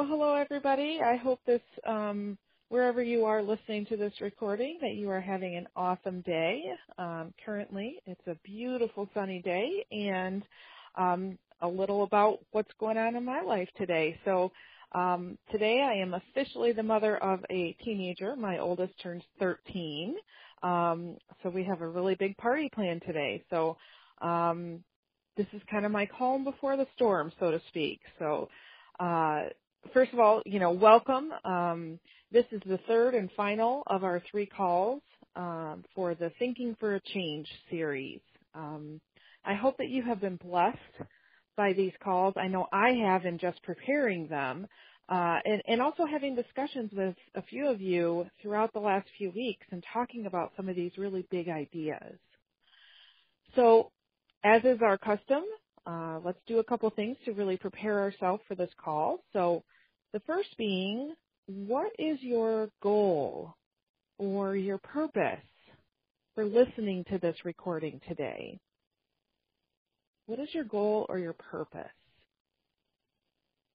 Well, 0.00 0.08
hello 0.08 0.34
everybody. 0.34 1.00
I 1.04 1.16
hope 1.16 1.40
this, 1.44 1.60
um, 1.86 2.38
wherever 2.70 3.02
you 3.02 3.26
are 3.26 3.42
listening 3.42 3.84
to 3.90 3.98
this 3.98 4.14
recording, 4.22 4.78
that 4.80 4.94
you 4.94 5.10
are 5.10 5.20
having 5.20 5.56
an 5.56 5.66
awesome 5.76 6.22
day. 6.22 6.72
Um, 6.96 7.34
currently, 7.44 8.00
it's 8.06 8.26
a 8.26 8.34
beautiful 8.42 9.10
sunny 9.12 9.42
day, 9.42 9.84
and 9.92 10.42
um, 10.96 11.38
a 11.60 11.68
little 11.68 12.04
about 12.04 12.38
what's 12.52 12.72
going 12.80 12.96
on 12.96 13.14
in 13.14 13.26
my 13.26 13.42
life 13.42 13.68
today. 13.76 14.18
So, 14.24 14.50
um, 14.92 15.36
today 15.52 15.82
I 15.82 16.00
am 16.00 16.14
officially 16.14 16.72
the 16.72 16.82
mother 16.82 17.18
of 17.18 17.44
a 17.50 17.76
teenager. 17.84 18.34
My 18.36 18.56
oldest 18.56 18.94
turns 19.02 19.24
13. 19.38 20.14
Um, 20.62 21.18
so 21.42 21.50
we 21.50 21.62
have 21.64 21.82
a 21.82 21.86
really 21.86 22.14
big 22.14 22.38
party 22.38 22.70
planned 22.74 23.02
today. 23.06 23.44
So, 23.50 23.76
um, 24.22 24.82
this 25.36 25.46
is 25.52 25.60
kind 25.70 25.84
of 25.84 25.92
my 25.92 26.06
calm 26.06 26.42
before 26.42 26.78
the 26.78 26.86
storm, 26.96 27.32
so 27.38 27.50
to 27.50 27.60
speak. 27.68 28.00
So, 28.18 28.48
uh, 28.98 29.42
first 29.92 30.12
of 30.12 30.20
all, 30.20 30.42
you 30.46 30.60
know, 30.60 30.70
welcome. 30.72 31.30
Um, 31.44 31.98
this 32.32 32.44
is 32.52 32.60
the 32.66 32.78
third 32.86 33.14
and 33.14 33.30
final 33.36 33.82
of 33.86 34.04
our 34.04 34.22
three 34.30 34.46
calls 34.46 35.02
um, 35.36 35.84
for 35.94 36.14
the 36.14 36.30
Thinking 36.38 36.76
for 36.78 36.94
a 36.94 37.00
Change 37.00 37.48
series. 37.70 38.20
Um, 38.54 39.00
I 39.44 39.54
hope 39.54 39.78
that 39.78 39.88
you 39.88 40.02
have 40.02 40.20
been 40.20 40.36
blessed 40.36 40.76
by 41.56 41.72
these 41.72 41.92
calls. 42.02 42.34
I 42.36 42.48
know 42.48 42.66
I 42.72 42.90
have 43.04 43.24
in 43.24 43.38
just 43.38 43.62
preparing 43.62 44.28
them. 44.28 44.66
Uh, 45.08 45.40
and, 45.44 45.60
and 45.66 45.82
also 45.82 46.04
having 46.06 46.36
discussions 46.36 46.92
with 46.92 47.16
a 47.34 47.42
few 47.42 47.66
of 47.66 47.80
you 47.80 48.26
throughout 48.40 48.72
the 48.72 48.78
last 48.78 49.08
few 49.18 49.32
weeks 49.32 49.66
and 49.72 49.84
talking 49.92 50.26
about 50.26 50.52
some 50.56 50.68
of 50.68 50.76
these 50.76 50.92
really 50.96 51.26
big 51.32 51.48
ideas. 51.48 52.16
So, 53.56 53.90
as 54.44 54.62
is 54.62 54.78
our 54.82 54.96
custom, 54.96 55.42
uh, 55.86 56.20
let's 56.24 56.38
do 56.46 56.58
a 56.58 56.64
couple 56.64 56.90
things 56.90 57.16
to 57.24 57.32
really 57.32 57.56
prepare 57.56 58.00
ourselves 58.00 58.42
for 58.46 58.54
this 58.54 58.70
call. 58.82 59.20
So, 59.32 59.62
the 60.12 60.20
first 60.20 60.56
being, 60.58 61.14
what 61.46 61.92
is 61.98 62.18
your 62.20 62.68
goal 62.82 63.54
or 64.18 64.56
your 64.56 64.78
purpose 64.78 65.38
for 66.34 66.44
listening 66.44 67.04
to 67.10 67.18
this 67.18 67.36
recording 67.44 68.00
today? 68.08 68.58
What 70.26 70.38
is 70.38 70.48
your 70.52 70.64
goal 70.64 71.06
or 71.08 71.18
your 71.18 71.32
purpose? 71.32 71.90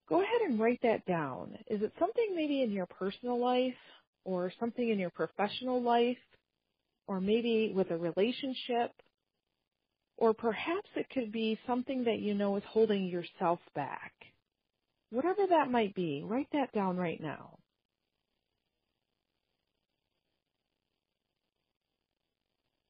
Go 0.08 0.22
ahead 0.22 0.42
and 0.48 0.60
write 0.60 0.80
that 0.82 1.04
down. 1.06 1.58
Is 1.68 1.82
it 1.82 1.92
something 1.98 2.32
maybe 2.34 2.62
in 2.62 2.70
your 2.70 2.86
personal 2.86 3.40
life 3.40 3.74
or 4.24 4.52
something 4.60 4.88
in 4.88 4.98
your 4.98 5.10
professional 5.10 5.82
life 5.82 6.16
or 7.08 7.20
maybe 7.20 7.72
with 7.74 7.90
a 7.90 7.96
relationship? 7.96 8.92
Or 10.18 10.32
perhaps 10.34 10.88
it 10.96 11.08
could 11.10 11.32
be 11.32 11.58
something 11.66 12.04
that 12.04 12.20
you 12.20 12.34
know 12.34 12.56
is 12.56 12.62
holding 12.68 13.06
yourself 13.06 13.60
back. 13.74 14.12
Whatever 15.10 15.46
that 15.48 15.70
might 15.70 15.94
be, 15.94 16.22
write 16.24 16.48
that 16.52 16.72
down 16.72 16.96
right 16.96 17.20
now. 17.20 17.58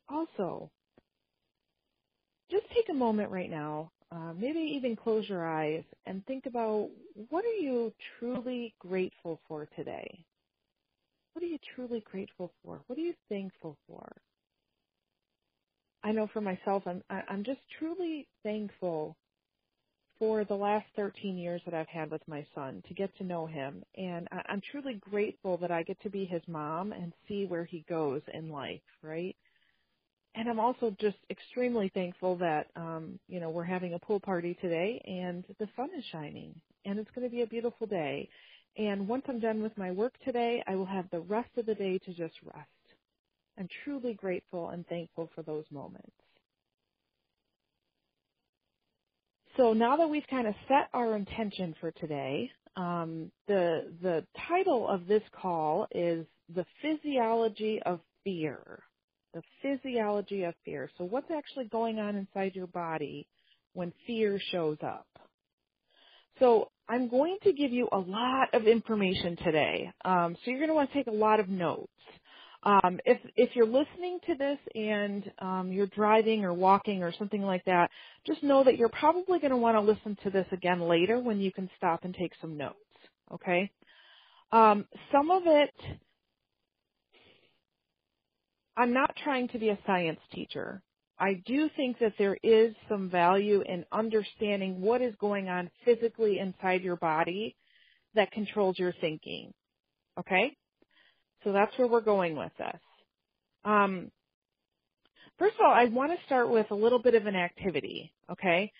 Also, 0.08 0.70
just 2.50 2.64
take 2.74 2.88
a 2.90 2.94
moment 2.94 3.30
right 3.30 3.50
now, 3.50 3.90
uh, 4.12 4.32
maybe 4.34 4.60
even 4.60 4.96
close 4.96 5.28
your 5.28 5.46
eyes 5.46 5.82
and 6.06 6.24
think 6.26 6.46
about 6.46 6.88
what 7.28 7.44
are 7.44 7.60
you 7.60 7.92
truly 8.18 8.74
grateful 8.78 9.40
for 9.48 9.66
today? 9.76 10.24
What 11.32 11.42
are 11.42 11.48
you 11.48 11.58
truly 11.74 12.04
grateful 12.10 12.52
for? 12.64 12.80
What 12.86 12.98
are 12.98 13.02
you 13.02 13.14
thankful 13.28 13.76
for? 13.88 14.10
I 16.06 16.12
know 16.12 16.28
for 16.32 16.42
myself, 16.42 16.84
I'm 16.86 17.02
I'm 17.10 17.44
just 17.44 17.60
truly 17.80 18.28
thankful 18.44 19.16
for 20.18 20.44
the 20.44 20.54
last 20.56 20.86
13 20.96 21.38
years 21.38 21.62
that 21.66 21.74
I've 21.74 21.88
had 21.88 22.10
with 22.10 22.22
my 22.28 22.46
son 22.54 22.82
to 22.88 22.94
get 22.94 23.16
to 23.18 23.24
know 23.24 23.46
him, 23.46 23.84
and 23.96 24.28
I'm 24.48 24.62
truly 24.72 24.94
grateful 24.94 25.58
that 25.58 25.72
I 25.72 25.82
get 25.84 26.00
to 26.02 26.10
be 26.10 26.24
his 26.26 26.42
mom 26.48 26.92
and 26.92 27.12
see 27.28 27.46
where 27.46 27.64
he 27.66 27.84
goes 27.88 28.22
in 28.34 28.50
life, 28.50 28.82
right? 29.02 29.36
and 30.36 30.48
I'm 30.48 30.60
also 30.60 30.96
just 31.00 31.18
extremely 31.30 31.90
thankful 31.94 32.36
that 32.38 32.68
um, 32.76 33.20
you 33.28 33.40
know 33.40 33.50
we're 33.50 33.64
having 33.64 33.94
a 33.94 34.00
pool 34.00 34.20
party 34.20 34.58
today 34.62 35.02
and 35.06 35.44
the 35.60 35.68
sun 35.76 35.90
is 35.98 36.04
shining 36.12 36.54
and 36.86 37.00
it's 37.00 37.10
going 37.16 37.28
to 37.28 37.34
be 37.36 37.42
a 37.42 37.48
beautiful 37.48 37.88
day. 37.88 38.30
And 38.78 39.08
once 39.08 39.24
I'm 39.28 39.40
done 39.40 39.62
with 39.62 39.76
my 39.78 39.92
work 39.92 40.14
today, 40.24 40.64
I 40.66 40.76
will 40.76 40.86
have 40.86 41.10
the 41.12 41.20
rest 41.20 41.50
of 41.58 41.66
the 41.66 41.76
day 41.76 41.98
to 41.98 42.14
just 42.14 42.36
rest. 42.44 42.70
I'm 43.58 43.68
truly 43.84 44.14
grateful 44.14 44.70
and 44.70 44.86
thankful 44.86 45.30
for 45.34 45.42
those 45.42 45.64
moments. 45.70 46.12
So 49.56 49.72
now 49.72 49.96
that 49.96 50.08
we've 50.08 50.26
kind 50.28 50.46
of 50.46 50.54
set 50.68 50.88
our 50.92 51.16
intention 51.16 51.74
for 51.80 51.90
today, 51.92 52.50
um, 52.76 53.30
the 53.48 53.92
the 54.02 54.26
title 54.48 54.86
of 54.86 55.06
this 55.06 55.22
call 55.32 55.86
is 55.92 56.26
the 56.54 56.66
physiology 56.82 57.80
of 57.86 58.00
fear 58.22 58.82
the 59.36 59.42
physiology 59.60 60.44
of 60.44 60.54
fear. 60.64 60.90
So 60.96 61.04
what's 61.04 61.30
actually 61.30 61.66
going 61.66 61.98
on 61.98 62.16
inside 62.16 62.54
your 62.54 62.66
body 62.66 63.26
when 63.74 63.92
fear 64.06 64.40
shows 64.50 64.78
up? 64.82 65.06
So 66.40 66.70
I'm 66.88 67.08
going 67.08 67.36
to 67.42 67.52
give 67.52 67.70
you 67.70 67.88
a 67.92 67.98
lot 67.98 68.54
of 68.54 68.66
information 68.66 69.36
today. 69.36 69.92
Um, 70.04 70.36
so 70.42 70.50
you're 70.50 70.58
going 70.58 70.70
to 70.70 70.74
want 70.74 70.90
to 70.90 70.96
take 70.96 71.06
a 71.06 71.10
lot 71.10 71.40
of 71.40 71.48
notes. 71.50 71.90
Um, 72.66 73.00
if 73.06 73.20
if 73.36 73.56
you're 73.56 73.66
listening 73.66 74.20
to 74.26 74.36
this 74.36 74.58
and 74.74 75.32
um, 75.40 75.72
you're 75.72 75.88
driving 75.88 76.44
or 76.44 76.54
walking 76.54 77.04
or 77.04 77.14
something 77.18 77.42
like 77.42 77.64
that, 77.66 77.90
just 78.26 78.42
know 78.42 78.64
that 78.64 78.78
you're 78.78 78.90
probably 78.90 79.40
going 79.40 79.52
to 79.52 79.58
want 79.58 79.76
to 79.76 79.82
listen 79.82 80.18
to 80.24 80.30
this 80.30 80.46
again 80.52 80.82
later 80.82 81.20
when 81.20 81.40
you 81.40 81.52
can 81.52 81.70
stop 81.78 82.04
and 82.04 82.14
take 82.14 82.32
some 82.42 82.58
notes. 82.58 82.76
Okay. 83.32 83.70
Um, 84.52 84.86
some 85.12 85.30
of 85.30 85.44
it 85.46 85.98
I'm 88.78 88.94
not 88.94 89.14
trying 89.24 89.48
to 89.50 89.60
be 89.60 89.70
a 89.70 89.78
science 89.86 90.20
teacher. 90.34 90.82
I 91.20 91.42
do 91.46 91.70
think 91.76 91.98
that 92.00 92.14
there 92.18 92.38
is 92.42 92.74
some 92.88 93.10
value 93.10 93.62
in 93.66 93.86
understanding 93.92 94.80
what 94.82 95.02
is 95.02 95.14
going 95.20 95.48
on 95.48 95.70
physically 95.84 96.40
inside 96.40 96.82
your 96.82 96.96
body 96.96 97.56
that 98.14 98.32
controls 98.32 98.78
your 98.78 98.94
thinking. 99.00 99.52
Okay? 100.20 100.56
So 101.46 101.52
that's 101.52 101.78
where 101.78 101.86
we're 101.86 102.00
going 102.00 102.36
with 102.36 102.50
this. 102.58 102.80
Um, 103.64 104.10
first 105.38 105.54
of 105.54 105.60
all, 105.64 105.72
I 105.72 105.84
want 105.84 106.10
to 106.10 106.26
start 106.26 106.50
with 106.50 106.72
a 106.72 106.74
little 106.74 107.00
bit 107.00 107.14
of 107.14 107.26
an 107.26 107.36
activity. 107.36 108.12
Okay? 108.32 108.72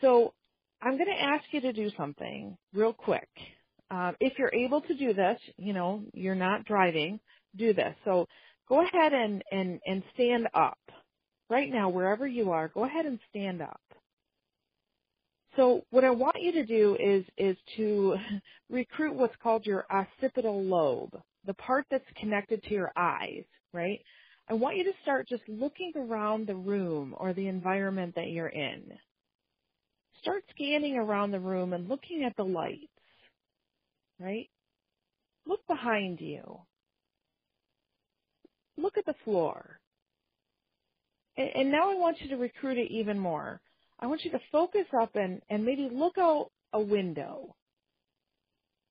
So 0.00 0.34
I'm 0.82 0.94
going 0.96 1.06
to 1.16 1.22
ask 1.22 1.44
you 1.52 1.60
to 1.60 1.72
do 1.72 1.92
something 1.96 2.58
real 2.74 2.92
quick. 2.92 3.28
Uh, 3.88 4.12
if 4.18 4.32
you're 4.36 4.52
able 4.52 4.80
to 4.80 4.94
do 4.94 5.14
this, 5.14 5.38
you 5.58 5.72
know, 5.72 6.02
you're 6.12 6.34
not 6.34 6.64
driving, 6.64 7.20
do 7.54 7.72
this. 7.72 7.94
So 8.04 8.26
go 8.68 8.84
ahead 8.84 9.12
and, 9.12 9.44
and, 9.52 9.78
and 9.86 10.02
stand 10.14 10.48
up. 10.54 10.78
Right 11.48 11.70
now, 11.72 11.88
wherever 11.88 12.26
you 12.26 12.50
are, 12.50 12.66
go 12.66 12.84
ahead 12.84 13.06
and 13.06 13.20
stand 13.30 13.62
up. 13.62 13.80
So 15.54 15.82
what 15.90 16.02
I 16.02 16.10
want 16.10 16.36
you 16.40 16.50
to 16.52 16.66
do 16.66 16.96
is, 16.98 17.24
is 17.38 17.56
to 17.76 18.16
recruit 18.70 19.14
what's 19.14 19.36
called 19.40 19.66
your 19.66 19.86
occipital 19.88 20.64
lobe, 20.64 21.22
the 21.46 21.54
part 21.54 21.86
that's 21.90 22.04
connected 22.20 22.62
to 22.64 22.70
your 22.70 22.92
eyes, 22.96 23.44
right? 23.72 24.00
I 24.48 24.54
want 24.54 24.76
you 24.76 24.84
to 24.84 24.92
start 25.02 25.28
just 25.28 25.42
looking 25.48 25.92
around 25.96 26.46
the 26.46 26.56
room 26.56 27.14
or 27.16 27.32
the 27.32 27.48
environment 27.48 28.14
that 28.16 28.30
you're 28.30 28.48
in. 28.48 28.84
Start 30.22 30.42
scanning 30.54 30.96
around 30.96 31.30
the 31.30 31.40
room 31.40 31.72
and 31.72 31.88
looking 31.88 32.24
at 32.24 32.36
the 32.36 32.44
lights, 32.44 32.88
right? 34.18 34.48
Look 35.46 35.66
behind 35.66 36.20
you 36.20 36.60
look 38.78 38.96
at 38.96 39.06
the 39.06 39.14
floor. 39.24 39.80
And, 41.36 41.50
and 41.54 41.70
now 41.70 41.90
I 41.90 41.94
want 41.94 42.20
you 42.20 42.28
to 42.30 42.36
recruit 42.36 42.78
it 42.78 42.90
even 42.90 43.18
more. 43.18 43.60
I 44.00 44.06
want 44.06 44.24
you 44.24 44.30
to 44.30 44.40
focus 44.52 44.86
up 45.00 45.10
and, 45.14 45.42
and 45.50 45.64
maybe 45.64 45.88
look 45.92 46.16
out 46.18 46.50
a 46.72 46.80
window. 46.80 47.54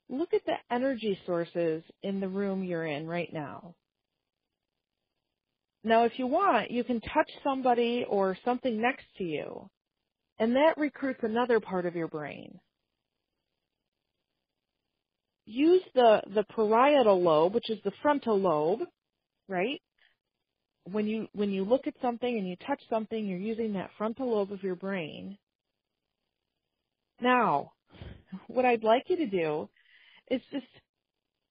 Look 0.09 0.33
at 0.33 0.45
the 0.45 0.55
energy 0.71 1.19
sources 1.25 1.83
in 2.03 2.19
the 2.19 2.29
room 2.29 2.63
you're 2.63 2.85
in 2.85 3.07
right 3.07 3.31
now. 3.33 3.75
Now, 5.83 6.05
if 6.05 6.13
you 6.17 6.27
want, 6.27 6.71
you 6.71 6.83
can 6.83 7.01
touch 7.01 7.29
somebody 7.43 8.05
or 8.07 8.37
something 8.43 8.81
next 8.81 9.05
to 9.17 9.23
you, 9.23 9.69
and 10.39 10.55
that 10.55 10.77
recruits 10.77 11.21
another 11.23 11.59
part 11.59 11.85
of 11.85 11.95
your 11.95 12.07
brain. 12.07 12.59
Use 15.45 15.83
the, 15.95 16.21
the 16.35 16.43
parietal 16.43 17.21
lobe, 17.21 17.53
which 17.53 17.69
is 17.69 17.79
the 17.85 17.91
frontal 18.01 18.39
lobe, 18.39 18.81
right? 19.47 19.81
When 20.91 21.05
you 21.07 21.27
when 21.33 21.51
you 21.51 21.63
look 21.63 21.87
at 21.87 21.93
something 22.01 22.37
and 22.37 22.47
you 22.47 22.55
touch 22.65 22.81
something, 22.89 23.25
you're 23.25 23.37
using 23.37 23.73
that 23.73 23.91
frontal 23.97 24.35
lobe 24.35 24.51
of 24.51 24.63
your 24.63 24.75
brain. 24.75 25.37
Now, 27.21 27.71
what 28.47 28.65
I'd 28.65 28.83
like 28.83 29.03
you 29.07 29.17
to 29.17 29.27
do 29.27 29.69
is 30.29 30.41
just 30.51 30.65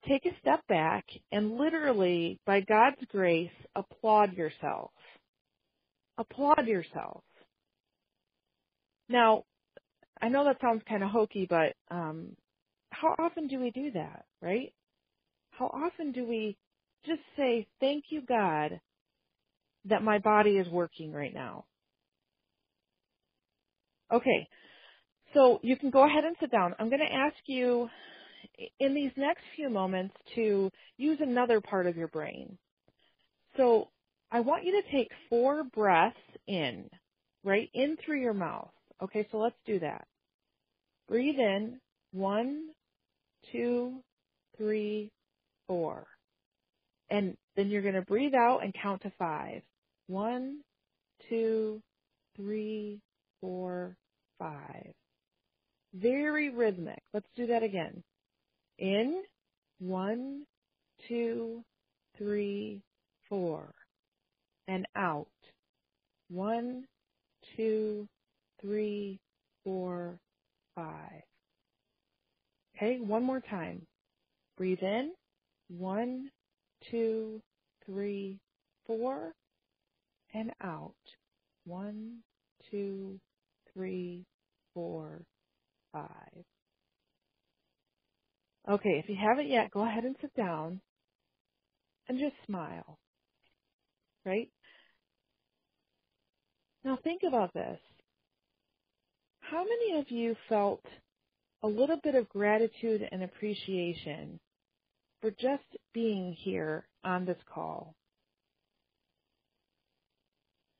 take 0.08 0.24
a 0.26 0.36
step 0.40 0.66
back 0.68 1.04
and 1.32 1.56
literally, 1.56 2.38
by 2.46 2.60
God's 2.60 3.00
grace, 3.10 3.50
applaud 3.74 4.34
yourself. 4.34 4.90
Applaud 6.18 6.66
yourself. 6.66 7.22
Now, 9.08 9.44
I 10.20 10.28
know 10.28 10.44
that 10.44 10.60
sounds 10.60 10.82
kind 10.88 11.02
of 11.02 11.10
hokey, 11.10 11.46
but 11.48 11.74
um, 11.90 12.36
how 12.90 13.14
often 13.18 13.48
do 13.48 13.60
we 13.60 13.70
do 13.70 13.90
that, 13.92 14.24
right? 14.40 14.72
How 15.50 15.66
often 15.66 16.12
do 16.12 16.26
we 16.26 16.56
just 17.04 17.20
say, 17.36 17.66
thank 17.80 18.04
you, 18.10 18.22
God, 18.26 18.80
that 19.86 20.02
my 20.02 20.18
body 20.18 20.52
is 20.52 20.68
working 20.68 21.12
right 21.12 21.34
now? 21.34 21.64
Okay, 24.12 24.48
so 25.34 25.58
you 25.62 25.76
can 25.76 25.90
go 25.90 26.04
ahead 26.04 26.24
and 26.24 26.36
sit 26.40 26.50
down. 26.50 26.74
I'm 26.78 26.88
going 26.88 27.00
to 27.00 27.14
ask 27.14 27.36
you 27.46 27.88
in 28.80 28.94
these 28.94 29.12
next 29.16 29.42
few 29.54 29.68
moments 29.70 30.14
to 30.34 30.70
use 30.96 31.18
another 31.20 31.60
part 31.60 31.86
of 31.86 31.96
your 31.96 32.08
brain. 32.08 32.56
So 33.56 33.88
I 34.30 34.40
want 34.40 34.64
you 34.64 34.82
to 34.82 34.90
take 34.90 35.10
four 35.28 35.64
breaths 35.64 36.16
in, 36.46 36.88
right? 37.44 37.70
In 37.74 37.96
through 38.04 38.20
your 38.20 38.34
mouth. 38.34 38.70
Okay, 39.02 39.26
so 39.30 39.38
let's 39.38 39.56
do 39.66 39.78
that. 39.80 40.06
Breathe 41.08 41.38
in. 41.38 41.80
One, 42.12 42.68
two, 43.52 44.02
three, 44.56 45.10
four. 45.66 46.06
And 47.10 47.36
then 47.56 47.68
you're 47.68 47.82
going 47.82 47.94
to 47.94 48.02
breathe 48.02 48.34
out 48.34 48.64
and 48.64 48.74
count 48.74 49.02
to 49.02 49.12
five. 49.18 49.62
One, 50.08 50.60
two, 51.28 51.80
three, 52.36 53.00
four, 53.40 53.96
five. 54.38 54.92
Very 55.94 56.50
rhythmic. 56.50 57.02
Let's 57.14 57.28
do 57.36 57.46
that 57.46 57.62
again. 57.62 58.02
In, 58.78 59.22
one, 59.78 60.44
two, 61.08 61.62
three, 62.18 62.82
four. 63.28 63.72
And 64.68 64.86
out. 64.96 65.28
One, 66.28 66.86
two, 67.56 68.08
three, 68.60 69.20
four, 69.64 70.18
five. 70.74 71.22
Okay, 72.76 72.98
one 73.00 73.22
more 73.22 73.40
time. 73.40 73.82
Breathe 74.56 74.82
in. 74.82 75.12
One, 75.68 76.30
two, 76.90 77.40
three, 77.84 78.38
four. 78.86 79.32
And 80.34 80.50
out. 80.62 80.94
One, 81.64 82.18
two, 82.70 83.18
three, 83.72 84.24
four, 84.74 85.22
five. 85.92 86.44
Okay, 88.68 88.98
if 89.02 89.08
you 89.08 89.16
haven't 89.16 89.48
yet, 89.48 89.70
go 89.70 89.84
ahead 89.86 90.04
and 90.04 90.16
sit 90.20 90.34
down 90.34 90.80
and 92.08 92.18
just 92.18 92.34
smile. 92.46 92.98
Right? 94.24 94.50
Now 96.84 96.98
think 97.02 97.22
about 97.26 97.54
this. 97.54 97.78
How 99.40 99.64
many 99.64 100.00
of 100.00 100.10
you 100.10 100.34
felt 100.48 100.84
a 101.62 101.68
little 101.68 101.98
bit 102.02 102.16
of 102.16 102.28
gratitude 102.28 103.06
and 103.10 103.22
appreciation 103.22 104.40
for 105.20 105.30
just 105.30 105.64
being 105.94 106.36
here 106.44 106.88
on 107.04 107.24
this 107.24 107.38
call? 107.52 107.94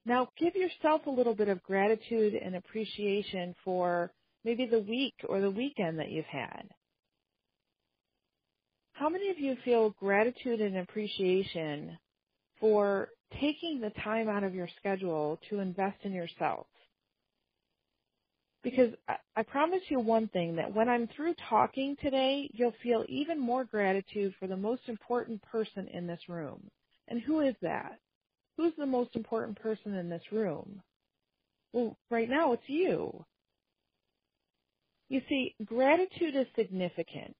Now 0.05 0.29
give 0.38 0.55
yourself 0.55 1.06
a 1.06 1.11
little 1.11 1.35
bit 1.35 1.49
of 1.49 1.62
gratitude 1.62 2.35
and 2.35 2.56
appreciation 2.56 3.55
for 3.65 4.12
maybe 4.44 4.67
the 4.67 4.81
week 4.81 5.15
or 5.29 5.41
the 5.41 5.50
weekend 5.50 5.99
that 5.99 6.11
you've 6.11 6.25
had. 6.27 6.69
How 8.98 9.10
many 9.10 9.28
of 9.28 9.38
you 9.38 9.56
feel 9.62 9.90
gratitude 9.90 10.62
and 10.62 10.78
appreciation 10.78 11.98
for 12.58 13.10
taking 13.38 13.78
the 13.78 13.90
time 14.02 14.26
out 14.26 14.43
of 14.43 14.54
your 14.54 14.69
schedule 14.78 15.38
to 15.50 15.60
invest 15.60 15.98
in 16.04 16.12
yourself? 16.12 16.66
Because 18.62 18.94
I, 19.06 19.16
I 19.37 19.43
promise 19.43 19.82
you 19.90 20.00
one 20.00 20.28
thing 20.28 20.56
that 20.56 20.75
when 20.75 20.88
I'm 20.88 21.08
through 21.14 21.34
talking 21.50 21.94
today, 22.02 22.48
you'll 22.54 22.75
feel 22.82 23.04
even 23.06 23.38
more 23.38 23.64
gratitude 23.64 24.34
for 24.40 24.46
the 24.46 24.56
most 24.56 24.82
important 24.88 25.42
person 25.42 25.88
in 25.92 26.06
this 26.06 26.20
room. 26.26 26.62
And 27.08 27.20
who 27.20 27.40
is 27.40 27.54
that? 27.60 27.99
Who's 28.56 28.72
the 28.78 28.87
most 28.87 29.14
important 29.14 29.60
person 29.60 29.94
in 29.94 30.08
this 30.08 30.32
room? 30.32 30.81
Well, 31.75 31.99
right 32.10 32.31
now 32.31 32.54
it's 32.54 32.62
you. 32.66 33.26
You 35.10 35.20
see, 35.28 35.54
gratitude 35.66 36.34
is 36.34 36.46
significant. 36.56 37.37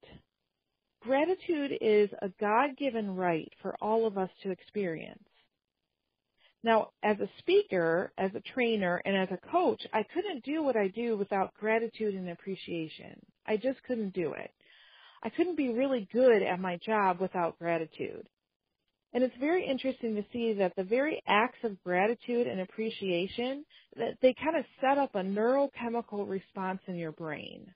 Gratitude 1.07 1.79
is 1.81 2.11
a 2.21 2.31
God-given 2.41 3.15
right 3.15 3.53
for 3.63 3.77
all 3.81 4.09
of 4.09 4.19
us 4.19 4.29
to 4.43 4.51
experience. 4.51 5.23
Now, 6.65 6.89
as 7.05 7.17
a 7.21 7.31
speaker, 7.39 8.13
as 8.19 8.33
a 8.35 8.41
trainer, 8.41 9.01
and 9.05 9.17
as 9.17 9.29
a 9.31 9.51
coach, 9.53 9.81
I 9.93 10.03
couldn't 10.13 10.45
do 10.45 10.65
what 10.65 10.75
I 10.75 10.89
do 10.89 11.17
without 11.17 11.55
gratitude 11.55 12.15
and 12.15 12.29
appreciation. 12.31 13.25
I 13.47 13.57
just 13.57 13.81
couldn't 13.85 14.15
do 14.15 14.33
it. 14.33 14.51
I 15.23 15.29
couldn't 15.29 15.57
be 15.57 15.69
really 15.69 16.09
good 16.13 16.43
at 16.43 16.59
my 16.59 16.77
job 16.85 17.21
without 17.21 17.57
gratitude. 17.61 18.29
And 19.13 19.23
it's 19.23 19.37
very 19.39 19.65
interesting 19.65 20.17
to 20.17 20.25
see 20.33 20.55
that 20.55 20.75
the 20.75 20.83
very 20.83 21.23
acts 21.29 21.63
of 21.63 21.81
gratitude 21.85 22.49
and 22.49 22.63
appreciation, 22.63 23.65
that 23.95 24.19
they 24.23 24.35
kind 24.35 24.57
of 24.57 24.65
set 24.81 24.99
up 24.99 25.15
a 25.15 25.23
neurochemical 25.23 26.29
response 26.29 26.81
in 26.89 26.97
your 26.97 27.13
brain, 27.13 27.73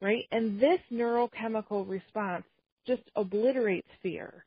right? 0.00 0.24
And 0.32 0.60
this 0.60 0.80
neurochemical 0.92 1.88
response 1.88 2.44
just 2.86 3.02
obliterates 3.16 3.88
fear. 4.02 4.44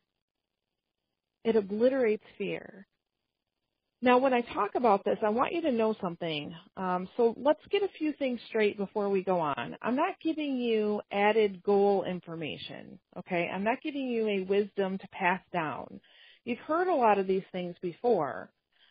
It 1.44 1.56
obliterates 1.56 2.24
fear. 2.38 2.88
Now, 4.04 4.18
when 4.18 4.34
I 4.34 4.42
talk 4.42 4.72
about 4.76 5.06
this, 5.06 5.18
I 5.24 5.30
want 5.30 5.54
you 5.54 5.62
to 5.62 5.72
know 5.72 5.96
something. 6.02 6.56
Um, 6.76 7.08
so 7.18 7.36
let's 7.38 7.62
get 7.70 7.84
a 7.84 7.98
few 8.00 8.14
things 8.14 8.40
straight 8.50 8.76
before 8.78 9.10
we 9.10 9.24
go 9.24 9.40
on. 9.40 9.78
I'm 9.82 9.96
not 9.96 10.16
giving 10.24 10.58
you 10.58 11.02
anecdotal 11.12 12.04
information, 12.06 13.00
okay? 13.20 13.48
I'm 13.54 13.64
not 13.64 13.82
giving 13.84 14.08
you 14.08 14.28
a 14.28 14.46
wisdom 14.46 14.98
to 14.98 15.08
pass 15.12 15.40
down. 15.54 16.00
You've 16.46 16.58
heard 16.60 16.88
a 16.88 16.96
lot 16.96 17.20
of 17.20 17.28
these 17.28 17.44
things 17.52 17.76
before. 17.80 18.50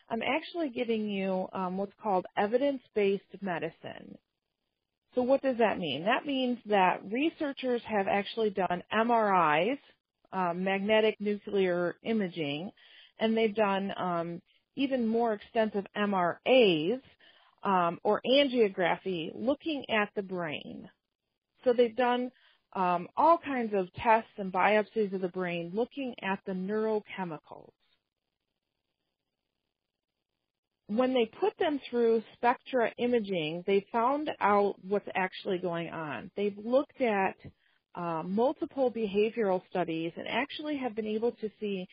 I'm 0.09 0.21
actually 0.21 0.69
giving 0.69 1.09
you 1.09 1.47
um, 1.51 1.77
what's 1.77 1.93
called 2.01 2.25
evidence-based 2.37 3.41
medicine. 3.41 4.17
So 5.15 5.21
what 5.23 5.41
does 5.41 5.57
that 5.57 5.77
mean? 5.77 6.05
That 6.05 6.25
means 6.25 6.57
that 6.67 7.01
researchers 7.11 7.81
have 7.85 8.07
actually 8.07 8.51
done 8.51 8.83
MRIs, 8.93 9.77
um, 10.31 10.63
magnetic 10.63 11.17
nuclear 11.19 11.95
imaging, 12.03 12.71
and 13.19 13.35
they've 13.35 13.55
done 13.55 13.91
um, 13.97 14.41
even 14.75 15.05
more 15.05 15.33
extensive 15.33 15.85
MRAs 15.97 17.01
um, 17.63 17.99
or 18.03 18.21
angiography 18.25 19.31
looking 19.35 19.83
at 19.89 20.09
the 20.15 20.21
brain. 20.21 20.89
So 21.63 21.73
they've 21.73 21.95
done 21.95 22.31
um, 22.73 23.07
all 23.17 23.37
kinds 23.37 23.73
of 23.75 23.93
tests 23.95 24.31
and 24.37 24.51
biopsies 24.51 25.13
of 25.13 25.21
the 25.21 25.27
brain 25.27 25.71
looking 25.73 26.15
at 26.23 26.39
the 26.45 26.53
neurochemicals. 26.53 27.71
When 30.95 31.13
they 31.13 31.25
put 31.39 31.57
them 31.57 31.79
through 31.89 32.21
spectra 32.33 32.91
imaging, 32.97 33.63
they 33.65 33.85
found 33.93 34.29
out 34.41 34.75
what's 34.85 35.07
actually 35.15 35.57
going 35.57 35.89
on. 35.89 36.31
They've 36.35 36.57
looked 36.57 36.99
at 36.99 37.37
uh, 37.95 38.23
multiple 38.25 38.91
behavioral 38.91 39.61
studies 39.69 40.11
and 40.17 40.27
actually 40.27 40.77
have 40.77 40.93
been 40.93 41.07
able 41.07 41.31
to 41.31 41.49
see 41.61 41.87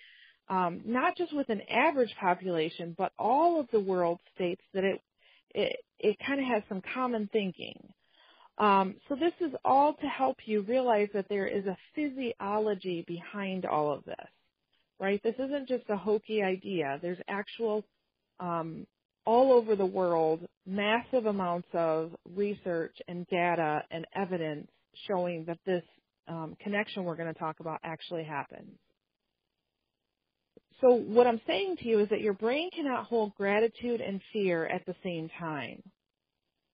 um, 0.49 0.81
not 0.85 1.17
just 1.17 1.33
with 1.33 1.49
an 1.49 1.61
average 1.71 2.13
population, 2.21 2.97
but 2.99 3.13
all 3.19 3.61
of 3.61 3.69
the 3.71 3.79
world 3.79 4.19
states 4.35 4.63
that 4.75 4.83
it 4.83 5.01
it, 5.55 5.77
it 6.01 6.17
kind 6.27 6.41
of 6.41 6.47
has 6.47 6.63
some 6.69 6.83
common 6.93 7.29
thinking. 7.33 7.77
Um, 8.59 8.97
so 9.09 9.15
this 9.15 9.33
is 9.41 9.55
all 9.65 9.95
to 9.95 10.07
help 10.07 10.39
you 10.45 10.63
realize 10.63 11.09
that 11.15 11.29
there 11.29 11.47
is 11.47 11.67
a 11.67 11.77
physiology 11.95 13.05
behind 13.07 13.65
all 13.65 13.93
of 13.93 14.05
this, 14.05 14.29
right? 14.99 15.23
This 15.23 15.37
isn't 15.37 15.69
just 15.69 15.85
a 15.89 15.97
hokey 15.97 16.43
idea. 16.43 16.99
There's 17.01 17.19
actual 17.29 17.85
um, 18.41 18.87
all 19.25 19.53
over 19.53 19.77
the 19.77 19.87
world 19.87 20.41
massive 20.67 21.27
amounts 21.27 21.69
of 21.73 22.13
research 22.35 22.97
and 23.09 23.27
data 23.29 23.83
and 23.91 24.07
evidence 24.15 24.69
showing 25.07 25.45
that 25.47 25.59
this 25.67 25.83
um, 26.29 26.57
connection 26.63 27.05
we're 27.05 27.17
going 27.17 27.33
to 27.33 27.39
talk 27.39 27.61
about 27.61 27.81
actually 27.83 28.25
happens. 28.25 28.79
So 30.81 30.95
what 30.95 31.27
I'm 31.27 31.41
saying 31.47 31.77
to 31.79 31.89
you 31.89 32.01
is 32.01 32.09
that 32.11 32.21
your 32.21 32.35
brain 32.35 32.71
cannot 32.75 33.07
hold 33.07 33.35
gratitude 33.35 34.01
and 34.01 34.21
fear 34.33 34.67
at 34.67 34.87
the 34.87 34.95
same 35.03 35.29
time. 35.39 35.83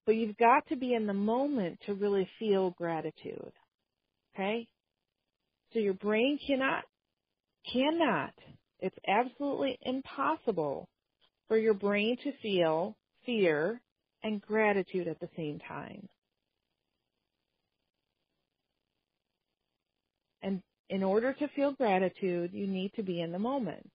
But 0.04 0.16
you've 0.16 0.36
got 0.36 0.66
to 0.68 0.76
be 0.76 0.92
in 0.92 1.06
the 1.06 1.14
moment 1.14 1.78
to 1.86 1.94
really 1.94 2.28
feel 2.38 2.70
gratitude. 2.72 3.52
Okay? 4.34 4.66
So 5.72 5.78
your 5.78 5.94
brain 5.94 6.38
cannot, 6.46 6.84
cannot, 7.72 8.34
it's 8.80 8.96
absolutely 9.08 9.78
impossible 9.82 10.88
for 11.48 11.56
your 11.58 11.74
brain 11.74 12.16
to 12.24 12.32
feel 12.42 12.96
fear 13.26 13.80
and 14.22 14.40
gratitude 14.40 15.08
at 15.08 15.20
the 15.20 15.28
same 15.36 15.60
time. 15.66 16.08
And 20.42 20.62
in 20.90 21.02
order 21.02 21.32
to 21.32 21.48
feel 21.48 21.72
gratitude, 21.72 22.50
you 22.52 22.66
need 22.66 22.92
to 22.96 23.02
be 23.02 23.20
in 23.20 23.32
the 23.32 23.38
moment. 23.38 23.90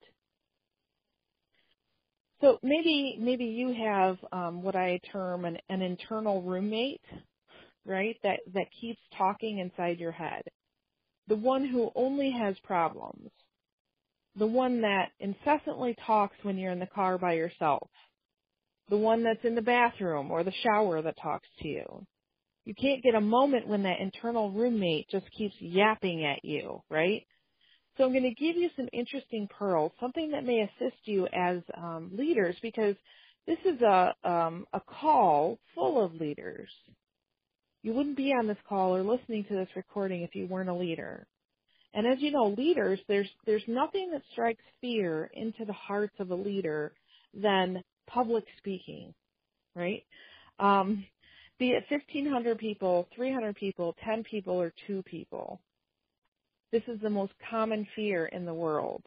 So 2.40 2.58
maybe 2.62 3.18
maybe 3.20 3.44
you 3.44 3.74
have 3.74 4.16
um, 4.32 4.62
what 4.62 4.74
I 4.74 4.98
term 5.12 5.44
an, 5.44 5.58
an 5.68 5.82
internal 5.82 6.42
roommate, 6.42 7.04
right? 7.84 8.16
That, 8.22 8.40
that 8.54 8.66
keeps 8.80 9.00
talking 9.16 9.58
inside 9.58 9.98
your 9.98 10.12
head. 10.12 10.42
The 11.28 11.36
one 11.36 11.66
who 11.66 11.90
only 11.94 12.30
has 12.30 12.56
problems. 12.64 13.30
The 14.40 14.46
one 14.46 14.80
that 14.80 15.10
incessantly 15.20 15.94
talks 16.06 16.34
when 16.42 16.56
you're 16.56 16.72
in 16.72 16.80
the 16.80 16.86
car 16.86 17.18
by 17.18 17.34
yourself. 17.34 17.90
The 18.88 18.96
one 18.96 19.22
that's 19.22 19.44
in 19.44 19.54
the 19.54 19.60
bathroom 19.60 20.30
or 20.30 20.42
the 20.42 20.54
shower 20.64 21.02
that 21.02 21.16
talks 21.22 21.46
to 21.60 21.68
you. 21.68 22.06
You 22.64 22.74
can't 22.74 23.02
get 23.02 23.14
a 23.14 23.20
moment 23.20 23.68
when 23.68 23.82
that 23.82 24.00
internal 24.00 24.50
roommate 24.50 25.10
just 25.10 25.30
keeps 25.36 25.54
yapping 25.60 26.24
at 26.24 26.42
you, 26.42 26.82
right? 26.88 27.26
So 27.98 28.04
I'm 28.04 28.12
going 28.12 28.22
to 28.22 28.30
give 28.30 28.56
you 28.56 28.70
some 28.76 28.88
interesting 28.94 29.46
pearls, 29.46 29.92
something 30.00 30.30
that 30.30 30.46
may 30.46 30.62
assist 30.62 30.96
you 31.04 31.26
as 31.26 31.58
um, 31.76 32.10
leaders 32.16 32.56
because 32.62 32.96
this 33.46 33.58
is 33.66 33.82
a, 33.82 34.14
um, 34.24 34.64
a 34.72 34.80
call 34.80 35.58
full 35.74 36.02
of 36.02 36.14
leaders. 36.14 36.70
You 37.82 37.92
wouldn't 37.92 38.16
be 38.16 38.32
on 38.32 38.46
this 38.46 38.56
call 38.66 38.96
or 38.96 39.02
listening 39.02 39.44
to 39.50 39.54
this 39.54 39.68
recording 39.76 40.22
if 40.22 40.34
you 40.34 40.46
weren't 40.46 40.70
a 40.70 40.74
leader. 40.74 41.26
And 41.92 42.06
as 42.06 42.20
you 42.20 42.30
know, 42.30 42.54
leaders, 42.56 43.00
there's, 43.08 43.28
there's 43.46 43.64
nothing 43.66 44.10
that 44.12 44.22
strikes 44.32 44.62
fear 44.80 45.30
into 45.34 45.64
the 45.64 45.72
hearts 45.72 46.14
of 46.20 46.30
a 46.30 46.34
leader 46.34 46.92
than 47.34 47.82
public 48.06 48.44
speaking, 48.58 49.12
right? 49.74 50.04
Um, 50.58 51.04
be 51.58 51.70
it 51.70 51.84
1,500 51.88 52.58
people, 52.58 53.08
300 53.14 53.56
people, 53.56 53.96
10 54.04 54.24
people, 54.24 54.54
or 54.54 54.72
2 54.86 55.02
people. 55.02 55.60
This 56.72 56.82
is 56.86 57.00
the 57.00 57.10
most 57.10 57.32
common 57.50 57.86
fear 57.96 58.26
in 58.26 58.44
the 58.46 58.54
world. 58.54 59.02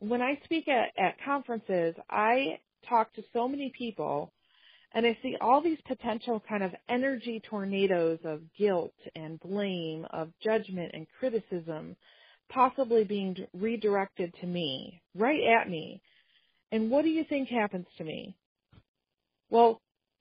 When 0.00 0.20
I 0.20 0.38
speak 0.44 0.68
at, 0.68 0.90
at 1.02 1.16
conferences, 1.24 1.94
I 2.10 2.58
talk 2.88 3.12
to 3.14 3.22
so 3.32 3.48
many 3.48 3.72
people 3.76 4.33
and 4.94 5.04
I 5.04 5.18
see 5.22 5.36
all 5.40 5.60
these 5.60 5.80
potential 5.86 6.42
kind 6.48 6.62
of 6.62 6.72
energy 6.88 7.42
tornadoes 7.48 8.20
of 8.24 8.40
guilt 8.56 8.94
and 9.16 9.40
blame, 9.40 10.06
of 10.10 10.30
judgment 10.42 10.92
and 10.94 11.06
criticism 11.18 11.96
possibly 12.50 13.04
being 13.04 13.36
redirected 13.52 14.32
to 14.40 14.46
me, 14.46 15.02
right 15.14 15.42
at 15.60 15.68
me. 15.68 16.00
And 16.72 16.90
what 16.90 17.02
do 17.02 17.08
you 17.08 17.24
think 17.28 17.48
happens 17.48 17.86
to 17.98 18.04
me? 18.04 18.36
Well, 19.50 19.80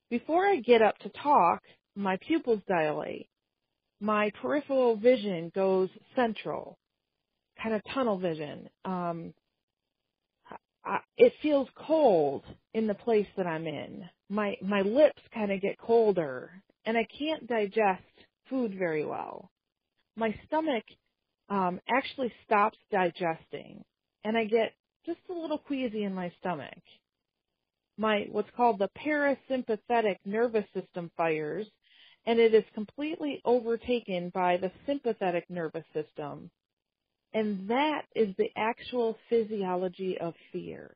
before 0.10 0.46
I 0.46 0.58
get 0.58 0.82
up 0.82 0.98
to 1.00 1.10
talk, 1.10 1.62
my 1.96 2.18
pupils 2.28 2.62
dilate. 2.68 3.28
My 4.00 4.32
peripheral 4.42 4.98
vision 4.98 5.52
goes 5.56 5.90
central, 6.16 6.78
kind 7.62 7.76
of 7.76 7.82
tunnel 7.94 8.18
vision. 8.18 8.70
Um, 8.84 9.34
I, 10.86 11.00
it 11.18 11.34
feels 11.42 11.70
cold 11.88 12.44
in 12.74 12.88
the 12.88 12.94
place 12.94 13.28
that 13.38 13.48
I'm 13.48 13.66
in. 13.66 14.04
My 14.30 14.56
my 14.62 14.82
lips 14.82 15.22
kind 15.34 15.52
of 15.52 15.62
get 15.62 15.78
colder, 15.80 16.64
and 16.86 16.98
I 16.98 17.08
can't 17.18 17.48
digest 17.48 18.04
food 18.50 18.76
very 18.78 19.06
well. 19.06 19.52
My 20.16 20.36
stomach 20.48 20.84
um, 21.50 21.80
actually 21.90 22.34
stops 22.46 22.78
digesting, 22.92 23.84
and 24.24 24.38
I 24.38 24.46
get 24.46 24.74
just 25.06 25.20
a 25.30 25.34
little 25.34 25.58
queasy 25.60 26.04
in 26.04 26.14
my 26.14 26.32
stomach 26.40 26.80
my 27.98 28.28
what's 28.32 28.50
called 28.58 28.80
the 28.80 28.90
parasympathetic 29.06 30.18
nervous 30.26 30.66
system 30.74 31.12
fires 31.16 31.68
and 32.26 32.40
it 32.40 32.54
is 32.54 32.64
completely 32.74 33.42
overtaken 33.46 34.32
by 34.34 34.58
the 34.58 34.72
sympathetic 34.86 35.46
nervous 35.50 35.86
system. 35.94 36.50
And 37.34 37.70
that 37.70 38.04
is 38.16 38.30
the 38.38 38.50
actual 38.56 39.18
physiology 39.30 40.18
of 40.20 40.34
fear. 40.52 40.96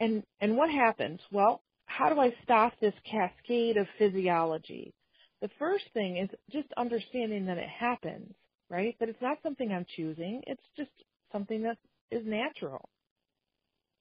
And 0.00 0.22
and 0.40 0.56
what 0.56 0.70
happens? 0.70 1.20
Well, 1.30 1.62
how 1.86 2.08
do 2.08 2.20
I 2.20 2.34
stop 2.42 2.72
this 2.80 2.94
cascade 3.04 3.76
of 3.76 3.86
physiology? 3.98 4.94
The 5.42 5.50
first 5.58 5.84
thing 5.94 6.16
is 6.16 6.30
just 6.50 6.68
understanding 6.76 7.46
that 7.46 7.58
it 7.58 7.68
happens, 7.68 8.34
right? 8.68 8.96
That 9.00 9.08
it's 9.08 9.22
not 9.22 9.38
something 9.42 9.70
I'm 9.70 9.86
choosing. 9.96 10.42
It's 10.46 10.62
just 10.76 10.90
something 11.32 11.62
that 11.62 11.76
is 12.10 12.24
natural. 12.26 12.88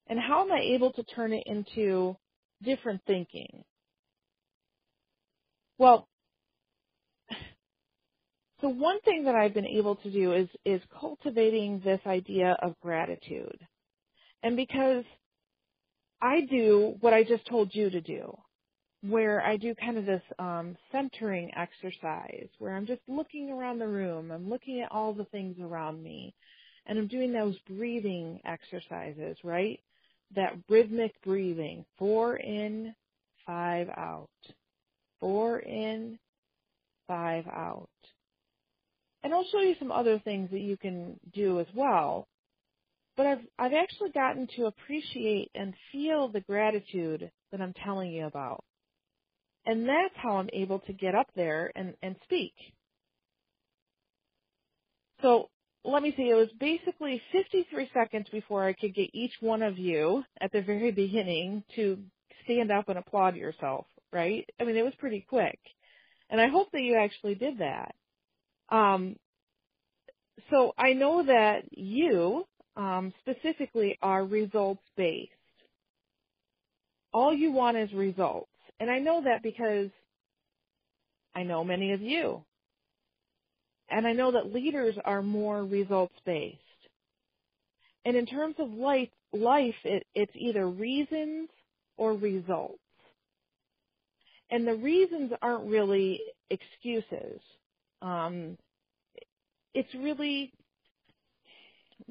And 0.08 0.20
how 0.20 0.44
am 0.44 0.52
I 0.52 0.62
able 0.76 0.92
to 0.94 1.04
turn 1.04 1.34
it 1.34 1.44
into 1.46 2.16
different 2.64 3.02
thinking? 3.06 3.64
Well, 5.78 6.08
so 8.62 8.70
one 8.70 9.00
thing 9.02 9.26
that 9.26 9.36
I've 9.36 9.54
been 9.54 9.68
able 9.68 9.96
to 9.98 10.12
do 10.12 10.34
is, 10.34 10.50
is 10.66 10.82
cultivating 11.00 11.82
this 11.84 12.02
idea 12.06 12.58
of 12.62 12.80
gratitude. 12.82 13.60
And 14.44 14.56
because 14.56 15.04
I 16.22 16.42
do 16.42 16.96
what 17.02 17.14
I 17.14 17.24
just 17.24 17.46
told 17.48 17.74
you 17.74 17.90
to 17.90 18.02
do, 18.02 18.38
where 19.02 19.42
I 19.42 19.58
do 19.58 19.76
kind 19.76 19.98
of 19.98 20.06
this 20.06 20.24
um, 20.40 20.78
centering 20.92 21.52
exercise, 21.56 22.50
where 22.60 22.76
I'm 22.76 22.86
just 22.88 23.02
looking 23.08 23.52
around 23.52 23.80
the 23.80 23.88
room, 23.88 24.32
I'm 24.32 24.50
looking 24.50 24.82
at 24.82 24.92
all 24.92 25.14
the 25.14 25.26
things 25.26 25.58
around 25.62 26.04
me, 26.04 26.34
and 26.88 27.00
I'm 27.00 27.08
doing 27.08 27.34
those 27.34 27.58
breathing 27.68 28.42
exercises, 28.46 29.38
right? 29.44 29.80
that 30.36 30.54
rhythmic 30.70 31.14
breathing. 31.24 31.86
Four 31.98 32.38
in, 32.38 32.94
five 33.46 33.90
out. 33.90 34.30
Four 35.20 35.60
in, 35.60 36.20
five 37.08 37.46
out. 37.48 37.90
And 39.24 39.34
I'll 39.34 39.46
show 39.52 39.60
you 39.60 39.76
some 39.80 39.92
other 39.92 40.20
things 40.20 40.50
that 40.52 40.62
you 40.62 40.78
can 40.78 41.20
do 41.34 41.60
as 41.60 41.68
well. 41.76 42.28
But 43.20 43.28
I've, 43.28 43.40
I've 43.60 43.74
actually 43.74 44.12
gotten 44.12 44.48
to 44.56 44.68
appreciate 44.68 45.52
and 45.54 45.74
feel 45.92 46.30
the 46.30 46.40
gratitude 46.40 47.30
that 47.52 47.60
I'm 47.60 47.74
telling 47.84 48.14
you 48.14 48.26
about. 48.26 48.64
And 49.66 49.86
that's 49.90 50.16
how 50.16 50.38
I'm 50.38 50.50
able 50.54 50.80
to 50.80 50.94
get 50.94 51.16
up 51.16 51.28
there 51.36 51.70
and, 51.76 51.96
and 52.02 52.16
speak. 52.24 52.54
So 55.22 55.50
let 55.84 56.02
me 56.02 56.14
see, 56.16 56.30
it 56.30 56.34
was 56.34 56.48
basically 56.62 57.22
53 57.34 57.90
seconds 57.94 58.28
before 58.32 58.64
I 58.64 58.72
could 58.72 58.96
get 58.96 59.10
each 59.14 59.34
one 59.42 59.64
of 59.64 59.78
you 59.78 60.24
at 60.40 60.54
the 60.54 60.62
very 60.62 60.92
beginning 60.92 61.66
to 61.76 61.98
stand 62.46 62.72
up 62.72 62.88
and 62.88 62.98
applaud 62.98 63.36
yourself, 63.36 63.86
right? 64.14 64.50
I 64.62 64.64
mean, 64.64 64.78
it 64.78 64.86
was 64.86 64.96
pretty 64.98 65.26
quick. 65.28 65.60
And 66.30 66.40
I 66.40 66.48
hope 66.48 66.72
that 66.72 66.84
you 66.84 66.96
actually 66.96 67.36
did 67.36 67.58
that. 67.58 67.96
Um, 68.70 69.18
so 70.50 70.74
I 70.78 70.94
know 70.94 71.22
that 71.26 71.64
you 71.72 72.46
um, 72.80 73.14
specifically 73.22 74.00
are 74.02 74.24
results 74.24 74.82
based. 74.96 75.32
All 77.14 77.34
you 77.34 77.52
want 77.52 77.78
is 77.78 77.92
results. 77.92 78.48
And 78.80 78.90
I 78.90 79.00
know 79.00 79.22
that 79.26 79.44
because 79.44 79.90
I 81.36 81.44
know 81.44 81.64
many 81.64 81.92
of 81.92 82.02
you. 82.02 82.42
And 83.90 84.08
I 84.08 84.14
know 84.14 84.32
that 84.32 84.54
leaders 84.54 84.96
are 85.04 85.22
more 85.22 85.66
results 85.66 86.16
based. 86.26 86.58
And 88.06 88.16
in 88.16 88.26
terms 88.26 88.56
of 88.60 88.72
life, 88.72 89.10
life 89.34 89.76
it, 89.84 90.08
it's 90.16 90.32
either 90.36 90.68
reasons 90.68 91.50
or 91.98 92.14
results. 92.14 92.80
And 94.52 94.66
the 94.66 94.76
reasons 94.76 95.34
aren't 95.42 95.70
really 95.70 96.22
excuses. 96.50 97.42
Um, 98.02 98.58
it's 99.74 99.94
really 99.96 100.54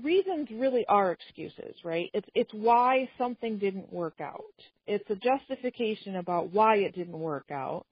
reasons 0.02 0.48
really 0.52 0.84
are 0.88 1.12
excuses, 1.12 1.74
right? 1.84 2.10
It's 2.14 2.28
it's 2.34 2.52
why 2.52 3.08
something 3.18 3.58
didn't 3.58 3.92
work 3.92 4.20
out. 4.20 4.42
It's 4.86 5.08
a 5.10 5.16
justification 5.16 6.16
about 6.16 6.52
why 6.52 6.76
it 6.76 6.94
didn't 6.94 7.18
work 7.18 7.50
out 7.50 7.86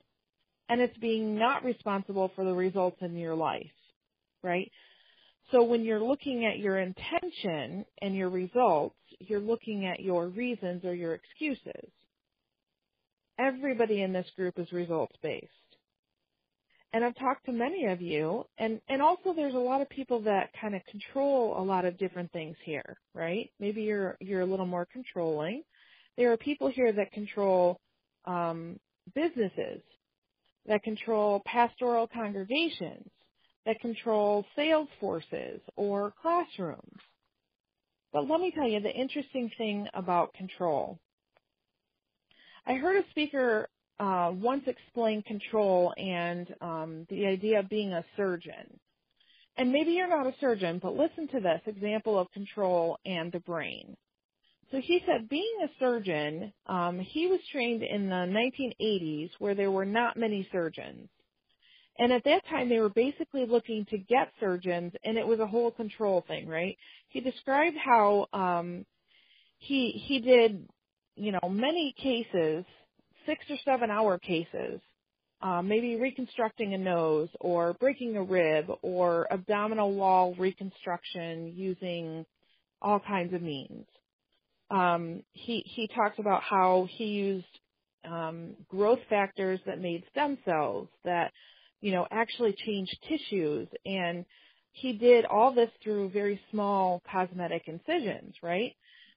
and 0.68 0.80
it's 0.80 0.96
being 0.98 1.38
not 1.38 1.64
responsible 1.64 2.30
for 2.34 2.44
the 2.44 2.52
results 2.52 2.98
in 3.00 3.16
your 3.16 3.34
life, 3.34 3.70
right? 4.42 4.70
So 5.52 5.62
when 5.62 5.84
you're 5.84 6.02
looking 6.02 6.44
at 6.44 6.58
your 6.58 6.78
intention 6.78 7.84
and 8.02 8.16
your 8.16 8.30
results, 8.30 8.96
you're 9.20 9.40
looking 9.40 9.86
at 9.86 10.00
your 10.00 10.26
reasons 10.26 10.84
or 10.84 10.94
your 10.94 11.14
excuses. 11.14 11.90
Everybody 13.38 14.02
in 14.02 14.12
this 14.12 14.26
group 14.34 14.58
is 14.58 14.72
results 14.72 15.14
based. 15.22 15.46
And 16.96 17.04
I've 17.04 17.18
talked 17.18 17.44
to 17.44 17.52
many 17.52 17.84
of 17.84 18.00
you 18.00 18.46
and, 18.56 18.80
and 18.88 19.02
also 19.02 19.34
there's 19.34 19.52
a 19.52 19.58
lot 19.58 19.82
of 19.82 19.88
people 19.90 20.22
that 20.22 20.48
kind 20.58 20.74
of 20.74 20.80
control 20.86 21.54
a 21.58 21.62
lot 21.62 21.84
of 21.84 21.98
different 21.98 22.32
things 22.32 22.56
here, 22.64 22.96
right? 23.12 23.50
Maybe 23.60 23.82
you're, 23.82 24.16
you're 24.18 24.40
a 24.40 24.46
little 24.46 24.64
more 24.64 24.88
controlling. 24.90 25.62
There 26.16 26.32
are 26.32 26.38
people 26.38 26.68
here 26.68 26.90
that 26.94 27.12
control, 27.12 27.78
um, 28.24 28.80
businesses 29.14 29.82
that 30.64 30.82
control 30.84 31.42
pastoral 31.44 32.08
congregations, 32.08 33.10
that 33.66 33.78
control 33.80 34.46
sales 34.56 34.88
forces 34.98 35.60
or 35.76 36.14
classrooms. 36.22 36.98
But 38.10 38.26
let 38.26 38.40
me 38.40 38.52
tell 38.52 38.66
you 38.66 38.80
the 38.80 38.88
interesting 38.88 39.50
thing 39.58 39.86
about 39.92 40.32
control. 40.32 40.98
I 42.66 42.72
heard 42.76 42.96
a 42.96 43.10
speaker 43.10 43.68
uh, 43.98 44.30
once 44.34 44.64
explained 44.66 45.24
control 45.24 45.92
and 45.96 46.54
um, 46.60 47.06
the 47.08 47.26
idea 47.26 47.60
of 47.60 47.68
being 47.68 47.92
a 47.92 48.04
surgeon. 48.16 48.78
And 49.56 49.72
maybe 49.72 49.92
you're 49.92 50.08
not 50.08 50.26
a 50.26 50.34
surgeon, 50.38 50.80
but 50.82 50.94
listen 50.94 51.28
to 51.28 51.40
this 51.40 51.62
example 51.66 52.18
of 52.18 52.30
control 52.32 52.98
and 53.06 53.32
the 53.32 53.40
brain. 53.40 53.96
so 54.70 54.78
he 54.78 55.02
said 55.06 55.28
being 55.28 55.56
a 55.64 55.68
surgeon, 55.78 56.52
um, 56.66 56.98
he 56.98 57.26
was 57.26 57.40
trained 57.50 57.82
in 57.82 58.08
the 58.08 58.14
1980s 58.14 59.30
where 59.38 59.54
there 59.54 59.70
were 59.70 59.86
not 59.86 60.18
many 60.18 60.46
surgeons. 60.52 61.08
And 61.98 62.12
at 62.12 62.24
that 62.24 62.46
time 62.50 62.68
they 62.68 62.80
were 62.80 62.90
basically 62.90 63.46
looking 63.46 63.86
to 63.86 63.98
get 63.98 64.30
surgeons 64.38 64.92
and 65.04 65.16
it 65.16 65.26
was 65.26 65.40
a 65.40 65.46
whole 65.46 65.70
control 65.70 66.24
thing, 66.28 66.46
right? 66.46 66.76
He 67.08 67.20
described 67.20 67.76
how 67.82 68.26
um 68.34 68.84
he 69.58 70.02
he 70.06 70.20
did, 70.20 70.68
you 71.16 71.32
know, 71.32 71.48
many 71.48 71.94
cases, 71.96 72.64
six 73.26 73.44
or 73.50 73.56
seven 73.64 73.90
hour 73.90 74.18
cases, 74.18 74.80
uh, 75.42 75.62
maybe 75.62 75.96
reconstructing 75.96 76.74
a 76.74 76.78
nose 76.78 77.28
or 77.40 77.74
breaking 77.74 78.16
a 78.16 78.22
rib 78.22 78.66
or 78.82 79.26
abdominal 79.32 79.94
wall 79.94 80.34
reconstruction 80.38 81.52
using 81.56 82.24
all 82.80 83.00
kinds 83.00 83.34
of 83.34 83.42
means. 83.42 83.86
Um, 84.70 85.22
he 85.32 85.62
he 85.66 85.88
talked 85.88 86.18
about 86.18 86.42
how 86.42 86.88
he 86.90 87.04
used 87.04 87.46
um, 88.04 88.54
growth 88.68 89.00
factors 89.08 89.60
that 89.66 89.80
made 89.80 90.04
stem 90.10 90.38
cells 90.44 90.88
that 91.04 91.32
you 91.80 91.92
know 91.92 92.06
actually 92.10 92.54
changed 92.64 92.96
tissues 93.08 93.68
and 93.84 94.24
he 94.72 94.92
did 94.92 95.24
all 95.24 95.52
this 95.54 95.70
through 95.82 96.10
very 96.10 96.40
small 96.50 97.02
cosmetic 97.10 97.62
incisions 97.66 98.34
right 98.42 98.74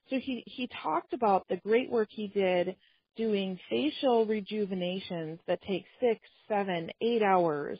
so 0.09 0.17
he 0.19 0.43
he 0.45 0.69
talked 0.83 1.13
about 1.13 1.47
the 1.49 1.57
great 1.57 1.89
work 1.89 2.09
he 2.11 2.27
did 2.27 2.75
doing 3.19 3.59
facial 3.69 4.25
rejuvenations 4.25 5.39
that 5.47 5.59
take 5.67 5.85
six 5.99 6.21
seven 6.47 6.89
eight 7.01 7.21
hours 7.21 7.77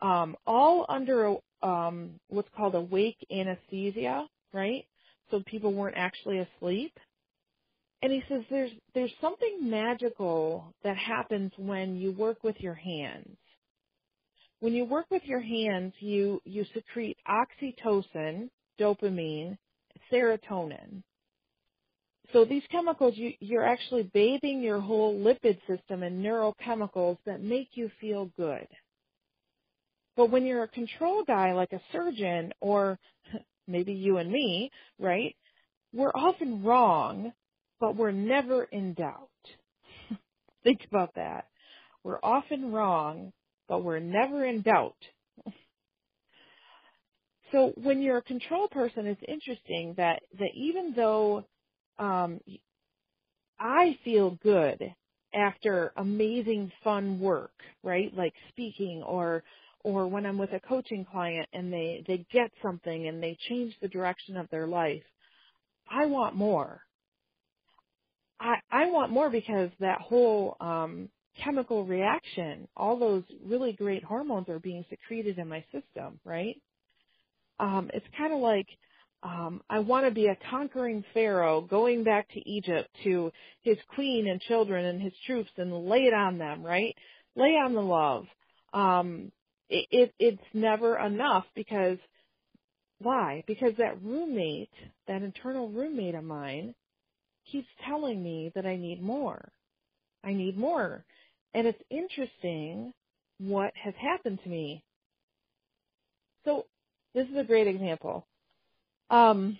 um, 0.00 0.36
all 0.46 0.86
under 0.88 1.34
um, 1.62 2.12
what's 2.28 2.48
called 2.56 2.74
awake 2.74 3.16
anesthesia 3.30 4.26
right 4.54 4.84
so 5.30 5.42
people 5.46 5.72
weren't 5.72 5.96
actually 5.96 6.38
asleep. 6.38 6.92
And 8.02 8.12
he 8.12 8.22
says 8.28 8.42
there's 8.50 8.70
there's 8.94 9.12
something 9.20 9.70
magical 9.70 10.74
that 10.82 10.96
happens 10.96 11.52
when 11.58 11.96
you 11.96 12.12
work 12.12 12.42
with 12.42 12.56
your 12.58 12.74
hands. 12.74 13.36
When 14.60 14.72
you 14.72 14.84
work 14.84 15.06
with 15.10 15.22
your 15.24 15.40
hands, 15.40 15.92
you 16.00 16.40
you 16.44 16.64
secrete 16.74 17.18
oxytocin, 17.28 18.48
dopamine, 18.80 19.58
serotonin. 20.10 21.02
So 22.32 22.44
these 22.44 22.62
chemicals, 22.70 23.14
you, 23.16 23.32
you're 23.40 23.66
actually 23.66 24.04
bathing 24.14 24.62
your 24.62 24.80
whole 24.80 25.18
limbic 25.18 25.58
system 25.66 26.02
in 26.02 26.22
neurochemicals 26.22 27.18
that 27.26 27.42
make 27.42 27.70
you 27.74 27.90
feel 28.00 28.30
good. 28.36 28.66
But 30.16 30.30
when 30.30 30.44
you're 30.44 30.62
a 30.62 30.68
control 30.68 31.24
guy 31.24 31.52
like 31.52 31.72
a 31.72 31.80
surgeon 31.92 32.52
or 32.60 32.98
maybe 33.66 33.92
you 33.92 34.18
and 34.18 34.30
me, 34.30 34.70
right? 34.98 35.34
We're 35.92 36.12
often 36.14 36.62
wrong, 36.62 37.32
but 37.80 37.96
we're 37.96 38.12
never 38.12 38.64
in 38.64 38.94
doubt. 38.94 39.28
Think 40.64 40.80
about 40.86 41.14
that. 41.16 41.46
We're 42.04 42.20
often 42.22 42.70
wrong, 42.70 43.32
but 43.68 43.82
we're 43.82 43.98
never 43.98 44.44
in 44.44 44.62
doubt. 44.62 44.96
so 47.52 47.72
when 47.76 48.02
you're 48.02 48.18
a 48.18 48.22
control 48.22 48.68
person, 48.68 49.06
it's 49.06 49.22
interesting 49.26 49.94
that, 49.96 50.22
that 50.38 50.50
even 50.54 50.92
though 50.94 51.44
um, 52.00 52.40
I 53.60 53.98
feel 54.04 54.38
good 54.42 54.82
after 55.34 55.92
amazing 55.98 56.72
fun 56.84 57.20
work, 57.20 57.52
right? 57.84 58.14
Like 58.16 58.34
speaking 58.50 59.02
or 59.04 59.44
or 59.84 60.08
when 60.08 60.26
I'm 60.26 60.38
with 60.38 60.54
a 60.54 60.60
coaching 60.62 61.06
client 61.12 61.48
and 61.52 61.72
they, 61.72 62.04
they 62.08 62.26
get 62.32 62.50
something 62.62 63.08
and 63.08 63.22
they 63.22 63.38
change 63.50 63.74
the 63.82 63.88
direction 63.88 64.38
of 64.38 64.50
their 64.50 64.66
life, 64.66 65.04
I 65.90 66.06
want 66.06 66.36
more. 66.36 66.82
I, 68.40 68.56
I 68.70 68.86
want 68.90 69.12
more 69.12 69.30
because 69.30 69.70
that 69.80 70.00
whole 70.00 70.56
um, 70.60 71.10
chemical 71.44 71.84
reaction, 71.86 72.68
all 72.76 72.98
those 72.98 73.24
really 73.44 73.72
great 73.74 74.04
hormones 74.04 74.48
are 74.48 74.60
being 74.60 74.84
secreted 74.90 75.38
in 75.38 75.48
my 75.48 75.64
system, 75.72 76.20
right? 76.24 76.56
Um, 77.60 77.90
it's 77.94 78.06
kind 78.18 78.32
of 78.34 78.40
like 78.40 78.68
um, 79.22 79.60
I 79.68 79.80
want 79.80 80.06
to 80.06 80.10
be 80.12 80.26
a 80.26 80.38
conquering 80.50 81.04
pharaoh 81.12 81.60
going 81.60 82.04
back 82.04 82.28
to 82.30 82.50
Egypt 82.50 82.88
to 83.04 83.30
his 83.62 83.76
queen 83.94 84.26
and 84.28 84.40
children 84.40 84.86
and 84.86 85.00
his 85.00 85.12
troops 85.26 85.50
and 85.56 85.86
lay 85.86 86.04
it 86.04 86.14
on 86.14 86.38
them, 86.38 86.62
right? 86.62 86.94
Lay 87.36 87.50
on 87.50 87.74
the 87.74 87.82
love. 87.82 88.26
Um, 88.72 89.30
it, 89.68 89.86
it 89.90 90.14
it's 90.18 90.54
never 90.54 90.98
enough 90.98 91.44
because 91.54 91.98
why? 92.98 93.44
Because 93.46 93.72
that 93.78 94.02
roommate, 94.02 94.72
that 95.06 95.22
internal 95.22 95.68
roommate 95.68 96.14
of 96.14 96.24
mine, 96.24 96.74
keeps 97.50 97.68
telling 97.86 98.22
me 98.22 98.52
that 98.54 98.66
I 98.66 98.76
need 98.76 99.02
more. 99.02 99.52
I 100.24 100.32
need 100.32 100.56
more. 100.56 101.04
And 101.54 101.66
it's 101.66 101.82
interesting 101.90 102.92
what 103.38 103.72
has 103.82 103.94
happened 104.00 104.40
to 104.44 104.48
me. 104.48 104.84
So 106.44 106.66
this 107.14 107.26
is 107.28 107.36
a 107.36 107.44
great 107.44 107.66
example. 107.66 108.26
Um, 109.10 109.58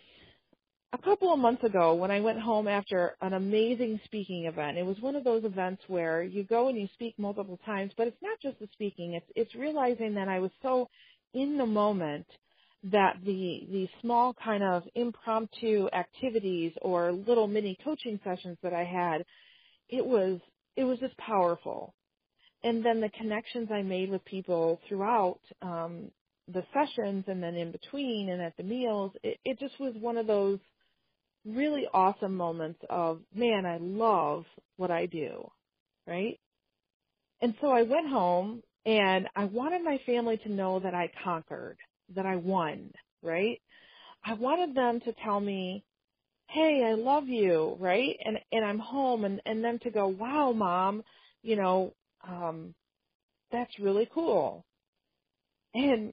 a 0.93 0.99
couple 0.99 1.33
of 1.33 1.39
months 1.39 1.63
ago 1.65 1.95
when 1.95 2.11
I 2.11 2.21
went 2.21 2.41
home 2.41 2.67
after 2.67 3.17
an 3.21 3.35
amazing 3.35 4.01
speaking 4.05 4.47
event, 4.47 4.79
it 4.79 4.87
was 4.87 4.99
one 5.01 5.17
of 5.17 5.25
those 5.25 5.45
events 5.45 5.83
where 5.89 6.23
you 6.23 6.45
go 6.45 6.69
and 6.69 6.79
you 6.79 6.89
speak 6.95 7.15
multiple 7.19 7.59
times, 7.65 7.93
but 7.97 8.07
it's 8.09 8.23
not 8.23 8.41
just 8.41 8.59
the 8.59 8.69
speaking, 8.73 9.15
it's 9.15 9.27
it's 9.37 9.55
realizing 9.55 10.15
that 10.15 10.29
I 10.29 10.41
was 10.41 10.51
so 10.63 10.89
in 11.35 11.59
the 11.59 11.67
moment 11.67 12.27
that 12.85 13.17
the 13.25 13.67
the 13.71 13.89
small 14.01 14.35
kind 14.35 14.63
of 14.65 14.83
impromptu 14.95 15.89
activities 15.93 16.73
or 16.83 17.13
little 17.13 17.47
mini 17.47 17.77
coaching 17.85 18.19
sessions 18.25 18.59
that 18.63 18.73
I 18.73 18.85
had, 18.85 19.25
it 19.89 20.05
was 20.05 20.41
it 20.77 20.85
was 20.85 20.99
just 20.99 21.17
powerful. 21.19 21.95
And 22.65 22.85
then 22.85 23.01
the 23.01 23.11
connections 23.11 23.69
I 23.73 23.83
made 23.83 24.11
with 24.11 24.25
people 24.25 24.81
throughout 24.89 25.41
um 25.63 26.11
the 26.53 26.65
sessions 26.75 27.25
and 27.29 27.43
then 27.43 27.55
in 27.55 27.73
between 27.73 28.29
and 28.31 28.43
at 28.43 28.57
the 28.57 28.63
meals, 28.63 29.13
it, 29.23 29.39
it 29.45 29.59
just 29.59 29.79
was 29.81 29.95
one 30.01 30.17
of 30.17 30.27
those 30.27 30.59
really 31.45 31.87
awesome 31.93 32.37
moments 32.37 32.81
of, 32.91 33.21
man, 33.35 33.65
I 33.67 33.79
love 33.81 34.45
what 34.77 34.91
I 34.91 35.07
do, 35.07 35.51
right? 36.07 36.39
And 37.41 37.55
so 37.61 37.69
I 37.69 37.83
went 37.83 38.09
home 38.09 38.63
and 38.87 39.29
I 39.37 39.45
wanted 39.45 39.83
my 39.85 39.99
family 40.07 40.39
to 40.39 40.53
know 40.53 40.81
that 40.81 40.95
I 40.95 41.11
conquered, 41.25 41.79
that 42.15 42.27
I 42.27 42.37
won, 42.37 42.91
right? 43.23 43.61
I 44.25 44.35
wanted 44.35 44.75
them 44.75 45.01
to 45.01 45.15
tell 45.25 45.41
me, 45.41 45.85
hey, 46.49 46.83
I 46.87 46.95
love 46.95 47.29
you, 47.29 47.77
right? 47.79 48.17
And 48.25 48.39
and 48.53 48.65
I'm 48.65 48.79
home 48.79 49.25
and 49.25 49.41
and 49.47 49.65
them 49.65 49.79
to 49.81 49.91
go, 49.91 50.09
wow, 50.09 50.53
mom, 50.53 51.03
you 51.43 51.57
know, 51.57 51.95
um 52.29 52.75
that's 53.53 53.79
really 53.79 54.09
cool. 54.13 54.65
And 55.75 56.13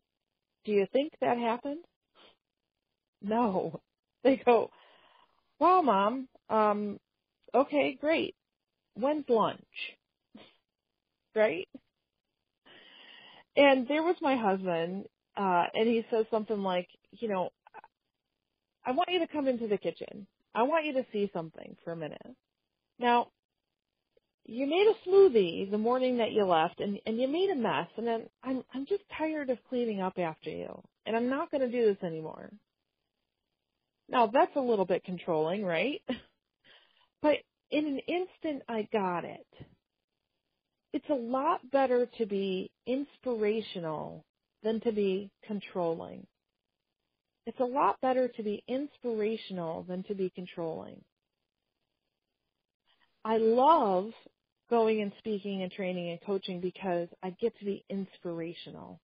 do 0.67 0.73
you 0.73 0.85
think 0.93 1.13
that 1.21 1.39
happened? 1.39 1.83
No. 3.23 3.81
They 4.23 4.41
go, 4.45 4.71
Wow, 5.59 5.81
mom. 5.81 6.27
Um, 6.49 6.99
okay, 7.55 7.97
great. 8.01 8.35
When's 8.95 9.25
lunch? 9.29 9.59
right? 11.35 11.67
And 13.55 13.87
there 13.87 14.03
was 14.03 14.15
my 14.21 14.35
husband, 14.35 15.05
uh, 15.37 15.65
and 15.73 15.87
he 15.87 16.05
says 16.11 16.25
something 16.31 16.61
like, 16.61 16.89
you 17.11 17.29
know, 17.29 17.51
I 18.85 18.91
want 18.91 19.09
you 19.11 19.19
to 19.19 19.27
come 19.27 19.47
into 19.47 19.67
the 19.67 19.77
kitchen. 19.77 20.27
I 20.53 20.63
want 20.63 20.85
you 20.85 20.93
to 20.93 21.05
see 21.13 21.29
something 21.33 21.77
for 21.83 21.93
a 21.93 21.97
minute. 21.97 22.35
Now, 22.99 23.27
you 24.47 24.65
made 24.65 24.87
a 24.87 25.09
smoothie 25.09 25.69
the 25.69 25.77
morning 25.77 26.17
that 26.17 26.31
you 26.31 26.45
left 26.45 26.79
and, 26.79 26.99
and 27.05 27.19
you 27.19 27.27
made 27.27 27.49
a 27.49 27.55
mess 27.55 27.87
and 27.97 28.07
then 28.07 28.23
I'm 28.43 28.63
I'm 28.73 28.85
just 28.85 29.03
tired 29.17 29.49
of 29.49 29.57
cleaning 29.69 30.01
up 30.01 30.17
after 30.17 30.49
you 30.49 30.81
and 31.05 31.15
I'm 31.15 31.29
not 31.29 31.51
going 31.51 31.61
to 31.61 31.71
do 31.71 31.85
this 31.85 32.03
anymore. 32.03 32.49
Now 34.09 34.27
that's 34.33 34.55
a 34.55 34.61
little 34.61 34.85
bit 34.85 35.03
controlling, 35.03 35.63
right? 35.63 36.01
But 37.19 37.37
in 37.71 37.87
an 37.87 37.99
instant 38.07 38.61
I 38.69 38.87
got 38.93 39.25
it. 39.25 39.47
It's 40.93 41.09
a 41.09 41.15
lot 41.15 41.59
better 41.71 42.07
to 42.19 42.25
be 42.27 42.69
inspirational 42.85 44.23
than 44.61 44.79
to 44.81 44.91
be 44.91 45.31
controlling. 45.45 46.27
It's 47.47 47.59
a 47.59 47.65
lot 47.65 47.99
better 48.01 48.27
to 48.27 48.43
be 48.43 48.63
inspirational 48.67 49.83
than 49.83 50.03
to 50.03 50.13
be 50.13 50.29
controlling. 50.29 51.01
I 53.25 53.37
love 53.37 54.11
going 54.69 55.01
and 55.01 55.11
speaking 55.19 55.63
and 55.63 55.71
training 55.71 56.09
and 56.09 56.19
coaching 56.25 56.59
because 56.59 57.07
I 57.23 57.31
get 57.41 57.57
to 57.59 57.65
be 57.65 57.85
inspirational. 57.89 58.99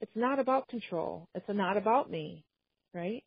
It's 0.00 0.14
not 0.14 0.38
about 0.38 0.68
control. 0.68 1.28
It's 1.34 1.48
not 1.48 1.76
about 1.76 2.10
me, 2.10 2.44
right? 2.92 3.22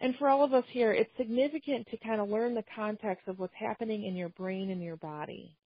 And 0.00 0.14
for 0.16 0.28
all 0.28 0.44
of 0.44 0.52
us 0.52 0.64
here, 0.70 0.92
it's 0.92 1.10
significant 1.16 1.88
to 1.90 1.96
kind 1.98 2.20
of 2.20 2.28
learn 2.28 2.54
the 2.54 2.64
context 2.74 3.28
of 3.28 3.38
what's 3.38 3.54
happening 3.54 4.04
in 4.04 4.14
your 4.14 4.28
brain 4.30 4.70
and 4.70 4.82
your 4.82 4.96
body. 4.96 5.56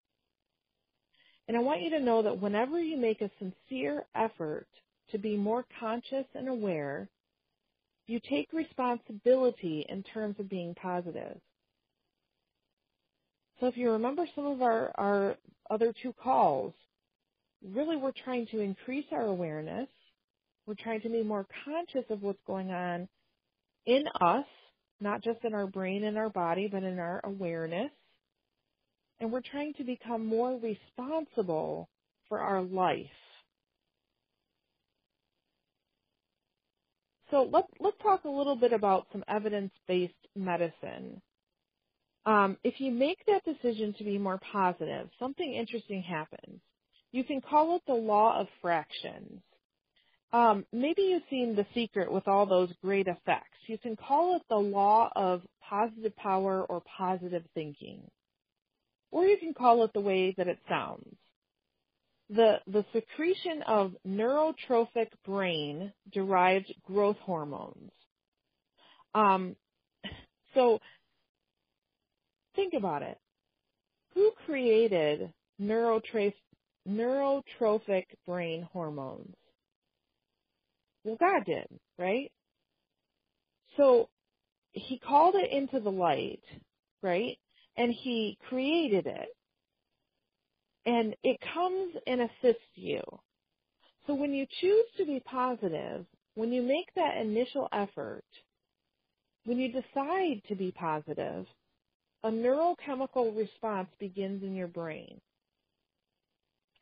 And 1.49 1.57
I 1.57 1.61
want 1.61 1.83
you 1.83 1.91
to 1.91 2.01
know 2.01 2.23
that 2.23 2.41
whenever 2.41 2.81
you 2.81 2.97
make 2.97 3.21
a 3.23 3.31
sincere 3.39 4.05
effort 4.15 4.69
to 5.11 5.19
be 5.19 5.37
more 5.37 5.65
conscious 5.81 6.27
and 6.35 6.49
aware, 6.49 7.09
you 8.07 8.21
take 8.29 8.53
responsibility 8.53 9.85
in 9.89 10.05
terms 10.05 10.37
of 10.39 10.49
being 10.49 10.75
positive. 10.75 11.41
So 13.61 13.67
if 13.67 13.77
you 13.77 13.91
remember 13.93 14.27
some 14.35 14.47
of 14.47 14.63
our, 14.63 14.91
our 14.97 15.37
other 15.71 15.93
two 16.03 16.15
calls, 16.15 16.73
really 17.63 17.97
we're 17.97 18.13
trying 18.25 18.47
to 18.49 18.61
increase 18.61 19.05
our 19.13 19.27
awareness. 19.27 19.89
We're 20.67 20.75
trying 20.83 21.03
to 21.03 21.11
be 21.11 21.23
more 21.23 21.47
conscious 21.65 22.05
of 22.11 22.23
what's 22.23 22.41
going 22.47 22.71
on 22.71 23.09
in 23.87 24.05
us, 24.21 24.47
not 25.01 25.23
just 25.23 25.45
in 25.45 25.55
our 25.55 25.67
brain 25.67 26.05
and 26.05 26.17
our 26.17 26.31
body, 26.31 26.69
but 26.71 26.83
in 26.85 26.99
our 26.99 27.21
awareness. 27.25 27.91
And 29.21 29.31
we're 29.31 29.43
trying 29.43 29.75
to 29.75 29.85
become 29.85 30.25
more 30.25 30.59
responsible 30.59 31.89
for 32.29 32.41
our 32.41 32.63
life. 32.63 33.07
So 37.31 37.49
let's 37.53 37.69
let's 37.79 37.97
talk 38.03 38.25
a 38.25 38.29
little 38.31 38.57
bit 38.57 38.73
about 38.73 39.07
some 39.13 39.23
evidence-based 39.29 40.15
medicine. 40.35 41.21
Um, 42.27 42.57
if 42.65 42.81
you 42.81 42.93
make 42.93 43.25
that 43.27 43.45
decision 43.45 43.95
to 43.99 44.05
be 44.05 44.19
more 44.19 44.41
positive, 44.53 45.09
something 45.19 45.55
interesting 45.55 46.03
happens. 46.03 46.61
You 47.13 47.25
can 47.25 47.41
call 47.41 47.77
it 47.77 47.83
the 47.87 47.95
law 47.95 48.41
of 48.41 48.47
attraction. 48.59 49.43
Um, 50.33 50.65
maybe 50.73 51.03
you've 51.03 51.23
seen 51.29 51.57
The 51.57 51.67
Secret 51.75 52.13
with 52.13 52.29
all 52.29 52.47
those 52.47 52.71
great 52.83 53.09
effects. 53.09 53.59
You 53.67 53.79
can 53.79 53.97
call 53.97 54.37
it 54.37 54.43
the 54.49 54.57
law 54.57 55.11
of 55.17 55.43
positive 55.69 56.15
power 56.17 56.63
or 56.63 56.83
positive 56.97 57.43
thinking. 57.55 58.03
Or 59.11 59.25
you 59.25 59.39
can 59.39 59.55
call 59.55 59.83
it 59.85 59.93
the 59.93 60.01
way 60.01 60.35
that 60.37 60.47
it 60.47 60.59
sounds. 60.69 61.17
The, 62.29 62.59
the 62.69 62.85
secretion 62.93 63.63
of 63.67 63.97
neurotrophic 64.07 65.09
brain 65.27 65.93
derived 66.13 66.73
growth 66.87 67.17
hormones. 67.25 67.91
Um, 69.17 69.57
so 70.55 70.81
think 72.55 72.75
about 72.75 73.03
it. 73.03 73.19
Who 74.15 74.33
created 74.47 75.33
neurotrophic 75.61 76.35
brain 78.27 78.69
hormones? 78.73 79.35
Well, 81.05 81.17
God 81.19 81.45
did, 81.47 81.67
right? 81.99 82.31
So 83.77 84.09
he 84.73 84.99
called 84.99 85.35
it 85.37 85.51
into 85.51 85.81
the 85.81 85.91
light, 85.91 86.43
right? 87.03 87.39
And 87.77 87.93
he 87.93 88.37
created 88.49 89.07
it. 89.07 89.29
And 90.87 91.15
it 91.23 91.39
comes 91.55 91.95
and 92.07 92.23
assists 92.23 92.63
you. 92.75 93.01
So 94.07 94.15
when 94.15 94.33
you 94.33 94.47
choose 94.61 94.87
to 94.99 95.05
be 95.05 95.21
positive, 95.21 96.05
when 96.35 96.53
you 96.53 96.63
make 96.63 96.89
that 96.97 97.19
initial 97.19 97.69
effort, 97.73 98.25
when 99.45 99.59
you 99.59 99.69
decide 99.73 100.43
to 100.49 100.55
be 100.55 100.73
positive, 100.73 101.47
a 102.25 102.31
neurochemical 102.31 103.37
response 103.37 103.89
begins 103.99 104.43
in 104.43 104.55
your 104.55 104.69
brain. 104.69 105.21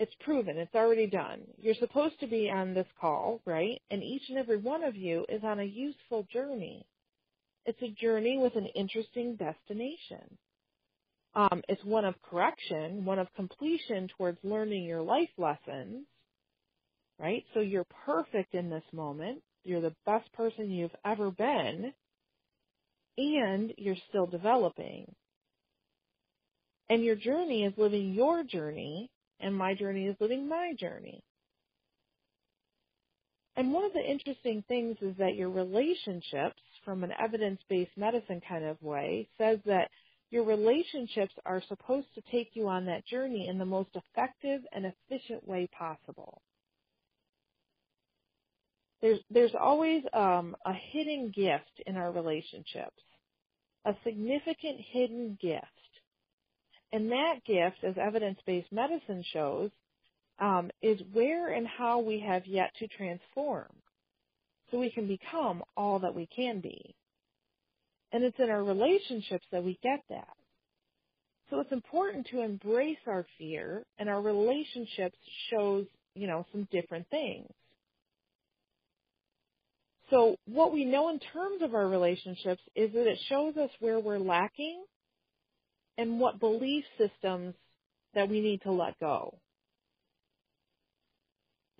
It's 0.00 0.14
proven. 0.20 0.58
It's 0.58 0.74
already 0.74 1.08
done. 1.08 1.40
You're 1.58 1.74
supposed 1.74 2.20
to 2.20 2.26
be 2.28 2.50
on 2.50 2.74
this 2.74 2.86
call, 3.00 3.40
right? 3.44 3.80
And 3.90 4.02
each 4.02 4.22
and 4.28 4.38
every 4.38 4.58
one 4.58 4.84
of 4.84 4.96
you 4.96 5.26
is 5.28 5.42
on 5.44 5.60
a 5.60 5.64
useful 5.64 6.26
journey. 6.32 6.86
It's 7.66 7.82
a 7.82 7.88
journey 8.00 8.38
with 8.38 8.56
an 8.56 8.66
interesting 8.74 9.36
destination. 9.36 10.38
Um, 11.34 11.62
it's 11.68 11.84
one 11.84 12.04
of 12.04 12.14
correction, 12.22 13.04
one 13.04 13.18
of 13.18 13.28
completion 13.36 14.08
towards 14.16 14.38
learning 14.42 14.84
your 14.84 15.02
life 15.02 15.28
lessons, 15.36 16.06
right? 17.18 17.44
So 17.54 17.60
you're 17.60 17.86
perfect 18.06 18.54
in 18.54 18.70
this 18.70 18.84
moment. 18.92 19.42
You're 19.64 19.82
the 19.82 19.94
best 20.06 20.32
person 20.32 20.70
you've 20.70 20.94
ever 21.04 21.30
been, 21.30 21.92
and 23.18 23.72
you're 23.76 23.96
still 24.08 24.26
developing. 24.26 25.14
And 26.90 27.04
your 27.04 27.16
journey 27.16 27.64
is 27.64 27.74
living 27.76 28.14
your 28.14 28.42
journey, 28.44 29.10
and 29.40 29.54
my 29.54 29.74
journey 29.74 30.06
is 30.06 30.16
living 30.20 30.48
my 30.48 30.72
journey. 30.78 31.22
And 33.56 33.72
one 33.72 33.84
of 33.84 33.92
the 33.92 34.08
interesting 34.08 34.62
things 34.68 34.96
is 35.00 35.16
that 35.18 35.34
your 35.34 35.50
relationships, 35.50 36.60
from 36.84 37.02
an 37.04 37.12
evidence 37.20 37.60
based 37.68 37.90
medicine 37.96 38.40
kind 38.48 38.64
of 38.64 38.80
way, 38.80 39.28
says 39.36 39.58
that 39.66 39.90
your 40.30 40.44
relationships 40.44 41.34
are 41.44 41.62
supposed 41.68 42.06
to 42.14 42.22
take 42.30 42.50
you 42.54 42.68
on 42.68 42.86
that 42.86 43.06
journey 43.06 43.48
in 43.48 43.58
the 43.58 43.64
most 43.64 43.90
effective 43.94 44.60
and 44.72 44.86
efficient 44.86 45.46
way 45.46 45.68
possible. 45.76 46.40
There's, 49.00 49.20
there's 49.30 49.54
always 49.58 50.02
um, 50.12 50.56
a 50.64 50.72
hidden 50.72 51.32
gift 51.34 51.82
in 51.86 51.96
our 51.96 52.12
relationships, 52.12 53.02
a 53.84 53.94
significant 54.04 54.80
hidden 54.92 55.38
gift. 55.40 55.66
And 56.92 57.12
that 57.12 57.44
gift, 57.46 57.84
as 57.84 57.94
evidence-based 57.98 58.72
medicine 58.72 59.22
shows, 59.32 59.70
um, 60.38 60.70
is 60.82 61.00
where 61.12 61.52
and 61.52 61.66
how 61.66 61.98
we 61.98 62.20
have 62.20 62.46
yet 62.46 62.70
to 62.78 62.88
transform 62.88 63.68
so 64.70 64.78
we 64.78 64.90
can 64.90 65.06
become 65.06 65.62
all 65.76 65.98
that 66.00 66.14
we 66.14 66.26
can 66.34 66.60
be. 66.60 66.94
And 68.12 68.24
it's 68.24 68.38
in 68.38 68.50
our 68.50 68.62
relationships 68.62 69.44
that 69.52 69.64
we 69.64 69.78
get 69.82 70.00
that. 70.08 70.28
So 71.50 71.60
it's 71.60 71.72
important 71.72 72.26
to 72.30 72.42
embrace 72.42 72.98
our 73.06 73.26
fear 73.38 73.82
and 73.98 74.08
our 74.08 74.20
relationships 74.20 75.16
shows, 75.50 75.86
you 76.14 76.26
know, 76.26 76.46
some 76.52 76.68
different 76.70 77.08
things. 77.10 77.50
So 80.10 80.36
what 80.46 80.72
we 80.72 80.84
know 80.84 81.10
in 81.10 81.18
terms 81.18 81.62
of 81.62 81.74
our 81.74 81.86
relationships 81.86 82.62
is 82.74 82.92
that 82.92 83.06
it 83.06 83.18
shows 83.28 83.56
us 83.56 83.70
where 83.80 84.00
we're 84.00 84.18
lacking 84.18 84.82
and 85.98 86.18
what 86.18 86.40
belief 86.40 86.84
systems 86.96 87.54
that 88.14 88.30
we 88.30 88.40
need 88.40 88.62
to 88.62 88.72
let 88.72 88.98
go. 89.00 89.36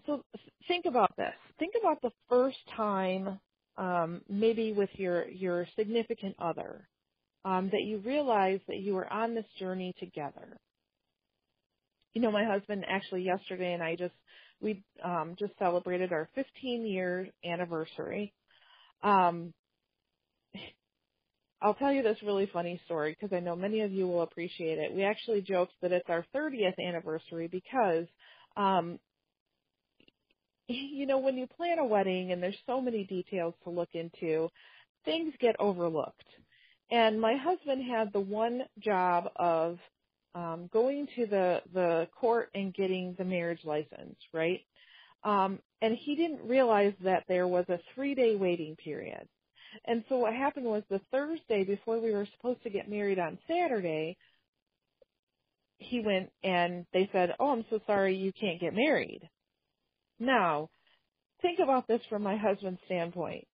So 0.05 0.23
think 0.67 0.85
about 0.87 1.17
this. 1.17 1.35
Think 1.59 1.75
about 1.81 2.03
the 2.03 2.11
first 2.29 2.59
time, 2.77 3.39
um, 3.77 4.23
maybe 4.29 4.73
with 4.73 4.91
your 4.95 5.29
your 5.29 5.67
significant 5.77 6.35
other, 6.39 6.89
um, 7.45 7.71
that 7.73 7.83
you 7.83 7.99
realized 7.99 8.63
that 8.69 8.79
you 8.79 8.95
were 8.95 9.11
on 9.11 9.35
this 9.35 9.47
journey 9.59 9.95
together. 10.01 10.59
You 12.15 12.23
know, 12.23 12.33
my 12.33 12.45
husband 12.45 12.85
actually 12.89 13.23
yesterday 13.23 13.73
and 13.75 13.83
I 13.83 13.97
just 13.97 14.15
we 14.61 14.83
um, 15.05 15.37
just 15.39 15.53
celebrated 15.59 16.13
our 16.13 16.29
15 16.35 16.87
year 16.87 17.29
anniversary. 17.45 18.33
Um, 19.03 19.53
I'll 21.61 21.75
tell 21.75 21.93
you 21.93 22.03
this 22.03 22.19
really 22.23 22.49
funny 22.53 22.81
story 22.85 23.17
because 23.19 23.35
I 23.37 23.41
know 23.41 23.57
many 23.57 23.81
of 23.81 23.93
you 23.93 24.07
will 24.07 24.23
appreciate 24.23 24.79
it. 24.79 24.95
We 24.95 25.03
actually 25.03 25.41
joked 25.43 25.73
that 25.83 25.93
it's 25.93 26.09
our 26.09 26.25
30th 26.35 26.79
anniversary 26.79 27.49
because, 27.49 28.07
um, 28.57 28.99
you 30.69 31.07
know, 31.07 31.19
when 31.19 31.37
you 31.37 31.47
plan 31.47 31.79
a 31.79 31.85
wedding 31.85 32.31
and 32.33 32.43
there's 32.43 32.59
so 32.67 32.81
many 32.81 33.05
details 33.05 33.55
to 33.65 33.71
look 33.71 33.89
into, 33.95 34.49
things 35.05 35.35
get 35.41 35.57
overlooked. 35.59 36.25
And 36.91 37.21
my 37.21 37.37
husband 37.37 37.83
had 37.91 38.13
the 38.13 38.21
one 38.21 38.63
job 38.79 39.31
of 39.37 39.79
um, 40.35 40.69
going 40.73 41.09
to 41.17 41.27
the 41.27 41.61
the 41.73 42.09
court 42.19 42.51
and 42.55 42.73
getting 42.73 43.15
the 43.19 43.25
marriage 43.25 43.65
license, 43.65 44.17
right? 44.33 44.61
Um, 45.25 45.59
and 45.83 45.97
he 45.97 46.15
didn't 46.15 46.49
realize 46.49 46.95
that 47.03 47.25
there 47.29 47.49
was 47.49 47.65
a 47.69 47.79
three 47.95 48.15
day 48.15 48.37
waiting 48.37 48.77
period. 48.77 49.29
And 49.87 50.05
so 50.09 50.19
what 50.19 50.33
happened 50.35 50.67
was 50.67 50.83
the 50.89 51.01
Thursday 51.11 51.65
before 51.65 52.01
we 52.01 52.13
were 52.13 52.27
supposed 52.37 52.63
to 52.63 52.71
get 52.71 52.89
married 52.91 53.19
on 53.19 53.39
Saturday, 53.47 54.17
he 55.79 56.01
went 56.01 56.31
and 56.43 56.87
they 56.93 57.09
said, 57.13 57.35
"Oh, 57.39 57.51
I'm 57.51 57.65
so 57.71 57.81
sorry, 57.87 58.17
you 58.17 58.33
can't 58.33 58.61
get 58.61 58.75
married." 58.75 59.29
Now, 60.19 60.71
think 61.43 61.61
about 61.61 61.87
this 61.87 62.01
from 62.09 62.23
my 62.23 62.37
husband's 62.37 62.81
standpoint. 62.87 63.47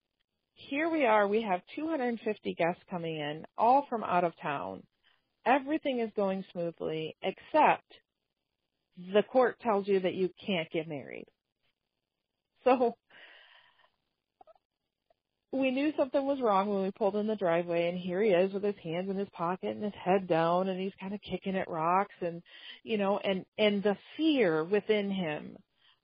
Here 0.55 0.89
we 0.89 1.05
are, 1.07 1.27
we 1.27 1.43
have 1.43 1.63
250 1.75 2.55
guests 2.55 2.83
coming 2.91 3.17
in, 3.17 3.45
all 3.59 3.87
from 3.89 4.05
out 4.05 4.25
of 4.25 4.33
town. 4.41 4.83
Everything 5.45 5.99
is 5.99 6.11
going 6.15 6.45
smoothly, 6.53 7.17
except 7.23 7.93
the 8.97 9.23
court 9.25 9.59
tells 9.61 9.89
you 9.89 10.01
that 10.01 10.15
you 10.15 10.31
can't 10.47 10.71
get 10.71 10.87
married. 10.87 11.27
So 12.65 12.97
we 15.53 15.71
knew 15.71 15.93
something 15.97 16.25
was 16.25 16.41
wrong 16.41 16.69
when 16.69 16.83
we 16.83 16.91
pulled 16.91 17.17
in 17.17 17.27
the 17.27 17.37
driveway 17.37 17.89
and 17.89 17.99
here 17.99 18.23
he 18.23 18.31
is 18.31 18.53
with 18.53 18.65
his 18.65 18.75
hands 18.83 19.11
in 19.11 19.17
his 19.17 19.29
pocket 19.33 19.71
and 19.77 19.85
his 19.85 19.93
head 20.03 20.27
down 20.27 20.69
and 20.69 20.81
he's 20.81 20.93
kind 20.99 21.15
of 21.15 21.21
kicking 21.21 21.57
at 21.57 21.71
rocks 21.71 22.15
and 22.21 22.43
you 22.83 22.97
know 22.99 23.19
and 23.19 23.45
and 23.59 23.83
the 23.83 23.97
fear 24.17 24.65
within 24.65 25.11
him 25.11 25.57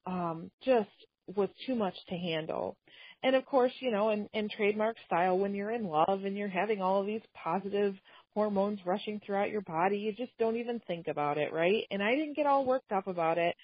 um 0.07 0.51
just 0.65 0.89
was 1.37 1.49
too 1.67 1.75
much 1.75 1.95
to 2.09 2.17
handle. 2.17 2.77
And 3.23 3.35
of 3.37 3.45
course 3.47 3.73
you 3.81 3.91
know 3.91 4.11
in 4.11 4.29
in 4.35 4.49
trademark 4.51 4.97
style 5.07 5.39
when 5.39 5.55
you're 5.55 5.73
in 5.73 5.85
love 5.87 6.25
and 6.25 6.37
you're 6.37 6.49
having 6.49 6.83
all 6.83 7.01
of 7.01 7.07
these 7.07 7.23
positive 7.35 7.95
hormones 8.35 8.81
rushing 8.85 9.21
throughout 9.25 9.51
your 9.51 9.63
body 9.63 9.99
you 9.99 10.13
just 10.13 10.37
don't 10.39 10.57
even 10.57 10.81
think 10.87 11.09
about 11.09 11.39
it 11.39 11.53
right? 11.53 11.85
And 11.91 12.03
i 12.03 12.15
didn't 12.15 12.37
get 12.37 12.47
all 12.47 12.67
worked 12.67 12.93
up 12.93 13.07
about 13.07 13.39
it. 13.39 13.57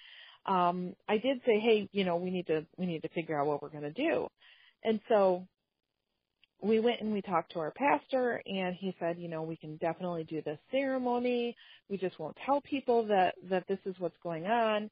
Um 0.46 0.94
i 1.08 1.18
did 1.18 1.40
say 1.46 1.60
hey 1.60 1.88
you 1.92 2.04
know 2.04 2.16
we 2.16 2.30
need 2.30 2.46
to 2.46 2.66
we 2.78 2.86
need 2.86 3.02
to 3.02 3.08
figure 3.10 3.38
out 3.38 3.46
what 3.46 3.62
we're 3.62 3.68
going 3.68 3.84
to 3.84 3.92
do. 3.92 4.28
And 4.82 5.00
so 5.08 5.46
we 6.62 6.80
went 6.80 7.00
and 7.00 7.12
we 7.12 7.20
talked 7.20 7.52
to 7.52 7.58
our 7.58 7.72
pastor 7.72 8.42
and 8.46 8.74
he 8.74 8.94
said, 8.98 9.18
you 9.18 9.28
know, 9.28 9.42
we 9.42 9.56
can 9.56 9.76
definitely 9.76 10.24
do 10.24 10.42
this 10.42 10.58
ceremony. 10.70 11.56
We 11.88 11.98
just 11.98 12.18
won't 12.18 12.36
tell 12.44 12.60
people 12.60 13.06
that, 13.08 13.34
that 13.50 13.66
this 13.68 13.78
is 13.84 13.94
what's 13.98 14.16
going 14.22 14.46
on. 14.46 14.90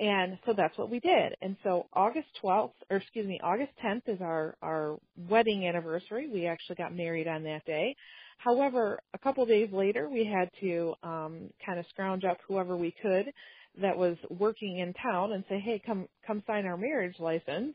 And 0.00 0.38
so 0.46 0.54
that's 0.56 0.76
what 0.78 0.90
we 0.90 1.00
did. 1.00 1.36
And 1.42 1.56
so 1.62 1.86
August 1.92 2.28
12th, 2.42 2.72
or 2.90 2.96
excuse 2.96 3.26
me, 3.26 3.38
August 3.42 3.72
10th 3.84 4.02
is 4.06 4.20
our, 4.20 4.56
our 4.62 4.96
wedding 5.28 5.66
anniversary. 5.66 6.28
We 6.28 6.46
actually 6.46 6.76
got 6.76 6.94
married 6.94 7.28
on 7.28 7.44
that 7.44 7.64
day. 7.66 7.94
However, 8.38 8.98
a 9.14 9.18
couple 9.18 9.46
days 9.46 9.68
later, 9.72 10.08
we 10.08 10.24
had 10.24 10.50
to 10.60 10.94
um, 11.04 11.50
kind 11.64 11.78
of 11.78 11.84
scrounge 11.90 12.24
up 12.24 12.38
whoever 12.48 12.76
we 12.76 12.92
could 13.02 13.32
that 13.80 13.96
was 13.96 14.16
working 14.30 14.78
in 14.78 14.92
town 14.94 15.32
and 15.32 15.44
say, 15.48 15.60
hey, 15.60 15.80
come 15.84 16.08
come 16.26 16.42
sign 16.46 16.66
our 16.66 16.76
marriage 16.76 17.14
license, 17.20 17.74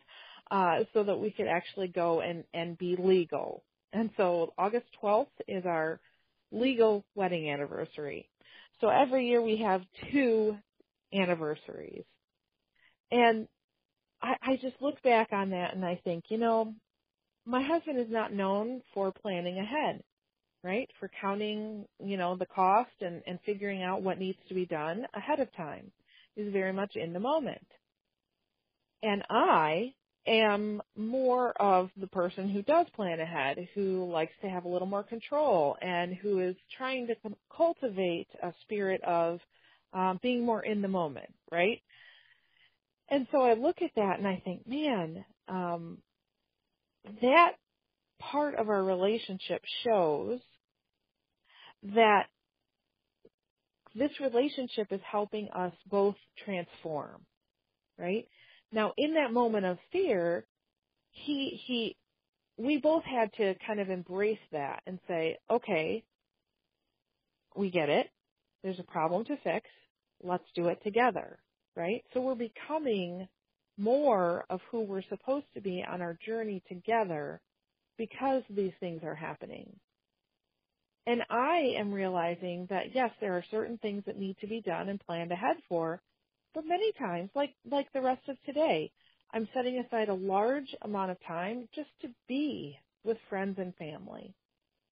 uh, 0.52 0.80
so 0.94 1.04
that 1.04 1.20
we 1.20 1.32
could 1.32 1.48
actually 1.48 1.88
go 1.88 2.22
and 2.22 2.44
and 2.54 2.78
be 2.78 2.96
legal. 2.98 3.64
And 3.94 4.10
so 4.18 4.54
August 4.58 4.86
12th 5.02 5.28
is 5.48 5.66
our 5.66 6.00
legal 6.52 7.04
wedding 7.16 7.50
anniversary. 7.50 8.30
So 8.82 8.90
every 8.90 9.28
year 9.28 9.42
we 9.42 9.58
have 9.58 9.82
two 10.12 10.58
anniversaries. 11.14 12.04
And 13.12 13.48
I, 14.22 14.36
I 14.42 14.56
just 14.62 14.76
look 14.82 15.02
back 15.04 15.30
on 15.32 15.52
that 15.52 15.76
and 15.76 15.86
I 15.86 16.00
think, 16.04 16.26
you 16.30 16.38
know, 16.38 16.74
my 17.46 17.64
husband 17.64 18.00
is 18.00 18.10
not 18.10 18.34
known 18.34 18.82
for 18.94 19.12
planning 19.12 19.58
ahead, 19.58 20.04
right? 20.64 20.90
For 21.00 21.10
counting, 21.22 21.86
you 22.04 22.18
know, 22.18 22.36
the 22.36 22.46
cost 22.46 22.92
and, 23.00 23.22
and 23.26 23.40
figuring 23.46 23.84
out 23.84 24.02
what 24.02 24.20
needs 24.20 24.40
to 24.50 24.54
be 24.54 24.66
done 24.66 25.06
ahead 25.14 25.40
of 25.40 25.54
time. 25.56 25.92
He's 26.36 26.52
very 26.52 26.74
much 26.74 26.96
in 26.96 27.14
the 27.14 27.20
moment. 27.20 27.66
And 29.02 29.24
I 29.30 29.94
am 30.28 30.82
more 30.96 31.52
of 31.62 31.90
the 31.98 32.08
person 32.08 32.50
who 32.50 32.62
does 32.62 32.88
plan 32.96 33.20
ahead, 33.20 33.68
who 33.74 34.10
likes 34.12 34.34
to 34.42 34.50
have 34.50 34.66
a 34.66 34.68
little 34.68 34.88
more 34.88 35.04
control 35.04 35.78
and 35.82 36.14
who 36.16 36.40
is 36.40 36.56
trying 36.78 37.08
to 37.08 37.16
cultivate 37.56 38.28
a 38.44 38.54
spirit 38.62 39.02
of 39.04 39.40
um, 39.94 40.20
being 40.22 40.46
more 40.46 40.64
in 40.64 40.82
the 40.82 40.88
moment, 40.88 41.34
right? 41.52 41.82
And 43.10 43.28
so 43.32 43.42
I 43.42 43.54
look 43.54 43.82
at 43.82 43.92
that 43.96 44.20
and 44.20 44.28
I 44.28 44.42
think, 44.44 44.68
man, 44.68 45.24
um, 45.48 46.00
that 47.22 47.54
part 48.20 48.56
of 48.56 48.70
our 48.70 48.84
relationship 48.84 49.62
shows 49.84 50.40
that 51.96 52.26
this 53.96 54.12
relationship 54.20 54.88
is 54.92 55.00
helping 55.10 55.48
us 55.56 55.74
both 55.90 56.16
transform, 56.44 57.22
right? 57.98 58.28
Now, 58.72 58.94
in 58.98 59.14
that 59.14 59.32
moment 59.32 59.66
of 59.66 59.78
fear, 59.92 60.46
he, 61.12 61.60
he, 61.66 61.96
we 62.58 62.78
both 62.78 63.04
had 63.04 63.32
to 63.34 63.56
kind 63.66 63.80
of 63.80 63.90
embrace 63.90 64.40
that 64.52 64.82
and 64.86 65.00
say, 65.08 65.38
okay, 65.50 66.04
we 67.56 67.70
get 67.70 67.90
it. 67.90 68.10
There's 68.64 68.80
a 68.80 68.84
problem 68.84 69.26
to 69.26 69.38
fix. 69.44 69.68
Let's 70.24 70.44
do 70.56 70.68
it 70.68 70.82
together, 70.84 71.40
right? 71.76 72.04
So 72.14 72.22
we're 72.22 72.36
becoming 72.36 73.28
more 73.78 74.46
of 74.50 74.60
who 74.72 74.82
we're 74.82 75.04
supposed 75.10 75.46
to 75.54 75.62
be 75.62 75.86
on 75.88 76.02
our 76.02 76.18
journey 76.26 76.64
together 76.68 77.40
because 77.98 78.44
these 78.50 78.74
things 78.80 79.02
are 79.04 79.16
happening. 79.16 79.72
And 81.06 81.22
I 81.30 81.76
am 81.78 81.94
realizing 81.94 82.68
that 82.70 82.94
yes, 82.94 83.12
there 83.22 83.34
are 83.38 83.44
certain 83.50 83.78
things 83.78 84.04
that 84.06 84.20
need 84.20 84.38
to 84.42 84.48
be 84.48 84.62
done 84.62 84.90
and 84.90 85.00
planned 85.00 85.32
ahead 85.32 85.58
for, 85.70 86.02
but 86.58 86.66
many 86.66 86.92
times, 86.94 87.30
like, 87.36 87.54
like 87.70 87.86
the 87.94 88.02
rest 88.02 88.28
of 88.28 88.36
today, 88.44 88.92
I'm 89.32 89.48
setting 89.54 89.78
aside 89.78 90.10
a 90.10 90.16
large 90.16 90.76
amount 90.82 91.12
of 91.12 91.18
time 91.28 91.70
just 91.76 91.92
to 92.02 92.08
be 92.28 92.76
with 93.04 93.18
friends 93.30 93.60
and 93.60 93.76
family 93.76 94.34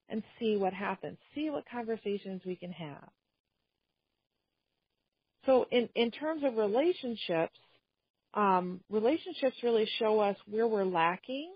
and 0.07 0.21
see 0.39 0.57
what 0.57 0.73
happens, 0.73 1.17
see 1.33 1.49
what 1.49 1.63
conversations 1.67 2.43
we 2.45 2.55
can 2.55 2.71
have. 2.71 3.09
So 5.47 5.65
in, 5.71 5.89
in 5.95 6.11
terms 6.11 6.43
of 6.43 6.55
relationships, 6.55 7.57
um, 8.35 8.81
relationships 8.91 9.57
really 9.63 9.89
show 9.97 10.19
us 10.19 10.37
where 10.47 10.67
we're 10.67 10.85
lacking 10.85 11.51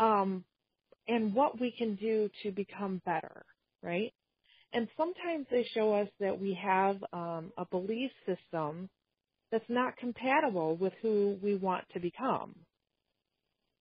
um, 0.00 0.42
and 1.06 1.34
what 1.34 1.60
we 1.60 1.70
can 1.70 1.96
do 1.96 2.30
to 2.44 2.50
become 2.50 3.02
better, 3.04 3.44
right? 3.82 4.14
And 4.72 4.88
sometimes 4.96 5.46
they 5.50 5.68
show 5.74 5.92
us 5.92 6.08
that 6.18 6.40
we 6.40 6.58
have 6.64 6.96
um, 7.12 7.52
a 7.58 7.66
belief 7.70 8.10
system 8.24 8.88
that's 9.50 9.68
not 9.68 9.96
compatible 9.96 10.76
with 10.76 10.92
who 11.02 11.38
we 11.42 11.54
want 11.56 11.84
to 11.92 12.00
become. 12.00 12.54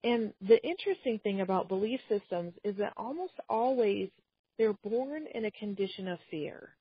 And 0.03 0.34
the 0.41 0.63
interesting 0.63 1.19
thing 1.23 1.41
about 1.41 1.67
belief 1.67 1.99
systems 2.08 2.53
is 2.63 2.77
that 2.77 2.93
almost 2.95 3.34
always 3.49 4.10
they're 4.58 4.73
born 4.84 5.25
in 5.34 5.45
a 5.45 5.51
condition 5.51 6.08
of 6.08 6.19
fear 6.32 6.77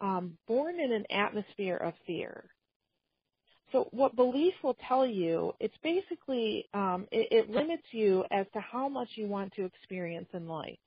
um, 0.00 0.36
born 0.46 0.80
in 0.80 0.92
an 0.92 1.04
atmosphere 1.10 1.76
of 1.76 1.94
fear. 2.06 2.44
So 3.72 3.88
what 3.92 4.16
belief 4.16 4.54
will 4.62 4.76
tell 4.88 5.06
you, 5.06 5.52
it's 5.60 5.76
basically, 5.82 6.66
um, 6.74 7.06
it, 7.12 7.28
it 7.30 7.50
limits 7.50 7.84
you 7.92 8.24
as 8.30 8.46
to 8.54 8.60
how 8.60 8.88
much 8.88 9.08
you 9.14 9.26
want 9.26 9.52
to 9.54 9.64
experience 9.64 10.28
in 10.32 10.48
life. 10.48 10.78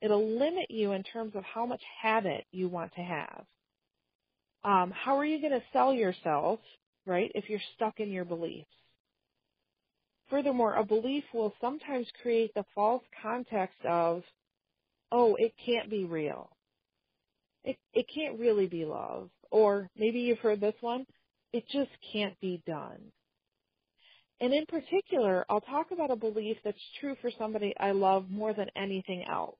It'll 0.00 0.26
limit 0.26 0.70
you 0.70 0.92
in 0.92 1.02
terms 1.02 1.34
of 1.36 1.44
how 1.44 1.66
much 1.66 1.82
habit 2.00 2.44
you 2.52 2.68
want 2.68 2.94
to 2.94 3.02
have. 3.02 3.44
Um, 4.64 4.92
how 4.92 5.16
are 5.18 5.24
you 5.24 5.40
going 5.40 5.58
to 5.58 5.62
sell 5.72 5.94
yourself, 5.94 6.60
right, 7.06 7.30
if 7.34 7.48
you're 7.48 7.60
stuck 7.76 8.00
in 8.00 8.10
your 8.10 8.24
beliefs? 8.24 8.68
Furthermore, 10.28 10.74
a 10.74 10.84
belief 10.84 11.24
will 11.34 11.54
sometimes 11.60 12.06
create 12.22 12.52
the 12.54 12.64
false 12.74 13.02
context 13.22 13.78
of, 13.88 14.22
oh, 15.10 15.34
it 15.38 15.52
can't 15.64 15.90
be 15.90 16.04
real 16.04 16.50
it, 17.64 17.76
it 17.92 18.06
can't 18.14 18.38
really 18.38 18.66
be 18.66 18.84
love. 18.84 19.30
Or 19.50 19.88
maybe 19.96 20.20
you've 20.20 20.38
heard 20.38 20.60
this 20.60 20.74
one, 20.80 21.04
it 21.52 21.64
just 21.72 21.90
can't 22.12 22.38
be 22.40 22.62
done. 22.66 23.00
And 24.40 24.54
in 24.54 24.64
particular, 24.66 25.44
I'll 25.50 25.60
talk 25.60 25.88
about 25.92 26.10
a 26.10 26.16
belief 26.16 26.56
that's 26.64 26.78
true 27.00 27.16
for 27.20 27.30
somebody 27.38 27.74
I 27.78 27.90
love 27.90 28.30
more 28.30 28.54
than 28.54 28.68
anything 28.76 29.24
else. 29.30 29.58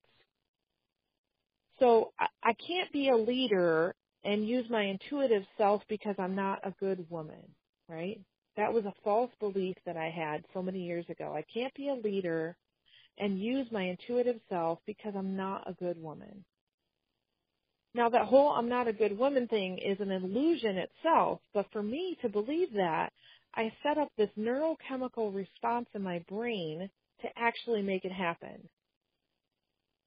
So 1.79 2.13
I, 2.19 2.27
I 2.43 2.53
can't 2.55 2.91
be 2.93 3.09
a 3.09 3.17
leader 3.17 3.95
and 4.25 4.47
use 4.47 4.67
my 4.71 4.83
intuitive 4.83 5.45
self 5.57 5.83
because 5.89 6.15
I'm 6.19 6.35
not 6.35 6.61
a 6.65 6.75
good 6.79 7.07
woman, 7.09 7.43
right? 7.89 8.21
That 8.57 8.73
was 8.73 8.85
a 8.85 8.95
false 9.03 9.31
belief 9.41 9.77
that 9.87 9.97
I 9.97 10.11
had 10.11 10.45
so 10.53 10.63
many 10.63 10.81
years 10.81 11.07
ago. 11.09 11.35
I 11.35 11.45
can't 11.53 11.75
be 11.75 11.89
a 11.89 11.95
leader 11.95 12.57
and 13.19 13.41
use 13.41 13.67
my 13.71 13.83
intuitive 13.85 14.41
self 14.49 14.79
because 14.87 15.15
I'm 15.17 15.37
not 15.37 15.69
a 15.69 15.75
good 15.75 16.01
woman. 16.01 16.45
Now 17.95 18.09
that 18.11 18.27
whole 18.27 18.51
I'm 18.51 18.69
not 18.69 18.89
a 18.89 18.93
good 18.93 19.17
woman 19.17 19.49
thing 19.49 19.79
is 19.79 19.99
an 20.01 20.11
illusion 20.11 20.77
itself, 20.77 21.41
but 21.53 21.67
for 21.73 21.83
me 21.83 22.17
to 22.23 22.29
believe 22.29 22.73
that, 22.75 23.13
I 23.55 23.73
set 23.83 23.99
up 23.99 24.09
this 24.17 24.31
neurochemical 24.39 25.35
response 25.35 25.89
in 25.95 26.03
my 26.03 26.25
brain 26.29 26.89
to 27.23 27.29
actually 27.37 27.83
make 27.83 28.05
it 28.05 28.13
happen. 28.13 28.69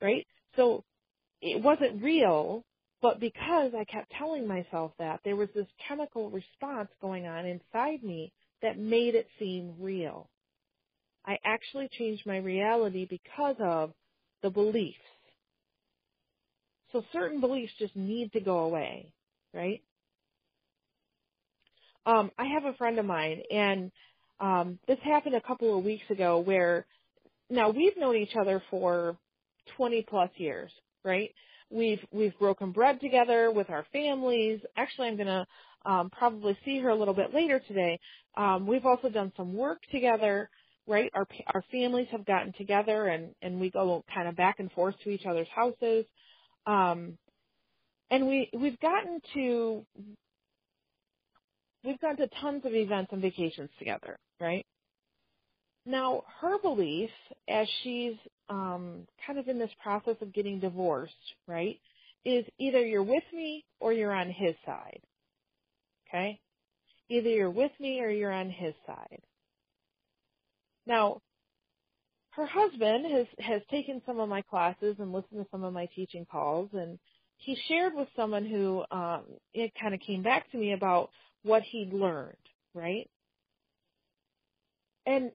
Right? 0.01 0.25
So 0.55 0.83
it 1.41 1.61
wasn't 1.61 2.01
real, 2.01 2.63
but 3.03 3.19
because 3.19 3.73
I 3.79 3.85
kept 3.85 4.11
telling 4.17 4.47
myself 4.47 4.93
that, 4.97 5.19
there 5.23 5.35
was 5.35 5.49
this 5.55 5.67
chemical 5.87 6.31
response 6.31 6.89
going 7.01 7.27
on 7.27 7.45
inside 7.45 8.03
me 8.03 8.33
that 8.63 8.79
made 8.79 9.13
it 9.15 9.27
seem 9.39 9.75
real. 9.79 10.29
I 11.25 11.37
actually 11.45 11.89
changed 11.99 12.25
my 12.25 12.37
reality 12.37 13.05
because 13.07 13.57
of 13.59 13.93
the 14.41 14.49
beliefs 14.49 14.97
so 16.93 17.03
certain 17.11 17.41
beliefs 17.41 17.73
just 17.79 17.95
need 17.95 18.31
to 18.33 18.39
go 18.39 18.59
away, 18.59 19.11
right? 19.53 19.81
Um, 22.05 22.31
I 22.37 22.45
have 22.45 22.65
a 22.65 22.77
friend 22.77 22.99
of 22.99 23.05
mine, 23.05 23.41
and 23.51 23.91
um, 24.39 24.79
this 24.87 24.99
happened 25.03 25.35
a 25.35 25.41
couple 25.41 25.77
of 25.77 25.83
weeks 25.83 26.03
ago 26.09 26.39
where 26.39 26.85
now 27.49 27.71
we've 27.71 27.97
known 27.97 28.15
each 28.15 28.35
other 28.39 28.61
for 28.69 29.17
20 29.77 30.05
plus 30.07 30.29
years, 30.35 30.71
right? 31.03 31.31
We've 31.73 32.01
we've 32.13 32.37
broken 32.39 32.71
bread 32.73 33.01
together 33.01 33.51
with 33.51 33.71
our 33.71 33.85
families. 33.93 34.61
Actually, 34.77 35.09
I'm 35.09 35.17
gonna 35.17 35.47
um, 35.85 36.11
probably 36.11 36.57
see 36.65 36.79
her 36.81 36.89
a 36.89 36.95
little 36.95 37.15
bit 37.15 37.33
later 37.35 37.61
today. 37.67 37.99
Um, 38.37 38.67
we've 38.67 38.85
also 38.87 39.09
done 39.09 39.33
some 39.37 39.55
work 39.55 39.79
together, 39.91 40.49
right? 40.87 41.11
Our 41.15 41.27
our 41.53 41.63
families 41.71 42.07
have 42.11 42.25
gotten 42.25 42.53
together, 42.57 43.07
and 43.07 43.35
and 43.43 43.61
we 43.61 43.71
go 43.71 44.05
kind 44.13 44.29
of 44.29 44.37
back 44.37 44.59
and 44.59 44.71
forth 44.73 44.95
to 45.05 45.11
each 45.11 45.25
other's 45.27 45.49
houses. 45.55 46.05
Um, 46.67 47.17
and 48.11 48.27
we 48.27 48.49
we've 48.53 48.79
gotten 48.81 49.21
to 49.35 49.85
we've 51.85 51.99
gone 52.01 52.17
to 52.17 52.27
tons 52.41 52.63
of 52.65 52.73
events 52.75 53.11
and 53.13 53.21
vacations 53.21 53.71
together, 53.79 54.17
right? 54.41 54.65
Now, 55.85 56.23
her 56.41 56.59
belief, 56.59 57.09
as 57.49 57.67
she's 57.83 58.15
um, 58.49 59.07
kind 59.25 59.39
of 59.39 59.47
in 59.47 59.59
this 59.59 59.71
process 59.81 60.15
of 60.21 60.33
getting 60.33 60.59
divorced, 60.59 61.13
right, 61.47 61.79
is 62.25 62.45
either 62.57 62.85
you're 62.85 63.03
with 63.03 63.23
me 63.33 63.65
or 63.79 63.91
you're 63.93 64.13
on 64.13 64.29
his 64.29 64.55
side. 64.65 65.01
Okay? 66.07 66.39
Either 67.09 67.29
you're 67.29 67.51
with 67.51 67.71
me 67.79 67.99
or 68.01 68.09
you're 68.09 68.31
on 68.31 68.49
his 68.49 68.73
side. 68.87 69.19
Now, 70.85 71.21
her 72.31 72.45
husband 72.45 73.05
has 73.11 73.27
has 73.39 73.61
taken 73.69 74.01
some 74.05 74.19
of 74.19 74.29
my 74.29 74.41
classes 74.41 74.95
and 74.99 75.11
listened 75.11 75.43
to 75.43 75.47
some 75.51 75.63
of 75.63 75.73
my 75.73 75.87
teaching 75.95 76.25
calls 76.31 76.69
and 76.73 76.97
he 77.37 77.57
shared 77.67 77.93
with 77.95 78.07
someone 78.15 78.45
who 78.45 78.83
um 78.91 79.23
it 79.53 79.71
kind 79.79 79.93
of 79.93 79.99
came 79.99 80.23
back 80.23 80.49
to 80.51 80.57
me 80.57 80.73
about 80.73 81.09
what 81.43 81.61
he'd 81.63 81.93
learned 81.93 82.35
right 82.73 83.09
and 85.05 85.31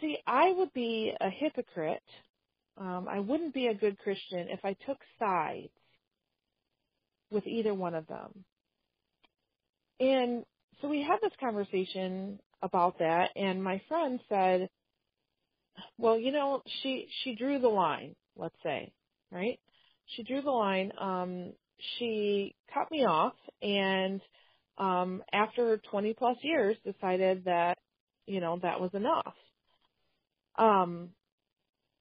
see 0.00 0.18
i 0.26 0.52
would 0.52 0.72
be 0.74 1.12
a 1.20 1.30
hypocrite 1.30 2.02
um 2.78 3.06
i 3.10 3.20
wouldn't 3.20 3.54
be 3.54 3.68
a 3.68 3.74
good 3.74 3.98
christian 3.98 4.48
if 4.48 4.64
i 4.64 4.74
took 4.86 4.98
sides 5.18 5.70
with 7.30 7.46
either 7.46 7.74
one 7.74 7.94
of 7.94 8.06
them 8.06 8.44
and 10.00 10.44
so 10.80 10.88
we 10.88 11.02
had 11.02 11.18
this 11.22 11.32
conversation 11.40 12.38
about 12.62 12.98
that 12.98 13.30
and 13.36 13.62
my 13.62 13.80
friend 13.88 14.20
said 14.28 14.68
well, 15.98 16.18
you 16.18 16.32
know, 16.32 16.62
she 16.82 17.08
she 17.22 17.34
drew 17.34 17.58
the 17.58 17.68
line, 17.68 18.14
let's 18.36 18.56
say, 18.62 18.92
right? 19.30 19.58
She 20.16 20.22
drew 20.22 20.42
the 20.42 20.50
line. 20.50 20.92
Um, 21.00 21.52
she 21.98 22.54
cut 22.72 22.90
me 22.90 23.04
off, 23.04 23.34
and 23.62 24.20
um, 24.78 25.22
after 25.32 25.78
20 25.90 26.14
plus 26.14 26.36
years, 26.42 26.76
decided 26.84 27.44
that 27.46 27.78
you 28.26 28.40
know 28.40 28.58
that 28.62 28.80
was 28.80 28.90
enough. 28.94 29.34
Um, 30.58 31.10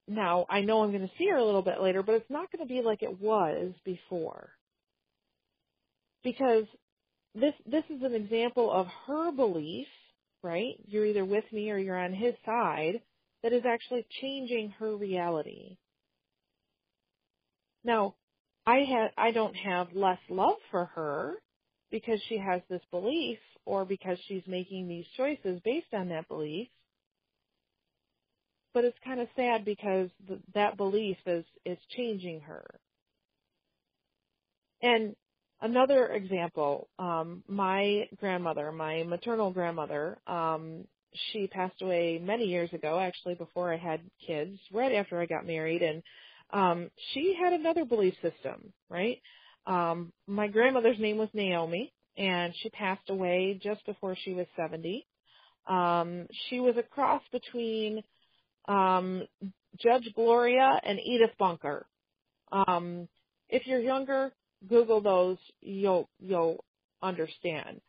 now 0.08 0.46
I 0.50 0.62
know 0.62 0.84
I'm 0.84 0.92
going 0.92 1.08
to 1.08 1.14
see 1.18 1.30
her 1.30 1.38
a 1.38 1.46
little 1.46 1.62
bit 1.62 1.82
later, 1.82 2.04
but 2.04 2.16
it's 2.16 2.30
not 2.30 2.52
going 2.52 2.68
to 2.68 2.74
be 2.74 2.82
like 2.82 3.04
it 3.04 3.22
was 3.22 3.74
before, 3.84 4.50
because 6.24 6.66
this 7.34 7.54
this 7.66 7.84
is 7.90 8.02
an 8.04 8.14
example 8.14 8.72
of 8.72 8.88
her 9.08 9.32
belief, 9.32 9.88
right? 10.44 10.76
You're 10.88 11.06
either 11.06 11.26
with 11.26 11.46
me 11.52 11.72
or 11.72 11.78
you're 11.78 12.00
on 12.00 12.14
his 12.14 12.34
side 12.46 13.02
that 13.44 13.54
is 13.54 13.64
actually 13.68 14.06
changing 14.22 14.74
her 14.80 14.96
reality. 14.96 15.78
Now, 17.84 18.16
I 18.66 18.78
had 18.80 19.12
I 19.18 19.32
don't 19.32 19.56
have 19.56 19.94
less 19.94 20.20
love 20.30 20.58
for 20.72 20.86
her 20.96 21.36
because 21.92 22.20
she 22.28 22.38
has 22.38 22.62
this 22.70 22.82
belief 22.92 23.40
or 23.66 23.86
because 23.86 24.18
she's 24.28 24.44
making 24.48 24.88
these 24.88 25.06
choices 25.18 25.60
based 25.64 25.94
on 25.94 26.10
that 26.10 26.28
belief. 26.28 26.68
But 28.76 28.84
it's 28.84 28.98
kind 29.06 29.22
of 29.22 29.30
sad 29.38 29.66
because 29.66 30.10
th- 30.28 30.42
that 30.54 30.78
belief 30.78 31.18
is 31.26 31.46
is 31.66 31.80
changing 31.96 32.42
her. 32.42 32.66
And 34.82 35.16
another 35.62 36.08
example, 36.08 36.90
um, 37.00 37.42
my 37.48 38.08
grandmother, 38.20 38.74
my 38.74 39.04
maternal 39.04 39.52
grandmother, 39.52 40.18
um, 40.28 40.86
she 41.32 41.48
passed 41.48 41.82
away 41.82 42.20
many 42.22 42.48
years 42.48 42.72
ago, 42.74 43.00
actually 43.00 43.36
before 43.36 43.74
I 43.74 43.78
had 43.78 44.02
kids, 44.28 44.60
right 44.74 44.94
after 44.94 45.22
I 45.22 45.26
got 45.26 45.48
married, 45.48 45.82
and 45.82 46.04
um, 46.52 46.92
she 47.14 47.34
had 47.42 47.54
another 47.54 47.86
belief 47.86 48.16
system, 48.16 48.74
right? 48.90 49.22
Um, 49.66 50.12
my 50.28 50.48
grandmother's 50.48 51.00
name 51.00 51.18
was 51.18 51.30
Naomi, 51.34 51.94
and 52.18 52.54
she 52.62 52.70
passed 52.72 53.10
away 53.10 53.58
just 53.64 53.86
before 53.86 54.18
she 54.22 54.34
was 54.34 54.48
70. 54.58 55.08
Um, 55.68 56.28
she 56.50 56.60
was 56.60 56.76
a 56.78 56.84
cross 56.84 57.24
between 57.32 58.04
um, 58.68 59.24
Judge 59.80 60.12
Gloria 60.16 60.80
and 60.84 61.00
Edith 61.00 61.36
Bunker. 61.38 61.86
Um, 62.52 63.08
if 63.50 63.68
you're 63.68 63.80
younger, 63.80 64.32
Google 64.68 65.02
those, 65.02 65.38
you'll 65.62 66.10
you'll 66.20 66.64
understand 67.02 67.82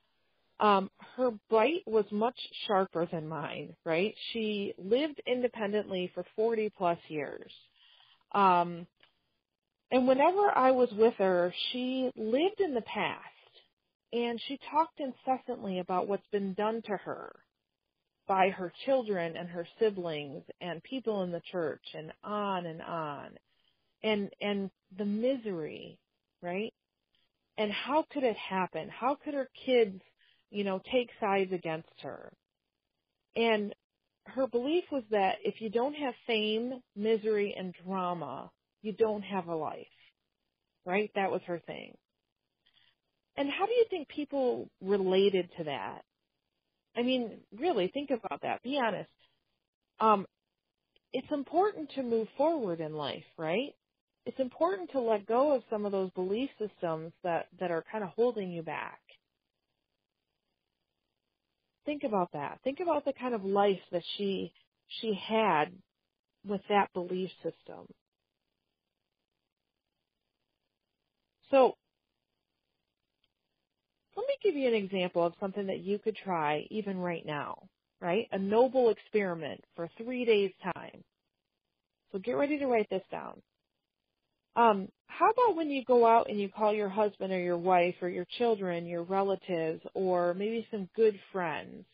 um, 0.61 0.91
her 1.17 1.31
bite 1.51 1.83
was 1.87 2.07
much 2.11 2.39
sharper 2.67 3.07
than 3.11 3.29
mine, 3.29 3.75
right? 3.85 4.15
She 4.33 4.75
lived 4.79 5.21
independently 5.27 6.11
for 6.15 6.25
40 6.35 6.73
plus 6.77 6.99
years. 7.09 7.53
Um, 8.35 8.87
and 9.91 10.09
whenever 10.09 10.51
I 10.57 10.71
was 10.73 10.89
with 10.93 11.15
her, 11.19 11.53
she 11.71 12.11
lived 12.17 12.61
in 12.61 12.75
the 12.75 12.83
past 12.83 13.21
and 14.13 14.41
she 14.49 14.59
talked 14.71 15.01
incessantly 15.01 15.79
about 15.79 16.09
what's 16.09 16.27
been 16.33 16.55
done 16.55 16.83
to 16.87 16.97
her 16.97 17.35
by 18.27 18.51
her 18.51 18.73
children 18.85 19.37
and 19.37 19.49
her 19.49 19.67
siblings 19.79 20.43
and 20.61 20.83
people 20.83 21.23
in 21.23 21.33
the 21.33 21.43
church 21.53 21.85
and 21.95 22.13
on 22.25 22.67
and 22.67 22.83
on. 22.83 23.31
And, 24.03 24.31
and 24.41 24.71
the 24.97 25.05
misery, 25.05 25.99
right? 26.43 26.73
And 27.59 27.73
how 27.73 28.05
could 28.13 28.23
it 28.23 28.37
happen? 28.37 28.89
How 28.89 29.17
could 29.17 29.35
her 29.35 29.49
kids 29.65 30.01
you 30.51 30.65
know, 30.65 30.81
take 30.91 31.11
sides 31.21 31.53
against 31.53 31.89
her. 32.03 32.33
And 33.35 33.75
her 34.25 34.47
belief 34.47 34.85
was 34.91 35.05
that 35.11 35.37
if 35.45 35.61
you 35.61 35.71
don't 35.71 35.95
have 35.95 36.15
fame, 36.27 36.81
misery, 36.95 37.55
and 37.57 37.75
drama, 37.85 38.51
you 38.83 38.93
don't 38.93 39.23
have 39.23 39.49
a 39.49 39.55
life. 39.55 39.87
Right? 40.85 41.11
That 41.15 41.31
was 41.31 41.43
her 41.47 41.61
thing. 41.67 41.95
And 43.37 43.51
how 43.51 43.67
do 43.67 43.73
you 43.73 43.85
think 43.91 44.09
people 44.09 44.71
related 44.81 45.51
to 45.59 45.65
that? 45.65 46.03
I 46.97 47.03
mean, 47.03 47.39
really, 47.59 47.89
think 47.89 48.11
about 48.11 48.43
that. 48.43 48.63
Be 48.63 48.81
honest. 48.83 49.11
Um, 50.01 50.27
it's 51.13 51.31
important 51.31 51.91
to 51.95 52.03
move 52.03 52.29
forward 52.37 52.81
in 52.81 52.95
life, 52.95 53.25
right? 53.39 53.75
It's 54.25 54.39
important 54.41 54.91
to 54.93 55.01
let 55.01 55.27
go 55.27 55.55
of 55.55 55.63
some 55.71 55.87
of 55.87 55.93
those 55.93 56.11
belief 56.13 56.51
systems 56.59 57.13
that, 57.23 57.47
that 57.61 57.71
are 57.71 57.85
kind 57.91 58.03
of 58.03 58.11
holding 58.11 58.51
you 58.51 58.63
back. 58.63 58.99
Think 61.85 62.03
about 62.03 62.31
that. 62.33 62.59
Think 62.65 62.81
about 62.81 63.05
the 63.05 63.13
kind 63.13 63.35
of 63.35 63.45
life 63.45 63.81
that 63.93 64.03
she 64.17 64.53
she 64.89 65.19
had 65.29 65.67
with 66.45 66.61
that 66.69 66.93
belief 66.93 67.31
system. 67.43 67.87
So 71.51 71.75
let 74.17 74.27
me 74.27 74.35
give 74.43 74.57
you 74.57 74.69
an 74.69 74.75
example 74.75 75.25
of 75.25 75.35
something 75.41 75.67
that 75.67 75.81
you 75.81 75.99
could 75.99 76.17
try 76.17 76.67
even 76.71 76.99
right 76.99 77.25
now, 77.27 77.69
right? 78.01 78.27
A 78.33 78.39
noble 78.39 78.91
experiment 78.91 79.63
for 79.77 79.89
three 79.99 80.25
days 80.25 80.53
time. 80.75 81.05
So 82.13 82.19
get 82.19 82.33
ready 82.33 82.59
to 82.59 82.67
write 82.67 82.89
this 82.91 83.03
down. 83.11 83.43
Um, 84.57 84.89
how 85.07 85.31
about 85.31 85.57
when 85.57 85.71
you 85.71 85.85
go 85.85 86.07
out 86.07 86.29
and 86.31 86.41
you 86.41 86.49
call 86.49 86.73
your 86.73 86.89
husband 86.89 87.33
or 87.33 87.39
your 87.39 87.59
wife 87.59 87.97
or 88.03 88.09
your 88.09 88.27
children, 88.39 88.87
your 88.87 89.03
relatives, 89.03 89.83
or 89.95 90.35
maybe 90.35 90.67
some 90.71 90.89
good 90.97 91.19
friends? 91.33 91.85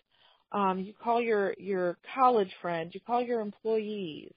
Um, 0.52 0.78
you 0.80 0.92
call 1.02 1.20
your 1.20 1.54
your 1.58 1.96
college 2.14 2.52
friends, 2.60 2.92
you 2.94 3.00
call 3.00 3.22
your 3.22 3.40
employees. 3.40 4.32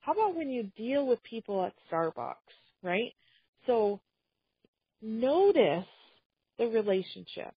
How 0.00 0.12
about 0.12 0.36
when 0.36 0.50
you 0.50 0.70
deal 0.76 1.06
with 1.06 1.22
people 1.22 1.64
at 1.64 1.72
Starbucks, 1.90 2.34
right? 2.82 3.12
So 3.66 4.00
notice 5.02 5.86
the 6.58 6.66
relationship. 6.66 7.54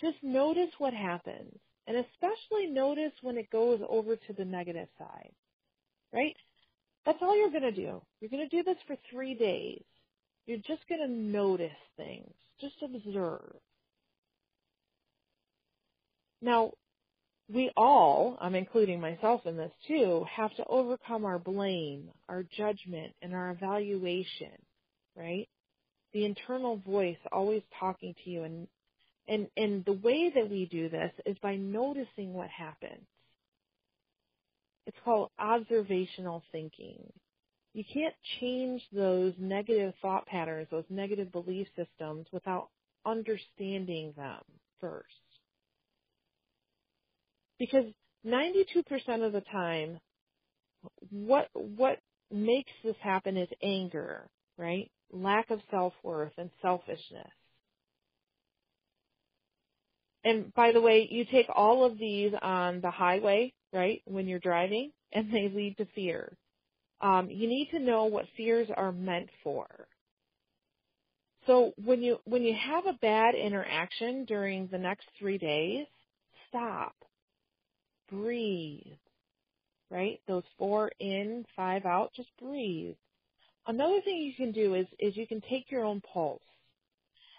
Just 0.00 0.16
notice 0.22 0.70
what 0.78 0.94
happens. 0.94 1.54
And 1.86 1.96
especially 1.96 2.66
notice 2.66 3.12
when 3.22 3.38
it 3.38 3.50
goes 3.50 3.80
over 3.88 4.14
to 4.14 4.32
the 4.36 4.44
negative 4.44 4.88
side, 4.98 5.32
right? 6.12 6.36
That's 7.06 7.18
all 7.22 7.36
you're 7.36 7.50
going 7.50 7.62
to 7.62 7.72
do. 7.72 8.02
You're 8.20 8.30
going 8.30 8.46
to 8.46 8.56
do 8.56 8.62
this 8.62 8.76
for 8.86 8.96
three 9.10 9.34
days. 9.34 9.82
You're 10.46 10.58
just 10.58 10.86
going 10.88 11.00
to 11.00 11.08
notice 11.10 11.70
things. 11.96 12.30
Just 12.60 12.74
observe. 12.82 13.54
Now, 16.42 16.72
we 17.52 17.70
all, 17.76 18.36
I'm 18.40 18.54
including 18.54 19.00
myself 19.00 19.46
in 19.46 19.56
this 19.56 19.72
too, 19.86 20.26
have 20.30 20.54
to 20.56 20.64
overcome 20.66 21.24
our 21.24 21.38
blame, 21.38 22.10
our 22.28 22.42
judgment, 22.42 23.14
and 23.22 23.34
our 23.34 23.50
evaluation, 23.50 24.52
right? 25.16 25.48
The 26.12 26.24
internal 26.24 26.76
voice 26.76 27.18
always 27.32 27.62
talking 27.78 28.14
to 28.24 28.30
you 28.30 28.44
and 28.44 28.68
and 29.28 29.48
and 29.56 29.84
the 29.84 29.92
way 29.92 30.32
that 30.34 30.50
we 30.50 30.66
do 30.66 30.88
this 30.88 31.12
is 31.26 31.36
by 31.42 31.56
noticing 31.56 32.32
what 32.32 32.48
happens. 32.48 33.06
It's 34.86 34.96
called 35.04 35.30
observational 35.38 36.42
thinking. 36.50 37.12
You 37.74 37.84
can't 37.92 38.14
change 38.40 38.82
those 38.90 39.34
negative 39.38 39.92
thought 40.00 40.26
patterns, 40.26 40.68
those 40.70 40.84
negative 40.88 41.30
belief 41.30 41.68
systems 41.76 42.26
without 42.32 42.70
understanding 43.04 44.14
them 44.16 44.40
first. 44.80 45.06
Because 47.58 47.84
92% 48.26 49.26
of 49.26 49.32
the 49.32 49.42
time, 49.52 50.00
what, 51.10 51.48
what 51.52 51.98
makes 52.32 52.72
this 52.82 52.96
happen 53.02 53.36
is 53.36 53.48
anger, 53.62 54.28
right? 54.56 54.90
Lack 55.12 55.50
of 55.50 55.60
self-worth 55.70 56.32
and 56.36 56.50
selfishness. 56.60 57.30
And 60.24 60.52
by 60.54 60.72
the 60.72 60.80
way, 60.80 61.08
you 61.10 61.24
take 61.24 61.46
all 61.54 61.84
of 61.84 61.98
these 61.98 62.32
on 62.42 62.80
the 62.80 62.90
highway, 62.90 63.54
right, 63.72 64.02
when 64.04 64.26
you're 64.26 64.38
driving, 64.38 64.92
and 65.12 65.32
they 65.32 65.48
lead 65.48 65.76
to 65.78 65.86
fear. 65.94 66.36
Um, 67.00 67.30
you 67.30 67.48
need 67.48 67.68
to 67.70 67.78
know 67.78 68.06
what 68.06 68.26
fears 68.36 68.68
are 68.76 68.92
meant 68.92 69.30
for. 69.44 69.68
So 71.46 71.72
when 71.82 72.02
you 72.02 72.18
when 72.24 72.42
you 72.42 72.54
have 72.54 72.86
a 72.86 72.98
bad 73.00 73.34
interaction 73.34 74.26
during 74.26 74.66
the 74.66 74.76
next 74.76 75.06
three 75.18 75.38
days, 75.38 75.86
stop, 76.48 76.94
breathe, 78.10 78.98
right? 79.90 80.20
Those 80.28 80.42
four 80.58 80.90
in, 80.98 81.46
five 81.56 81.86
out, 81.86 82.10
just 82.14 82.28
breathe. 82.38 82.96
Another 83.68 84.00
thing 84.02 84.16
you 84.22 84.34
can 84.34 84.52
do 84.52 84.74
is, 84.74 84.86
is 84.98 85.16
you 85.16 85.28
can 85.28 85.42
take 85.42 85.70
your 85.70 85.84
own 85.84 86.00
pulse 86.00 86.42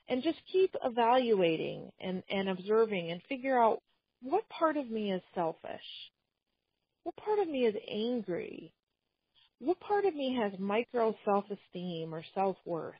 and 0.07 0.23
just 0.23 0.38
keep 0.51 0.75
evaluating 0.84 1.91
and, 1.99 2.23
and 2.30 2.49
observing 2.49 3.11
and 3.11 3.21
figure 3.27 3.59
out 3.59 3.82
what 4.21 4.47
part 4.49 4.77
of 4.77 4.89
me 4.89 5.11
is 5.11 5.21
selfish? 5.36 5.82
What 7.03 7.17
part 7.17 7.39
of 7.39 7.49
me 7.49 7.65
is 7.65 7.75
angry? 7.91 8.73
What 9.59 9.80
part 9.80 10.05
of 10.05 10.15
me 10.15 10.38
has 10.41 10.59
micro 10.59 11.15
self-esteem 11.25 12.13
or 12.13 12.23
self-worth? 12.36 12.95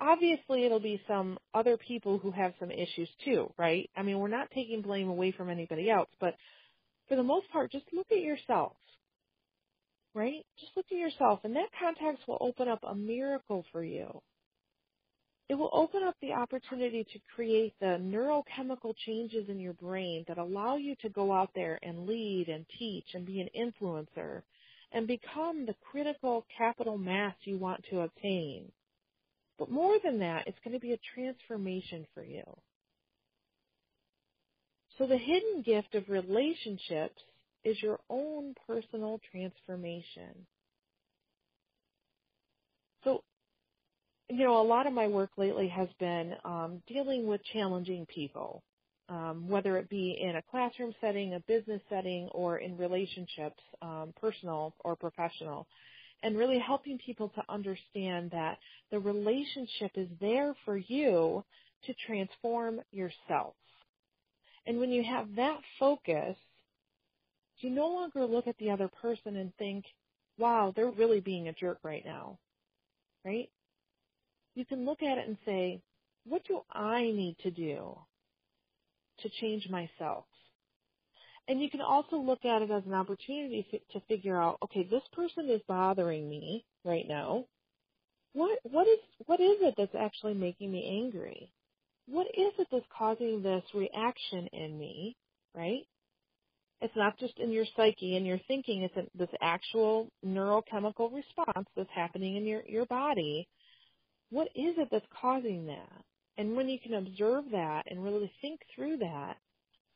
Obviously, 0.00 0.64
it'll 0.64 0.80
be 0.80 1.00
some 1.08 1.38
other 1.54 1.78
people 1.78 2.18
who 2.18 2.30
have 2.32 2.52
some 2.60 2.70
issues 2.70 3.08
too, 3.24 3.52
right? 3.58 3.90
I 3.96 4.02
mean, 4.02 4.18
we're 4.18 4.28
not 4.28 4.50
taking 4.54 4.82
blame 4.82 5.08
away 5.08 5.32
from 5.32 5.50
anybody 5.50 5.90
else, 5.90 6.10
but 6.20 6.34
for 7.08 7.16
the 7.16 7.22
most 7.22 7.50
part, 7.50 7.72
just 7.72 7.86
look 7.92 8.06
at 8.12 8.20
yourself, 8.20 8.74
right? 10.18 10.44
Just 10.60 10.72
look 10.76 10.86
at 10.92 10.98
yourself, 10.98 11.40
and 11.44 11.56
that 11.56 11.70
context 11.80 12.28
will 12.28 12.38
open 12.40 12.68
up 12.68 12.80
a 12.82 12.94
miracle 12.94 13.64
for 13.72 13.84
you 13.84 14.20
it 15.48 15.54
will 15.54 15.70
open 15.72 16.02
up 16.02 16.14
the 16.20 16.32
opportunity 16.32 17.04
to 17.04 17.18
create 17.34 17.74
the 17.80 17.98
neurochemical 18.00 18.94
changes 19.06 19.48
in 19.48 19.58
your 19.58 19.72
brain 19.74 20.24
that 20.28 20.38
allow 20.38 20.76
you 20.76 20.94
to 21.00 21.08
go 21.08 21.32
out 21.32 21.50
there 21.54 21.78
and 21.82 22.06
lead 22.06 22.48
and 22.48 22.66
teach 22.78 23.06
and 23.14 23.24
be 23.24 23.40
an 23.40 23.48
influencer 23.58 24.42
and 24.92 25.06
become 25.06 25.64
the 25.64 25.74
critical 25.90 26.44
capital 26.56 26.98
mass 26.98 27.34
you 27.44 27.56
want 27.56 27.82
to 27.90 28.00
obtain. 28.00 28.70
But 29.58 29.70
more 29.70 29.96
than 30.04 30.18
that, 30.20 30.46
it's 30.46 30.58
going 30.64 30.74
to 30.74 30.80
be 30.80 30.92
a 30.92 31.00
transformation 31.14 32.06
for 32.14 32.22
you. 32.22 32.44
So 34.98 35.06
the 35.06 35.16
hidden 35.18 35.62
gift 35.64 35.94
of 35.94 36.08
relationships 36.08 37.22
is 37.68 37.82
your 37.82 37.98
own 38.08 38.54
personal 38.66 39.20
transformation. 39.30 40.46
So 43.04 43.22
you 44.30 44.44
know, 44.44 44.60
a 44.60 44.62
lot 44.62 44.86
of 44.86 44.92
my 44.92 45.06
work 45.06 45.30
lately 45.36 45.68
has 45.68 45.88
been 45.98 46.34
um, 46.44 46.82
dealing 46.86 47.26
with 47.26 47.40
challenging 47.52 48.06
people, 48.06 48.62
um, 49.08 49.48
whether 49.48 49.78
it 49.78 49.88
be 49.88 50.18
in 50.20 50.36
a 50.36 50.42
classroom 50.50 50.94
setting, 51.00 51.34
a 51.34 51.40
business 51.40 51.80
setting, 51.88 52.28
or 52.32 52.58
in 52.58 52.76
relationships, 52.76 53.60
um, 53.80 54.12
personal 54.20 54.74
or 54.84 54.96
professional, 54.96 55.66
and 56.22 56.36
really 56.36 56.58
helping 56.58 56.98
people 56.98 57.30
to 57.30 57.42
understand 57.48 58.30
that 58.30 58.58
the 58.90 58.98
relationship 58.98 59.92
is 59.94 60.08
there 60.20 60.54
for 60.64 60.76
you 60.76 61.42
to 61.86 61.94
transform 62.06 62.80
yourself. 62.92 63.54
And 64.66 64.78
when 64.78 64.90
you 64.90 65.02
have 65.04 65.34
that 65.36 65.58
focus, 65.78 66.36
you 67.60 67.70
no 67.70 67.88
longer 67.88 68.24
look 68.26 68.46
at 68.46 68.58
the 68.58 68.70
other 68.70 68.88
person 69.02 69.36
and 69.36 69.54
think, 69.56 69.84
wow, 70.38 70.72
they're 70.76 70.90
really 70.90 71.20
being 71.20 71.48
a 71.48 71.52
jerk 71.52 71.78
right 71.82 72.04
now. 72.04 72.38
Right? 73.24 73.50
you 74.58 74.66
can 74.66 74.84
look 74.84 75.02
at 75.02 75.18
it 75.18 75.28
and 75.28 75.38
say, 75.46 75.80
what 76.26 76.42
do 76.48 76.60
I 76.72 77.02
need 77.02 77.36
to 77.44 77.50
do 77.50 77.96
to 79.20 79.28
change 79.40 79.68
myself? 79.70 80.24
And 81.46 81.62
you 81.62 81.70
can 81.70 81.80
also 81.80 82.16
look 82.16 82.44
at 82.44 82.60
it 82.62 82.70
as 82.70 82.82
an 82.84 82.92
opportunity 82.92 83.66
to 83.92 84.00
figure 84.08 84.40
out, 84.40 84.58
okay, 84.64 84.82
this 84.90 85.04
person 85.12 85.48
is 85.48 85.62
bothering 85.68 86.28
me 86.28 86.64
right 86.84 87.06
now. 87.08 87.44
What 88.34 88.58
what 88.64 88.86
is 88.86 88.98
what 89.26 89.40
is 89.40 89.56
it 89.60 89.74
that's 89.78 89.94
actually 89.98 90.34
making 90.34 90.70
me 90.72 91.02
angry? 91.04 91.50
What 92.06 92.26
is 92.26 92.52
it 92.58 92.66
that's 92.70 92.84
causing 92.96 93.42
this 93.42 93.64
reaction 93.74 94.48
in 94.52 94.78
me, 94.78 95.16
right? 95.54 95.86
It's 96.80 96.96
not 96.96 97.18
just 97.18 97.38
in 97.38 97.52
your 97.52 97.66
psyche 97.76 98.16
and 98.16 98.26
your 98.26 98.40
thinking, 98.48 98.82
it's 98.82 99.08
this 99.14 99.28
actual 99.40 100.08
neurochemical 100.24 101.12
response 101.12 101.68
that's 101.76 101.90
happening 101.94 102.36
in 102.36 102.46
your, 102.46 102.62
your 102.66 102.86
body 102.86 103.46
what 104.30 104.48
is 104.56 104.76
it 104.78 104.88
that's 104.92 105.06
causing 105.20 105.66
that? 105.68 106.04
And 106.38 106.56
when 106.56 106.68
you 106.68 106.78
can 106.80 106.94
observe 106.94 107.46
that 107.52 107.84
and 107.88 108.04
really 108.04 108.32
think 108.42 108.60
through 108.74 108.98
that, 108.98 109.36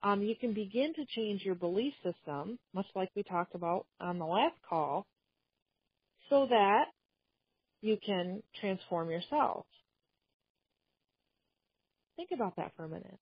um, 0.03 0.23
you 0.23 0.35
can 0.37 0.55
begin 0.55 0.95
to 0.95 1.07
change 1.17 1.43
your 1.45 1.55
belief 1.57 1.95
system, 2.05 2.59
much 2.75 2.87
like 2.97 3.11
we 3.17 3.25
talked 3.25 3.55
about 3.55 3.87
on 4.01 4.19
the 4.19 4.27
last 4.27 4.57
call, 4.69 5.07
so 6.31 6.47
that 6.51 6.87
you 7.83 7.99
can 8.05 8.43
transform 8.61 9.11
yourself. 9.11 9.67
Think 12.17 12.31
about 12.35 12.57
that 12.57 12.73
for 12.77 12.85
a 12.85 12.89
minute. 12.89 13.19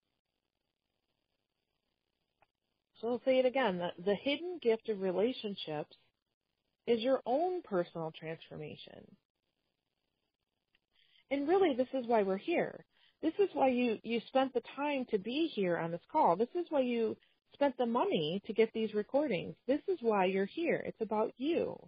So 3.00 3.08
I'll 3.08 3.22
say 3.24 3.38
it 3.38 3.46
again. 3.46 3.78
The, 3.78 3.90
the 4.04 4.14
hidden 4.14 4.58
gift 4.62 4.88
of 4.88 5.00
relationships 5.00 5.96
is 6.86 7.00
your 7.00 7.20
own 7.26 7.62
personal 7.62 8.12
transformation. 8.18 9.06
And 11.30 11.48
really, 11.48 11.74
this 11.74 11.88
is 11.94 12.06
why 12.06 12.22
we're 12.22 12.36
here. 12.36 12.84
This 13.22 13.34
is 13.38 13.48
why 13.52 13.68
you, 13.68 13.98
you 14.02 14.20
spent 14.28 14.52
the 14.54 14.62
time 14.76 15.06
to 15.10 15.18
be 15.18 15.50
here 15.54 15.76
on 15.76 15.90
this 15.90 16.00
call. 16.10 16.36
This 16.36 16.48
is 16.54 16.66
why 16.70 16.80
you 16.80 17.16
spent 17.54 17.76
the 17.78 17.86
money 17.86 18.42
to 18.46 18.52
get 18.52 18.72
these 18.72 18.94
recordings. 18.94 19.54
This 19.66 19.80
is 19.88 19.98
why 20.00 20.24
you're 20.24 20.46
here. 20.46 20.82
It's 20.86 21.00
about 21.00 21.32
you. 21.36 21.78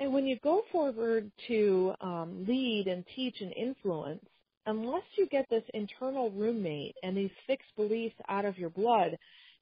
And 0.00 0.12
when 0.12 0.26
you 0.26 0.38
go 0.42 0.62
forward 0.70 1.30
to 1.48 1.94
um, 2.00 2.44
lead 2.46 2.86
and 2.86 3.04
teach 3.16 3.36
and 3.40 3.52
influence, 3.52 4.24
unless 4.66 5.02
you 5.16 5.26
get 5.26 5.48
this 5.48 5.64
internal 5.74 6.30
roommate 6.30 6.94
and 7.02 7.16
these 7.16 7.30
fixed 7.46 7.74
beliefs 7.76 8.14
out 8.28 8.44
of 8.44 8.58
your 8.58 8.70
blood, 8.70 9.18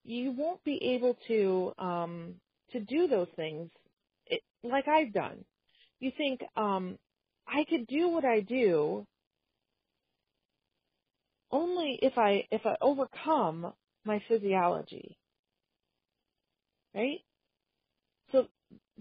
you 0.07 0.33
won't 0.33 0.63
be 0.65 0.95
able 0.95 1.17
to 1.29 1.73
um, 1.79 2.35
to 2.73 2.81
do 2.81 3.09
those 3.09 3.29
things 3.37 3.71
like 4.63 4.89
I've 4.89 5.13
done. 5.13 5.45
You 6.01 6.13
think, 6.17 6.41
um, 6.57 6.99
I 7.47 7.65
could 7.69 7.87
do 7.87 8.09
what 8.09 8.25
I 8.25 8.41
do 8.41 9.07
only 11.51 11.99
if 12.03 12.19
I 12.19 12.45
if 12.51 12.63
I 12.67 12.77
overcome 12.81 13.73
my 14.05 14.21
physiology. 14.29 15.17
Right? 16.95 17.21
So 18.33 18.47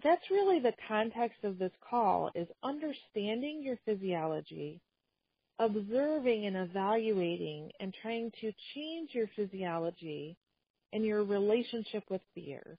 that's 0.03 0.29
really 0.29 0.59
the 0.59 0.73
context 0.87 1.43
of 1.43 1.57
this 1.57 1.71
call 1.89 2.29
is 2.35 2.47
understanding 2.63 3.63
your 3.63 3.77
physiology, 3.85 4.81
observing 5.59 6.45
and 6.45 6.57
evaluating 6.57 7.71
and 7.79 7.95
trying 8.01 8.31
to 8.41 8.51
change 8.73 9.11
your 9.13 9.27
physiology 9.35 10.37
and 10.93 11.05
your 11.05 11.23
relationship 11.23 12.03
with 12.09 12.21
fear. 12.33 12.77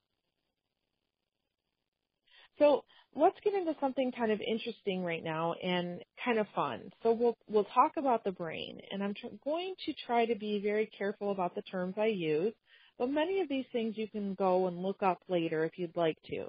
So 2.59 2.85
let's 3.15 3.37
get 3.45 3.55
into 3.55 3.75
something 3.81 4.13
kind 4.13 4.33
of 4.33 4.41
interesting 4.41 5.03
right 5.03 5.23
now 5.23 5.55
and 5.55 6.01
kind 6.25 6.39
of 6.39 6.47
fun. 6.55 6.91
So 7.03 7.13
we'll 7.13 7.37
we'll 7.49 7.65
talk 7.65 7.93
about 7.97 8.25
the 8.25 8.33
brain, 8.33 8.81
and 8.91 9.03
I'm 9.03 9.15
tr- 9.15 9.27
going 9.45 9.75
to 9.87 9.93
try 10.07 10.27
to 10.27 10.35
be 10.35 10.61
very 10.63 10.91
careful 10.99 11.33
about 11.33 11.55
the 11.55 11.63
terms 11.63 11.95
I 11.99 12.07
use. 12.07 12.55
But 12.99 13.11
many 13.11 13.41
of 13.41 13.49
these 13.49 13.67
things 13.73 13.99
you 13.99 14.09
can 14.09 14.35
go 14.35 14.69
and 14.69 14.79
look 14.79 15.03
up 15.03 15.19
later 15.29 15.65
if 15.65 15.79
you'd 15.79 15.97
like 15.97 16.17
to. 16.31 16.49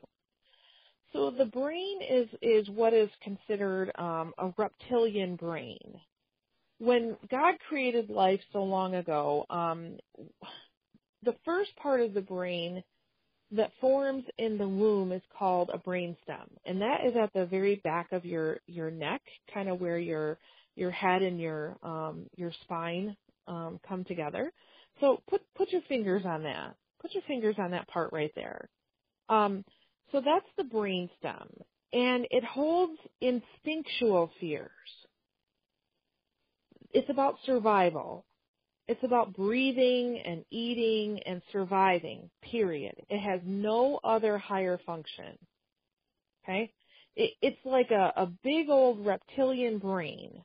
So 1.14 1.32
the 1.32 1.46
brain 1.46 2.00
is 2.10 2.28
is 2.42 2.70
what 2.70 2.94
is 2.94 3.10
considered 3.24 3.92
um, 3.98 4.34
a 4.38 4.54
reptilian 4.58 5.36
brain. 5.36 6.00
When 6.80 7.18
God 7.32 7.56
created 7.68 8.10
life 8.10 8.42
so 8.54 8.64
long 8.64 8.96
ago, 8.96 9.46
um, 9.50 9.98
the 11.28 11.36
first 11.44 11.76
part 11.76 12.00
of 12.00 12.14
the 12.14 12.22
brain 12.22 12.82
that 13.52 13.72
forms 13.82 14.24
in 14.38 14.58
the 14.58 14.68
womb 14.68 15.12
is 15.12 15.22
called 15.38 15.70
a 15.74 15.78
brainstem, 15.78 16.48
and 16.66 16.82
that 16.82 17.06
is 17.06 17.16
at 17.22 17.34
the 17.34 17.46
very 17.46 17.76
back 17.84 18.14
of 18.14 18.24
your 18.24 18.60
your 18.66 18.90
neck, 18.90 19.22
kind 19.54 19.68
of 19.68 19.82
where 19.82 20.00
your 20.00 20.38
your 20.76 20.90
head 20.92 21.22
and 21.22 21.38
your 21.40 21.76
um, 21.84 22.28
your 22.38 22.54
spine 22.64 23.18
um, 23.46 23.78
come 23.88 24.06
together. 24.06 24.54
So 25.02 25.22
put 25.30 25.42
put 25.58 25.70
your 25.72 25.82
fingers 25.90 26.24
on 26.26 26.44
that. 26.44 26.76
Put 27.02 27.14
your 27.14 27.24
fingers 27.28 27.56
on 27.60 27.72
that 27.72 27.90
part 27.90 28.14
right 28.14 28.32
there. 28.34 28.70
Um, 29.28 29.66
so 30.14 30.22
that's 30.24 30.48
the 30.58 30.64
brainstem, 30.64 31.48
and 31.92 32.26
it 32.32 32.46
holds 32.46 33.00
instinctual 33.20 34.32
fears. 34.40 34.72
It's 36.94 37.10
about 37.10 37.36
survival. 37.46 38.24
It's 38.88 39.04
about 39.04 39.34
breathing 39.34 40.22
and 40.26 40.46
eating 40.50 41.20
and 41.26 41.42
surviving, 41.52 42.30
period. 42.42 42.96
It 43.10 43.20
has 43.20 43.42
no 43.44 44.00
other 44.04 44.38
higher 44.38 44.80
function. 44.86 45.38
Okay? 46.44 46.72
It, 47.16 47.32
it's 47.42 47.66
like 47.66 47.92
a, 47.92 48.14
a 48.16 48.28
big 48.44 48.70
old 48.70 49.06
reptilian 49.06 49.80
brain. 49.80 50.42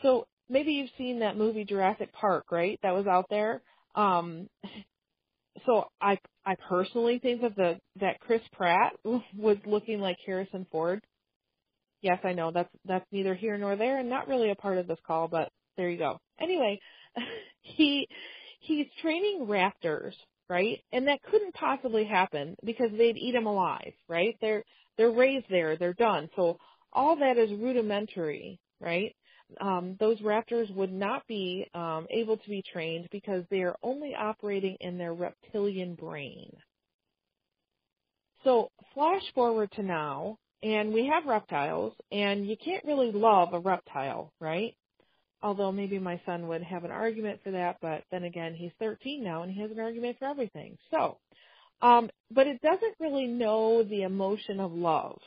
So 0.00 0.26
maybe 0.48 0.72
you've 0.72 0.90
seen 0.96 1.20
that 1.20 1.36
movie 1.36 1.64
Jurassic 1.64 2.12
Park, 2.12 2.46
right? 2.50 2.78
That 2.82 2.94
was 2.94 3.06
out 3.06 3.26
there. 3.28 3.62
Um, 3.94 4.48
so 5.66 5.84
I 6.00 6.18
I 6.44 6.56
personally 6.68 7.18
think 7.18 7.42
that 7.42 7.56
the 7.56 7.78
that 8.00 8.20
Chris 8.20 8.42
Pratt 8.52 8.92
was 9.36 9.58
looking 9.66 10.00
like 10.00 10.16
Harrison 10.24 10.66
Ford. 10.70 11.02
Yes, 12.00 12.18
I 12.24 12.32
know 12.32 12.50
that's 12.52 12.70
that's 12.84 13.06
neither 13.12 13.34
here 13.34 13.56
nor 13.58 13.76
there 13.76 13.98
and 13.98 14.08
not 14.08 14.28
really 14.28 14.50
a 14.50 14.56
part 14.56 14.78
of 14.78 14.88
this 14.88 14.98
call, 15.06 15.28
but 15.28 15.50
there 15.76 15.90
you 15.90 15.98
go. 15.98 16.18
Anyway, 16.40 16.80
he 17.62 18.08
he's 18.60 18.86
training 19.00 19.46
raptors 19.46 20.14
right? 20.52 20.80
And 20.92 21.08
that 21.08 21.22
couldn't 21.30 21.54
possibly 21.54 22.04
happen 22.04 22.56
because 22.62 22.90
they'd 22.96 23.16
eat 23.16 23.32
them 23.32 23.46
alive, 23.46 23.94
right? 24.06 24.36
They're 24.42 24.62
they're 24.98 25.10
raised 25.10 25.46
there, 25.48 25.76
they're 25.78 25.94
done. 25.94 26.28
So 26.36 26.58
all 26.92 27.16
that 27.16 27.38
is 27.38 27.50
rudimentary, 27.52 28.60
right? 28.78 29.16
Um, 29.60 29.96
those 29.98 30.20
raptors 30.20 30.72
would 30.74 30.92
not 30.92 31.26
be 31.26 31.66
um, 31.74 32.06
able 32.10 32.36
to 32.36 32.48
be 32.50 32.62
trained 32.70 33.08
because 33.10 33.44
they 33.50 33.62
are 33.62 33.76
only 33.82 34.14
operating 34.14 34.76
in 34.80 34.98
their 34.98 35.14
reptilian 35.14 35.94
brain. 35.94 36.50
So 38.44 38.70
flash 38.92 39.22
forward 39.34 39.70
to 39.72 39.82
now, 39.82 40.36
and 40.62 40.92
we 40.92 41.06
have 41.06 41.24
reptiles, 41.26 41.94
and 42.10 42.46
you 42.46 42.56
can't 42.62 42.84
really 42.84 43.12
love 43.12 43.54
a 43.54 43.60
reptile, 43.60 44.32
right? 44.40 44.74
Although 45.42 45.72
maybe 45.72 45.98
my 45.98 46.20
son 46.24 46.46
would 46.48 46.62
have 46.62 46.84
an 46.84 46.92
argument 46.92 47.40
for 47.42 47.50
that, 47.50 47.78
but 47.80 48.04
then 48.10 48.24
again, 48.24 48.54
he's 48.54 48.70
13 48.78 49.24
now 49.24 49.42
and 49.42 49.52
he 49.52 49.60
has 49.60 49.70
an 49.70 49.80
argument 49.80 50.18
for 50.18 50.26
everything. 50.26 50.78
So, 50.90 51.18
um, 51.80 52.10
but 52.30 52.46
it 52.46 52.60
doesn't 52.62 52.94
really 53.00 53.26
know 53.26 53.82
the 53.82 54.02
emotion 54.02 54.60
of 54.60 54.72
love. 54.72 55.18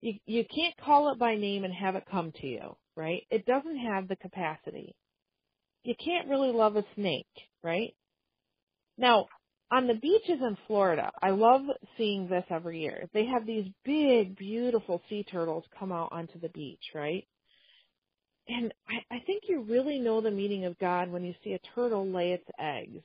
You, 0.00 0.14
you 0.26 0.44
can't 0.44 0.76
call 0.78 1.12
it 1.12 1.18
by 1.18 1.34
name 1.34 1.64
and 1.64 1.74
have 1.74 1.96
it 1.96 2.04
come 2.10 2.32
to 2.40 2.46
you, 2.46 2.76
right? 2.96 3.22
It 3.30 3.44
doesn't 3.44 3.78
have 3.78 4.06
the 4.06 4.16
capacity. 4.16 4.94
You 5.82 5.94
can't 6.02 6.28
really 6.28 6.52
love 6.52 6.76
a 6.76 6.84
snake, 6.94 7.26
right? 7.64 7.94
Now, 8.96 9.26
on 9.72 9.86
the 9.86 9.94
beaches 9.94 10.40
in 10.40 10.56
Florida, 10.66 11.10
I 11.22 11.30
love 11.30 11.62
seeing 11.96 12.28
this 12.28 12.44
every 12.50 12.80
year. 12.80 13.08
They 13.14 13.26
have 13.26 13.46
these 13.46 13.66
big, 13.84 14.36
beautiful 14.36 15.00
sea 15.08 15.24
turtles 15.24 15.64
come 15.78 15.92
out 15.92 16.10
onto 16.12 16.40
the 16.40 16.48
beach, 16.48 16.82
right? 16.94 17.26
And 18.50 18.74
I, 18.88 19.14
I 19.14 19.20
think 19.26 19.44
you 19.48 19.62
really 19.62 20.00
know 20.00 20.20
the 20.20 20.30
meaning 20.32 20.64
of 20.64 20.76
God 20.80 21.08
when 21.10 21.24
you 21.24 21.34
see 21.44 21.52
a 21.52 21.60
turtle 21.74 22.10
lay 22.10 22.32
its 22.32 22.48
eggs, 22.58 23.04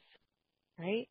right? 0.80 1.08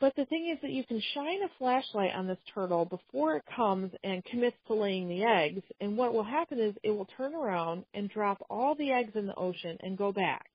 But 0.00 0.16
the 0.16 0.24
thing 0.24 0.50
is 0.50 0.58
that 0.62 0.70
you 0.70 0.82
can 0.82 1.00
shine 1.14 1.42
a 1.42 1.58
flashlight 1.58 2.14
on 2.14 2.26
this 2.26 2.38
turtle 2.54 2.86
before 2.86 3.36
it 3.36 3.44
comes 3.54 3.92
and 4.02 4.24
commits 4.24 4.56
to 4.66 4.74
laying 4.74 5.08
the 5.08 5.24
eggs, 5.24 5.62
and 5.78 5.96
what 5.96 6.14
will 6.14 6.24
happen 6.24 6.58
is 6.58 6.74
it 6.82 6.90
will 6.90 7.06
turn 7.16 7.34
around 7.34 7.84
and 7.92 8.08
drop 8.08 8.38
all 8.48 8.74
the 8.74 8.90
eggs 8.90 9.12
in 9.14 9.26
the 9.26 9.34
ocean 9.34 9.76
and 9.82 9.98
go 9.98 10.10
back. 10.10 10.48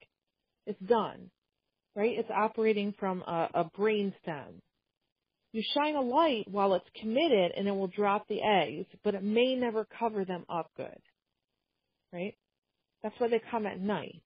It's 0.65 0.81
done, 0.81 1.29
right? 1.95 2.17
It's 2.17 2.31
operating 2.31 2.93
from 2.99 3.21
a, 3.21 3.49
a 3.53 3.63
brain 3.65 4.13
stem. 4.23 4.61
You 5.53 5.61
shine 5.75 5.95
a 5.95 6.01
light 6.01 6.47
while 6.49 6.73
it's 6.73 6.89
committed 6.99 7.51
and 7.55 7.67
it 7.67 7.71
will 7.71 7.87
drop 7.87 8.27
the 8.27 8.41
eggs, 8.41 8.87
but 9.03 9.13
it 9.13 9.23
may 9.23 9.55
never 9.55 9.85
cover 9.99 10.25
them 10.25 10.43
up 10.49 10.71
good, 10.75 10.99
right? 12.11 12.35
That's 13.07 13.19
why 13.21 13.29
they 13.29 13.41
come 13.49 13.65
at 13.65 13.79
night 13.79 14.21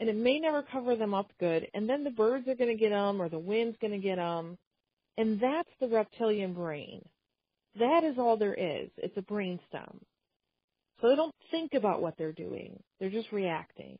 and 0.00 0.08
it 0.08 0.16
may 0.16 0.40
never 0.40 0.62
cover 0.62 0.96
them 0.96 1.14
up 1.14 1.30
good, 1.38 1.68
and 1.74 1.88
then 1.88 2.04
the 2.04 2.10
birds 2.10 2.48
are 2.48 2.54
going 2.54 2.70
to 2.70 2.80
get 2.80 2.90
them, 2.90 3.20
or 3.20 3.28
the 3.28 3.38
wind's 3.38 3.76
going 3.80 3.92
to 3.92 3.98
get 3.98 4.16
them, 4.16 4.58
and 5.18 5.38
that's 5.38 5.68
the 5.78 5.88
reptilian 5.88 6.52
brain. 6.54 7.02
That 7.78 8.02
is 8.02 8.18
all 8.18 8.36
there 8.36 8.54
is. 8.54 8.90
It's 8.96 9.16
a 9.16 9.22
brain 9.22 9.60
stem. 9.68 10.00
So 11.00 11.08
they 11.08 11.16
don't 11.16 11.34
think 11.50 11.74
about 11.74 12.00
what 12.00 12.14
they're 12.16 12.32
doing. 12.32 12.82
They're 12.98 13.10
just 13.10 13.30
reacting. 13.30 13.98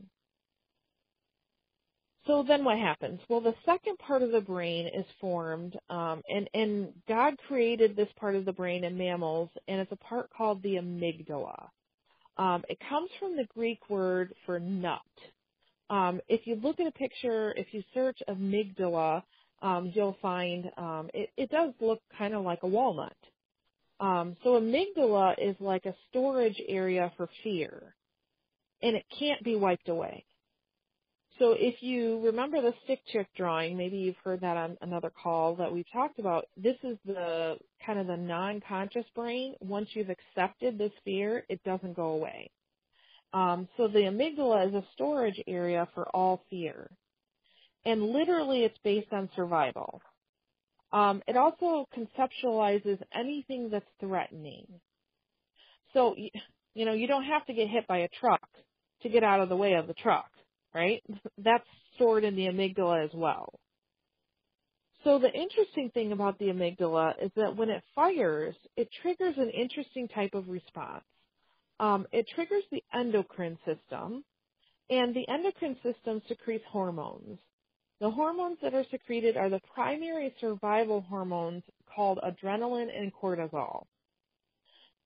So 2.26 2.42
then 2.46 2.64
what 2.64 2.78
happens? 2.78 3.20
Well, 3.28 3.42
the 3.42 3.54
second 3.66 3.98
part 3.98 4.22
of 4.22 4.32
the 4.32 4.40
brain 4.40 4.86
is 4.86 5.04
formed, 5.20 5.76
um, 5.90 6.22
and, 6.28 6.48
and 6.54 6.88
God 7.06 7.34
created 7.46 7.94
this 7.94 8.08
part 8.18 8.34
of 8.34 8.46
the 8.46 8.52
brain 8.52 8.84
in 8.84 8.96
mammals, 8.96 9.50
and 9.68 9.80
it's 9.80 9.92
a 9.92 9.96
part 9.96 10.30
called 10.36 10.62
the 10.62 10.76
amygdala. 10.76 11.68
Um, 12.36 12.64
it 12.68 12.78
comes 12.88 13.10
from 13.20 13.36
the 13.36 13.46
Greek 13.54 13.90
word 13.90 14.34
for 14.46 14.58
nut, 14.60 15.00
um, 15.90 16.20
if 16.28 16.46
you 16.46 16.56
look 16.56 16.80
at 16.80 16.86
a 16.86 16.92
picture, 16.92 17.52
if 17.56 17.68
you 17.72 17.82
search 17.92 18.18
amygdala, 18.28 19.22
um, 19.62 19.92
you'll 19.94 20.16
find 20.22 20.70
um, 20.76 21.10
it, 21.12 21.30
it 21.36 21.50
does 21.50 21.72
look 21.80 22.00
kind 22.18 22.34
of 22.34 22.44
like 22.44 22.62
a 22.62 22.66
walnut. 22.66 23.16
Um, 24.00 24.36
so 24.42 24.60
amygdala 24.60 25.34
is 25.38 25.56
like 25.60 25.86
a 25.86 25.94
storage 26.10 26.60
area 26.68 27.12
for 27.16 27.28
fear, 27.42 27.94
and 28.82 28.96
it 28.96 29.04
can't 29.18 29.42
be 29.44 29.56
wiped 29.56 29.88
away. 29.88 30.24
So 31.38 31.52
if 31.58 31.82
you 31.82 32.20
remember 32.24 32.60
the 32.60 32.72
stick 32.84 33.00
chick 33.12 33.26
drawing, 33.36 33.76
maybe 33.76 33.96
you've 33.96 34.16
heard 34.22 34.40
that 34.42 34.56
on 34.56 34.76
another 34.82 35.10
call 35.10 35.56
that 35.56 35.72
we've 35.72 35.90
talked 35.92 36.20
about. 36.20 36.46
This 36.56 36.76
is 36.84 36.96
the 37.04 37.56
kind 37.84 37.98
of 37.98 38.06
the 38.06 38.16
non-conscious 38.16 39.06
brain. 39.16 39.54
Once 39.60 39.88
you've 39.94 40.10
accepted 40.10 40.78
this 40.78 40.92
fear, 41.04 41.44
it 41.48 41.62
doesn't 41.64 41.96
go 41.96 42.10
away. 42.10 42.50
Um, 43.32 43.68
so 43.76 43.88
the 43.88 44.00
amygdala 44.00 44.68
is 44.68 44.74
a 44.74 44.84
storage 44.94 45.42
area 45.48 45.88
for 45.92 46.08
all 46.14 46.44
fear. 46.50 46.88
And 47.84 48.02
literally 48.02 48.62
it's 48.62 48.78
based 48.84 49.12
on 49.12 49.28
survival. 49.34 50.00
Um, 50.92 51.20
it 51.26 51.36
also 51.36 51.88
conceptualizes 51.96 53.00
anything 53.12 53.70
that's 53.70 53.84
threatening. 53.98 54.66
So, 55.92 56.14
you 56.74 56.84
know, 56.84 56.92
you 56.92 57.08
don't 57.08 57.24
have 57.24 57.44
to 57.46 57.52
get 57.52 57.68
hit 57.68 57.88
by 57.88 57.98
a 57.98 58.08
truck 58.20 58.48
to 59.02 59.08
get 59.08 59.24
out 59.24 59.40
of 59.40 59.48
the 59.48 59.56
way 59.56 59.72
of 59.74 59.88
the 59.88 59.94
truck, 59.94 60.30
right? 60.74 61.02
That's 61.38 61.64
stored 61.96 62.24
in 62.24 62.36
the 62.36 62.46
amygdala 62.46 63.04
as 63.04 63.10
well. 63.14 63.48
So 65.04 65.18
the 65.18 65.32
interesting 65.32 65.90
thing 65.92 66.12
about 66.12 66.38
the 66.38 66.46
amygdala 66.46 67.22
is 67.22 67.30
that 67.36 67.56
when 67.56 67.70
it 67.70 67.82
fires, 67.94 68.56
it 68.76 68.88
triggers 69.02 69.34
an 69.38 69.50
interesting 69.50 70.08
type 70.08 70.34
of 70.34 70.48
response 70.48 71.04
um, 71.80 72.06
it 72.12 72.26
triggers 72.34 72.64
the 72.70 72.82
endocrine 72.94 73.58
system, 73.66 74.24
and 74.90 75.14
the 75.14 75.28
endocrine 75.28 75.76
system 75.82 76.22
secretes 76.28 76.64
hormones. 76.70 77.38
The 78.00 78.10
hormones 78.10 78.58
that 78.62 78.74
are 78.74 78.84
secreted 78.90 79.36
are 79.36 79.50
the 79.50 79.60
primary 79.74 80.34
survival 80.40 81.00
hormones 81.02 81.62
called 81.94 82.20
adrenaline 82.22 82.90
and 82.96 83.12
cortisol. 83.14 83.86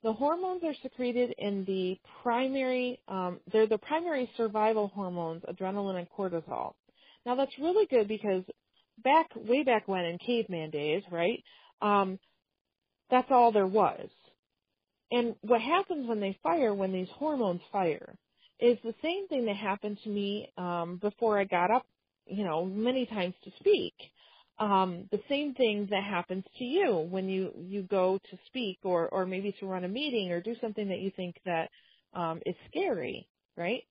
The 0.03 0.13
hormones 0.13 0.63
are 0.65 0.75
secreted 0.83 1.35
in 1.39 1.65
the 1.65 1.99
primary, 2.23 3.01
um, 3.09 3.41
they're 3.53 3.67
the 3.67 3.79
primary 3.79 4.31
survival 4.37 4.89
hormones, 4.95 5.43
adrenaline 5.43 5.99
and 5.99 6.09
cortisol. 6.17 6.75
Now 7.27 7.35
that's 7.35 7.59
really 7.59 7.87
good 7.87 8.07
because 8.07 8.45
back, 9.03 9.29
way 9.35 9.65
back 9.65 9.89
when 9.89 10.05
in 10.05 10.19
caveman 10.19 10.71
days, 10.71 11.03
right, 11.11 11.43
um, 11.83 12.19
that's 13.11 13.31
all 13.31 13.51
there 13.53 13.67
was. 13.67 14.09
And 15.11 15.35
what 15.41 15.61
happens 15.61 16.09
when 16.09 16.21
they 16.21 16.39
fire, 16.43 16.75
when 16.75 16.93
these 16.93 17.09
hormones 17.17 17.63
fire, 17.73 18.15
is 18.61 18.79
the 18.85 18.95
same 19.03 19.27
thing 19.29 19.47
that 19.47 19.57
happened 19.57 19.99
to 20.05 20.11
me 20.11 20.53
um, 20.59 20.99
before 21.01 21.39
I 21.39 21.45
got 21.45 21.71
up, 21.71 21.87
you 22.27 22.45
know, 22.45 22.65
many 22.65 23.07
times 23.07 23.35
to 23.45 23.51
speak. 23.59 23.95
Um, 24.61 25.09
the 25.13 25.21
same 25.29 25.55
thing 25.55 25.89
that 25.91 26.03
happens 26.05 26.45
to 26.59 26.65
you 26.65 27.07
when 27.11 27.29
you 27.29 27.53
you 27.59 27.83
go 27.83 28.19
to 28.31 28.39
speak 28.47 28.79
or 28.85 29.09
or 29.11 29.27
maybe 29.27 29.55
to 29.61 29.67
run 29.67 29.85
a 29.85 29.89
meeting 29.89 30.33
or 30.33 30.41
do 30.41 30.55
something 30.61 30.89
that 30.89 31.01
you 31.01 31.13
think 31.17 31.37
that 31.47 31.71
um, 32.15 32.41
is 32.47 32.57
scary, 32.69 33.29
right? 33.57 33.85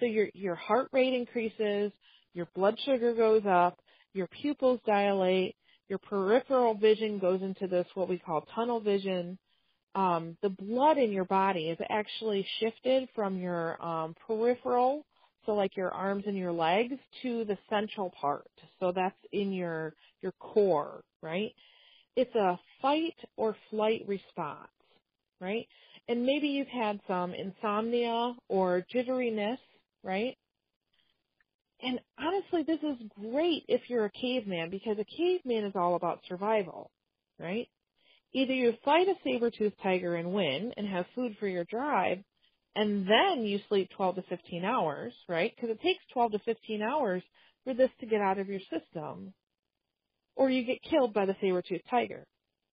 So 0.00 0.06
your 0.06 0.28
your 0.34 0.54
heart 0.54 0.88
rate 0.92 1.14
increases, 1.14 1.92
your 2.34 2.48
blood 2.54 2.78
sugar 2.84 3.14
goes 3.14 3.42
up, 3.46 3.80
your 4.14 4.28
pupils 4.28 4.80
dilate, 4.86 5.56
your 5.88 5.98
peripheral 5.98 6.74
vision 6.74 7.18
goes 7.18 7.42
into 7.42 7.66
this 7.66 7.86
what 7.94 8.08
we 8.08 8.18
call 8.18 8.42
tunnel 8.54 8.80
vision 8.80 9.38
um, 9.94 10.36
the 10.42 10.48
blood 10.50 10.98
in 10.98 11.12
your 11.12 11.24
body 11.24 11.68
is 11.68 11.78
actually 11.90 12.46
shifted 12.60 13.08
from 13.14 13.38
your 13.38 13.82
um, 13.84 14.14
peripheral, 14.26 15.04
so 15.46 15.52
like 15.52 15.76
your 15.76 15.90
arms 15.90 16.24
and 16.26 16.36
your 16.36 16.52
legs, 16.52 16.94
to 17.22 17.44
the 17.44 17.58
central 17.68 18.10
part. 18.10 18.50
So 18.80 18.92
that's 18.92 19.16
in 19.32 19.52
your 19.52 19.94
your 20.20 20.32
core, 20.32 21.02
right? 21.22 21.52
It's 22.16 22.34
a 22.34 22.58
fight 22.80 23.16
or 23.36 23.56
flight 23.70 24.02
response, 24.06 24.68
right? 25.40 25.66
And 26.08 26.24
maybe 26.24 26.48
you've 26.48 26.68
had 26.68 27.00
some 27.08 27.32
insomnia 27.34 28.34
or 28.48 28.84
jitteriness, 28.94 29.58
right? 30.02 30.36
And 31.82 31.98
honestly, 32.18 32.62
this 32.62 32.80
is 32.82 33.08
great 33.20 33.64
if 33.68 33.82
you're 33.88 34.04
a 34.04 34.10
caveman 34.10 34.70
because 34.70 34.98
a 34.98 35.04
caveman 35.04 35.64
is 35.64 35.72
all 35.74 35.96
about 35.96 36.20
survival, 36.28 36.90
right? 37.40 37.68
Either 38.32 38.52
you 38.52 38.74
fight 38.84 39.08
a 39.08 39.14
saber-toothed 39.24 39.76
tiger 39.82 40.14
and 40.14 40.32
win 40.32 40.72
and 40.76 40.86
have 40.86 41.06
food 41.14 41.36
for 41.38 41.48
your 41.48 41.64
drive, 41.64 42.18
and 42.76 43.06
then 43.06 43.44
you 43.44 43.60
sleep 43.68 43.90
12 43.96 44.16
to 44.16 44.22
15 44.22 44.64
hours, 44.64 45.12
right? 45.28 45.52
Because 45.54 45.70
it 45.70 45.82
takes 45.82 46.02
12 46.12 46.32
to 46.32 46.38
15 46.40 46.82
hours 46.82 47.22
for 47.64 47.74
this 47.74 47.90
to 48.00 48.06
get 48.06 48.20
out 48.20 48.38
of 48.38 48.48
your 48.48 48.60
system. 48.60 49.34
Or 50.36 50.50
you 50.50 50.64
get 50.64 50.82
killed 50.82 51.14
by 51.14 51.26
the 51.26 51.36
saber-toothed 51.40 51.84
tiger, 51.90 52.26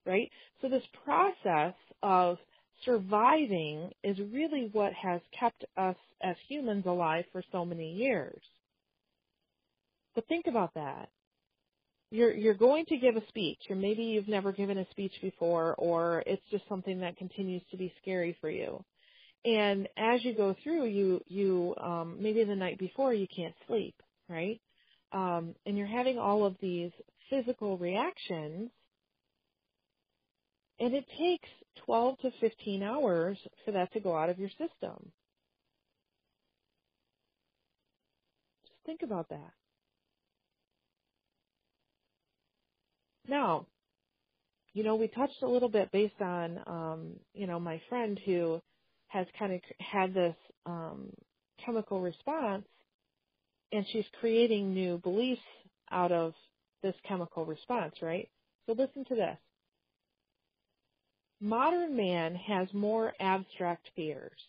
right? 0.05 0.29
So 0.61 0.69
this 0.69 0.83
process 1.03 1.75
of 2.03 2.37
surviving 2.85 3.91
is 4.03 4.17
really 4.31 4.69
what 4.71 4.93
has 4.93 5.21
kept 5.37 5.65
us 5.77 5.97
as 6.23 6.37
humans 6.47 6.85
alive 6.87 7.25
for 7.31 7.43
so 7.51 7.65
many 7.65 7.93
years. 7.93 8.41
But 10.15 10.27
think 10.27 10.47
about 10.47 10.73
that 10.75 11.09
you're 12.11 12.33
you're 12.33 12.53
going 12.55 12.85
to 12.87 12.97
give 12.97 13.15
a 13.15 13.27
speech 13.27 13.59
or 13.69 13.75
maybe 13.75 14.03
you've 14.03 14.27
never 14.27 14.51
given 14.51 14.77
a 14.77 14.89
speech 14.91 15.13
before 15.21 15.75
or 15.75 16.23
it's 16.25 16.43
just 16.51 16.63
something 16.69 16.99
that 17.01 17.17
continues 17.17 17.61
to 17.71 17.77
be 17.77 17.93
scary 18.01 18.37
for 18.41 18.49
you 18.49 18.83
and 19.45 19.87
as 19.97 20.23
you 20.23 20.33
go 20.35 20.55
through 20.63 20.85
you 20.85 21.21
you 21.27 21.73
um 21.81 22.17
maybe 22.19 22.43
the 22.43 22.55
night 22.55 22.77
before 22.77 23.13
you 23.13 23.27
can't 23.33 23.55
sleep 23.67 23.95
right 24.27 24.59
um 25.13 25.55
and 25.65 25.77
you're 25.77 25.87
having 25.87 26.17
all 26.19 26.45
of 26.45 26.55
these 26.61 26.91
physical 27.29 27.77
reactions, 27.77 28.69
and 30.79 30.93
it 30.93 31.05
takes 31.17 31.49
12 31.85 32.19
to 32.19 32.31
15 32.39 32.83
hours 32.83 33.37
for 33.63 33.71
that 33.71 33.91
to 33.93 33.99
go 33.99 34.17
out 34.17 34.29
of 34.29 34.39
your 34.39 34.49
system. 34.49 35.11
Just 38.63 38.85
think 38.85 39.01
about 39.03 39.29
that. 39.29 39.51
Now, 43.27 43.67
you 44.73 44.83
know, 44.83 44.95
we 44.95 45.07
touched 45.07 45.41
a 45.43 45.47
little 45.47 45.69
bit 45.69 45.91
based 45.91 46.19
on, 46.21 46.59
um, 46.65 47.11
you 47.33 47.45
know, 47.47 47.59
my 47.59 47.81
friend 47.89 48.19
who 48.25 48.61
has 49.09 49.27
kind 49.37 49.53
of 49.53 49.61
had 49.79 50.13
this 50.13 50.35
um, 50.65 51.11
chemical 51.63 51.99
response, 51.99 52.65
and 53.71 53.85
she's 53.91 54.05
creating 54.19 54.73
new 54.73 54.97
beliefs 54.99 55.41
out 55.91 56.11
of 56.11 56.33
this 56.81 56.95
chemical 57.07 57.45
response, 57.45 57.93
right? 58.01 58.29
So 58.65 58.73
listen 58.73 59.05
to 59.09 59.15
this. 59.15 59.37
Modern 61.41 61.95
man 61.95 62.35
has 62.35 62.67
more 62.73 63.13
abstract 63.19 63.87
fears, 63.95 64.39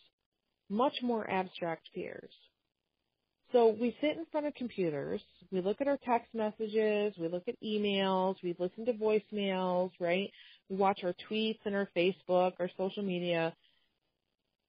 much 0.69 0.93
more 1.01 1.29
abstract 1.29 1.87
fears. 1.93 2.31
So 3.51 3.75
we 3.79 3.95
sit 4.01 4.17
in 4.17 4.25
front 4.31 4.47
of 4.47 4.53
computers, 4.55 5.21
we 5.51 5.61
look 5.61 5.81
at 5.81 5.87
our 5.87 5.99
text 6.05 6.33
messages, 6.33 7.13
we 7.19 7.27
look 7.27 7.43
at 7.47 7.61
emails, 7.61 8.35
we 8.43 8.55
listen 8.59 8.85
to 8.85 8.93
voicemails, 8.93 9.91
right? 9.99 10.29
We 10.69 10.77
watch 10.77 11.01
our 11.03 11.13
tweets 11.29 11.59
and 11.65 11.75
our 11.75 11.89
Facebook, 11.95 12.53
our 12.59 12.69
social 12.77 13.03
media, 13.03 13.53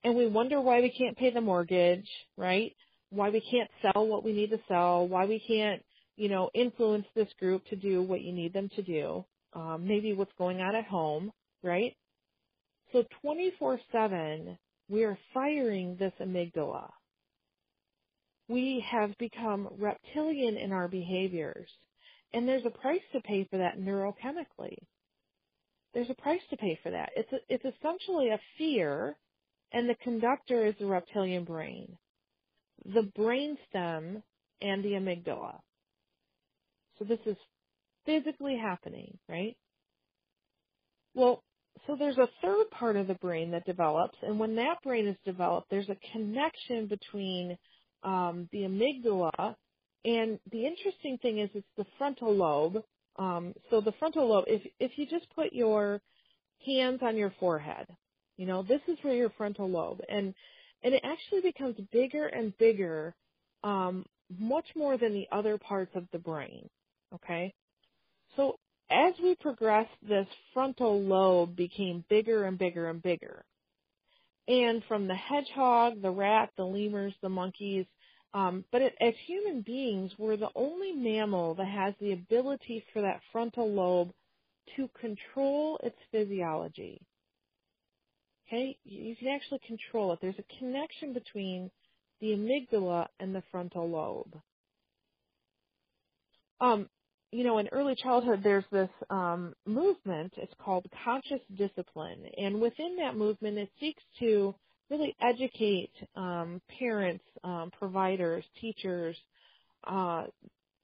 and 0.03 0.15
we 0.15 0.27
wonder 0.27 0.61
why 0.61 0.81
we 0.81 0.89
can't 0.89 1.17
pay 1.17 1.31
the 1.31 1.41
mortgage, 1.41 2.07
right? 2.37 2.75
Why 3.09 3.29
we 3.29 3.41
can't 3.41 3.69
sell 3.81 4.07
what 4.07 4.23
we 4.23 4.33
need 4.33 4.51
to 4.51 4.59
sell, 4.67 5.07
why 5.07 5.25
we 5.25 5.39
can't, 5.47 5.81
you 6.17 6.29
know, 6.29 6.49
influence 6.53 7.05
this 7.15 7.29
group 7.39 7.65
to 7.67 7.75
do 7.75 8.01
what 8.01 8.21
you 8.21 8.33
need 8.33 8.53
them 8.53 8.69
to 8.75 8.81
do, 8.81 9.25
um, 9.53 9.85
maybe 9.87 10.13
what's 10.13 10.33
going 10.37 10.61
on 10.61 10.75
at 10.75 10.85
home, 10.85 11.31
right? 11.63 11.95
So 12.91 13.03
24-7, 13.25 14.57
we 14.89 15.03
are 15.03 15.17
firing 15.33 15.95
this 15.97 16.13
amygdala 16.21 16.89
we 18.47 18.85
have 18.89 19.17
become 19.17 19.69
reptilian 19.79 20.57
in 20.57 20.71
our 20.71 20.87
behaviors. 20.87 21.69
And 22.33 22.47
there's 22.47 22.65
a 22.65 22.69
price 22.69 23.01
to 23.13 23.21
pay 23.21 23.47
for 23.49 23.57
that 23.57 23.79
neurochemically. 23.79 24.75
There's 25.93 26.09
a 26.09 26.21
price 26.21 26.41
to 26.49 26.57
pay 26.57 26.79
for 26.81 26.91
that. 26.91 27.11
It's 27.15 27.31
a, 27.31 27.37
it's 27.49 27.77
essentially 27.77 28.29
a 28.29 28.39
fear, 28.57 29.15
and 29.73 29.89
the 29.89 29.95
conductor 29.95 30.65
is 30.65 30.75
the 30.79 30.85
reptilian 30.85 31.43
brain, 31.43 31.97
the 32.85 33.11
brainstem, 33.17 34.21
and 34.61 34.83
the 34.83 34.91
amygdala. 34.91 35.59
So 36.99 37.05
this 37.05 37.19
is 37.25 37.35
physically 38.05 38.57
happening, 38.57 39.17
right? 39.27 39.57
Well, 41.15 41.43
so 41.87 41.95
there's 41.97 42.17
a 42.17 42.29
third 42.41 42.69
part 42.71 42.95
of 42.95 43.07
the 43.07 43.15
brain 43.15 43.51
that 43.51 43.65
develops, 43.65 44.17
and 44.21 44.39
when 44.39 44.55
that 44.55 44.81
brain 44.83 45.07
is 45.07 45.17
developed, 45.25 45.69
there's 45.69 45.89
a 45.89 45.97
connection 46.11 46.87
between 46.87 47.57
um, 48.03 48.47
the 48.51 48.59
amygdala. 48.59 49.55
And 50.05 50.39
the 50.51 50.65
interesting 50.65 51.17
thing 51.21 51.39
is 51.39 51.49
it's 51.53 51.67
the 51.77 51.85
frontal 51.97 52.33
lobe. 52.35 52.83
Um, 53.17 53.53
so 53.69 53.81
the 53.81 53.93
frontal 53.93 54.29
lobe, 54.29 54.45
if, 54.47 54.61
if 54.79 54.91
you 54.97 55.05
just 55.07 55.25
put 55.35 55.53
your 55.53 56.01
hands 56.65 56.99
on 57.01 57.17
your 57.17 57.33
forehead, 57.39 57.87
you 58.37 58.45
know, 58.45 58.63
this 58.63 58.81
is 58.87 58.97
where 59.01 59.15
your 59.15 59.31
frontal 59.31 59.69
lobe, 59.69 60.01
and, 60.09 60.33
and 60.83 60.93
it 60.93 61.01
actually 61.03 61.41
becomes 61.41 61.75
bigger 61.91 62.27
and 62.27 62.57
bigger, 62.57 63.15
um, 63.63 64.05
much 64.39 64.65
more 64.75 64.97
than 64.97 65.13
the 65.13 65.27
other 65.31 65.57
parts 65.57 65.91
of 65.95 66.07
the 66.11 66.19
brain. 66.19 66.69
Okay? 67.13 67.53
So 68.35 68.57
as 68.89 69.13
we 69.21 69.35
progressed, 69.35 69.91
this 70.07 70.27
frontal 70.53 71.01
lobe 71.01 71.55
became 71.55 72.03
bigger 72.09 72.45
and 72.45 72.57
bigger 72.57 72.89
and 72.89 73.01
bigger 73.01 73.45
and 74.47 74.83
from 74.87 75.07
the 75.07 75.15
hedgehog, 75.15 76.01
the 76.01 76.11
rat, 76.11 76.49
the 76.57 76.63
lemurs, 76.63 77.13
the 77.21 77.29
monkeys. 77.29 77.85
Um, 78.33 78.65
but 78.71 78.81
it, 78.81 78.95
as 78.99 79.13
human 79.25 79.61
beings, 79.61 80.11
we're 80.17 80.37
the 80.37 80.49
only 80.55 80.91
mammal 80.91 81.55
that 81.55 81.67
has 81.67 81.93
the 82.01 82.13
ability 82.13 82.83
for 82.91 83.01
that 83.01 83.21
frontal 83.31 83.71
lobe 83.71 84.11
to 84.75 84.89
control 84.99 85.79
its 85.83 85.97
physiology. 86.11 86.99
Okay, 88.47 88.77
you 88.83 89.15
can 89.15 89.29
actually 89.29 89.59
control 89.65 90.13
it. 90.13 90.19
There's 90.21 90.35
a 90.39 90.59
connection 90.59 91.13
between 91.13 91.71
the 92.21 92.27
amygdala 92.27 93.07
and 93.19 93.33
the 93.33 93.43
frontal 93.51 93.89
lobe. 93.89 94.39
Um, 96.61 96.89
you 97.31 97.43
know, 97.43 97.57
in 97.57 97.67
early 97.71 97.95
childhood, 97.95 98.41
there's 98.43 98.65
this 98.71 98.89
um, 99.09 99.53
movement. 99.65 100.33
It's 100.37 100.53
called 100.63 100.85
conscious 101.03 101.41
discipline, 101.57 102.25
and 102.37 102.61
within 102.61 102.95
that 102.97 103.17
movement, 103.17 103.57
it 103.57 103.69
seeks 103.79 104.03
to 104.19 104.53
really 104.89 105.15
educate 105.21 105.91
um, 106.15 106.61
parents, 106.79 107.23
um, 107.43 107.71
providers, 107.77 108.43
teachers, 108.61 109.17
uh, 109.87 110.25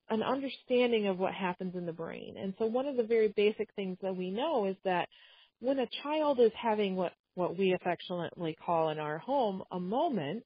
an 0.09 0.23
understanding 0.23 1.07
of 1.07 1.19
what 1.19 1.33
happens 1.33 1.75
in 1.75 1.85
the 1.85 1.93
brain. 1.93 2.35
And 2.41 2.53
so, 2.57 2.65
one 2.65 2.87
of 2.87 2.97
the 2.97 3.03
very 3.03 3.27
basic 3.35 3.69
things 3.75 3.97
that 4.01 4.15
we 4.15 4.31
know 4.31 4.65
is 4.65 4.75
that 4.83 5.07
when 5.59 5.79
a 5.79 5.87
child 6.03 6.39
is 6.39 6.51
having 6.59 6.95
what 6.95 7.13
what 7.39 7.57
we 7.57 7.73
affectionately 7.73 8.55
call 8.65 8.89
in 8.89 8.99
our 8.99 9.17
home 9.17 9.63
a 9.71 9.79
moment, 9.79 10.43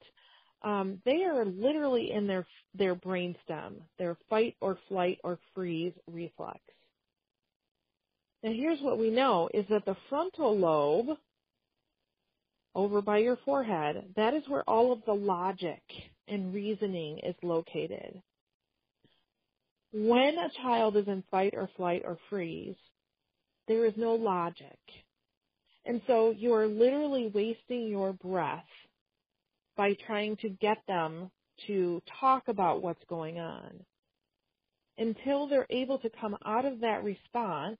um, 0.62 1.02
they 1.06 1.24
are 1.24 1.44
literally 1.44 2.12
in 2.12 2.28
their 2.28 2.46
their 2.76 2.96
brainstem, 2.96 3.74
their 3.98 4.16
fight 4.30 4.56
or 4.62 4.78
flight 4.88 5.18
or 5.24 5.40
freeze 5.54 5.94
reflex. 6.08 6.60
Now 8.44 8.52
here's 8.52 8.80
what 8.82 9.00
we 9.00 9.10
know 9.10 9.50
is 9.54 9.66
that 9.70 9.86
the 9.86 9.98
frontal 10.08 10.58
lobe 10.58 11.18
over 12.76 13.02
by 13.02 13.18
your 13.18 13.38
forehead, 13.44 14.14
that 14.16 14.34
is 14.34 14.44
where 14.48 14.64
all 14.70 14.92
of 14.92 15.04
the 15.06 15.14
logic 15.14 15.82
and 16.28 16.54
reasoning 16.54 17.20
is 17.24 17.36
located. 17.42 18.22
When 19.92 20.38
a 20.38 20.50
child 20.62 20.96
is 20.98 21.08
in 21.08 21.24
fight 21.30 21.54
or 21.56 21.70
flight 21.76 22.04
or 22.06 22.18
freeze, 22.30 22.76
there 23.68 23.86
is 23.86 23.94
no 23.96 24.16
logic. 24.16 24.80
And 25.86 26.02
so 26.08 26.32
you 26.32 26.54
are 26.54 26.68
literally 26.68 27.32
wasting 27.34 27.88
your 27.88 28.14
breath 28.14 28.64
by 29.76 29.96
trying 30.08 30.38
to 30.38 30.50
get 30.50 30.78
them 30.88 31.30
to 31.68 32.02
talk 32.20 32.48
about 32.48 32.82
what's 32.82 33.04
going 33.10 33.40
on. 33.40 33.72
Until 34.98 35.48
they're 35.48 35.68
able 35.70 35.98
to 36.00 36.10
come 36.22 36.38
out 36.46 36.66
of 36.66 36.80
that 36.82 37.04
response, 37.04 37.78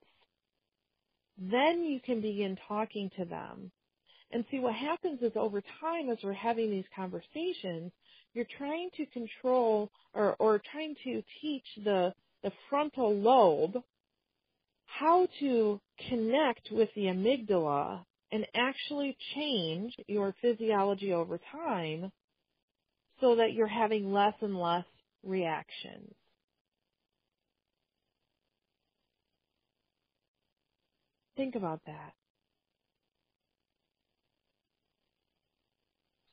then 1.38 1.82
you 1.82 2.00
can 2.00 2.20
begin 2.20 2.58
talking 2.68 3.10
to 3.18 3.24
them. 3.24 3.70
And 4.32 4.44
see 4.50 4.58
what 4.58 4.74
happens 4.74 5.20
is 5.22 5.32
over 5.36 5.62
time 5.80 6.10
as 6.10 6.18
we're 6.22 6.32
having 6.32 6.70
these 6.70 6.84
conversations, 6.94 7.92
you're 8.34 8.46
trying 8.58 8.90
to 8.96 9.06
control 9.06 9.90
or, 10.12 10.34
or 10.40 10.60
trying 10.72 10.96
to 11.04 11.22
teach 11.40 11.66
the, 11.84 12.12
the 12.42 12.50
frontal 12.68 13.14
lobe 13.14 13.76
how 14.98 15.26
to 15.40 15.80
connect 16.08 16.70
with 16.70 16.88
the 16.94 17.02
amygdala 17.02 18.04
and 18.30 18.46
actually 18.54 19.16
change 19.34 19.94
your 20.06 20.34
physiology 20.40 21.12
over 21.12 21.38
time 21.52 22.10
so 23.20 23.36
that 23.36 23.52
you're 23.52 23.66
having 23.66 24.12
less 24.12 24.34
and 24.40 24.58
less 24.58 24.84
reactions. 25.24 26.14
Think 31.36 31.56
about 31.56 31.80
that. 31.86 32.12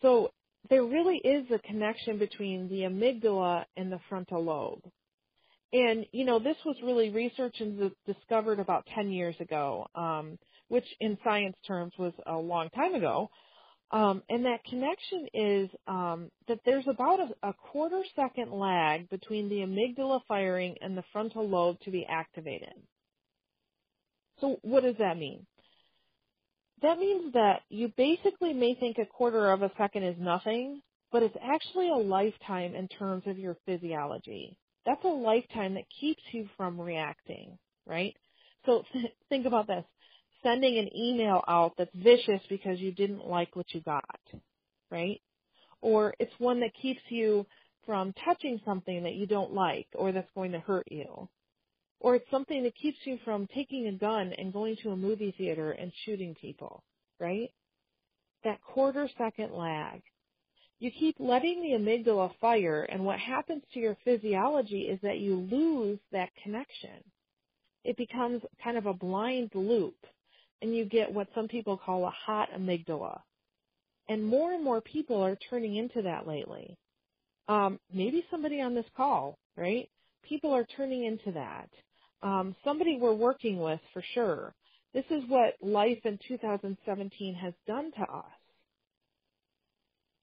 So 0.02 0.32
there 0.70 0.84
really 0.84 1.18
is 1.18 1.46
a 1.52 1.60
connection 1.60 2.20
between 2.20 2.70
the 2.70 2.82
amygdala 2.82 3.66
and 3.76 3.92
the 3.92 4.00
frontal 4.08 4.44
lobe. 4.44 4.84
And, 5.74 6.06
you 6.12 6.26
know, 6.26 6.40
this 6.40 6.58
was 6.66 6.76
really 6.84 7.10
researched 7.10 7.62
and 7.62 7.92
discovered 8.06 8.60
about 8.60 8.86
10 8.94 9.10
years 9.12 9.36
ago. 9.40 9.88
Um, 9.96 10.38
which 10.72 10.86
in 11.02 11.18
science 11.22 11.58
terms 11.68 11.92
was 12.00 12.14
a 12.26 12.38
long 12.38 12.70
time 12.70 12.96
ago. 12.96 13.30
Um, 13.92 14.24
and 14.30 14.46
that 14.46 14.64
connection 14.64 15.28
is 15.34 15.70
um, 15.86 16.32
that 16.48 16.60
there's 16.66 16.88
about 16.88 17.20
a, 17.20 17.50
a, 17.50 17.54
quarter 17.54 18.02
second 18.16 18.54
lag 18.54 19.10
between 19.10 19.50
the 19.50 19.58
amygdala 19.58 20.22
firing 20.30 20.76
and 20.80 20.98
the 20.98 21.04
frontal 21.12 21.46
lobe 21.46 21.78
to 21.82 21.92
be 21.92 22.06
activated. 22.10 22.74
So 24.40 24.60
what 24.62 24.84
does 24.84 24.96
that 25.00 25.18
mean? 25.18 25.46
That 26.84 26.98
means 26.98 27.34
that 27.34 27.64
you 27.68 27.92
basically 27.98 28.54
may 28.54 28.76
think 28.76 28.98
a 28.98 29.06
quarter 29.06 29.52
of 29.52 29.64
a 29.64 29.72
second 29.78 30.04
is 30.04 30.16
nothing, 30.18 30.82
but 31.12 31.22
it's 31.22 31.38
actually 31.44 31.90
a 31.90 31.96
lifetime 31.96 32.76
in 32.76 32.88
terms 32.88 33.24
of 33.26 33.38
your 33.38 33.58
physiology. 33.66 34.58
That's 34.86 35.04
a 35.06 35.10
lifetime 35.10 35.76
that 35.76 35.86
keeps 36.02 36.24
you 36.34 36.50
from 36.58 36.80
reacting, 36.82 37.58
right? 37.88 38.16
So 38.66 38.84
think 39.30 39.46
about 39.46 39.68
this 39.68 39.86
sending 40.44 40.78
an 40.80 40.90
email 40.98 41.44
out 41.48 41.74
that's 41.78 41.92
vicious 41.96 42.42
because 42.50 42.80
you 42.80 42.92
didn't 42.94 43.28
like 43.28 43.56
what 43.56 43.74
you 43.74 43.82
got, 43.82 44.20
right? 44.92 45.22
Or 45.82 46.14
it's 46.20 46.34
one 46.40 46.62
that 46.62 46.72
keeps 46.82 47.02
you 47.10 47.46
from 47.86 48.14
touching 48.26 48.62
something 48.66 49.04
that 49.04 49.16
you 49.16 49.28
don't 49.28 49.54
like 49.54 49.88
or 49.96 50.12
that's 50.12 50.32
going 50.36 50.54
to 50.54 50.60
hurt 50.60 50.88
you. 50.92 51.28
or 52.00 52.16
it's 52.16 52.30
something 52.32 52.64
that 52.64 52.76
keeps 52.76 52.98
you 53.06 53.18
from 53.24 53.48
taking 53.54 53.88
a 53.88 53.94
gun 53.94 54.34
and 54.38 54.54
going 54.54 54.76
to 54.84 54.90
a 54.92 54.98
movie 54.98 55.34
theater 55.38 55.72
and 55.72 55.92
shooting 56.06 56.36
people, 56.40 56.84
right? 57.20 57.50
That 58.44 58.62
quarter 58.62 59.10
second 59.18 59.54
lag. 59.54 60.02
You 60.82 60.92
keep 60.92 61.16
letting 61.20 61.62
the 61.62 61.78
amygdala 61.78 62.32
fire 62.42 62.82
and 62.84 63.06
what 63.06 63.20
happens 63.20 63.64
to 63.74 63.80
your 63.80 63.96
physiology 64.04 64.82
is 64.82 65.00
that 65.04 65.20
you 65.20 65.48
lose 65.50 66.00
that 66.12 66.30
connection. 66.44 67.04
It 67.86 67.96
becomes 67.96 68.42
kind 68.64 68.78
of 68.78 68.86
a 68.86 68.94
blind 68.94 69.52
loop 69.54 69.96
and 70.62 70.76
you 70.76 70.86
get 70.86 71.14
what 71.14 71.28
some 71.34 71.48
people 71.48 71.78
call 71.78 72.06
a 72.06 72.10
hot 72.10 72.50
amygdala. 72.52 73.22
And 74.10 74.26
more 74.26 74.52
and 74.54 74.64
more 74.64 74.82
people 74.82 75.24
are 75.24 75.38
turning 75.50 75.78
into 75.78 76.02
that 76.02 76.28
lately. 76.28 76.78
Um, 77.48 77.80
maybe 77.94 78.26
somebody 78.30 78.60
on 78.60 78.74
this 78.76 78.86
call, 78.98 79.38
right? 79.56 79.88
People 80.28 80.52
are 80.52 80.66
turning 80.76 81.06
into 81.06 81.32
that 81.32 81.70
um, 82.24 82.56
somebody 82.64 82.98
we're 83.00 83.14
working 83.14 83.60
with 83.60 83.80
for 83.94 84.04
sure. 84.14 84.54
This 84.94 85.06
is 85.10 85.24
what 85.28 85.56
life 85.62 86.00
in 86.06 86.20
2017 86.28 87.36
has 87.36 87.54
done 87.68 87.92
to 87.94 88.02
us. 88.02 88.41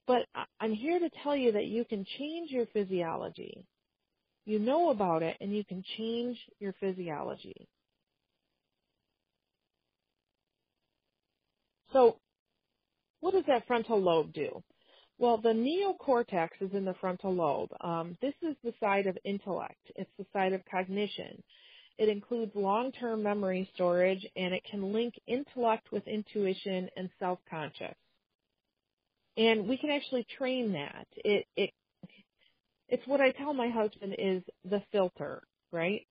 But 0.09 0.27
I'm 0.59 0.73
here 0.73 0.99
to 0.99 1.11
tell 1.23 1.37
you 1.37 1.53
that 1.53 1.67
you 1.67 1.85
can 1.85 2.07
change 2.19 2.51
your 2.51 2.65
physiology. 2.73 3.67
You 4.47 4.59
know 4.59 4.89
about 4.89 5.23
it 5.23 5.37
and 5.43 5.55
you 5.55 5.63
can 5.65 5.85
change 5.99 6.39
your 6.59 6.75
physiology. 6.81 7.69
So, 11.93 12.17
what 13.21 13.35
does 13.35 13.45
that 13.49 13.67
frontal 13.67 14.01
lobe 14.01 14.33
do? 14.33 14.63
Well, 15.19 15.37
the 15.37 15.51
neocortex 15.51 16.49
is 16.63 16.71
in 16.73 16.87
the 16.87 16.95
frontal 17.03 17.35
lobe. 17.35 17.71
Um, 17.83 18.17
this 18.23 18.35
is 18.41 18.57
the 18.65 18.73
side 18.81 19.07
of 19.07 19.19
intellect. 19.25 19.91
It's 19.97 20.11
the 20.19 20.27
side 20.33 20.55
of 20.55 20.63
cognition. 20.71 21.43
It 21.99 22.09
includes 22.09 22.53
long-term 22.55 23.23
memory 23.23 23.71
storage 23.75 24.27
and 24.37 24.55
it 24.55 24.65
can 24.65 24.91
link 24.91 25.15
intellect 25.27 25.93
with 25.93 26.07
intuition 26.09 26.89
and 26.97 27.11
self-conscious. 27.19 27.97
And 29.39 29.68
we 29.68 29.76
can 29.76 29.91
actually 29.91 30.26
train 30.36 30.72
that. 30.72 31.07
It, 31.16 31.47
it, 31.57 31.70
it's 32.89 33.07
what 33.07 33.20
I 33.20 33.30
tell 33.30 33.55
my 33.55 33.68
husband 33.68 34.16
is 34.18 34.43
the 34.68 34.82
filter, 34.91 35.43
right? 35.70 36.03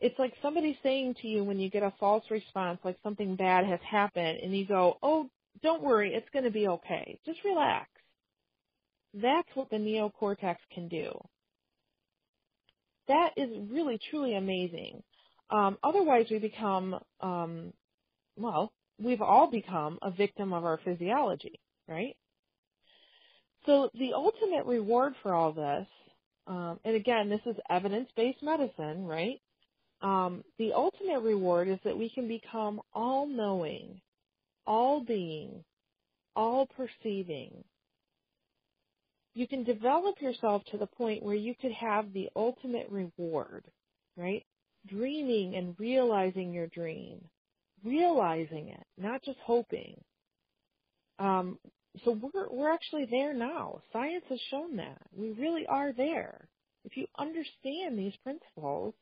It's 0.00 0.18
like 0.18 0.34
somebody 0.42 0.78
saying 0.82 1.14
to 1.22 1.28
you 1.28 1.44
when 1.44 1.58
you 1.58 1.70
get 1.70 1.82
a 1.82 1.94
false 1.98 2.24
response, 2.30 2.78
like 2.84 2.98
something 3.02 3.36
bad 3.36 3.64
has 3.64 3.80
happened, 3.88 4.40
and 4.42 4.54
you 4.54 4.66
go, 4.66 4.98
oh, 5.02 5.30
don't 5.62 5.82
worry, 5.82 6.12
it's 6.12 6.28
going 6.30 6.44
to 6.44 6.50
be 6.50 6.68
okay. 6.68 7.18
Just 7.24 7.38
relax. 7.42 7.88
That's 9.14 9.48
what 9.54 9.70
the 9.70 9.76
neocortex 9.76 10.56
can 10.72 10.88
do. 10.88 11.12
That 13.08 13.30
is 13.36 13.48
really, 13.70 13.98
truly 14.10 14.34
amazing. 14.34 15.02
Um, 15.48 15.78
otherwise, 15.82 16.26
we 16.30 16.38
become, 16.38 16.98
um, 17.20 17.72
well, 18.36 18.72
we've 19.00 19.22
all 19.22 19.50
become 19.50 19.98
a 20.02 20.10
victim 20.10 20.52
of 20.52 20.64
our 20.64 20.80
physiology, 20.84 21.60
right? 21.88 22.16
So 23.66 23.90
the 23.94 24.14
ultimate 24.14 24.66
reward 24.66 25.14
for 25.22 25.34
all 25.34 25.52
this, 25.52 25.86
um, 26.46 26.80
and 26.84 26.96
again, 26.96 27.30
this 27.30 27.40
is 27.46 27.56
evidence-based 27.70 28.42
medicine, 28.42 29.06
right? 29.06 29.40
Um, 30.02 30.44
the 30.58 30.72
ultimate 30.74 31.20
reward 31.22 31.68
is 31.68 31.78
that 31.84 31.98
we 31.98 32.10
can 32.10 32.28
become 32.28 32.80
all-knowing, 32.94 34.00
all-being, 34.66 35.64
all-perceiving. 36.36 37.64
You 39.34 39.48
can 39.48 39.64
develop 39.64 40.20
yourself 40.20 40.62
to 40.72 40.78
the 40.78 40.86
point 40.86 41.22
where 41.22 41.36
you 41.36 41.54
could 41.60 41.72
have 41.72 42.12
the 42.12 42.30
ultimate 42.36 42.88
reward, 42.90 43.64
right? 44.16 44.44
dreaming 44.88 45.56
and 45.56 45.74
realizing 45.78 46.52
your 46.52 46.66
dream, 46.68 47.20
realizing 47.84 48.68
it, 48.68 48.84
not 48.98 49.22
just 49.24 49.38
hoping. 49.44 49.96
Um, 51.18 51.58
so 52.04 52.12
we're 52.12 52.48
we're 52.50 52.72
actually 52.72 53.06
there 53.10 53.34
now. 53.34 53.80
Science 53.92 54.24
has 54.28 54.40
shown 54.50 54.76
that 54.76 54.98
we 55.16 55.30
really 55.30 55.66
are 55.66 55.92
there. 55.92 56.48
If 56.84 56.96
you 56.96 57.06
understand 57.18 57.98
these 57.98 58.14
principles, 58.22 58.94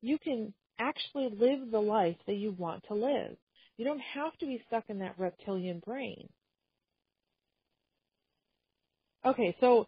you 0.00 0.18
can 0.18 0.52
actually 0.78 1.30
live 1.30 1.70
the 1.70 1.80
life 1.80 2.16
that 2.26 2.34
you 2.34 2.52
want 2.52 2.84
to 2.88 2.94
live. 2.94 3.36
You 3.76 3.84
don't 3.84 4.00
have 4.00 4.36
to 4.38 4.46
be 4.46 4.62
stuck 4.66 4.84
in 4.88 4.98
that 4.98 5.18
reptilian 5.18 5.80
brain. 5.84 6.28
Okay, 9.24 9.56
so 9.60 9.86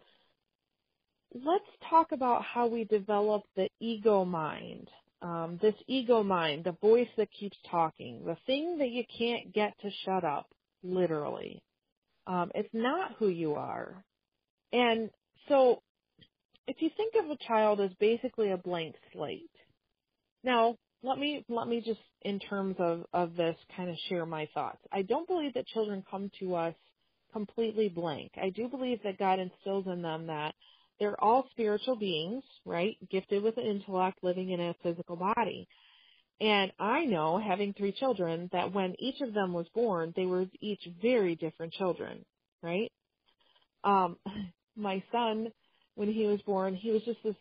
let's 1.35 1.65
talk 1.91 2.13
about 2.13 2.45
how 2.45 2.69
we 2.69 2.85
develop 2.85 3.43
the 3.57 3.69
ego 3.81 4.25
mind. 4.25 4.89
Um, 5.21 5.59
this 5.61 5.75
ego 5.89 6.23
mind, 6.23 6.65
the 6.65 6.77
voice 6.81 7.09
that 7.17 7.29
keeps 7.33 7.57
talking, 7.71 8.25
the 8.25 8.37
thing 8.47 8.79
that 8.79 8.91
you 8.91 9.05
can't 9.19 9.53
get 9.53 9.75
to 9.81 9.91
shut 10.05 10.23
up, 10.23 10.47
literally. 10.83 11.63
Um, 12.27 12.51
it's 12.55 12.73
not 12.73 13.13
who 13.19 13.29
you 13.29 13.55
are. 13.55 14.05
And 14.73 15.11
so, 15.49 15.83
if 16.67 16.77
you 16.81 16.91
think 16.97 17.15
of 17.17 17.31
a 17.31 17.37
child 17.47 17.81
as 17.81 17.91
basically 18.01 18.51
a 18.51 18.57
blank 18.57 18.95
slate, 19.13 19.51
now 20.43 20.77
let 21.03 21.19
me 21.19 21.45
let 21.49 21.69
me 21.69 21.83
just, 21.85 22.01
in 22.23 22.39
terms 22.41 22.77
of 22.79 23.05
of 23.13 23.37
this, 23.37 23.57
kind 23.77 23.91
of 23.91 23.97
share 24.09 24.27
my 24.27 24.49
thoughts. 24.55 24.79
I 24.93 25.03
don't 25.03 25.29
believe 25.29 25.55
that 25.55 25.67
children 25.67 26.03
come 26.11 26.31
to 26.41 26.55
us 26.55 26.75
completely 27.33 27.89
blank. 27.89 28.33
I 28.41 28.51
do 28.51 28.69
believe 28.69 29.01
that 29.05 29.19
God 29.19 29.39
instills 29.39 29.87
in 29.87 30.03
them 30.03 30.29
that 30.29 30.55
they're 30.99 31.23
all 31.23 31.47
spiritual 31.51 31.97
beings, 31.97 32.45
right? 32.65 32.97
Gifted 33.11 33.43
with 33.43 33.59
an 33.59 33.65
intellect, 33.67 34.19
living 34.23 34.51
in 34.51 34.61
a 34.61 34.75
physical 34.83 35.17
body. 35.17 35.69
And 36.41 36.73
I 36.79 37.05
know, 37.05 37.39
having 37.39 37.73
three 37.73 37.93
children, 37.93 38.51
that 38.53 38.73
when 38.73 38.95
each 38.99 39.21
of 39.21 39.35
them 39.35 39.53
was 39.53 39.67
born, 39.75 40.13
they 40.17 40.27
were 40.27 40.47
each 40.61 40.87
very 41.01 41.37
different 41.37 41.73
children, 41.73 42.25
right? 42.63 42.91
Um, 43.85 44.17
my 44.77 45.03
son, 45.13 45.49
when 45.95 46.13
he 46.13 46.27
was 46.27 46.43
born, 46.43 46.75
he 46.75 46.91
was 46.91 47.03
just 47.03 47.23
this 47.23 47.37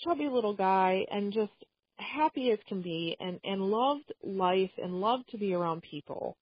chubby 0.00 0.28
little 0.28 0.54
guy 0.54 1.06
and 1.10 1.32
just 1.32 1.52
happy 1.98 2.50
as 2.50 2.58
can 2.68 2.82
be 2.82 3.16
and, 3.20 3.40
and 3.44 3.62
loved 3.62 4.12
life 4.22 4.70
and 4.82 5.00
loved 5.00 5.24
to 5.30 5.38
be 5.38 5.54
around 5.54 5.82
people. 5.82 6.36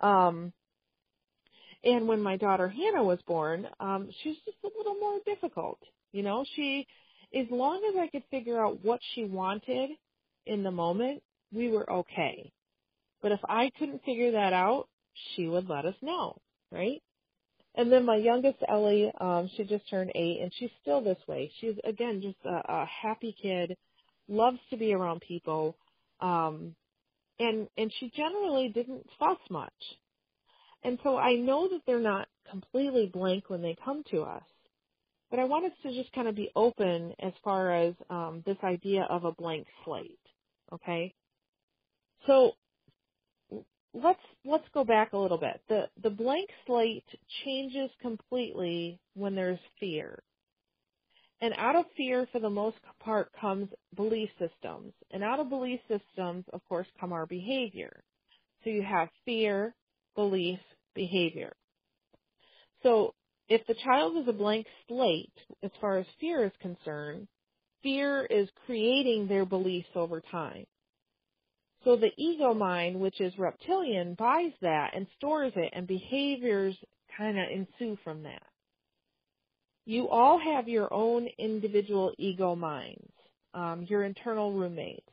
Um, 0.00 0.52
and 1.84 2.08
when 2.08 2.20
my 2.20 2.36
daughter 2.36 2.68
Hannah 2.68 3.04
was 3.04 3.18
born, 3.26 3.68
um, 3.78 4.08
she 4.22 4.30
was 4.30 4.38
just 4.44 4.58
a 4.64 4.78
little 4.78 4.96
more 4.98 5.20
difficult. 5.26 5.78
You 6.12 6.22
know, 6.22 6.44
she, 6.54 6.86
as 7.34 7.46
long 7.50 7.82
as 7.88 8.00
I 8.00 8.08
could 8.08 8.24
figure 8.30 8.60
out 8.60 8.82
what 8.82 9.00
she 9.14 9.24
wanted 9.24 9.90
in 10.46 10.62
the 10.62 10.70
moment, 10.70 11.22
we 11.56 11.70
were 11.70 11.90
okay. 11.90 12.52
But 13.22 13.32
if 13.32 13.40
I 13.48 13.70
couldn't 13.78 14.04
figure 14.04 14.32
that 14.32 14.52
out, 14.52 14.88
she 15.34 15.48
would 15.48 15.68
let 15.68 15.86
us 15.86 15.94
know, 16.02 16.36
right? 16.70 17.02
And 17.74 17.90
then 17.90 18.04
my 18.06 18.16
youngest 18.16 18.58
Ellie, 18.68 19.10
um, 19.20 19.50
she 19.56 19.64
just 19.64 19.88
turned 19.90 20.12
eight, 20.14 20.40
and 20.42 20.52
she's 20.58 20.70
still 20.82 21.02
this 21.02 21.18
way. 21.26 21.50
She's 21.60 21.74
again 21.84 22.20
just 22.22 22.38
a, 22.44 22.72
a 22.72 22.86
happy 23.02 23.34
kid, 23.40 23.76
loves 24.28 24.58
to 24.70 24.76
be 24.76 24.94
around 24.94 25.20
people, 25.20 25.76
um, 26.20 26.74
and 27.38 27.68
and 27.76 27.92
she 27.98 28.10
generally 28.16 28.68
didn't 28.68 29.06
fuss 29.18 29.38
much. 29.50 29.72
And 30.84 30.98
so 31.02 31.16
I 31.16 31.34
know 31.34 31.68
that 31.68 31.80
they're 31.86 31.98
not 31.98 32.28
completely 32.50 33.10
blank 33.12 33.50
when 33.50 33.62
they 33.62 33.76
come 33.84 34.04
to 34.10 34.22
us. 34.22 34.42
But 35.30 35.40
I 35.40 35.44
want 35.44 35.66
us 35.66 35.72
to 35.82 35.92
just 35.92 36.12
kind 36.12 36.28
of 36.28 36.36
be 36.36 36.50
open 36.54 37.12
as 37.20 37.32
far 37.42 37.72
as 37.72 37.94
um, 38.08 38.42
this 38.46 38.58
idea 38.62 39.06
of 39.10 39.24
a 39.24 39.32
blank 39.32 39.66
slate. 39.84 40.18
Okay? 40.72 41.12
So 42.26 42.52
let's 43.94 44.20
let's 44.44 44.66
go 44.74 44.84
back 44.84 45.12
a 45.12 45.18
little 45.18 45.38
bit. 45.38 45.60
The 45.68 45.88
the 46.02 46.10
blank 46.10 46.48
slate 46.66 47.06
changes 47.44 47.90
completely 48.00 49.00
when 49.14 49.34
there's 49.34 49.58
fear. 49.80 50.22
And 51.40 51.52
out 51.58 51.76
of 51.76 51.84
fear, 51.96 52.26
for 52.32 52.40
the 52.40 52.48
most 52.50 52.78
part, 52.98 53.30
comes 53.38 53.68
belief 53.94 54.30
systems. 54.38 54.94
And 55.10 55.22
out 55.22 55.38
of 55.38 55.50
belief 55.50 55.80
systems, 55.86 56.44
of 56.52 56.62
course, 56.66 56.86
come 56.98 57.12
our 57.12 57.26
behavior. 57.26 58.02
So 58.64 58.70
you 58.70 58.82
have 58.82 59.08
fear, 59.26 59.74
belief, 60.14 60.58
behavior. 60.94 61.54
So 62.82 63.14
if 63.48 63.66
the 63.66 63.74
child 63.84 64.16
is 64.16 64.28
a 64.28 64.32
blank 64.32 64.66
slate 64.88 65.32
as 65.62 65.70
far 65.80 65.98
as 65.98 66.06
fear 66.18 66.44
is 66.44 66.52
concerned, 66.60 67.28
fear 67.82 68.24
is 68.24 68.48
creating 68.64 69.28
their 69.28 69.44
beliefs 69.44 69.90
over 69.94 70.20
time. 70.20 70.66
So 71.86 71.96
the 71.96 72.12
ego 72.18 72.54
mind, 72.54 73.00
which 73.00 73.22
is 73.22 73.38
reptilian, 73.38 74.14
buys 74.14 74.52
that 74.62 74.92
and 74.94 75.08
stores 75.18 75.54
it 75.56 75.72
and 75.74 75.88
behaviors 75.88 76.76
kind 77.16 77.38
of 77.38 77.46
ensue 77.50 77.98
from 78.04 78.24
that. 78.24 78.42
You 79.86 80.08
all 80.08 80.38
have 80.38 80.68
your 80.68 80.92
own 80.92 81.28
individual 81.38 82.12
ego 82.18 82.56
minds, 82.56 83.12
um, 83.54 83.86
your 83.88 84.04
internal 84.04 84.52
roommates. 84.52 85.08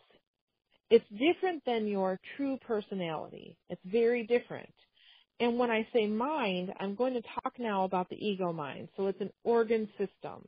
It's 0.89 1.05
different 1.11 1.63
than 1.65 1.88
your 1.88 2.19
true 2.38 2.57
personality. 2.67 3.57
It's 3.69 3.82
very 3.86 4.28
different. 4.28 4.74
And 5.39 5.59
when 5.59 5.71
I 5.71 5.88
say 5.93 6.07
mind, 6.07 6.74
I'm 6.80 6.95
going 6.95 7.13
to 7.15 7.24
talk 7.43 7.53
now 7.59 7.86
about 7.86 8.09
the 8.09 8.17
ego 8.17 8.53
mind. 8.53 8.89
So 8.97 9.07
it's 9.07 9.21
an 9.21 9.32
organ 9.43 9.89
system. 9.99 10.43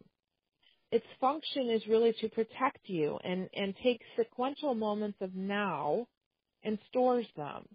its 0.92 1.06
function 1.20 1.70
is 1.70 1.86
really 1.88 2.14
to 2.22 2.30
protect 2.30 2.80
you 2.88 3.20
and, 3.24 3.50
and 3.56 3.76
take 3.84 4.02
sequential 4.18 4.74
moments 4.76 5.18
of 5.22 5.36
now 5.36 6.08
and 6.66 6.78
stores 6.90 7.28
them. 7.38 7.66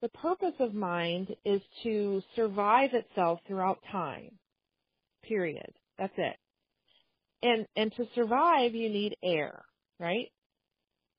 The 0.00 0.08
purpose 0.10 0.54
of 0.60 0.74
mind 0.74 1.34
is 1.44 1.60
to 1.82 2.22
survive 2.36 2.94
itself 2.94 3.40
throughout 3.46 3.80
time. 3.90 4.30
Period. 5.24 5.72
That's 5.98 6.14
it. 6.16 6.36
And, 7.42 7.66
and 7.76 7.92
to 7.96 8.06
survive, 8.14 8.74
you 8.74 8.88
need 8.88 9.16
air, 9.22 9.62
right? 9.98 10.30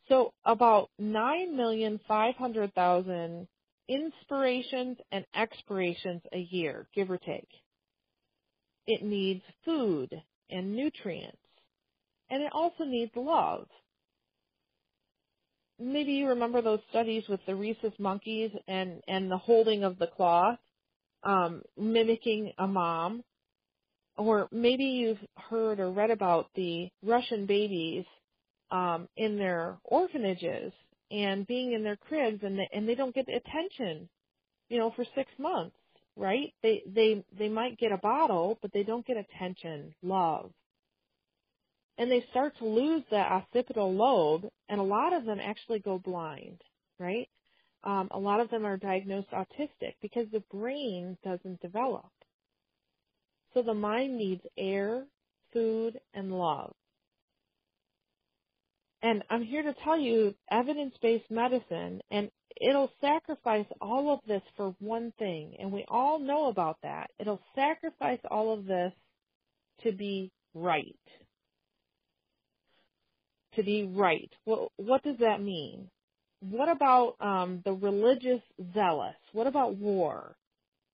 So 0.07 0.33
about 0.45 0.89
9,500,000 1.01 3.47
inspirations 3.89 4.97
and 5.11 5.25
expirations 5.35 6.21
a 6.33 6.39
year, 6.39 6.87
give 6.95 7.11
or 7.11 7.17
take. 7.17 7.49
It 8.87 9.03
needs 9.03 9.43
food 9.65 10.09
and 10.49 10.73
nutrients. 10.73 11.35
And 12.29 12.41
it 12.43 12.53
also 12.53 12.85
needs 12.85 13.11
love. 13.15 13.67
Maybe 15.79 16.13
you 16.13 16.29
remember 16.29 16.61
those 16.61 16.79
studies 16.89 17.23
with 17.29 17.39
the 17.47 17.55
rhesus 17.55 17.93
monkeys 17.99 18.51
and, 18.67 19.01
and 19.07 19.31
the 19.31 19.37
holding 19.37 19.83
of 19.83 19.97
the 19.99 20.07
cloth, 20.07 20.59
um, 21.23 21.61
mimicking 21.77 22.53
a 22.57 22.67
mom. 22.67 23.23
Or 24.17 24.49
maybe 24.51 24.83
you've 24.83 25.19
heard 25.37 25.79
or 25.79 25.91
read 25.91 26.11
about 26.11 26.47
the 26.55 26.89
Russian 27.03 27.45
babies 27.45 28.05
um, 28.71 29.07
in 29.17 29.37
their 29.37 29.77
orphanages 29.85 30.73
and 31.11 31.47
being 31.47 31.73
in 31.73 31.83
their 31.83 31.95
cribs 31.95 32.43
and 32.43 32.59
they, 32.59 32.69
and 32.73 32.87
they 32.87 32.95
don't 32.95 33.15
get 33.15 33.27
attention, 33.29 34.09
you 34.69 34.77
know, 34.79 34.91
for 34.95 35.05
six 35.15 35.31
months 35.39 35.75
right? 36.19 36.53
They 36.61 36.83
they 36.93 37.23
they 37.37 37.49
might 37.49 37.77
get 37.79 37.91
a 37.91 37.97
bottle, 37.97 38.59
but 38.61 38.73
they 38.73 38.83
don't 38.83 39.05
get 39.05 39.17
attention, 39.17 39.95
love. 40.03 40.51
And 41.99 42.09
they 42.09 42.25
start 42.31 42.57
to 42.57 42.65
lose 42.65 43.03
the 43.11 43.17
occipital 43.17 43.93
lobe, 43.93 44.49
and 44.69 44.79
a 44.79 44.83
lot 44.83 45.13
of 45.13 45.25
them 45.25 45.39
actually 45.39 45.79
go 45.79 45.99
blind, 45.99 46.61
right? 46.97 47.29
Um, 47.83 48.07
a 48.11 48.17
lot 48.17 48.39
of 48.39 48.49
them 48.49 48.65
are 48.65 48.77
diagnosed 48.77 49.29
autistic 49.31 49.93
because 50.01 50.25
the 50.31 50.43
brain 50.49 51.17
doesn't 51.23 51.61
develop. 51.61 52.09
So 53.53 53.61
the 53.61 53.73
mind 53.73 54.17
needs 54.17 54.41
air, 54.57 55.05
food, 55.53 55.99
and 56.13 56.31
love. 56.31 56.73
And 59.01 59.23
I'm 59.29 59.43
here 59.43 59.63
to 59.63 59.75
tell 59.83 59.99
you 59.99 60.35
evidence-based 60.51 61.29
medicine 61.29 62.01
and 62.11 62.31
it'll 62.59 62.91
sacrifice 62.99 63.65
all 63.81 64.13
of 64.13 64.19
this 64.27 64.41
for 64.57 64.75
one 64.79 65.13
thing, 65.17 65.55
and 65.59 65.71
we 65.71 65.85
all 65.87 66.19
know 66.19 66.47
about 66.47 66.77
that. 66.83 67.09
It'll 67.19 67.41
sacrifice 67.55 68.19
all 68.29 68.53
of 68.53 68.65
this 68.65 68.93
to 69.83 69.91
be 69.91 70.31
right. 70.53 70.95
To 73.59 73.63
be 73.65 73.83
right. 73.83 74.31
Well, 74.45 74.71
what 74.77 75.03
does 75.03 75.17
that 75.19 75.41
mean? 75.41 75.89
What 76.39 76.69
about 76.69 77.15
um, 77.19 77.61
the 77.65 77.73
religious 77.73 78.41
zealous? 78.73 79.15
What 79.33 79.47
about 79.47 79.75
war? 79.75 80.37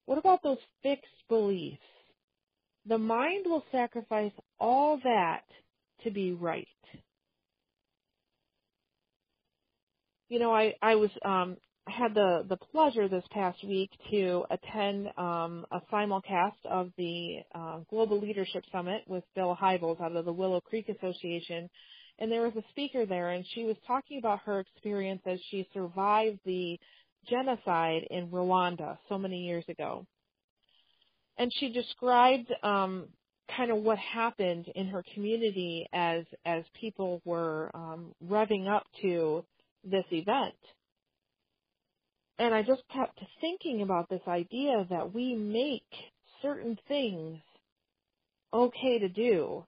What 0.07 0.17
about 0.17 0.41
those 0.41 0.57
fixed 0.81 1.05
beliefs? 1.29 1.77
The 2.87 2.97
mind 2.97 3.45
will 3.45 3.63
sacrifice 3.71 4.31
all 4.59 4.99
that 5.03 5.43
to 6.03 6.09
be 6.09 6.31
right. 6.31 6.67
you 10.29 10.39
know, 10.39 10.53
I 10.53 10.73
I 10.81 10.95
was 10.95 11.09
um 11.23 11.57
had 11.87 12.15
the 12.15 12.45
the 12.49 12.57
pleasure 12.57 13.07
this 13.07 13.23
past 13.31 13.63
week 13.63 13.91
to 14.11 14.43
attend 14.49 15.07
um, 15.17 15.65
a 15.71 15.79
simulcast 15.91 16.65
of 16.69 16.89
the 16.97 17.37
uh, 17.53 17.79
Global 17.89 18.19
Leadership 18.19 18.63
Summit 18.71 19.03
with 19.07 19.23
Bill 19.35 19.57
Hybels 19.59 20.01
out 20.01 20.15
of 20.15 20.25
the 20.25 20.33
Willow 20.33 20.61
Creek 20.61 20.89
Association, 20.89 21.69
and 22.19 22.31
there 22.31 22.43
was 22.43 22.55
a 22.55 22.63
speaker 22.69 23.05
there, 23.05 23.31
and 23.31 23.45
she 23.53 23.63
was 23.63 23.75
talking 23.87 24.19
about 24.19 24.39
her 24.45 24.59
experience 24.59 25.21
as 25.25 25.39
she 25.49 25.67
survived 25.73 26.39
the 26.45 26.79
genocide 27.29 28.07
in 28.09 28.27
Rwanda 28.27 28.97
so 29.09 29.17
many 29.17 29.45
years 29.45 29.65
ago, 29.67 30.05
and 31.37 31.51
she 31.59 31.69
described 31.69 32.51
um, 32.63 33.07
kind 33.55 33.71
of 33.71 33.77
what 33.77 33.97
happened 33.97 34.65
in 34.75 34.87
her 34.87 35.03
community 35.13 35.87
as 35.93 36.23
as 36.45 36.63
people 36.79 37.21
were 37.25 37.69
um, 37.73 38.13
revving 38.25 38.67
up 38.67 38.83
to 39.01 39.43
this 39.83 40.05
event. 40.11 40.55
And 42.37 42.53
I 42.53 42.63
just 42.63 42.81
kept 42.93 43.19
thinking 43.39 43.81
about 43.81 44.09
this 44.09 44.21
idea 44.27 44.85
that 44.89 45.13
we 45.13 45.35
make 45.35 45.83
certain 46.41 46.77
things 46.87 47.39
okay 48.53 48.99
to 48.99 49.09
do 49.09 49.63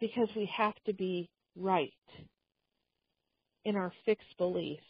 because 0.00 0.28
we 0.34 0.50
have 0.56 0.74
to 0.86 0.92
be 0.92 1.28
right 1.58 1.92
in 3.64 3.76
our 3.76 3.92
fixed 4.04 4.36
belief. 4.38 4.80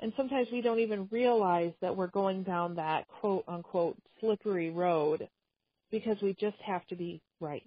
And 0.00 0.12
sometimes 0.16 0.48
we 0.52 0.60
don't 0.60 0.80
even 0.80 1.08
realize 1.10 1.72
that 1.80 1.96
we're 1.96 2.08
going 2.08 2.42
down 2.42 2.76
that 2.76 3.06
quote 3.20 3.44
unquote 3.48 3.96
slippery 4.20 4.70
road 4.70 5.28
because 5.90 6.16
we 6.22 6.34
just 6.40 6.56
have 6.64 6.86
to 6.88 6.96
be 6.96 7.22
right. 7.40 7.62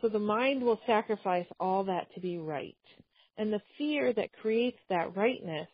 So 0.00 0.08
the 0.08 0.18
mind 0.18 0.62
will 0.62 0.80
sacrifice 0.86 1.46
all 1.60 1.84
that 1.84 2.12
to 2.14 2.20
be 2.20 2.38
right. 2.38 2.76
And 3.38 3.52
the 3.52 3.62
fear 3.78 4.12
that 4.12 4.32
creates 4.32 4.78
that 4.90 5.16
rightness, 5.16 5.68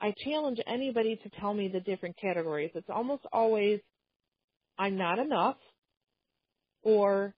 I 0.00 0.14
challenge 0.24 0.58
anybody 0.66 1.16
to 1.16 1.30
tell 1.40 1.52
me 1.52 1.68
the 1.68 1.80
different 1.80 2.16
categories. 2.16 2.70
It's 2.74 2.88
almost 2.88 3.24
always, 3.32 3.80
I'm 4.78 4.96
not 4.96 5.18
enough, 5.18 5.56
or 6.82 7.34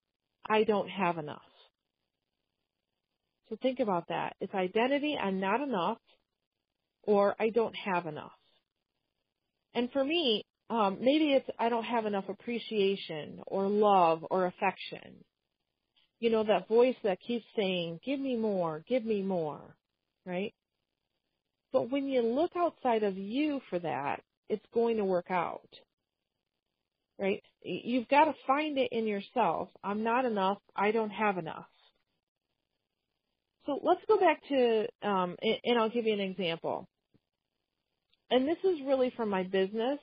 I 0.48 0.64
don't 0.64 0.88
have 0.88 1.18
enough. 1.18 1.40
So 3.48 3.56
think 3.60 3.80
about 3.80 4.08
that. 4.08 4.36
It's 4.40 4.54
identity, 4.54 5.16
I'm 5.20 5.40
not 5.40 5.60
enough, 5.60 5.98
or 7.02 7.34
I 7.38 7.50
don't 7.50 7.74
have 7.74 8.06
enough. 8.06 8.32
And 9.74 9.90
for 9.92 10.04
me, 10.04 10.46
um, 10.70 10.98
maybe 11.00 11.32
it's 11.32 11.48
I 11.58 11.68
don't 11.68 11.84
have 11.84 12.06
enough 12.06 12.28
appreciation 12.28 13.40
or 13.46 13.68
love 13.68 14.24
or 14.30 14.46
affection 14.46 15.24
you 16.24 16.30
know, 16.30 16.44
that 16.44 16.68
voice 16.68 16.96
that 17.04 17.20
keeps 17.20 17.44
saying, 17.54 18.00
give 18.02 18.18
me 18.18 18.34
more, 18.34 18.82
give 18.88 19.04
me 19.04 19.20
more, 19.20 19.76
right? 20.24 20.54
But 21.70 21.90
when 21.90 22.08
you 22.08 22.22
look 22.22 22.52
outside 22.56 23.02
of 23.02 23.18
you 23.18 23.60
for 23.68 23.78
that, 23.80 24.22
it's 24.48 24.64
going 24.72 24.96
to 24.96 25.04
work 25.04 25.30
out, 25.30 25.68
right? 27.18 27.42
You've 27.62 28.08
got 28.08 28.26
to 28.26 28.34
find 28.46 28.78
it 28.78 28.90
in 28.92 29.06
yourself. 29.06 29.68
I'm 29.82 30.02
not 30.02 30.24
enough. 30.24 30.58
I 30.76 30.90
don't 30.90 31.10
have 31.10 31.38
enough. 31.38 31.66
So 33.66 33.80
let's 33.82 34.00
go 34.06 34.18
back 34.18 34.40
to, 34.48 34.86
um, 35.02 35.36
and 35.42 35.78
I'll 35.78 35.88
give 35.90 36.06
you 36.06 36.12
an 36.12 36.20
example. 36.20 36.86
And 38.30 38.46
this 38.46 38.58
is 38.64 38.80
really 38.86 39.12
from 39.16 39.30
my 39.30 39.44
business 39.44 39.98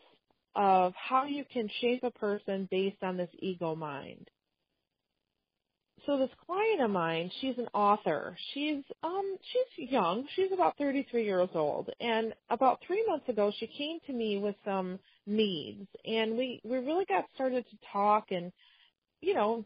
of 0.56 0.94
how 0.96 1.26
you 1.26 1.46
can 1.52 1.70
shape 1.80 2.04
a 2.04 2.12
person 2.12 2.68
based 2.72 3.04
on 3.04 3.18
this 3.18 3.30
ego 3.40 3.76
mind 3.76 4.28
so 6.06 6.18
this 6.18 6.30
client 6.46 6.82
of 6.82 6.90
mine, 6.90 7.32
she's 7.40 7.58
an 7.58 7.68
author. 7.74 8.36
She's 8.54 8.84
um 9.04 9.38
she's 9.52 9.90
young. 9.90 10.26
She's 10.36 10.52
about 10.52 10.78
33 10.78 11.24
years 11.26 11.50
old. 11.54 11.90
And 12.00 12.34
about 12.50 12.82
3 12.88 13.06
months 13.08 13.30
ago 13.30 13.52
she 13.58 13.68
came 13.68 14.00
to 14.08 14.14
me 14.14 14.38
with 14.38 14.56
some 14.66 15.00
needs 15.32 15.88
and 16.06 16.38
we 16.38 16.62
we 16.64 16.78
really 16.78 17.06
got 17.06 17.26
started 17.34 17.66
to 17.70 17.78
talk 17.92 18.32
and 18.32 18.52
you 19.22 19.34
know, 19.36 19.66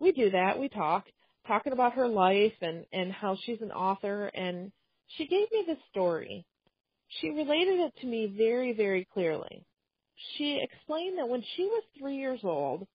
we 0.00 0.12
do 0.12 0.30
that. 0.30 0.58
We 0.58 0.68
talk 0.68 1.06
talking 1.46 1.72
about 1.72 1.94
her 1.94 2.08
life 2.08 2.54
and 2.60 2.84
and 2.92 3.12
how 3.12 3.36
she's 3.44 3.60
an 3.62 3.72
author 3.72 4.26
and 4.26 4.72
she 5.16 5.26
gave 5.26 5.50
me 5.52 5.64
this 5.66 5.78
story. 5.90 6.44
She 7.20 7.30
related 7.30 7.80
it 7.80 7.92
to 8.00 8.06
me 8.06 8.34
very 8.36 8.72
very 8.72 9.06
clearly. 9.12 9.64
She 10.36 10.60
explained 10.62 11.18
that 11.18 11.28
when 11.28 11.42
she 11.56 11.62
was 11.64 11.84
3 12.00 12.16
years 12.16 12.40
old, 12.42 12.86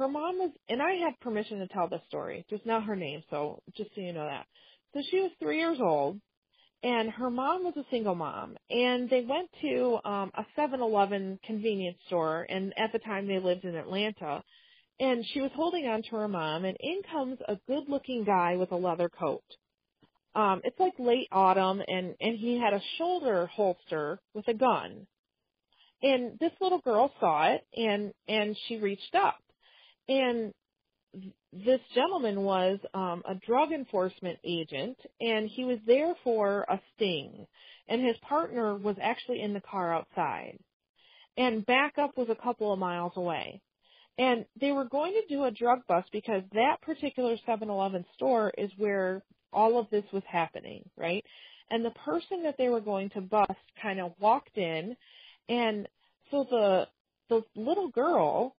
her 0.00 0.08
mom 0.08 0.38
was, 0.38 0.50
and 0.68 0.80
I 0.80 0.92
had 0.94 1.20
permission 1.20 1.58
to 1.58 1.68
tell 1.68 1.88
this 1.88 2.00
story, 2.08 2.44
just 2.48 2.64
not 2.64 2.84
her 2.84 2.96
name, 2.96 3.22
so 3.30 3.62
just 3.76 3.90
so 3.94 4.00
you 4.00 4.12
know 4.12 4.26
that. 4.26 4.46
So 4.94 5.02
she 5.10 5.20
was 5.20 5.30
three 5.38 5.58
years 5.58 5.78
old, 5.80 6.20
and 6.82 7.10
her 7.10 7.30
mom 7.30 7.64
was 7.64 7.76
a 7.76 7.84
single 7.90 8.14
mom, 8.14 8.56
and 8.70 9.10
they 9.10 9.22
went 9.22 9.50
to 9.60 9.98
um, 10.04 10.30
a 10.34 10.46
7-Eleven 10.58 11.38
convenience 11.44 11.98
store, 12.06 12.46
and 12.48 12.72
at 12.78 12.92
the 12.92 12.98
time 12.98 13.26
they 13.26 13.38
lived 13.38 13.64
in 13.64 13.74
Atlanta, 13.74 14.42
and 14.98 15.24
she 15.32 15.40
was 15.40 15.50
holding 15.54 15.86
on 15.86 16.02
to 16.02 16.16
her 16.16 16.28
mom, 16.28 16.64
and 16.64 16.76
in 16.80 17.02
comes 17.10 17.38
a 17.48 17.56
good-looking 17.66 18.24
guy 18.24 18.56
with 18.56 18.72
a 18.72 18.76
leather 18.76 19.08
coat. 19.08 19.44
Um, 20.34 20.60
it's 20.64 20.78
like 20.78 20.92
late 20.98 21.28
autumn, 21.32 21.82
and 21.86 22.14
and 22.20 22.38
he 22.38 22.58
had 22.58 22.72
a 22.72 22.82
shoulder 22.98 23.46
holster 23.46 24.20
with 24.32 24.46
a 24.46 24.54
gun, 24.54 25.06
and 26.02 26.38
this 26.38 26.52
little 26.60 26.78
girl 26.78 27.10
saw 27.18 27.52
it, 27.52 27.62
and 27.76 28.12
and 28.28 28.56
she 28.68 28.76
reached 28.76 29.14
up. 29.14 29.42
And 30.08 30.52
this 31.52 31.80
gentleman 31.94 32.42
was 32.42 32.78
um, 32.94 33.22
a 33.28 33.34
drug 33.34 33.72
enforcement 33.72 34.38
agent, 34.44 34.96
and 35.20 35.48
he 35.48 35.64
was 35.64 35.78
there 35.86 36.14
for 36.22 36.64
a 36.68 36.80
sting. 36.94 37.46
And 37.88 38.04
his 38.04 38.16
partner 38.18 38.76
was 38.76 38.96
actually 39.02 39.42
in 39.42 39.52
the 39.52 39.60
car 39.60 39.92
outside. 39.92 40.58
And 41.36 41.66
backup 41.66 42.16
was 42.16 42.28
a 42.30 42.40
couple 42.40 42.72
of 42.72 42.78
miles 42.78 43.12
away. 43.16 43.60
And 44.18 44.44
they 44.60 44.70
were 44.70 44.84
going 44.84 45.12
to 45.12 45.34
do 45.34 45.44
a 45.44 45.50
drug 45.50 45.80
bust 45.88 46.08
because 46.12 46.42
that 46.52 46.80
particular 46.82 47.36
7-Eleven 47.48 48.04
store 48.14 48.52
is 48.56 48.70
where 48.76 49.22
all 49.52 49.78
of 49.78 49.88
this 49.90 50.04
was 50.12 50.22
happening, 50.28 50.88
right? 50.96 51.24
And 51.70 51.84
the 51.84 51.90
person 51.90 52.42
that 52.44 52.56
they 52.58 52.68
were 52.68 52.80
going 52.80 53.10
to 53.10 53.20
bust 53.20 53.50
kind 53.82 54.00
of 54.00 54.12
walked 54.20 54.56
in 54.56 54.96
and 55.50 55.88
so 56.30 56.46
the 56.48 56.86
the 57.28 57.42
little 57.54 57.88
girl 57.88 58.56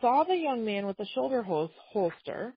saw 0.00 0.24
the 0.24 0.36
young 0.36 0.64
man 0.64 0.86
with 0.86 0.96
the 0.96 1.06
shoulder 1.14 1.42
holster 1.42 2.54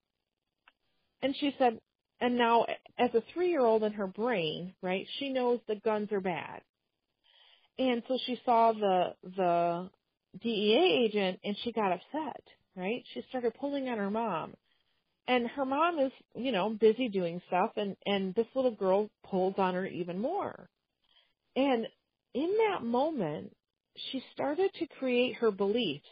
and 1.22 1.34
she 1.38 1.54
said 1.58 1.78
and 2.20 2.38
now 2.38 2.64
as 2.98 3.10
a 3.14 3.22
3-year-old 3.36 3.82
in 3.82 3.92
her 3.92 4.06
brain, 4.06 4.72
right? 4.82 5.06
She 5.18 5.30
knows 5.30 5.60
the 5.66 5.76
guns 5.76 6.10
are 6.12 6.20
bad. 6.20 6.62
And 7.78 8.02
so 8.06 8.18
she 8.24 8.40
saw 8.44 8.72
the 8.72 9.14
the 9.36 9.90
DEA 10.42 11.04
agent 11.04 11.40
and 11.44 11.56
she 11.62 11.72
got 11.72 11.92
upset, 11.92 12.42
right? 12.76 13.02
She 13.12 13.22
started 13.28 13.54
pulling 13.60 13.88
on 13.88 13.98
her 13.98 14.10
mom. 14.10 14.54
And 15.26 15.48
her 15.48 15.64
mom 15.64 15.98
is, 15.98 16.12
you 16.34 16.52
know, 16.52 16.70
busy 16.70 17.08
doing 17.08 17.42
stuff 17.48 17.70
and 17.76 17.96
and 18.06 18.34
this 18.34 18.46
little 18.54 18.74
girl 18.74 19.10
pulls 19.28 19.54
on 19.58 19.74
her 19.74 19.86
even 19.86 20.20
more. 20.20 20.68
And 21.56 21.86
in 22.34 22.54
that 22.68 22.84
moment, 22.84 23.54
she 24.10 24.22
started 24.32 24.70
to 24.78 24.86
create 24.98 25.36
her 25.36 25.50
beliefs. 25.50 26.06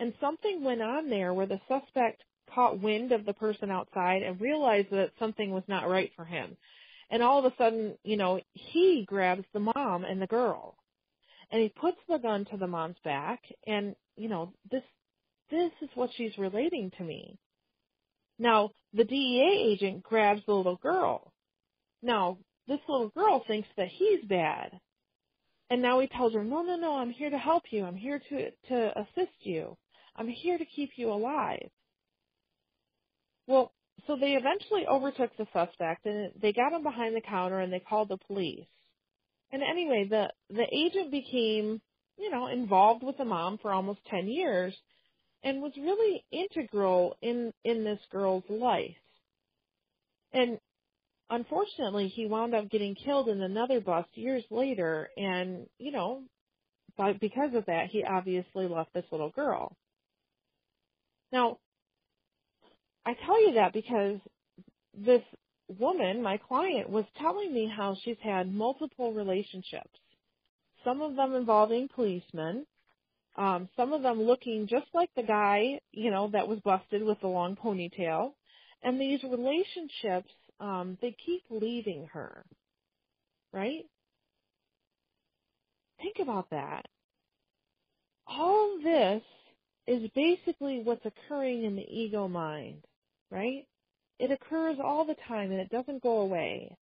And 0.00 0.14
something 0.18 0.64
went 0.64 0.80
on 0.80 1.10
there 1.10 1.34
where 1.34 1.46
the 1.46 1.60
suspect 1.68 2.24
caught 2.54 2.80
wind 2.80 3.12
of 3.12 3.26
the 3.26 3.34
person 3.34 3.70
outside 3.70 4.22
and 4.22 4.40
realized 4.40 4.90
that 4.90 5.12
something 5.18 5.52
was 5.52 5.62
not 5.68 5.88
right 5.88 6.10
for 6.16 6.24
him. 6.24 6.56
And 7.10 7.22
all 7.22 7.38
of 7.38 7.52
a 7.52 7.56
sudden, 7.56 7.96
you 8.02 8.16
know, 8.16 8.40
he 8.54 9.04
grabs 9.06 9.44
the 9.52 9.60
mom 9.60 10.04
and 10.04 10.20
the 10.20 10.26
girl. 10.26 10.76
And 11.52 11.60
he 11.60 11.68
puts 11.68 11.98
the 12.08 12.18
gun 12.18 12.46
to 12.46 12.56
the 12.56 12.66
mom's 12.66 12.96
back 13.04 13.42
and, 13.66 13.94
you 14.16 14.28
know, 14.28 14.54
this 14.70 14.82
this 15.50 15.72
is 15.82 15.90
what 15.94 16.10
she's 16.16 16.38
relating 16.38 16.92
to 16.96 17.04
me. 17.04 17.36
Now, 18.38 18.70
the 18.94 19.04
DEA 19.04 19.72
agent 19.72 20.02
grabs 20.02 20.40
the 20.46 20.54
little 20.54 20.76
girl. 20.76 21.32
Now, 22.02 22.38
this 22.68 22.78
little 22.88 23.08
girl 23.08 23.44
thinks 23.46 23.68
that 23.76 23.88
he's 23.88 24.24
bad. 24.24 24.80
And 25.70 25.82
now 25.82 26.00
he 26.00 26.06
tells 26.06 26.34
her, 26.34 26.44
no, 26.44 26.62
no, 26.62 26.76
no, 26.76 26.96
I'm 26.96 27.10
here 27.10 27.30
to 27.30 27.38
help 27.38 27.64
you. 27.70 27.84
I'm 27.84 27.96
here 27.96 28.20
to, 28.30 28.50
to 28.68 29.00
assist 29.00 29.34
you. 29.40 29.76
I'm 30.16 30.28
here 30.28 30.58
to 30.58 30.64
keep 30.64 30.90
you 30.96 31.10
alive. 31.12 31.70
Well, 33.46 33.72
so 34.06 34.16
they 34.16 34.32
eventually 34.32 34.86
overtook 34.86 35.36
the 35.36 35.46
suspect 35.52 36.06
and 36.06 36.32
they 36.40 36.52
got 36.52 36.72
him 36.72 36.82
behind 36.82 37.16
the 37.16 37.20
counter 37.20 37.60
and 37.60 37.72
they 37.72 37.80
called 37.80 38.08
the 38.08 38.16
police. 38.16 38.66
And 39.52 39.62
anyway, 39.62 40.06
the, 40.08 40.28
the 40.48 40.66
agent 40.72 41.10
became, 41.10 41.80
you 42.16 42.30
know, 42.30 42.46
involved 42.46 43.02
with 43.02 43.18
the 43.18 43.24
mom 43.24 43.58
for 43.58 43.72
almost 43.72 44.00
10 44.10 44.28
years 44.28 44.74
and 45.42 45.62
was 45.62 45.72
really 45.76 46.24
integral 46.30 47.16
in, 47.22 47.52
in 47.64 47.84
this 47.84 47.98
girl's 48.12 48.44
life. 48.48 48.94
And 50.32 50.58
unfortunately, 51.28 52.08
he 52.08 52.26
wound 52.26 52.54
up 52.54 52.70
getting 52.70 52.94
killed 52.94 53.28
in 53.28 53.40
another 53.40 53.80
bust 53.80 54.08
years 54.14 54.44
later, 54.50 55.08
and 55.16 55.66
you 55.78 55.92
know, 55.92 56.22
but 56.96 57.20
because 57.20 57.54
of 57.54 57.66
that, 57.66 57.86
he 57.90 58.04
obviously 58.04 58.66
left 58.68 58.92
this 58.92 59.04
little 59.10 59.30
girl. 59.30 59.76
Now, 61.32 61.58
I 63.06 63.14
tell 63.26 63.40
you 63.46 63.54
that 63.54 63.72
because 63.72 64.18
this 64.96 65.22
woman, 65.78 66.22
my 66.22 66.36
client, 66.36 66.90
was 66.90 67.04
telling 67.20 67.52
me 67.52 67.72
how 67.74 67.96
she's 68.02 68.16
had 68.22 68.52
multiple 68.52 69.12
relationships, 69.12 69.98
some 70.84 71.00
of 71.00 71.16
them 71.16 71.34
involving 71.34 71.88
policemen, 71.94 72.66
um, 73.36 73.68
some 73.76 73.92
of 73.92 74.02
them 74.02 74.20
looking 74.22 74.66
just 74.66 74.86
like 74.92 75.10
the 75.16 75.22
guy, 75.22 75.80
you 75.92 76.10
know, 76.10 76.28
that 76.32 76.48
was 76.48 76.58
busted 76.60 77.02
with 77.02 77.20
the 77.20 77.28
long 77.28 77.56
ponytail. 77.56 78.32
And 78.82 79.00
these 79.00 79.22
relationships 79.22 80.30
um, 80.60 80.98
they 81.00 81.16
keep 81.24 81.42
leaving 81.50 82.06
her, 82.12 82.44
right? 83.52 83.84
Think 86.00 86.16
about 86.20 86.50
that. 86.50 86.86
All 88.26 88.78
this 88.82 89.22
is 89.86 90.08
basically 90.14 90.80
what's 90.82 91.04
occurring 91.04 91.64
in 91.64 91.76
the 91.76 91.86
ego 91.88 92.28
mind, 92.28 92.84
right? 93.30 93.66
It 94.18 94.30
occurs 94.30 94.76
all 94.82 95.04
the 95.04 95.16
time 95.26 95.50
and 95.50 95.60
it 95.60 95.70
doesn't 95.70 96.02
go 96.02 96.20
away. 96.20 96.76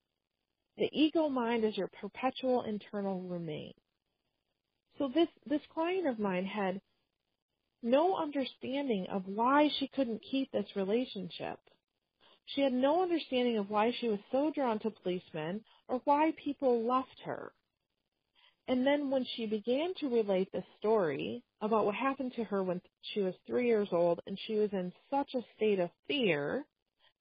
The 0.77 0.91
ego 0.93 1.29
mind 1.29 1.65
is 1.65 1.77
your 1.77 1.89
perpetual 2.01 2.63
internal 2.63 3.21
roommate. 3.23 3.77
So 4.99 5.09
this, 5.15 5.29
this 5.47 5.61
client 5.73 6.09
of 6.09 6.19
mine 6.19 6.45
had 6.45 6.81
no 7.83 8.17
understanding 8.17 9.07
of 9.11 9.23
why 9.27 9.71
she 9.79 9.89
couldn't 9.89 10.23
keep 10.29 10.51
this 10.51 10.67
relationship. 10.75 11.59
She 12.47 12.63
had 12.63 12.73
no 12.73 13.03
understanding 13.03 13.59
of 13.59 13.71
why 13.71 13.93
she 14.01 14.09
was 14.09 14.19
so 14.33 14.51
drawn 14.55 14.79
to 14.81 14.91
policemen 14.91 15.63
or 15.87 16.01
why 16.05 16.33
people 16.43 16.83
left 16.85 17.21
her. 17.25 17.53
And 18.69 18.87
then 18.87 19.11
when 19.11 19.27
she 19.37 19.47
began 19.47 19.95
to 20.01 20.09
relate 20.09 20.53
the 20.53 20.62
story 20.79 21.43
about 21.62 21.87
what 21.87 21.95
happened 21.95 22.35
to 22.37 22.45
her 22.45 22.62
when 22.62 22.81
she 23.14 23.21
was 23.21 23.35
three 23.47 23.66
years 23.66 23.89
old 23.93 24.21
and 24.27 24.39
she 24.47 24.57
was 24.57 24.71
in 24.73 24.93
such 25.11 25.35
a 25.35 25.45
state 25.57 25.81
of 25.81 25.91
fear 26.07 26.64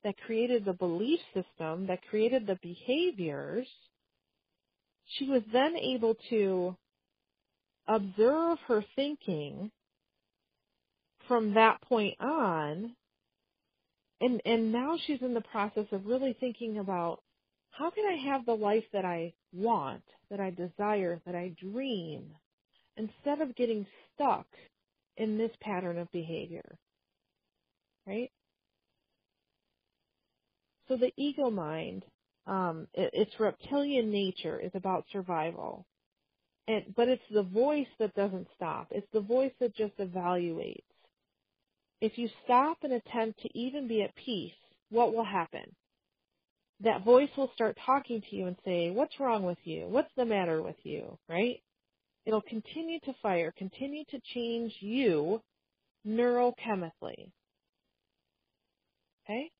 that 0.03 0.17
created 0.25 0.65
the 0.65 0.73
belief 0.73 1.19
system, 1.33 1.87
that 1.87 2.05
created 2.09 2.45
the 2.45 2.59
behaviors, 2.61 3.67
she 5.05 5.29
was 5.29 5.41
then 5.53 5.75
able 5.77 6.15
to 6.29 6.75
observe 7.87 8.59
her 8.67 8.83
thinking 8.95 9.71
from 11.27 11.53
that 11.55 11.81
point 11.81 12.15
on. 12.19 12.95
And 14.19 14.41
and 14.45 14.71
now 14.71 14.97
she's 15.05 15.21
in 15.21 15.33
the 15.33 15.41
process 15.41 15.85
of 15.91 16.05
really 16.05 16.35
thinking 16.39 16.79
about 16.79 17.21
how 17.77 17.91
can 17.91 18.05
I 18.05 18.31
have 18.31 18.45
the 18.45 18.53
life 18.53 18.85
that 18.93 19.05
I 19.05 19.33
want, 19.53 20.03
that 20.31 20.39
I 20.39 20.49
desire, 20.49 21.21
that 21.25 21.35
I 21.35 21.53
dream, 21.61 22.31
instead 22.95 23.41
of 23.41 23.55
getting 23.55 23.85
stuck 24.13 24.47
in 25.17 25.37
this 25.37 25.51
pattern 25.61 25.99
of 25.99 26.11
behavior. 26.11 26.77
Right? 28.07 28.31
So 30.87 30.97
the 30.97 31.11
ego 31.17 31.51
mind, 31.51 32.03
um, 32.47 32.87
it, 32.93 33.11
its 33.13 33.39
reptilian 33.39 34.11
nature 34.11 34.59
is 34.59 34.71
about 34.73 35.05
survival. 35.11 35.85
And, 36.67 36.93
but 36.95 37.09
it's 37.09 37.21
the 37.31 37.43
voice 37.43 37.87
that 37.99 38.15
doesn't 38.15 38.47
stop. 38.55 38.87
It's 38.91 39.07
the 39.13 39.21
voice 39.21 39.53
that 39.59 39.75
just 39.75 39.97
evaluates. 39.97 40.81
If 42.01 42.17
you 42.17 42.29
stop 42.43 42.79
and 42.83 42.93
attempt 42.93 43.41
to 43.41 43.57
even 43.57 43.87
be 43.87 44.01
at 44.01 44.15
peace, 44.15 44.51
what 44.89 45.13
will 45.13 45.25
happen? 45.25 45.75
That 46.81 47.03
voice 47.03 47.29
will 47.37 47.51
start 47.55 47.77
talking 47.85 48.21
to 48.21 48.35
you 48.35 48.47
and 48.47 48.55
say, 48.63 48.91
what's 48.91 49.19
wrong 49.19 49.43
with 49.43 49.57
you? 49.63 49.87
What's 49.87 50.11
the 50.15 50.25
matter 50.25 50.61
with 50.61 50.75
you? 50.83 51.17
Right? 51.27 51.61
It'll 52.25 52.41
continue 52.41 52.99
to 53.01 53.13
fire, 53.21 53.53
continue 53.57 54.03
to 54.11 54.19
change 54.33 54.73
you 54.79 55.41
neurochemically. 56.05 57.31
Okay? 59.25 59.51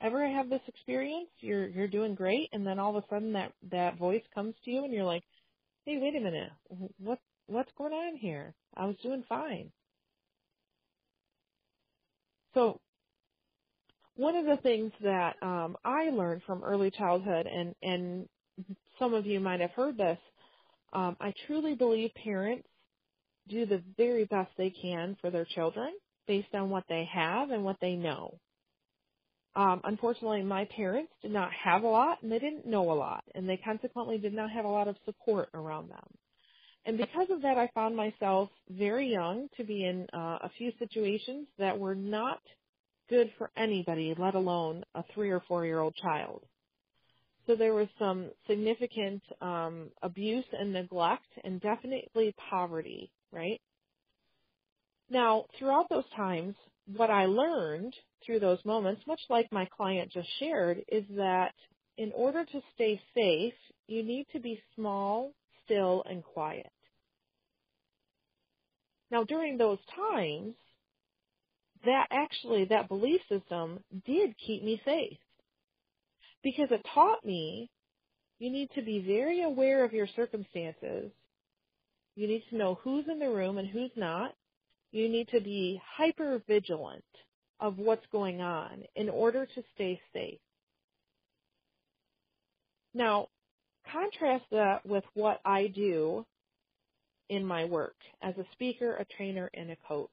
Ever 0.00 0.28
have 0.28 0.50
this 0.50 0.60
experience? 0.68 1.30
You're 1.40 1.68
you're 1.68 1.88
doing 1.88 2.14
great 2.14 2.48
and 2.52 2.66
then 2.66 2.78
all 2.78 2.96
of 2.96 3.02
a 3.02 3.06
sudden 3.08 3.32
that 3.34 3.52
that 3.70 3.98
voice 3.98 4.22
comes 4.34 4.54
to 4.64 4.70
you 4.70 4.84
and 4.84 4.92
you're 4.92 5.04
like, 5.04 5.24
"Hey, 5.86 5.98
wait 5.98 6.16
a 6.16 6.20
minute. 6.20 6.50
What 6.98 7.18
what's 7.46 7.72
going 7.78 7.92
on 7.92 8.16
here? 8.16 8.54
I 8.76 8.86
was 8.86 8.96
doing 9.02 9.24
fine." 9.28 9.72
So 12.54 12.80
one 14.16 14.36
of 14.36 14.46
the 14.46 14.58
things 14.62 14.92
that 15.02 15.36
um, 15.42 15.76
I 15.84 16.10
learned 16.10 16.42
from 16.46 16.62
early 16.62 16.90
childhood, 16.90 17.46
and, 17.46 17.74
and 17.82 18.28
some 18.98 19.14
of 19.14 19.26
you 19.26 19.40
might 19.40 19.60
have 19.60 19.72
heard 19.72 19.96
this, 19.96 20.18
um, 20.92 21.16
I 21.20 21.32
truly 21.46 21.74
believe 21.74 22.10
parents 22.22 22.68
do 23.48 23.66
the 23.66 23.82
very 23.96 24.24
best 24.24 24.50
they 24.56 24.70
can 24.70 25.16
for 25.20 25.30
their 25.30 25.44
children 25.44 25.92
based 26.26 26.54
on 26.54 26.70
what 26.70 26.84
they 26.88 27.08
have 27.12 27.50
and 27.50 27.64
what 27.64 27.76
they 27.80 27.94
know. 27.94 28.38
Um, 29.56 29.80
unfortunately, 29.84 30.42
my 30.42 30.66
parents 30.76 31.12
did 31.22 31.30
not 31.32 31.50
have 31.52 31.82
a 31.82 31.88
lot 31.88 32.22
and 32.22 32.32
they 32.32 32.38
didn't 32.38 32.66
know 32.66 32.90
a 32.90 32.94
lot, 32.94 33.24
and 33.34 33.48
they 33.48 33.56
consequently 33.56 34.18
did 34.18 34.34
not 34.34 34.50
have 34.50 34.64
a 34.64 34.68
lot 34.68 34.88
of 34.88 34.96
support 35.04 35.48
around 35.54 35.90
them. 35.90 36.06
And 36.86 36.98
because 36.98 37.28
of 37.30 37.42
that, 37.42 37.56
I 37.56 37.70
found 37.74 37.96
myself 37.96 38.50
very 38.68 39.10
young 39.10 39.48
to 39.56 39.64
be 39.64 39.84
in 39.84 40.06
uh, 40.12 40.38
a 40.42 40.50
few 40.58 40.72
situations 40.78 41.46
that 41.58 41.78
were 41.78 41.94
not 41.94 42.40
good 43.08 43.30
for 43.38 43.50
anybody, 43.56 44.14
let 44.18 44.34
alone 44.34 44.84
a 44.94 45.04
three 45.14 45.30
or 45.30 45.42
four 45.48 45.66
year 45.66 45.80
old 45.80 45.94
child. 45.96 46.42
So 47.46 47.54
there 47.54 47.74
was 47.74 47.88
some 47.98 48.30
significant 48.48 49.22
um, 49.42 49.90
abuse 50.02 50.46
and 50.58 50.72
neglect 50.72 51.26
and 51.44 51.60
definitely 51.60 52.34
poverty, 52.50 53.10
right? 53.32 53.60
Now, 55.10 55.44
throughout 55.58 55.88
those 55.90 56.08
times, 56.16 56.54
what 56.96 57.10
I 57.10 57.26
learned 57.26 57.94
through 58.24 58.40
those 58.40 58.64
moments, 58.64 59.02
much 59.06 59.20
like 59.28 59.52
my 59.52 59.66
client 59.76 60.10
just 60.12 60.28
shared, 60.38 60.82
is 60.90 61.04
that 61.16 61.52
in 61.98 62.12
order 62.14 62.44
to 62.44 62.60
stay 62.74 63.00
safe, 63.14 63.54
you 63.86 64.02
need 64.02 64.26
to 64.32 64.40
be 64.40 64.60
small, 64.74 65.32
still, 65.64 66.02
and 66.08 66.24
quiet. 66.24 66.70
Now, 69.10 69.24
during 69.24 69.58
those 69.58 69.78
times, 69.94 70.54
that 71.84 72.08
actually, 72.10 72.66
that 72.66 72.88
belief 72.88 73.20
system 73.28 73.80
did 74.06 74.34
keep 74.38 74.62
me 74.62 74.80
safe. 74.84 75.18
Because 76.42 76.68
it 76.70 76.86
taught 76.94 77.24
me 77.24 77.70
you 78.38 78.50
need 78.50 78.70
to 78.74 78.82
be 78.82 79.00
very 79.00 79.42
aware 79.42 79.84
of 79.84 79.92
your 79.92 80.08
circumstances. 80.14 81.10
You 82.16 82.28
need 82.28 82.44
to 82.50 82.56
know 82.56 82.78
who's 82.82 83.06
in 83.08 83.18
the 83.18 83.30
room 83.30 83.58
and 83.58 83.68
who's 83.68 83.90
not. 83.96 84.34
You 84.92 85.08
need 85.08 85.28
to 85.28 85.40
be 85.40 85.80
hyper 85.96 86.42
vigilant 86.46 87.04
of 87.60 87.78
what's 87.78 88.06
going 88.12 88.40
on 88.40 88.82
in 88.94 89.08
order 89.08 89.46
to 89.46 89.62
stay 89.74 90.00
safe. 90.12 90.38
Now, 92.92 93.28
contrast 93.90 94.44
that 94.52 94.86
with 94.86 95.04
what 95.14 95.40
I 95.44 95.66
do 95.66 96.24
in 97.28 97.44
my 97.44 97.64
work 97.64 97.96
as 98.22 98.34
a 98.36 98.44
speaker, 98.52 98.94
a 98.96 99.04
trainer, 99.16 99.50
and 99.54 99.70
a 99.70 99.76
coach. 99.88 100.10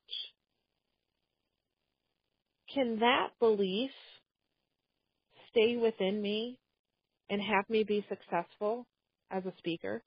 Can 2.74 2.99
that 2.99 3.30
belief 3.39 3.91
stay 5.49 5.76
within 5.76 6.22
me 6.22 6.57
and 7.30 7.41
have 7.41 7.69
me 7.69 7.84
be 7.84 8.05
successful 8.07 8.86
as 9.30 9.45
a 9.45 9.53
speaker? 9.57 10.03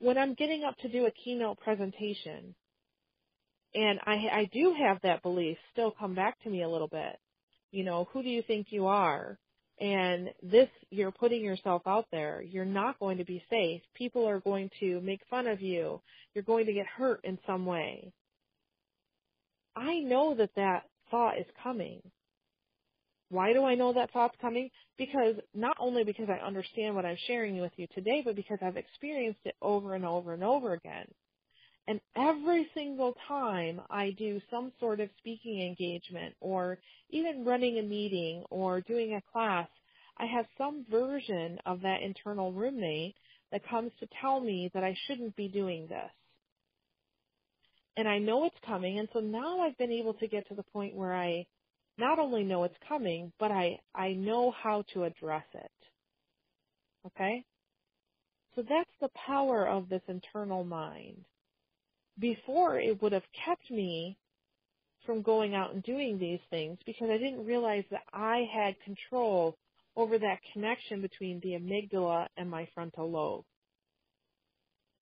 When 0.00 0.18
I'm 0.18 0.34
getting 0.34 0.64
up 0.64 0.76
to 0.78 0.88
do 0.88 1.06
a 1.06 1.10
keynote 1.10 1.60
presentation, 1.60 2.54
and 3.74 3.98
I, 4.04 4.14
I 4.32 4.50
do 4.52 4.74
have 4.78 4.98
that 5.02 5.22
belief 5.22 5.56
still 5.72 5.90
come 5.90 6.14
back 6.14 6.40
to 6.42 6.50
me 6.50 6.62
a 6.62 6.68
little 6.68 6.88
bit. 6.88 7.16
You 7.70 7.84
know, 7.84 8.08
who 8.12 8.22
do 8.22 8.28
you 8.28 8.42
think 8.46 8.68
you 8.70 8.86
are? 8.86 9.38
And 9.80 10.30
this, 10.42 10.68
you're 10.90 11.10
putting 11.10 11.42
yourself 11.42 11.82
out 11.86 12.06
there. 12.12 12.42
You're 12.42 12.64
not 12.64 13.00
going 13.00 13.18
to 13.18 13.24
be 13.24 13.42
safe. 13.50 13.82
People 13.94 14.28
are 14.28 14.38
going 14.40 14.70
to 14.80 15.00
make 15.00 15.20
fun 15.28 15.48
of 15.48 15.60
you. 15.60 16.00
You're 16.34 16.44
going 16.44 16.66
to 16.66 16.72
get 16.72 16.86
hurt 16.86 17.20
in 17.24 17.38
some 17.46 17.66
way. 17.66 18.12
I 19.76 20.00
know 20.00 20.34
that 20.36 20.50
that 20.56 20.84
thought 21.10 21.38
is 21.38 21.46
coming. 21.62 22.00
Why 23.30 23.52
do 23.52 23.64
I 23.64 23.74
know 23.74 23.92
that 23.92 24.12
thought's 24.12 24.36
coming? 24.40 24.70
Because 24.98 25.36
not 25.54 25.76
only 25.80 26.04
because 26.04 26.28
I 26.28 26.44
understand 26.44 26.94
what 26.94 27.06
I'm 27.06 27.16
sharing 27.26 27.60
with 27.60 27.72
you 27.76 27.86
today, 27.94 28.22
but 28.24 28.36
because 28.36 28.58
I've 28.62 28.76
experienced 28.76 29.40
it 29.44 29.56
over 29.62 29.94
and 29.94 30.04
over 30.04 30.34
and 30.34 30.44
over 30.44 30.74
again. 30.74 31.06
And 31.88 32.00
every 32.16 32.68
single 32.74 33.14
time 33.28 33.80
I 33.90 34.10
do 34.18 34.40
some 34.50 34.72
sort 34.80 35.00
of 35.00 35.10
speaking 35.18 35.62
engagement 35.62 36.34
or 36.40 36.78
even 37.10 37.44
running 37.44 37.78
a 37.78 37.82
meeting 37.82 38.44
or 38.50 38.80
doing 38.82 39.14
a 39.14 39.32
class, 39.32 39.68
I 40.18 40.26
have 40.26 40.46
some 40.56 40.86
version 40.90 41.58
of 41.66 41.80
that 41.82 42.02
internal 42.02 42.52
roommate 42.52 43.16
that 43.52 43.68
comes 43.68 43.92
to 44.00 44.08
tell 44.20 44.40
me 44.40 44.70
that 44.74 44.84
I 44.84 44.96
shouldn't 45.06 45.36
be 45.36 45.48
doing 45.48 45.86
this. 45.88 46.10
And 47.96 48.08
I 48.08 48.18
know 48.18 48.44
it's 48.44 48.56
coming, 48.66 48.98
and 48.98 49.08
so 49.12 49.20
now 49.20 49.60
I've 49.60 49.78
been 49.78 49.92
able 49.92 50.14
to 50.14 50.26
get 50.26 50.48
to 50.48 50.54
the 50.54 50.64
point 50.64 50.96
where 50.96 51.14
I 51.14 51.46
not 51.96 52.18
only 52.18 52.42
know 52.42 52.64
it's 52.64 52.74
coming, 52.88 53.32
but 53.38 53.52
I, 53.52 53.78
I 53.94 54.14
know 54.14 54.50
how 54.50 54.82
to 54.94 55.04
address 55.04 55.44
it. 55.54 55.70
Okay? 57.06 57.44
So 58.56 58.62
that's 58.68 58.90
the 59.00 59.10
power 59.26 59.68
of 59.68 59.88
this 59.88 60.02
internal 60.08 60.64
mind 60.64 61.24
before 62.18 62.78
it 62.78 63.00
would 63.02 63.12
have 63.12 63.24
kept 63.44 63.70
me 63.70 64.16
from 65.04 65.22
going 65.22 65.54
out 65.54 65.74
and 65.74 65.82
doing 65.82 66.18
these 66.18 66.40
things 66.50 66.78
because 66.86 67.08
I 67.10 67.18
didn't 67.18 67.44
realize 67.44 67.84
that 67.90 68.04
I 68.12 68.48
had 68.52 68.80
control 68.84 69.56
over 69.96 70.18
that 70.18 70.38
connection 70.52 71.00
between 71.02 71.40
the 71.40 71.50
amygdala 71.50 72.26
and 72.36 72.50
my 72.50 72.66
frontal 72.74 73.10
lobe. 73.10 73.44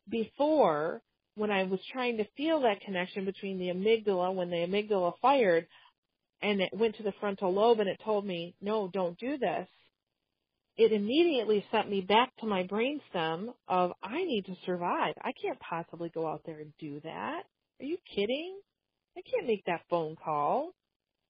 Before, 0.09 1.01
when 1.35 1.51
I 1.51 1.64
was 1.64 1.80
trying 1.93 2.18
to 2.18 2.26
feel 2.37 2.61
that 2.62 2.80
connection 2.80 3.24
between 3.24 3.59
the 3.59 3.68
amygdala, 3.68 4.35
when 4.35 4.51
the 4.51 4.57
amygdala 4.57 5.12
fired 5.20 5.66
and 6.43 6.61
it 6.61 6.70
went 6.72 6.97
to 6.97 7.03
the 7.03 7.14
frontal 7.20 7.53
lobe 7.53 7.80
and 7.80 7.89
it 7.89 8.01
told 8.05 8.26
me, 8.26 8.55
no, 8.61 8.91
don't 8.93 9.18
do 9.18 9.39
this, 9.39 9.68
it 10.76 10.93
immediately 10.93 11.64
sent 11.70 11.91
me 11.91 12.01
back 12.01 12.30
to 12.41 12.47
my 12.47 12.64
brainstem 12.64 13.49
of 13.68 13.93
I 14.03 14.24
need 14.24 14.47
to 14.47 14.57
survive. 14.64 15.14
I 15.22 15.33
can't 15.41 15.61
possibly 15.61 16.09
go 16.09 16.26
out 16.26 16.43
there 16.47 16.61
and 16.61 16.72
do 16.78 17.01
that. 17.05 17.43
Are 17.80 17.85
you 17.85 17.99
kidding? 18.14 18.59
I 19.16 19.20
can't 19.30 19.47
make 19.47 19.64
that 19.66 19.83
phone 19.91 20.16
call. 20.22 20.72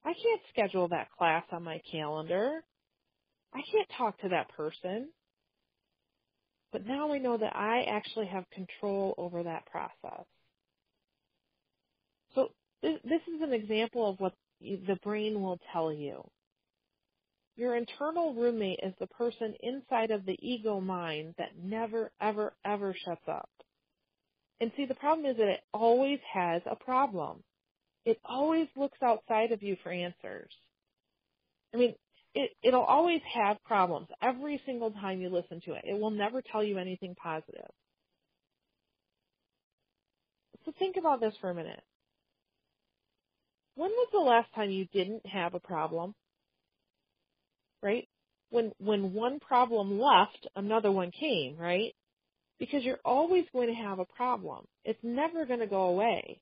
I 0.05 0.13
can't 0.15 0.41
schedule 0.51 0.89
that 0.89 1.11
class 1.17 1.45
on 1.53 1.65
my 1.65 1.81
calendar. 1.91 2.63
I 3.53 3.61
can't 3.71 3.89
talk 3.97 4.19
to 4.21 4.29
that 4.31 4.49
person. 4.57 5.09
But 6.73 6.87
now 6.87 7.13
I 7.13 7.19
know 7.19 7.37
that 7.37 7.55
I 7.55 7.85
actually 7.85 8.27
have 8.27 8.49
control 8.51 9.15
over 9.19 9.43
that 9.43 9.67
process. 9.67 10.25
So 12.35 12.49
this, 12.83 12.99
is 13.05 13.43
an 13.43 13.53
example 13.53 14.09
of 14.09 14.19
what 14.19 14.35
the 14.61 14.99
brain 15.03 15.43
will 15.43 15.61
tell 15.73 15.93
you. 15.93 16.23
Your 17.57 17.77
internal 17.77 18.35
roommate 18.35 18.81
is 18.83 18.95
the 18.99 19.07
person 19.09 19.55
inside 19.63 20.11
of 20.11 20.25
the 20.25 20.39
ego 20.41 20.81
mind 20.81 21.35
that 21.37 21.51
never, 21.63 22.11
ever, 22.21 22.55
ever 22.65 22.95
shuts 23.05 23.29
up. 23.29 23.51
And 24.61 24.73
see, 24.77 24.87
the 24.87 24.95
problem 24.95 25.27
is 25.27 25.37
that 25.37 25.49
it 25.49 25.61
always 25.75 26.21
has 26.33 26.63
a 26.71 26.77
problem. 26.77 27.43
It 28.07 28.19
always 28.25 28.69
looks 28.77 28.99
outside 29.03 29.53
of 29.53 29.63
you 29.63 29.77
for 29.83 29.93
answers. 29.93 30.51
I 31.75 31.77
mean, 31.77 31.95
it, 32.35 32.51
it'll 32.63 32.83
always 32.83 33.21
have 33.35 33.63
problems 33.65 34.09
every 34.23 34.61
single 34.67 34.91
time 34.91 35.21
you 35.21 35.29
listen 35.29 35.61
to 35.67 35.73
it. 35.73 35.85
It 35.85 35.99
will 35.99 36.11
never 36.11 36.43
tell 36.43 36.65
you 36.65 36.79
anything 36.79 37.15
positive. 37.15 37.71
So 40.65 40.73
think 40.79 40.97
about 40.97 41.21
this 41.21 41.35
for 41.41 41.51
a 41.51 41.55
minute. 41.55 41.83
When 43.75 43.91
was 43.91 44.09
the 44.13 44.19
last 44.19 44.55
time 44.55 44.71
you 44.71 44.87
didn't 44.93 45.27
have 45.27 45.55
a 45.55 45.61
problem? 45.61 46.15
right? 47.83 48.09
When 48.51 48.73
when 48.79 49.13
one 49.13 49.41
problem 49.41 49.99
left, 49.99 50.47
another 50.57 50.93
one 50.93 51.11
came, 51.11 51.57
right? 51.57 51.95
Because 52.59 52.85
you're 52.85 53.01
always 53.05 53.45
going 53.53 53.69
to 53.69 53.75
have 53.75 53.99
a 53.99 54.05
problem. 54.05 54.65
It's 54.85 55.03
never 55.03 55.45
going 55.47 55.61
to 55.61 55.67
go 55.67 55.83
away. 55.85 56.41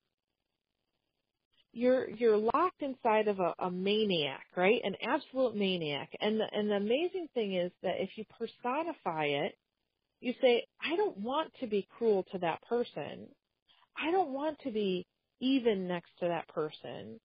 You're 1.73 2.11
you're 2.11 2.37
locked 2.37 2.83
inside 2.83 3.29
of 3.29 3.39
a, 3.41 3.55
a 3.59 3.71
maniac, 3.71 4.47
right? 4.57 4.81
An 4.83 4.97
absolute 5.03 5.57
maniac. 5.57 6.11
And 6.21 6.41
the 6.41 6.47
and 6.53 6.71
the 6.71 6.77
amazing 6.77 7.29
thing 7.35 7.55
is 7.55 7.71
that 7.83 8.01
if 8.01 8.11
you 8.17 8.25
personify 8.39 9.27
it, 9.27 9.55
you 10.21 10.35
say, 10.41 10.67
I 10.83 10.97
don't 10.97 11.19
want 11.19 11.53
to 11.61 11.67
be 11.67 11.87
cruel 11.97 12.25
to 12.33 12.39
that 12.39 12.61
person. 12.69 13.29
I 13.97 14.11
don't 14.11 14.33
want 14.33 14.59
to 14.65 14.71
be 14.71 15.07
even 15.41 15.89
next 15.89 16.11
to 16.21 16.29
that 16.29 16.49
person. 16.49 17.21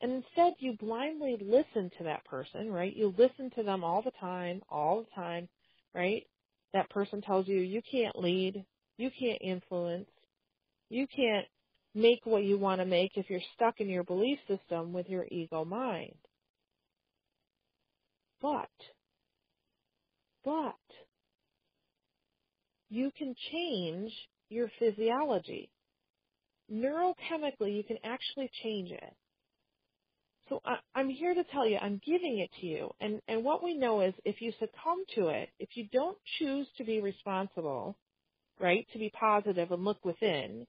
And 0.00 0.12
instead 0.12 0.54
you 0.58 0.76
blindly 0.78 1.36
listen 1.40 1.90
to 1.98 2.04
that 2.04 2.24
person, 2.24 2.70
right? 2.70 2.94
You 2.94 3.14
listen 3.16 3.50
to 3.56 3.62
them 3.62 3.82
all 3.82 4.02
the 4.02 4.12
time, 4.20 4.60
all 4.68 5.02
the 5.02 5.14
time, 5.14 5.48
right? 5.94 6.24
That 6.74 6.90
person 6.90 7.22
tells 7.22 7.48
you 7.48 7.58
you 7.58 7.80
can't 7.90 8.18
lead, 8.18 8.64
you 8.98 9.10
can't 9.18 9.38
influence, 9.40 10.10
you 10.90 11.06
can't 11.06 11.46
make 11.96 12.20
what 12.24 12.44
you 12.44 12.58
want 12.58 12.80
to 12.80 12.86
make 12.86 13.12
if 13.16 13.30
you're 13.30 13.40
stuck 13.54 13.80
in 13.80 13.88
your 13.88 14.04
belief 14.04 14.38
system 14.46 14.92
with 14.92 15.08
your 15.08 15.26
ego 15.30 15.64
mind. 15.64 16.14
But, 18.40 18.68
but, 20.44 20.74
you 22.90 23.10
can 23.16 23.34
change 23.50 24.12
your 24.48 24.70
physiology. 24.78 25.70
Neurochemically, 26.72 27.74
you 27.74 27.82
can 27.82 27.96
actually 28.04 28.50
change 28.62 28.90
it. 28.90 29.14
So 30.48 30.60
I, 30.64 30.76
I'm 30.94 31.08
here 31.08 31.34
to 31.34 31.44
tell 31.44 31.66
you, 31.66 31.78
I'm 31.78 32.00
giving 32.06 32.38
it 32.38 32.50
to 32.60 32.66
you. 32.66 32.90
And, 33.00 33.20
and 33.26 33.42
what 33.42 33.64
we 33.64 33.76
know 33.76 34.02
is 34.02 34.14
if 34.24 34.40
you 34.40 34.52
succumb 34.60 35.02
to 35.16 35.28
it, 35.28 35.48
if 35.58 35.70
you 35.74 35.88
don't 35.92 36.18
choose 36.38 36.68
to 36.78 36.84
be 36.84 37.00
responsible, 37.00 37.96
right, 38.60 38.86
to 38.92 38.98
be 38.98 39.10
positive 39.18 39.72
and 39.72 39.84
look 39.84 40.04
within, 40.04 40.66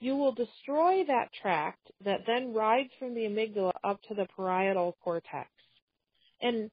you 0.00 0.16
will 0.16 0.32
destroy 0.32 1.04
that 1.06 1.30
tract 1.40 1.90
that 2.04 2.20
then 2.26 2.52
rides 2.52 2.90
from 2.98 3.14
the 3.14 3.22
amygdala 3.22 3.72
up 3.82 4.00
to 4.08 4.14
the 4.14 4.26
parietal 4.36 4.96
cortex. 5.02 5.48
And 6.40 6.70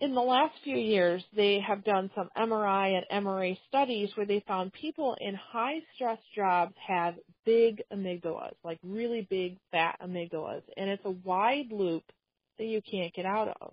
in 0.00 0.14
the 0.16 0.20
last 0.20 0.54
few 0.64 0.76
years, 0.76 1.22
they 1.36 1.60
have 1.60 1.84
done 1.84 2.10
some 2.16 2.28
MRI 2.36 3.00
and 3.08 3.24
MRA 3.24 3.56
studies 3.68 4.10
where 4.16 4.26
they 4.26 4.42
found 4.48 4.72
people 4.72 5.16
in 5.20 5.36
high 5.36 5.78
stress 5.94 6.18
jobs 6.34 6.74
have 6.84 7.14
big 7.46 7.82
amygdalas, 7.92 8.54
like 8.64 8.78
really 8.82 9.24
big 9.30 9.58
fat 9.70 9.96
amygdalas, 10.04 10.62
and 10.76 10.90
it's 10.90 11.04
a 11.04 11.10
wide 11.10 11.70
loop 11.70 12.02
that 12.58 12.64
you 12.64 12.80
can't 12.90 13.14
get 13.14 13.26
out 13.26 13.56
of. 13.60 13.72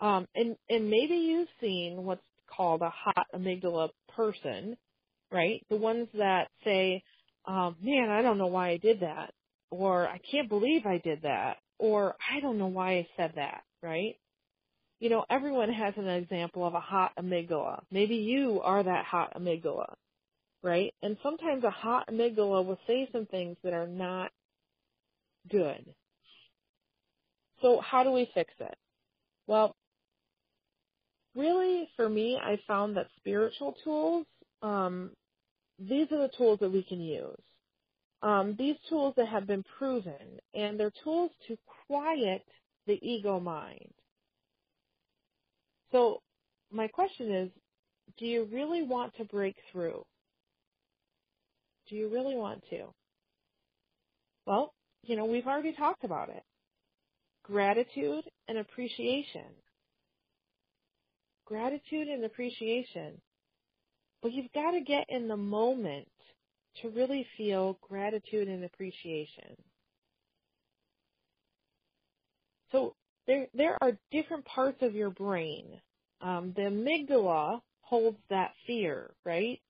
Um, 0.00 0.26
and 0.34 0.56
and 0.68 0.90
maybe 0.90 1.14
you've 1.14 1.48
seen 1.60 2.02
what's 2.02 2.20
called 2.54 2.82
a 2.82 2.90
hot 2.90 3.26
amygdala 3.34 3.90
person, 4.16 4.76
right? 5.30 5.64
The 5.70 5.76
ones 5.76 6.08
that 6.14 6.48
say, 6.64 7.04
um, 7.46 7.76
"Man, 7.82 8.10
I 8.10 8.22
don't 8.22 8.38
know 8.38 8.46
why 8.48 8.70
I 8.70 8.76
did 8.78 9.00
that," 9.00 9.34
or 9.70 10.08
"I 10.08 10.18
can't 10.30 10.48
believe 10.48 10.86
I 10.86 10.98
did 10.98 11.22
that," 11.22 11.58
or 11.78 12.16
"I 12.32 12.40
don't 12.40 12.58
know 12.58 12.68
why 12.68 12.94
I 12.98 13.08
said 13.16 13.32
that," 13.36 13.64
right? 13.82 14.16
you 15.00 15.10
know, 15.10 15.24
everyone 15.30 15.70
has 15.72 15.94
an 15.98 16.08
example 16.08 16.66
of 16.66 16.74
a 16.74 16.80
hot 16.80 17.12
amygdala. 17.18 17.82
Maybe 17.90 18.16
you 18.16 18.60
are 18.62 18.82
that 18.82 19.04
hot 19.04 19.34
amygdala, 19.36 19.94
right? 20.62 20.94
And 21.02 21.16
sometimes 21.22 21.64
a 21.64 21.70
hot 21.70 22.08
amygdala 22.08 22.64
will 22.64 22.78
say 22.86 23.08
some 23.12 23.26
things 23.26 23.56
that 23.64 23.74
are 23.74 23.86
not 23.86 24.30
good. 25.50 25.94
So 27.62 27.80
how 27.80 28.04
do 28.04 28.12
we 28.12 28.30
fix 28.34 28.52
it? 28.60 28.76
Well, 29.46 29.76
really 31.34 31.88
for 31.96 32.08
me, 32.08 32.38
I 32.42 32.58
found 32.66 32.96
that 32.96 33.08
spiritual 33.18 33.76
tools, 33.84 34.26
um, 34.62 35.10
these 35.78 36.10
are 36.12 36.18
the 36.18 36.30
tools 36.36 36.58
that 36.60 36.70
we 36.70 36.82
can 36.82 37.00
use. 37.00 37.42
Um, 38.22 38.54
these 38.58 38.76
tools 38.88 39.14
that 39.16 39.28
have 39.28 39.46
been 39.46 39.64
proven, 39.78 40.40
and 40.54 40.78
they're 40.78 40.92
tools 41.02 41.30
to 41.48 41.56
quiet 41.86 42.42
the 42.86 42.98
ego 43.02 43.38
mind. 43.38 43.92
So 45.92 46.20
my 46.72 46.88
question 46.88 47.32
is, 47.32 47.50
do 48.18 48.26
you 48.26 48.48
really 48.52 48.82
want 48.82 49.14
to 49.16 49.24
break 49.24 49.56
through? 49.70 50.04
Do 51.88 51.96
you 51.96 52.08
really 52.08 52.34
want 52.34 52.62
to? 52.70 52.86
Well, 54.46 54.72
you 55.02 55.16
know, 55.16 55.24
we've 55.26 55.46
already 55.46 55.72
talked 55.72 56.04
about 56.04 56.30
it. 56.30 56.42
Gratitude 57.44 58.24
and 58.48 58.58
appreciation. 58.58 59.44
Gratitude 61.44 62.08
and 62.08 62.24
appreciation. 62.24 63.20
But 64.24 64.34
you've 64.34 64.52
got 64.54 64.72
to 64.72 64.82
get 64.82 65.06
in 65.10 65.28
the 65.28 65.38
moment 65.38 66.08
to 66.82 66.90
really 66.90 67.28
feel 67.38 67.78
gratitude 67.88 68.48
and 68.48 68.64
appreciation. 68.64 69.56
So 72.72 72.96
there, 73.26 73.48
there 73.54 73.78
are 73.82 73.98
different 74.12 74.44
parts 74.46 74.78
of 74.82 74.94
your 74.94 75.10
brain. 75.10 75.80
Um, 76.22 76.54
the 76.56 76.62
amygdala 76.64 77.60
holds 77.82 78.18
that 78.30 78.52
fear, 78.66 79.12
right? 79.24 79.60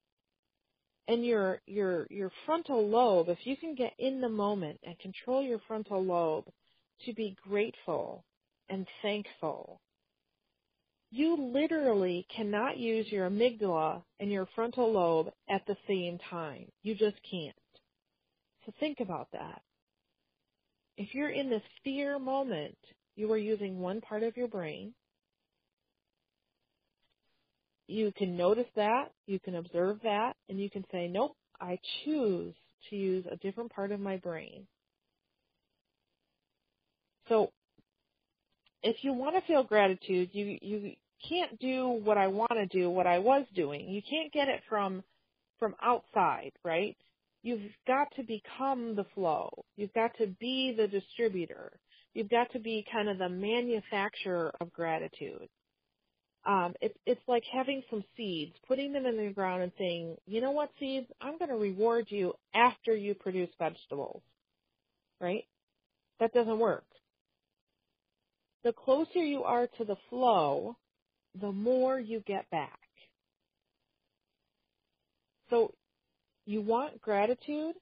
and 1.08 1.24
your 1.26 1.60
your 1.66 2.06
your 2.10 2.30
frontal 2.46 2.88
lobe 2.88 3.28
if 3.28 3.38
you 3.44 3.56
can 3.56 3.74
get 3.74 3.92
in 3.98 4.20
the 4.20 4.28
moment 4.28 4.78
and 4.84 4.98
control 5.00 5.42
your 5.42 5.60
frontal 5.66 6.04
lobe 6.04 6.46
to 7.04 7.12
be 7.14 7.36
grateful 7.48 8.24
and 8.68 8.86
thankful 9.02 9.80
you 11.14 11.36
literally 11.52 12.26
cannot 12.34 12.76
use 12.76 13.06
your 13.10 13.30
amygdala 13.30 14.02
and 14.20 14.30
your 14.30 14.48
frontal 14.54 14.92
lobe 14.92 15.32
at 15.48 15.64
the 15.66 15.76
same 15.86 16.18
time. 16.30 16.66
You 16.82 16.94
just 16.94 17.16
can't. 17.30 17.54
So 18.66 18.72
think 18.80 19.00
about 19.00 19.28
that. 19.32 19.62
If 20.96 21.14
you're 21.14 21.30
in 21.30 21.50
this 21.50 21.62
fear 21.82 22.18
moment 22.18 22.76
you 23.16 23.30
are 23.32 23.38
using 23.38 23.78
one 23.78 24.00
part 24.00 24.22
of 24.22 24.36
your 24.36 24.48
brain. 24.48 24.92
You 27.86 28.12
can 28.16 28.36
notice 28.36 28.66
that, 28.76 29.12
you 29.26 29.38
can 29.38 29.56
observe 29.56 29.98
that, 30.02 30.34
and 30.48 30.58
you 30.58 30.70
can 30.70 30.84
say, 30.90 31.06
nope, 31.06 31.36
I 31.60 31.78
choose 32.04 32.54
to 32.90 32.96
use 32.96 33.24
a 33.30 33.36
different 33.36 33.70
part 33.72 33.92
of 33.92 34.00
my 34.00 34.16
brain. 34.16 34.66
So 37.28 37.52
if 38.82 38.96
you 39.02 39.12
want 39.12 39.36
to 39.36 39.46
feel 39.46 39.62
gratitude, 39.62 40.30
you, 40.32 40.58
you 40.60 40.94
can't 41.28 41.58
do 41.60 41.88
what 42.04 42.18
I 42.18 42.28
want 42.28 42.52
to 42.52 42.66
do, 42.66 42.90
what 42.90 43.06
I 43.06 43.18
was 43.18 43.46
doing. 43.54 43.88
You 43.88 44.02
can't 44.08 44.32
get 44.32 44.48
it 44.48 44.62
from, 44.68 45.02
from 45.58 45.74
outside, 45.82 46.52
right? 46.64 46.96
You've 47.42 47.62
got 47.86 48.08
to 48.16 48.22
become 48.22 48.96
the 48.96 49.06
flow. 49.14 49.50
You've 49.76 49.94
got 49.94 50.16
to 50.18 50.26
be 50.40 50.74
the 50.76 50.88
distributor. 50.88 51.72
You've 52.14 52.30
got 52.30 52.52
to 52.52 52.60
be 52.60 52.86
kind 52.90 53.08
of 53.08 53.18
the 53.18 53.28
manufacturer 53.28 54.52
of 54.60 54.72
gratitude 54.72 55.48
um, 56.46 56.74
it's 56.80 56.96
it's 57.06 57.20
like 57.26 57.42
having 57.52 57.82
some 57.90 58.04
seeds, 58.16 58.54
putting 58.68 58.92
them 58.92 59.06
in 59.06 59.16
the 59.16 59.32
ground 59.32 59.62
and 59.62 59.72
saying, 59.78 60.16
you 60.26 60.40
know 60.40 60.50
what, 60.50 60.70
seeds, 60.78 61.06
I'm 61.20 61.38
going 61.38 61.50
to 61.50 61.56
reward 61.56 62.06
you 62.08 62.34
after 62.54 62.94
you 62.94 63.14
produce 63.14 63.48
vegetables, 63.58 64.22
right? 65.20 65.44
That 66.20 66.32
doesn't 66.34 66.58
work. 66.58 66.84
The 68.62 68.72
closer 68.72 69.22
you 69.22 69.42
are 69.44 69.68
to 69.78 69.84
the 69.84 69.96
flow, 70.10 70.76
the 71.40 71.52
more 71.52 71.98
you 71.98 72.20
get 72.26 72.48
back. 72.50 72.78
So 75.50 75.72
you 76.46 76.60
want 76.60 77.00
gratitude, 77.00 77.74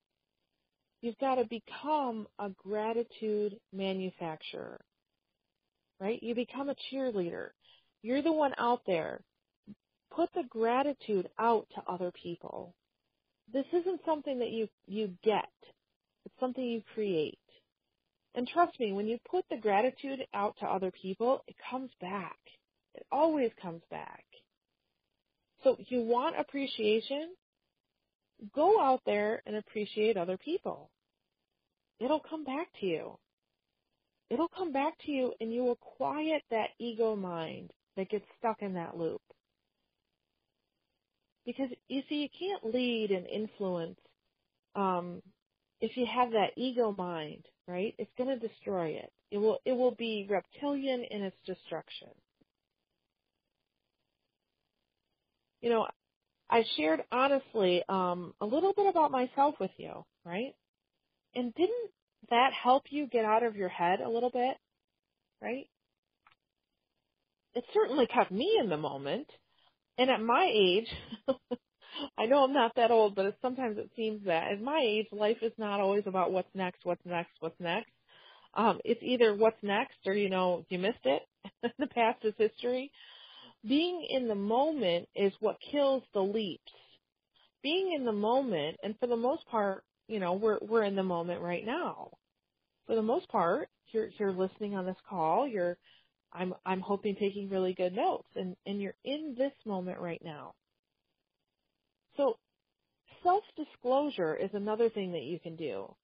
you've 1.00 1.18
got 1.18 1.36
to 1.36 1.44
become 1.44 2.26
a 2.38 2.50
gratitude 2.50 3.58
manufacturer, 3.72 4.80
right? 6.00 6.22
You 6.22 6.34
become 6.34 6.70
a 6.70 6.76
cheerleader. 6.92 7.48
You're 8.02 8.22
the 8.22 8.32
one 8.32 8.52
out 8.58 8.82
there. 8.86 9.20
Put 10.14 10.30
the 10.34 10.44
gratitude 10.48 11.28
out 11.38 11.66
to 11.74 11.92
other 11.92 12.12
people. 12.12 12.74
This 13.52 13.66
isn't 13.72 14.00
something 14.04 14.38
that 14.38 14.50
you, 14.50 14.68
you 14.86 15.10
get. 15.22 15.48
It's 16.24 16.34
something 16.40 16.64
you 16.64 16.82
create. 16.94 17.38
And 18.34 18.48
trust 18.48 18.78
me, 18.80 18.92
when 18.92 19.06
you 19.06 19.18
put 19.30 19.44
the 19.50 19.56
gratitude 19.56 20.20
out 20.34 20.56
to 20.60 20.66
other 20.66 20.90
people, 20.90 21.42
it 21.46 21.56
comes 21.70 21.90
back. 22.00 22.38
It 22.94 23.06
always 23.10 23.50
comes 23.60 23.82
back. 23.90 24.24
So 25.64 25.76
if 25.78 25.90
you 25.90 26.02
want 26.02 26.38
appreciation? 26.38 27.34
Go 28.54 28.80
out 28.80 29.00
there 29.06 29.42
and 29.46 29.56
appreciate 29.56 30.16
other 30.16 30.36
people. 30.36 30.90
It'll 32.00 32.20
come 32.20 32.44
back 32.44 32.68
to 32.80 32.86
you. 32.86 33.18
It'll 34.30 34.48
come 34.48 34.72
back 34.72 34.94
to 35.06 35.12
you 35.12 35.32
and 35.40 35.52
you 35.52 35.62
will 35.62 35.76
quiet 35.76 36.42
that 36.50 36.70
ego 36.78 37.14
mind 37.14 37.70
that 37.96 38.10
gets 38.10 38.24
stuck 38.38 38.62
in 38.62 38.74
that 38.74 38.96
loop. 38.96 39.20
Because 41.44 41.68
you 41.88 42.02
see, 42.08 42.16
you 42.16 42.28
can't 42.38 42.74
lead 42.74 43.10
and 43.10 43.26
influence 43.26 43.98
um, 44.74 45.22
if 45.80 45.96
you 45.96 46.06
have 46.06 46.30
that 46.32 46.52
ego 46.56 46.94
mind, 46.96 47.44
right? 47.66 47.94
It's 47.98 48.10
going 48.16 48.30
to 48.30 48.48
destroy 48.48 48.88
it. 48.90 49.12
It 49.30 49.38
will 49.38 49.58
it 49.64 49.72
will 49.72 49.94
be 49.94 50.26
reptilian 50.30 51.04
in 51.10 51.22
its 51.22 51.36
destruction. 51.46 52.08
You 55.62 55.70
know, 55.70 55.86
I 56.50 56.64
shared 56.76 57.02
honestly 57.10 57.82
um, 57.88 58.34
a 58.40 58.46
little 58.46 58.74
bit 58.74 58.86
about 58.86 59.10
myself 59.10 59.54
with 59.58 59.70
you, 59.78 60.04
right? 60.24 60.54
And 61.34 61.54
didn't 61.54 61.90
that 62.30 62.50
help 62.52 62.84
you 62.90 63.06
get 63.06 63.24
out 63.24 63.42
of 63.42 63.56
your 63.56 63.70
head 63.70 64.00
a 64.00 64.10
little 64.10 64.30
bit, 64.30 64.56
right? 65.40 65.66
it 67.54 67.64
certainly 67.74 68.06
kept 68.06 68.30
me 68.30 68.58
in 68.60 68.68
the 68.68 68.76
moment. 68.76 69.26
And 69.98 70.10
at 70.10 70.20
my 70.20 70.50
age, 70.52 70.88
I 72.18 72.26
know 72.26 72.44
I'm 72.44 72.54
not 72.54 72.72
that 72.76 72.90
old, 72.90 73.14
but 73.14 73.26
it, 73.26 73.36
sometimes 73.42 73.78
it 73.78 73.90
seems 73.96 74.24
that 74.24 74.52
at 74.52 74.62
my 74.62 74.80
age, 74.82 75.06
life 75.12 75.38
is 75.42 75.52
not 75.58 75.80
always 75.80 76.04
about 76.06 76.32
what's 76.32 76.54
next, 76.54 76.80
what's 76.84 77.04
next, 77.04 77.32
what's 77.40 77.60
next. 77.60 77.90
Um, 78.54 78.80
it's 78.84 79.02
either 79.02 79.34
what's 79.34 79.62
next 79.62 79.96
or, 80.06 80.14
you 80.14 80.30
know, 80.30 80.64
you 80.68 80.78
missed 80.78 81.04
it. 81.04 81.22
the 81.78 81.86
past 81.86 82.24
is 82.24 82.34
history. 82.38 82.90
Being 83.66 84.06
in 84.10 84.28
the 84.28 84.34
moment 84.34 85.08
is 85.14 85.32
what 85.40 85.56
kills 85.70 86.02
the 86.12 86.22
leaps. 86.22 86.72
Being 87.62 87.92
in 87.96 88.04
the 88.04 88.12
moment, 88.12 88.76
and 88.82 88.98
for 88.98 89.06
the 89.06 89.16
most 89.16 89.46
part, 89.46 89.84
you 90.08 90.18
know, 90.18 90.32
we're, 90.34 90.58
we're 90.60 90.82
in 90.82 90.96
the 90.96 91.02
moment 91.02 91.40
right 91.40 91.64
now. 91.64 92.10
For 92.86 92.96
the 92.96 93.02
most 93.02 93.28
part, 93.28 93.68
you're, 93.92 94.08
you're 94.18 94.32
listening 94.32 94.74
on 94.74 94.84
this 94.84 94.96
call, 95.08 95.46
you're 95.46 95.76
I'm 96.32 96.54
I'm 96.64 96.80
hoping 96.80 97.16
taking 97.16 97.48
really 97.50 97.74
good 97.74 97.94
notes 97.94 98.28
and, 98.36 98.56
and 98.66 98.80
you're 98.80 98.94
in 99.04 99.34
this 99.36 99.52
moment 99.66 100.00
right 100.00 100.20
now. 100.24 100.54
So 102.16 102.38
self 103.22 103.44
disclosure 103.56 104.34
is 104.34 104.50
another 104.54 104.88
thing 104.88 105.12
that 105.12 105.22
you 105.22 105.38
can 105.38 105.56
do. 105.56 105.94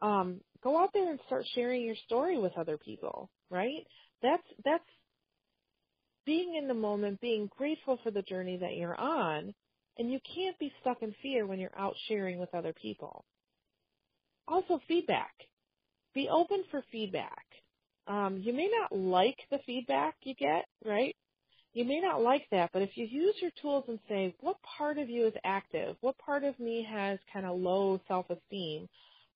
Um, 0.00 0.40
go 0.62 0.78
out 0.78 0.90
there 0.92 1.10
and 1.10 1.18
start 1.26 1.44
sharing 1.54 1.82
your 1.82 1.96
story 2.06 2.38
with 2.38 2.52
other 2.56 2.76
people, 2.76 3.30
right? 3.50 3.86
That's 4.22 4.46
that's 4.64 4.84
being 6.28 6.56
in 6.56 6.68
the 6.68 6.74
moment, 6.74 7.18
being 7.22 7.48
grateful 7.56 7.98
for 8.04 8.10
the 8.10 8.20
journey 8.20 8.58
that 8.58 8.76
you're 8.76 9.00
on, 9.00 9.54
and 9.96 10.12
you 10.12 10.20
can't 10.34 10.58
be 10.58 10.70
stuck 10.82 11.00
in 11.00 11.14
fear 11.22 11.46
when 11.46 11.58
you're 11.58 11.70
out 11.74 11.94
sharing 12.06 12.38
with 12.38 12.54
other 12.54 12.74
people. 12.74 13.24
Also 14.46 14.78
feedback. 14.86 15.32
Be 16.14 16.28
open 16.28 16.64
for 16.70 16.84
feedback. 16.92 17.46
Um, 18.06 18.42
you 18.44 18.52
may 18.52 18.68
not 18.68 18.94
like 18.94 19.38
the 19.50 19.58
feedback 19.64 20.16
you 20.22 20.34
get, 20.34 20.66
right? 20.84 21.16
You 21.72 21.86
may 21.86 21.98
not 21.98 22.20
like 22.20 22.46
that, 22.50 22.72
but 22.74 22.82
if 22.82 22.90
you 22.96 23.06
use 23.06 23.36
your 23.40 23.52
tools 23.62 23.84
and 23.88 23.98
say, 24.06 24.34
what 24.40 24.56
part 24.76 24.98
of 24.98 25.08
you 25.08 25.28
is 25.28 25.34
active? 25.44 25.96
What 26.02 26.18
part 26.18 26.44
of 26.44 26.60
me 26.60 26.86
has 26.90 27.18
kind 27.32 27.46
of 27.46 27.58
low 27.58 28.02
self-esteem? 28.06 28.86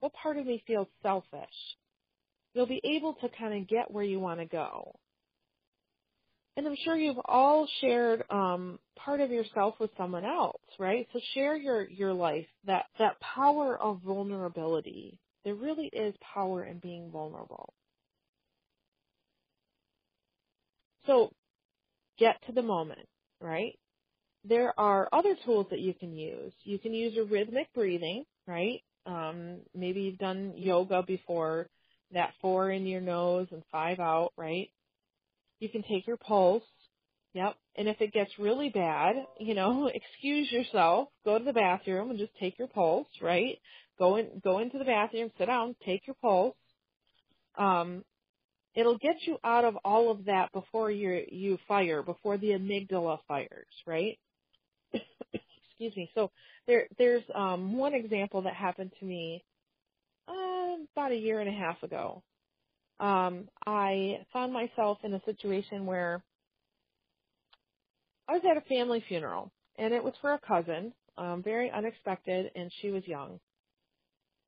What 0.00 0.12
part 0.12 0.36
of 0.36 0.44
me 0.44 0.62
feels 0.66 0.88
selfish? 1.02 1.40
You'll 2.52 2.66
be 2.66 2.82
able 2.84 3.14
to 3.14 3.30
kind 3.38 3.58
of 3.58 3.66
get 3.66 3.90
where 3.90 4.04
you 4.04 4.20
want 4.20 4.40
to 4.40 4.46
go. 4.46 4.94
And 6.56 6.66
I'm 6.66 6.76
sure 6.84 6.96
you've 6.96 7.20
all 7.24 7.66
shared 7.80 8.24
um, 8.30 8.78
part 8.96 9.20
of 9.20 9.30
yourself 9.30 9.74
with 9.80 9.90
someone 9.96 10.24
else, 10.24 10.60
right? 10.78 11.06
So 11.12 11.20
share 11.34 11.56
your 11.56 11.88
your 11.88 12.12
life, 12.12 12.46
that 12.66 12.86
that 12.98 13.18
power 13.20 13.78
of 13.80 14.00
vulnerability. 14.02 15.18
There 15.44 15.54
really 15.54 15.86
is 15.86 16.14
power 16.34 16.64
in 16.64 16.78
being 16.78 17.10
vulnerable. 17.10 17.72
So 21.06 21.32
get 22.18 22.36
to 22.46 22.52
the 22.52 22.62
moment, 22.62 23.08
right? 23.40 23.74
there 24.44 24.78
are 24.78 25.08
other 25.12 25.36
tools 25.44 25.66
that 25.70 25.80
you 25.80 25.94
can 25.94 26.16
use. 26.16 26.52
You 26.64 26.78
can 26.78 26.94
use 26.94 27.16
a 27.16 27.24
rhythmic 27.24 27.72
breathing, 27.74 28.24
right? 28.46 28.82
Um, 29.06 29.58
maybe 29.74 30.02
you've 30.02 30.18
done 30.18 30.54
yoga 30.56 31.02
before, 31.02 31.68
that 32.12 32.32
four 32.40 32.70
in 32.70 32.86
your 32.86 33.00
nose 33.00 33.48
and 33.52 33.62
five 33.70 34.00
out, 34.00 34.32
right? 34.36 34.68
You 35.62 35.68
can 35.68 35.84
take 35.84 36.08
your 36.08 36.16
pulse. 36.16 36.64
Yep. 37.34 37.54
And 37.76 37.86
if 37.86 38.00
it 38.00 38.12
gets 38.12 38.32
really 38.36 38.68
bad, 38.68 39.14
you 39.38 39.54
know, 39.54 39.86
excuse 39.94 40.50
yourself, 40.50 41.08
go 41.24 41.38
to 41.38 41.44
the 41.44 41.52
bathroom 41.52 42.10
and 42.10 42.18
just 42.18 42.32
take 42.40 42.58
your 42.58 42.66
pulse, 42.66 43.06
right? 43.22 43.58
Go 43.96 44.16
in, 44.16 44.40
go 44.42 44.58
into 44.58 44.78
the 44.78 44.84
bathroom, 44.84 45.30
sit 45.38 45.46
down, 45.46 45.76
take 45.86 46.04
your 46.04 46.16
pulse. 46.20 46.56
Um, 47.56 48.04
it'll 48.74 48.98
get 48.98 49.14
you 49.24 49.38
out 49.44 49.64
of 49.64 49.76
all 49.84 50.10
of 50.10 50.24
that 50.24 50.50
before 50.52 50.90
you 50.90 51.24
you 51.30 51.58
fire, 51.68 52.02
before 52.02 52.38
the 52.38 52.48
amygdala 52.48 53.18
fires, 53.28 53.68
right? 53.86 54.18
Excuse 54.92 55.96
me. 55.96 56.10
So 56.16 56.32
there 56.66 56.88
there's 56.98 57.22
um 57.36 57.76
one 57.76 57.94
example 57.94 58.42
that 58.42 58.54
happened 58.54 58.90
to 58.98 59.04
me 59.04 59.44
uh, 60.26 60.74
about 60.96 61.12
a 61.12 61.16
year 61.16 61.38
and 61.38 61.48
a 61.48 61.52
half 61.56 61.80
ago. 61.84 62.24
Um, 63.02 63.48
I 63.66 64.20
found 64.32 64.52
myself 64.52 64.98
in 65.02 65.12
a 65.12 65.22
situation 65.24 65.86
where 65.86 66.22
I 68.28 68.34
was 68.34 68.42
at 68.48 68.56
a 68.56 68.60
family 68.62 69.04
funeral, 69.08 69.50
and 69.76 69.92
it 69.92 70.04
was 70.04 70.14
for 70.20 70.32
a 70.34 70.38
cousin, 70.38 70.92
um, 71.18 71.42
very 71.42 71.68
unexpected, 71.70 72.52
and 72.54 72.70
she 72.80 72.92
was 72.92 73.06
young. 73.06 73.40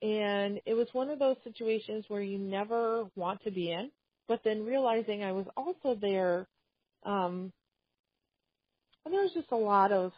And 0.02 0.60
it 0.66 0.74
was 0.74 0.86
one 0.92 1.10
of 1.10 1.18
those 1.18 1.36
situations 1.42 2.04
where 2.06 2.22
you 2.22 2.38
never 2.38 3.06
want 3.16 3.42
to 3.42 3.50
be 3.50 3.72
in, 3.72 3.90
but 4.28 4.40
then 4.44 4.64
realizing 4.64 5.24
I 5.24 5.32
was 5.32 5.46
also 5.56 5.98
there, 6.00 6.46
um, 7.04 7.52
and 9.04 9.12
there 9.12 9.22
was 9.22 9.34
just 9.34 9.50
a 9.50 9.56
lot 9.56 9.90
of 9.90 10.12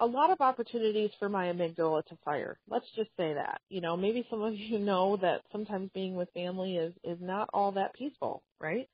a 0.00 0.06
lot 0.06 0.30
of 0.30 0.40
opportunities 0.40 1.10
for 1.18 1.28
my 1.28 1.46
amygdala 1.46 2.04
to 2.06 2.18
fire. 2.24 2.58
Let's 2.68 2.86
just 2.96 3.10
say 3.16 3.34
that. 3.34 3.60
You 3.68 3.80
know, 3.80 3.96
maybe 3.96 4.26
some 4.30 4.42
of 4.42 4.54
you 4.56 4.78
know 4.78 5.16
that 5.22 5.42
sometimes 5.52 5.90
being 5.94 6.16
with 6.16 6.28
family 6.34 6.76
is 6.76 6.92
is 7.04 7.18
not 7.20 7.48
all 7.52 7.72
that 7.72 7.94
peaceful, 7.94 8.42
right? 8.60 8.88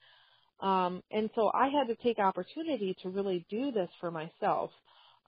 Um, 0.60 1.02
and 1.10 1.28
so 1.34 1.50
I 1.52 1.68
had 1.68 1.88
to 1.88 2.02
take 2.02 2.18
opportunity 2.18 2.96
to 3.02 3.10
really 3.10 3.44
do 3.50 3.72
this 3.72 3.88
for 4.00 4.10
myself. 4.10 4.70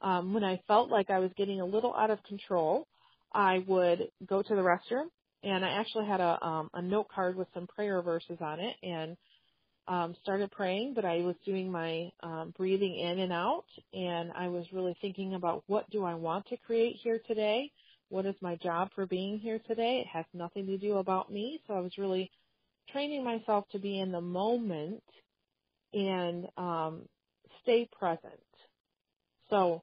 Um, 0.01 0.33
when 0.33 0.45
I 0.45 0.61
felt 0.67 0.91
like 0.91 1.11
I 1.11 1.19
was 1.19 1.31
getting 1.37 1.61
a 1.61 1.67
little 1.67 1.95
out 1.95 2.11
of 2.11 2.23
control, 2.25 2.87
I 3.35 3.59
would 3.67 4.09
go 4.27 4.43
to 4.43 4.55
the 4.55 4.63
restroom, 4.63 5.09
and 5.43 5.65
I 5.65 5.71
actually 5.71 6.07
had 6.07 6.21
a 6.21 6.39
um, 6.45 6.71
a 6.75 6.83
note 6.83 7.09
card 7.15 7.37
with 7.37 7.49
some 7.53 7.67
prayer 7.67 8.01
verses 8.03 8.39
on 8.41 8.61
it, 8.61 8.77
and 8.83 9.17
um, 9.89 10.15
started 10.23 10.51
praying, 10.51 10.93
but 10.95 11.07
I 11.07 11.19
was 11.19 11.35
doing 11.47 11.73
my 11.73 12.11
um, 12.23 12.53
breathing 12.57 12.99
in 12.99 13.21
and 13.21 13.33
out, 13.33 13.65
and 13.95 14.31
I 14.37 14.49
was 14.49 14.67
really 14.73 14.97
thinking 15.01 15.35
about 15.35 15.65
what 15.67 15.89
do 15.91 16.05
I 16.05 16.15
want 16.15 16.47
to 16.49 16.57
create 16.59 16.97
here 17.03 17.21
today? 17.27 17.73
What 18.11 18.27
is 18.27 18.35
my 18.43 18.57
job 18.57 18.91
for 18.95 19.07
being 19.07 19.39
here 19.39 19.61
today? 19.67 20.01
It 20.05 20.07
has 20.09 20.27
nothing 20.35 20.67
to 20.67 20.77
do 20.79 20.99
about 20.99 21.33
me, 21.33 21.61
so 21.67 21.75
I 21.75 21.81
was 21.81 21.97
really 21.97 22.31
training 22.93 23.25
myself 23.25 23.65
to 23.73 23.79
be 23.79 23.99
in 23.99 24.13
the 24.13 24.21
moment 24.21 25.03
and 25.95 26.47
um, 26.59 27.03
stay 27.63 27.89
present. 27.99 28.35
So 29.49 29.83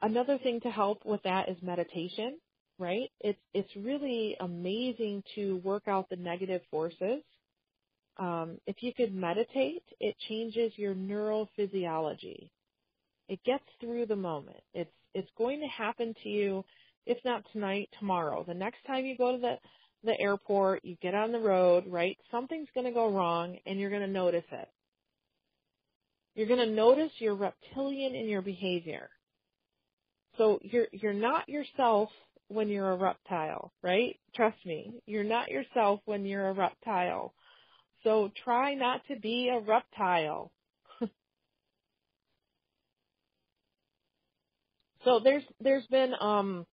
another 0.00 0.38
thing 0.38 0.60
to 0.62 0.70
help 0.70 1.04
with 1.04 1.22
that 1.24 1.50
is 1.50 1.56
meditation, 1.62 2.38
right? 2.78 3.10
It's 3.20 3.38
it's 3.52 3.76
really 3.76 4.36
amazing 4.40 5.24
to 5.34 5.56
work 5.58 5.88
out 5.88 6.08
the 6.08 6.16
negative 6.16 6.62
forces 6.70 7.22
um, 8.18 8.58
if 8.66 8.76
you 8.80 8.92
could 8.94 9.14
meditate, 9.14 9.82
it 10.00 10.16
changes 10.28 10.72
your 10.76 10.94
neural 10.94 11.48
physiology. 11.56 12.50
It 13.28 13.42
gets 13.44 13.64
through 13.80 14.06
the 14.06 14.16
moment. 14.16 14.60
It's 14.74 14.90
it's 15.14 15.30
going 15.38 15.60
to 15.60 15.66
happen 15.66 16.14
to 16.22 16.28
you, 16.28 16.64
if 17.06 17.18
not 17.24 17.42
tonight, 17.52 17.88
tomorrow. 17.98 18.44
The 18.46 18.54
next 18.54 18.84
time 18.86 19.04
you 19.04 19.16
go 19.16 19.32
to 19.32 19.38
the 19.38 19.56
the 20.04 20.20
airport, 20.20 20.84
you 20.84 20.96
get 21.02 21.14
on 21.14 21.32
the 21.32 21.38
road, 21.38 21.84
right? 21.88 22.16
Something's 22.30 22.68
going 22.74 22.86
to 22.86 22.92
go 22.92 23.10
wrong, 23.10 23.56
and 23.66 23.80
you're 23.80 23.90
going 23.90 24.02
to 24.02 24.08
notice 24.08 24.44
it. 24.52 24.68
You're 26.34 26.46
going 26.46 26.60
to 26.68 26.74
notice 26.74 27.10
you're 27.18 27.34
reptilian 27.34 28.14
in 28.14 28.28
your 28.28 28.42
behavior. 28.42 29.08
So 30.38 30.58
you're 30.62 30.86
you're 30.92 31.12
not 31.12 31.48
yourself 31.48 32.10
when 32.48 32.68
you're 32.68 32.92
a 32.92 32.96
reptile, 32.96 33.72
right? 33.82 34.16
Trust 34.34 34.58
me, 34.64 34.92
you're 35.06 35.24
not 35.24 35.50
yourself 35.50 36.00
when 36.04 36.24
you're 36.24 36.48
a 36.48 36.52
reptile 36.52 37.34
so 38.06 38.30
try 38.44 38.74
not 38.74 39.00
to 39.08 39.18
be 39.18 39.48
a 39.52 39.58
reptile. 39.58 40.52
so 45.04 45.20
there's 45.24 45.42
there's 45.60 45.86
been 45.88 46.12
um, 46.20 46.64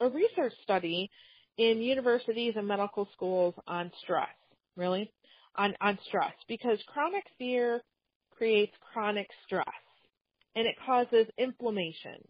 a 0.00 0.08
research 0.08 0.52
study 0.62 1.10
in 1.56 1.80
universities 1.80 2.52
and 2.56 2.68
medical 2.68 3.08
schools 3.14 3.54
on 3.66 3.90
stress, 4.02 4.28
really, 4.76 5.10
on, 5.56 5.74
on 5.80 5.98
stress, 6.06 6.34
because 6.46 6.78
chronic 6.88 7.24
fear 7.38 7.80
creates 8.36 8.72
chronic 8.92 9.28
stress 9.46 9.64
and 10.54 10.66
it 10.66 10.74
causes 10.84 11.26
inflammation. 11.38 12.20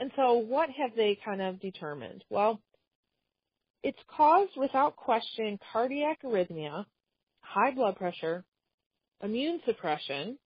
And 0.00 0.10
so 0.16 0.32
what 0.32 0.70
have 0.70 0.96
they 0.96 1.18
kind 1.22 1.42
of 1.42 1.60
determined? 1.60 2.24
Well, 2.30 2.60
it's 3.82 3.98
caused 4.16 4.52
without 4.56 4.96
question 4.96 5.58
cardiac 5.72 6.22
arrhythmia, 6.22 6.84
high 7.40 7.72
blood 7.72 7.96
pressure, 7.96 8.44
immune 9.22 9.60
suppression, 9.66 10.38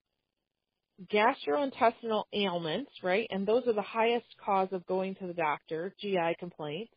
gastrointestinal 1.13 2.25
ailments, 2.33 2.91
right? 3.03 3.27
And 3.31 3.47
those 3.47 3.67
are 3.67 3.75
the 3.75 3.83
highest 3.83 4.27
cause 4.45 4.69
of 4.73 4.87
going 4.87 5.15
to 5.17 5.27
the 5.27 5.35
doctor, 5.35 5.95
GI 6.01 6.37
complaints, 6.39 6.93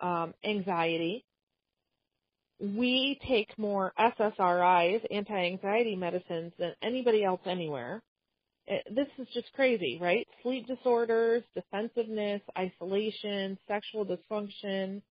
um, 0.00 0.34
anxiety. 0.44 1.24
We 2.60 3.18
take 3.26 3.56
more 3.58 3.92
SSRIs, 3.98 5.04
anti-anxiety 5.10 5.96
medicines, 5.96 6.52
than 6.58 6.72
anybody 6.82 7.24
else 7.24 7.40
anywhere. 7.46 8.02
It, 8.66 8.82
this 8.94 9.08
is 9.18 9.28
just 9.34 9.52
crazy, 9.52 9.98
right? 10.00 10.26
Sleep 10.42 10.66
disorders, 10.66 11.42
defensiveness, 11.54 12.40
isolation, 12.58 13.58
sexual 13.68 14.06
dysfunction, 14.06 15.02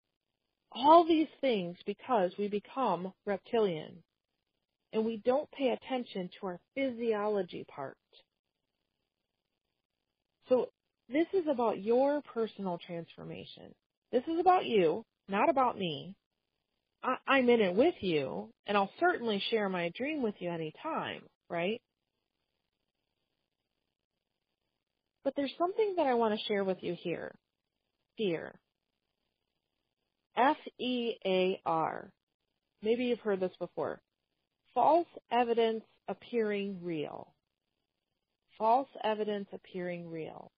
all 0.76 1.06
these 1.08 1.28
things 1.41 1.78
because 1.86 2.32
we 2.38 2.48
become 2.48 3.14
reptilian 3.26 4.04
and 4.91 5.06
we 5.06 5.18
don't 5.26 5.50
pay 5.52 5.70
attention 5.70 6.30
to 6.40 6.48
our 6.48 6.60
physiology 6.76 7.66
part. 7.68 7.98
So 10.50 10.70
this 11.10 11.28
is 11.34 11.45
about 11.50 11.82
your 11.82 12.22
personal 12.22 12.80
transformation. 12.86 13.74
This 14.12 14.24
is 14.24 14.40
about 14.40 14.66
you, 14.66 15.04
not 15.28 15.50
about 15.50 15.78
me. 15.78 16.16
I, 17.04 17.40
am 17.40 17.50
in 17.50 17.60
it 17.60 17.76
with 17.76 17.95
you, 18.00 18.50
and 18.66 18.78
I'll 18.78 18.91
certainly 19.00 19.44
share 19.50 19.68
my 19.68 19.91
dream 19.98 20.22
with 20.22 20.36
you 20.40 20.50
anytime, 20.50 21.22
right? 21.50 21.82
But 25.24 25.34
there's 25.36 25.54
something 25.58 25.95
that 25.98 26.08
I 26.08 26.14
want 26.14 26.38
to 26.38 26.45
share 26.45 26.64
with 26.64 26.78
you 26.82 26.95
here. 27.02 27.34
Fear. 28.18 28.54
F-E-A-R. 30.38 32.11
Maybe 32.81 33.05
you've 33.05 33.19
heard 33.19 33.39
this 33.39 33.55
before. 33.60 34.01
False 34.73 35.07
evidence 35.31 35.84
appearing 36.07 36.80
real. 36.81 37.34
False 38.57 38.89
evidence 39.03 39.47
appearing 39.53 40.10
real. 40.10 40.51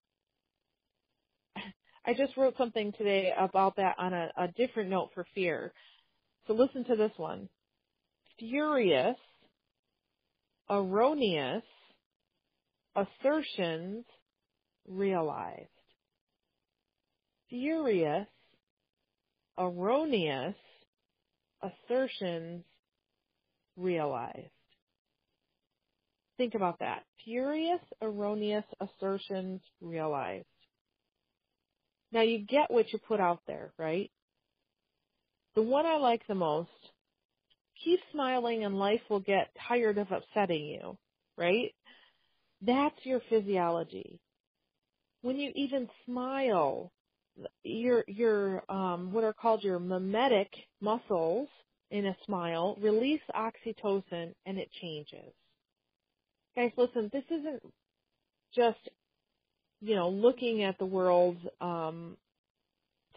I 1.56 2.14
just 2.16 2.36
wrote 2.36 2.56
something 2.56 2.92
today 2.92 3.32
about 3.38 3.76
that 3.76 3.96
on 3.98 4.12
a, 4.12 4.30
a 4.36 4.48
different 4.48 4.90
note 4.90 5.10
for 5.14 5.26
fear. 5.34 5.72
So 6.46 6.54
listen 6.54 6.84
to 6.84 6.96
this 6.96 7.12
one. 7.16 7.48
Furious, 8.38 9.16
erroneous 10.70 11.62
assertions 12.94 14.04
realized. 14.88 15.68
Furious, 17.48 18.26
erroneous 19.58 20.54
assertions 21.62 22.64
realized. 23.76 24.50
Think 26.36 26.54
about 26.54 26.80
that. 26.80 27.02
Furious, 27.24 27.80
erroneous 28.02 28.64
assertions 28.80 29.60
realized. 29.80 30.46
Now 32.12 32.22
you 32.22 32.38
get 32.38 32.70
what 32.70 32.92
you 32.92 32.98
put 32.98 33.20
out 33.20 33.40
there, 33.46 33.72
right? 33.78 34.10
The 35.54 35.62
one 35.62 35.86
I 35.86 35.96
like 35.96 36.26
the 36.26 36.34
most, 36.34 36.68
keep 37.82 38.00
smiling 38.12 38.64
and 38.64 38.78
life 38.78 39.00
will 39.08 39.20
get 39.20 39.48
tired 39.66 39.98
of 39.98 40.12
upsetting 40.12 40.66
you, 40.66 40.98
right? 41.38 41.74
That's 42.60 42.96
your 43.04 43.20
physiology. 43.30 44.20
When 45.22 45.38
you 45.38 45.52
even 45.54 45.88
smile, 46.04 46.92
your 47.64 48.04
your 48.08 48.64
um, 48.70 49.12
what 49.12 49.24
are 49.24 49.32
called 49.34 49.64
your 49.64 49.78
mimetic 49.78 50.50
muscles 50.80 51.48
in 51.90 52.06
a 52.06 52.16
smile 52.26 52.76
release 52.80 53.20
oxytocin 53.34 54.34
and 54.46 54.58
it 54.58 54.70
changes. 54.80 55.32
guys, 56.56 56.72
listen, 56.76 57.10
this 57.12 57.24
isn't 57.30 57.62
just, 58.54 58.78
you 59.80 59.94
know, 59.94 60.08
looking 60.08 60.62
at 60.64 60.78
the 60.78 60.86
world 60.86 61.36
um, 61.60 62.16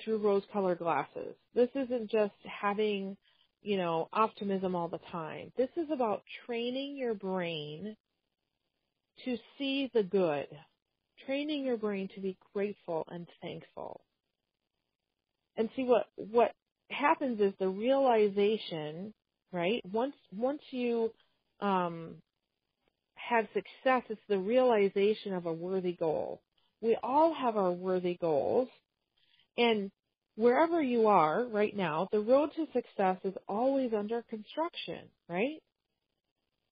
through 0.04 0.20
rose-colored 0.20 0.80
glasses. 0.80 1.36
This 1.56 1.70
isn't 1.76 2.12
just 2.12 2.34
having, 2.62 3.18
you 3.62 3.78
know, 3.78 4.10
optimism 4.14 4.76
all 4.76 4.88
the 4.90 5.00
time. 5.12 5.52
This 5.58 5.70
is 5.78 5.88
about 5.92 6.24
training 6.46 6.98
your 6.98 7.14
brain 7.14 7.96
to 9.26 9.38
see 9.58 9.90
the 9.94 10.04
good, 10.04 10.48
training 11.26 11.66
your 11.66 11.78
brain 11.78 12.10
to 12.16 12.22
be 12.22 12.38
grateful 12.54 13.06
and 13.12 13.28
thankful. 13.42 14.02
And 15.60 15.70
see 15.76 15.84
what 15.84 16.08
what 16.16 16.54
happens 16.90 17.42
is 17.42 17.54
the 17.60 17.70
realization, 17.70 19.14
right? 19.52 19.82
Once 19.92 20.16
once 20.34 20.62
you 20.72 21.12
um, 21.60 22.16
have 23.16 23.46
success, 23.54 24.04
it's 24.10 24.22
the 24.30 24.40
realization 24.40 25.34
of 25.34 25.46
a 25.46 25.54
worthy 25.54 25.94
goal. 25.94 26.42
We 26.82 26.98
all 27.04 27.34
have 27.36 27.58
our 27.58 27.74
worthy 27.74 28.18
goals, 28.22 28.70
and 29.58 29.92
wherever 30.38 30.82
you 30.82 31.08
are 31.08 31.44
right 31.44 31.76
now, 31.76 32.08
the 32.14 32.22
road 32.22 32.52
to 32.56 32.66
success 32.74 33.18
is 33.26 33.34
always 33.50 33.92
under 33.94 34.24
construction, 34.30 35.10
right? 35.28 35.62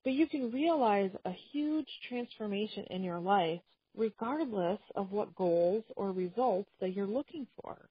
But 0.05 0.14
you 0.14 0.27
can 0.27 0.51
realize 0.51 1.11
a 1.26 1.34
huge 1.51 1.89
transformation 2.07 2.85
in 2.89 3.03
your 3.03 3.19
life 3.19 3.59
regardless 3.97 4.80
of 4.95 5.11
what 5.11 5.35
goals 5.35 5.84
or 5.97 6.14
results 6.14 6.69
that 6.80 6.93
you're 6.93 7.05
looking 7.05 7.47
for. 7.61 7.89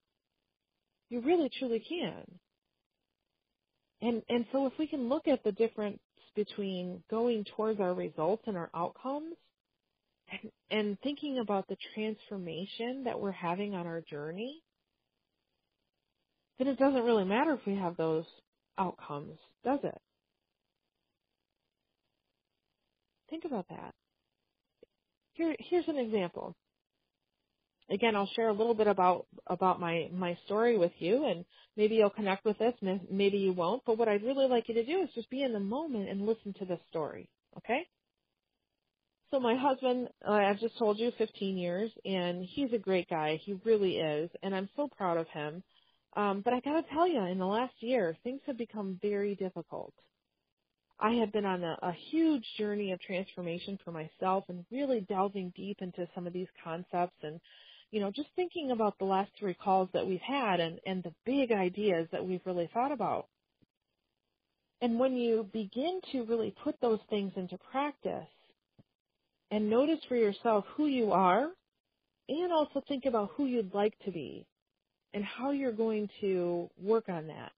You 1.09 1.20
really 1.20 1.51
truly 1.59 1.81
can. 1.81 2.24
And 4.03 4.23
and 4.28 4.45
so 4.53 4.66
if 4.66 4.73
we 4.78 4.87
can 4.87 5.09
look 5.09 5.27
at 5.27 5.43
the 5.45 5.53
difference 5.53 6.01
between 6.35 7.03
going 7.11 7.45
towards 7.57 7.81
our 7.81 7.95
results 7.95 8.43
and 8.47 8.57
our 8.57 8.70
outcomes 8.74 9.35
and, 10.31 10.51
and 10.70 11.01
thinking 11.01 11.39
about 11.39 11.66
the 11.69 11.77
transformation 11.95 13.05
that 13.05 13.19
we're 13.19 13.33
having 13.33 13.74
on 13.74 13.87
our 13.87 14.03
journey, 14.03 14.62
then 16.59 16.69
it 16.69 16.78
doesn't 16.78 17.05
really 17.05 17.24
matter 17.24 17.55
if 17.55 17.66
we 17.66 17.77
have 17.77 17.97
those 17.97 18.27
outcomes, 18.78 19.39
does 19.65 19.81
it? 19.83 19.99
Think 23.31 23.45
about 23.45 23.66
that. 23.70 23.93
Here, 25.33 25.55
here's 25.59 25.89
an 25.89 25.99
example. 25.99 26.55
Again, 27.91 28.17
I'll 28.17 28.31
share 28.35 28.49
a 28.49 28.53
little 28.53 28.75
bit 28.75 28.89
about 28.89 29.27
about 29.47 29.81
my 29.81 30.09
my 30.13 30.37
story 30.45 30.77
with 30.77 30.93
you, 30.99 31.27
and 31.27 31.45
maybe 31.77 31.97
you'll 31.97 32.11
connect 32.11 32.45
with 32.45 32.59
this, 32.59 32.75
maybe 33.11 33.39
you 33.39 33.53
won't. 33.53 33.83
But 33.87 33.99
what 33.99 34.09
I'd 34.09 34.25
really 34.25 34.49
like 34.49 34.69
you 34.69 34.75
to 34.75 34.85
do 34.85 35.03
is 35.03 35.11
just 35.15 35.31
be 35.31 35.43
in 35.43 35.53
the 35.53 35.61
moment 35.61 36.09
and 36.09 36.27
listen 36.27 36.53
to 36.59 36.65
this 36.65 36.81
story. 36.89 37.29
Okay? 37.59 37.87
So 39.31 39.41
my 39.41 39.57
husband, 39.57 40.09
I've 40.27 40.61
just 40.61 40.79
told 40.79 40.99
you, 40.99 41.13
15 41.19 41.57
years, 41.59 41.91
and 42.05 42.45
he's 42.45 42.73
a 42.73 42.79
great 42.79 43.09
guy. 43.11 43.41
He 43.45 43.59
really 43.65 43.97
is, 43.99 44.31
and 44.43 44.55
I'm 44.55 44.69
so 44.77 44.89
proud 44.97 45.19
of 45.19 45.27
him. 45.29 45.63
Um, 46.17 46.43
but 46.45 46.55
I 46.55 46.61
got 46.61 46.81
to 46.81 46.95
tell 46.95 47.09
you, 47.09 47.21
in 47.25 47.39
the 47.39 47.47
last 47.47 47.75
year, 47.81 48.17
things 48.23 48.41
have 48.47 48.57
become 48.57 48.99
very 49.03 49.35
difficult. 49.35 49.93
I 50.99 51.15
have 51.15 51.33
been 51.33 51.45
on 51.45 51.63
a, 51.63 51.77
a 51.83 51.93
huge 52.11 52.45
journey 52.57 52.93
of 52.93 53.01
transformation 53.01 53.79
for 53.85 53.93
myself 53.93 54.45
and 54.49 54.65
really 54.71 55.01
delving 55.03 55.53
deep 55.55 55.79
into 55.83 56.09
some 56.15 56.27
of 56.27 56.33
these 56.33 56.49
concepts 56.65 57.17
and, 57.23 57.41
you 57.97 58.02
know, 58.02 58.10
just 58.10 58.28
thinking 58.36 58.73
about 58.73 58.98
the 58.98 59.06
last 59.06 59.31
three 59.40 59.55
calls 59.55 59.89
that 59.94 60.06
we've 60.06 60.20
had 60.20 60.60
and, 60.60 60.78
and 60.85 61.02
the 61.02 61.14
big 61.24 61.51
ideas 61.51 62.06
that 62.12 62.27
we've 62.27 62.43
really 62.44 62.68
thought 62.74 62.93
about. 62.93 63.27
And 64.82 64.98
when 64.98 65.16
you 65.16 65.48
begin 65.51 66.02
to 66.12 66.27
really 66.27 66.55
put 66.62 66.78
those 66.82 66.98
things 67.09 67.32
into 67.36 67.56
practice 67.73 68.28
and 69.51 69.70
notice 69.70 70.01
for 70.10 70.16
yourself 70.16 70.66
who 70.77 70.89
you 70.89 71.12
are 71.12 71.48
and 72.28 72.52
also 72.52 72.82
think 72.86 73.06
about 73.06 73.31
who 73.35 73.47
you'd 73.47 73.73
like 73.73 73.98
to 74.05 74.10
be 74.10 74.44
and 75.14 75.24
how 75.24 75.52
you're 75.52 75.73
going 75.73 76.10
to 76.20 76.68
work 76.78 77.09
on 77.09 77.28
that. 77.28 77.52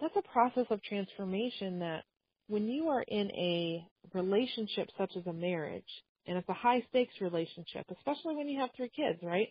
That's 0.00 0.16
a 0.16 0.32
process 0.32 0.64
of 0.70 0.82
transformation 0.82 1.80
that 1.80 2.04
when 2.48 2.66
you 2.66 2.88
are 2.88 3.02
in 3.02 3.30
a 3.32 3.86
relationship 4.14 4.88
such 4.96 5.12
as 5.18 5.26
a 5.26 5.34
marriage, 5.34 5.84
and 6.26 6.38
it's 6.38 6.48
a 6.48 6.54
high 6.54 6.82
stakes 6.90 7.14
relationship, 7.20 7.86
especially 7.96 8.36
when 8.36 8.48
you 8.48 8.60
have 8.60 8.70
three 8.76 8.90
kids, 8.94 9.20
right? 9.22 9.48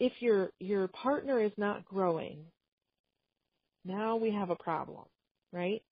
If 0.00 0.12
your 0.20 0.50
your 0.60 0.88
partner 0.88 1.40
is 1.42 1.52
not 1.56 1.84
growing, 1.84 2.44
now 3.84 4.16
we 4.16 4.32
have 4.32 4.50
a 4.50 4.56
problem, 4.56 5.04
right? 5.52 5.82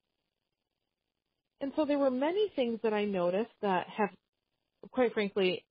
And 1.61 1.73
so 1.77 1.85
there 1.87 1.99
were 1.99 2.11
many 2.11 2.51
things 2.57 2.81
that 2.83 2.93
I 2.95 3.05
noticed 3.07 3.53
that 3.62 3.89
have, 3.89 4.11
quite 4.93 5.15
frankly, 5.15 5.65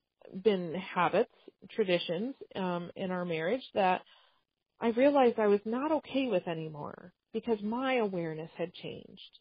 been 0.43 0.73
habits, 0.75 1.33
traditions 1.71 2.35
um, 2.55 2.91
in 2.95 3.11
our 3.11 3.25
marriage 3.25 3.63
that 3.75 4.01
I 4.81 4.89
realized 4.89 5.39
I 5.39 5.47
was 5.47 5.61
not 5.65 5.91
okay 5.91 6.27
with 6.27 6.47
anymore 6.47 7.13
because 7.33 7.59
my 7.63 7.95
awareness 7.95 8.51
had 8.57 8.73
changed. 8.73 9.39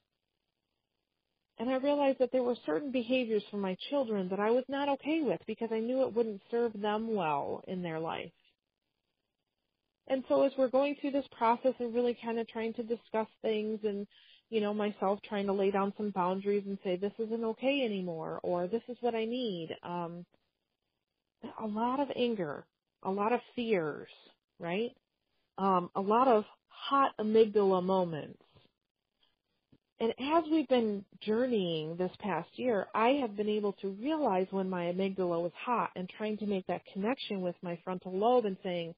And 1.62 1.70
I 1.70 1.76
realized 1.76 2.18
that 2.18 2.32
there 2.32 2.43
were 2.43 2.56
certain 2.66 2.90
behaviors 2.90 3.44
from 3.48 3.60
my 3.60 3.76
children 3.89 4.28
that 4.30 4.40
I 4.40 4.51
was 4.51 4.64
not 4.66 4.89
okay 4.89 5.20
with 5.22 5.39
because 5.47 5.68
I 5.70 5.78
knew 5.78 6.02
it 6.02 6.12
wouldn't 6.12 6.43
serve 6.51 6.72
them 6.72 7.14
well 7.14 7.62
in 7.68 7.84
their 7.84 8.01
life. 8.01 8.32
And 10.09 10.24
so 10.28 10.43
as 10.43 10.51
we're 10.59 10.70
going 10.70 10.97
through 11.01 11.12
this 11.12 11.28
process 11.39 11.74
and 11.78 11.94
really 11.94 12.18
kind 12.20 12.40
of 12.40 12.48
trying 12.48 12.74
to 12.74 12.82
discuss 12.82 13.28
things 13.43 13.78
and, 13.84 14.09
you 14.51 14.60
know, 14.60 14.74
myself 14.74 15.20
trying 15.28 15.47
to 15.47 15.52
lay 15.52 15.70
down 15.70 15.93
some 15.97 16.10
boundaries 16.10 16.64
and 16.66 16.78
say 16.82 16.97
this 16.97 17.12
isn't 17.20 17.44
okay 17.44 17.82
anymore 17.84 18.40
or 18.43 18.66
this 18.66 18.82
is 18.89 18.97
what 19.01 19.14
I 19.14 19.24
need, 19.24 19.68
um, 19.84 20.26
a 21.62 21.66
lot 21.68 22.01
of 22.01 22.09
anger, 22.16 22.64
a 23.05 23.10
lot 23.12 23.32
of 23.32 23.39
fears, 23.55 24.09
right? 24.59 24.90
Um, 25.59 25.90
a 25.94 26.01
lot 26.01 26.26
of 26.26 26.43
hot 26.70 27.12
amygdala 27.20 27.84
moments. 27.84 28.43
And 30.02 30.12
as 30.18 30.42
we've 30.50 30.66
been 30.66 31.04
journeying 31.20 31.94
this 31.96 32.10
past 32.18 32.48
year, 32.56 32.88
I 32.92 33.10
have 33.20 33.36
been 33.36 33.48
able 33.48 33.74
to 33.74 33.90
realize 33.90 34.48
when 34.50 34.68
my 34.68 34.86
amygdala 34.86 35.40
was 35.40 35.52
hot 35.64 35.90
and 35.94 36.10
trying 36.18 36.38
to 36.38 36.46
make 36.46 36.66
that 36.66 36.84
connection 36.92 37.40
with 37.40 37.54
my 37.62 37.78
frontal 37.84 38.12
lobe 38.12 38.44
and 38.44 38.56
saying, 38.64 38.96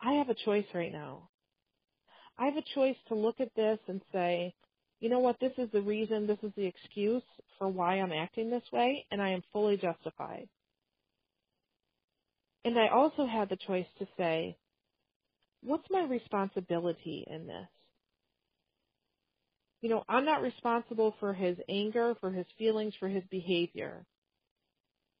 I 0.00 0.12
have 0.12 0.28
a 0.28 0.36
choice 0.44 0.66
right 0.72 0.92
now. 0.92 1.30
I 2.38 2.44
have 2.44 2.56
a 2.56 2.74
choice 2.76 2.94
to 3.08 3.16
look 3.16 3.40
at 3.40 3.56
this 3.56 3.80
and 3.88 4.00
say, 4.12 4.54
you 5.00 5.08
know 5.08 5.18
what, 5.18 5.40
this 5.40 5.50
is 5.58 5.68
the 5.72 5.82
reason, 5.82 6.28
this 6.28 6.38
is 6.44 6.52
the 6.56 6.66
excuse 6.66 7.24
for 7.58 7.66
why 7.66 7.94
I'm 7.94 8.12
acting 8.12 8.48
this 8.48 8.70
way, 8.72 9.04
and 9.10 9.20
I 9.20 9.30
am 9.30 9.42
fully 9.52 9.76
justified. 9.76 10.48
And 12.64 12.78
I 12.78 12.86
also 12.86 13.26
had 13.26 13.48
the 13.48 13.58
choice 13.66 13.86
to 13.98 14.06
say, 14.16 14.56
what's 15.64 15.90
my 15.90 16.04
responsibility 16.04 17.26
in 17.28 17.48
this? 17.48 17.66
You 19.86 19.92
know, 19.92 20.04
I'm 20.08 20.24
not 20.24 20.42
responsible 20.42 21.14
for 21.20 21.32
his 21.32 21.56
anger, 21.68 22.16
for 22.20 22.32
his 22.32 22.44
feelings, 22.58 22.92
for 22.98 23.06
his 23.06 23.22
behavior. 23.30 24.04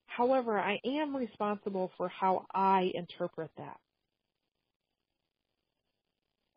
However, 0.06 0.58
I 0.58 0.80
am 0.84 1.14
responsible 1.14 1.92
for 1.96 2.08
how 2.08 2.46
I 2.52 2.90
interpret 2.92 3.52
that. 3.58 3.78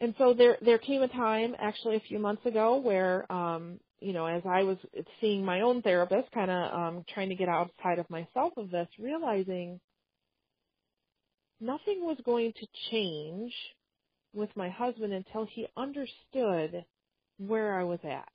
And 0.02 0.16
so 0.18 0.34
there 0.34 0.58
there 0.60 0.80
came 0.80 1.04
a 1.04 1.08
time 1.08 1.56
actually 1.60 1.98
a 1.98 2.00
few 2.00 2.18
months 2.18 2.44
ago 2.48 2.78
where 2.78 3.32
um 3.32 3.80
you 4.00 4.14
know 4.14 4.26
as 4.26 4.42
I 4.44 4.64
was 4.64 4.80
seeing 5.22 5.46
my 5.46 5.62
own 5.62 5.84
therapist 5.84 6.32
kind 6.32 6.50
of 6.50 6.74
um 6.74 7.06
trying 7.14 7.30
to 7.30 7.36
get 7.36 7.48
outside 7.48 8.00
of 8.00 8.10
myself 8.10 8.54
of 8.58 8.72
this 8.72 8.88
realizing 8.98 9.80
nothing 11.62 12.04
was 12.04 12.18
going 12.26 12.54
to 12.54 12.68
change 12.90 13.54
with 14.34 14.50
my 14.56 14.70
husband 14.70 15.14
until 15.14 15.46
he 15.46 15.68
understood 15.78 16.84
where 17.40 17.80
I 17.80 17.84
was 17.84 18.00
at. 18.04 18.30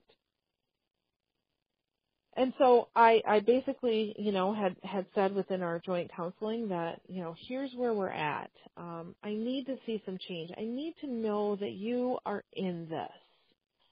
And 2.37 2.53
so 2.59 2.89
I, 2.97 3.23
I 3.29 3.41
basically, 3.41 4.15
you 4.19 4.33
know, 4.33 4.53
had, 4.53 4.75
had 4.83 5.07
said 5.15 5.35
within 5.35 5.63
our 5.63 5.79
joint 5.79 6.11
counseling 6.17 6.69
that, 6.69 7.01
you 7.07 7.23
know, 7.23 7.37
here's 7.47 7.73
where 7.77 7.95
we're 7.95 8.09
at. 8.09 8.51
Um, 8.77 9.15
I 9.23 9.31
need 9.31 9.67
to 9.67 9.77
see 9.87 10.03
some 10.05 10.19
change. 10.29 10.51
I 10.59 10.63
need 10.63 10.95
to 11.03 11.07
know 11.07 11.55
that 11.57 11.73
you 11.73 12.19
are 12.27 12.43
in 12.55 12.89
this, 12.89 13.13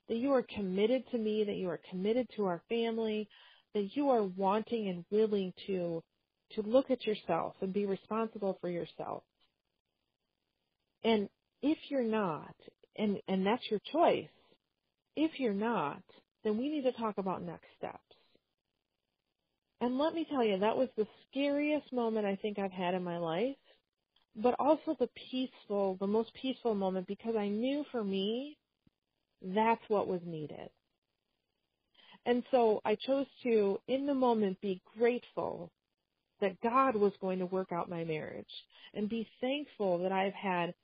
that 0.08 0.16
you 0.16 0.32
are 0.32 0.42
committed 0.42 1.04
to 1.12 1.18
me, 1.18 1.44
that 1.44 1.54
you 1.54 1.68
are 1.70 1.80
committed 1.88 2.26
to 2.36 2.46
our 2.46 2.60
family, 2.68 3.28
that 3.74 3.94
you 3.94 4.10
are 4.10 4.24
wanting 4.24 4.88
and 4.88 5.04
willing 5.12 5.52
to, 5.68 6.02
to 6.56 6.62
look 6.62 6.90
at 6.90 7.06
yourself 7.06 7.54
and 7.60 7.72
be 7.72 7.86
responsible 7.86 8.58
for 8.60 8.68
yourself. 8.68 9.22
And 11.04 11.28
if 11.62 11.78
you're 11.90 12.02
not, 12.02 12.54
and, 12.96 13.18
and 13.28 13.46
that's 13.46 13.62
your 13.70 13.80
choice, 13.92 14.28
if 15.16 15.38
you're 15.38 15.52
not, 15.52 16.02
then 16.44 16.58
we 16.58 16.68
need 16.68 16.82
to 16.82 16.92
talk 16.92 17.18
about 17.18 17.42
next 17.42 17.66
steps. 17.78 17.98
And 19.80 19.98
let 19.98 20.14
me 20.14 20.26
tell 20.30 20.44
you, 20.44 20.58
that 20.58 20.76
was 20.76 20.88
the 20.96 21.06
scariest 21.28 21.92
moment 21.92 22.24
I 22.24 22.36
think 22.36 22.58
I've 22.58 22.70
had 22.70 22.94
in 22.94 23.02
my 23.02 23.18
life, 23.18 23.56
but 24.36 24.54
also 24.58 24.96
the 24.98 25.08
peaceful, 25.30 25.96
the 26.00 26.06
most 26.06 26.32
peaceful 26.40 26.74
moment 26.74 27.06
because 27.06 27.34
I 27.36 27.48
knew 27.48 27.84
for 27.90 28.04
me, 28.04 28.56
that's 29.42 29.82
what 29.88 30.06
was 30.06 30.20
needed. 30.24 30.70
And 32.24 32.44
so 32.52 32.80
I 32.84 32.94
chose 32.94 33.26
to, 33.42 33.78
in 33.88 34.06
the 34.06 34.14
moment, 34.14 34.60
be 34.60 34.80
grateful 34.96 35.72
that 36.40 36.60
God 36.60 36.94
was 36.94 37.12
going 37.20 37.40
to 37.40 37.46
work 37.46 37.72
out 37.72 37.90
my 37.90 38.04
marriage 38.04 38.46
and 38.94 39.08
be 39.08 39.28
thankful 39.40 39.98
that 39.98 40.12
I've 40.12 40.34
had 40.34 40.74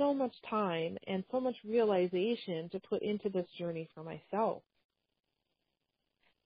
so 0.00 0.14
much 0.14 0.34
time 0.48 0.96
and 1.06 1.22
so 1.30 1.40
much 1.40 1.56
realization 1.64 2.70
to 2.72 2.80
put 2.80 3.02
into 3.02 3.28
this 3.28 3.46
journey 3.58 3.86
for 3.94 4.02
myself. 4.02 4.62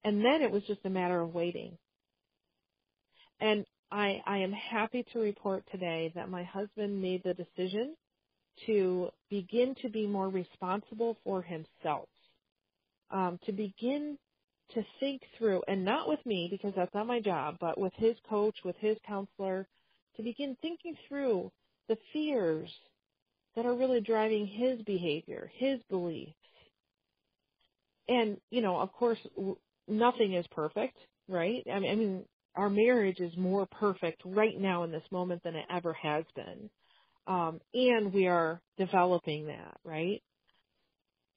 And 0.03 0.25
then 0.25 0.43
it 0.43 0.51
was 0.51 0.65
just 0.65 0.81
a 0.85 0.91
matter 0.91 1.21
of 1.21 1.33
waiting. 1.33 1.79
And 3.41 3.65
I, 3.93 4.21
I 4.27 4.39
am 4.39 4.53
happy 4.53 5.05
to 5.13 5.21
report 5.21 5.65
today 5.71 6.13
that 6.17 6.29
my 6.29 6.43
husband 6.43 7.01
made 7.01 7.23
the 7.23 7.35
decision 7.35 7.95
to 8.67 9.09
begin 9.31 9.77
to 9.83 9.89
be 9.89 10.07
more 10.07 10.29
responsible 10.29 11.17
for 11.23 11.43
himself, 11.43 12.09
um, 13.11 13.39
to 13.47 13.53
begin 13.53 14.19
to 14.75 14.83
think 14.99 15.23
through, 15.39 15.63
and 15.69 15.85
not 15.85 16.09
with 16.09 16.25
me 16.27 16.49
because 16.51 16.73
that's 16.75 16.95
not 16.95 17.07
my 17.07 17.21
job, 17.21 17.57
but 17.61 17.79
with 17.79 17.93
his 17.97 18.17
coach, 18.29 18.57
with 18.65 18.77
his 18.81 18.97
counselor, 19.07 19.69
to 20.17 20.23
begin 20.23 20.57
thinking 20.61 20.97
through 21.09 21.53
the 21.89 21.97
fears 22.13 22.71
that 23.57 23.67
are 23.67 23.75
really 23.75 24.01
driving 24.01 24.47
his 24.47 24.83
behavior, 24.83 25.51
his 25.57 25.81
beliefs. 25.89 26.35
And, 28.09 28.39
you 28.51 28.61
know, 28.61 28.79
of 28.79 28.93
course, 28.93 29.19
nothing 29.89 30.35
is 30.35 30.47
perfect, 30.51 30.97
right? 31.29 31.63
I 31.73 31.79
mean, 31.79 31.91
I 31.91 31.95
mean, 31.95 32.25
our 32.57 32.71
marriage 32.71 33.21
is 33.21 33.37
more 33.37 33.67
perfect 33.67 34.23
right 34.25 34.59
now 34.59 34.85
in 34.85 34.93
this 34.93 35.05
moment 35.11 35.43
than 35.43 35.57
it 35.57 35.67
ever 35.71 35.93
has 35.95 36.25
been. 36.37 36.71
Um, 37.27 37.61
and 37.73 38.13
we 38.13 38.27
are 38.27 38.61
developing 38.79 39.47
that, 39.47 39.77
right? 39.85 40.23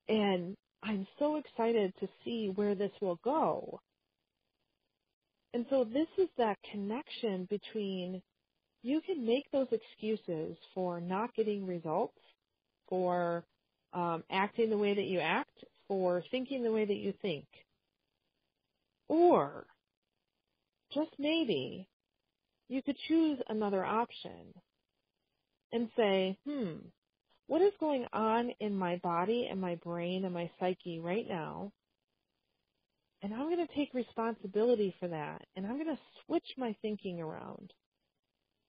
And 0.10 0.56
I'm 0.84 1.07
so 1.18 1.38
excited 1.38 1.94
to 1.99 2.07
see 2.23 2.52
where 2.53 2.76
this 2.76 2.91
will 3.02 3.19
go. 3.23 3.80
And 5.53 5.65
so 5.69 5.85
this 5.85 6.07
is 6.18 6.30
that 6.38 6.57
connection 6.72 7.48
between 7.49 8.22
you 8.88 9.01
can 9.01 9.26
make 9.26 9.51
those 9.51 9.68
excuses 9.72 10.55
for 10.73 11.01
not 11.01 11.35
getting 11.35 11.68
results, 11.68 12.18
for 12.88 13.43
um, 13.91 14.23
acting 14.31 14.69
the 14.69 14.77
way 14.77 14.93
that 14.93 15.03
you 15.03 15.19
act, 15.19 15.64
for 15.89 16.23
thinking 16.31 16.64
the 16.64 16.72
way 16.72 16.85
that 16.85 16.95
you 16.95 17.14
think. 17.22 17.45
Or 19.09 19.65
just 20.93 21.11
maybe 21.19 21.88
you 22.69 22.81
could 22.81 22.95
choose 23.09 23.39
another 23.49 23.84
option 23.84 24.53
and 25.73 25.89
say, 25.97 26.38
hmm, 26.45 26.76
what 27.47 27.61
is 27.61 27.73
going 27.81 28.05
on 28.14 28.51
in 28.61 28.73
my 28.73 28.97
body 29.03 29.49
and 29.51 29.59
my 29.59 29.76
brain 29.76 30.23
and 30.23 30.34
my 30.34 30.49
psyche 30.61 30.99
right 30.99 31.27
now? 31.27 31.73
And 33.22 33.34
I'm 33.34 33.49
going 33.53 33.68
to 33.68 33.76
take 33.76 33.93
responsibility 33.93 34.95
for 34.99 35.09
that. 35.09 35.41
And 35.57 35.65
I'm 35.65 35.73
going 35.73 35.93
to 35.93 36.01
switch 36.26 36.47
my 36.57 36.73
thinking 36.81 37.19
around. 37.19 37.73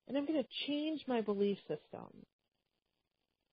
And 0.08 0.16
I'm 0.16 0.26
going 0.26 0.42
to 0.42 0.66
change 0.66 1.02
my 1.06 1.20
belief 1.20 1.58
system. 1.68 2.08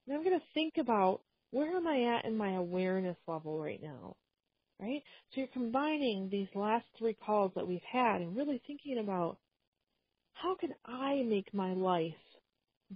And 0.07 0.15
I'm 0.15 0.23
going 0.23 0.39
to 0.39 0.45
think 0.53 0.75
about 0.79 1.21
where 1.51 1.75
am 1.75 1.85
I 1.85 2.17
at 2.17 2.25
in 2.25 2.37
my 2.37 2.53
awareness 2.53 3.17
level 3.27 3.59
right 3.59 3.81
now? 3.81 4.15
Right? 4.79 5.03
So 5.31 5.41
you're 5.41 5.47
combining 5.47 6.29
these 6.29 6.47
last 6.55 6.85
three 6.97 7.15
calls 7.25 7.51
that 7.55 7.67
we've 7.67 7.79
had 7.89 8.21
and 8.21 8.35
really 8.35 8.61
thinking 8.65 8.99
about 8.99 9.37
how 10.33 10.55
can 10.55 10.73
I 10.85 11.23
make 11.27 11.53
my 11.53 11.73
life 11.73 12.13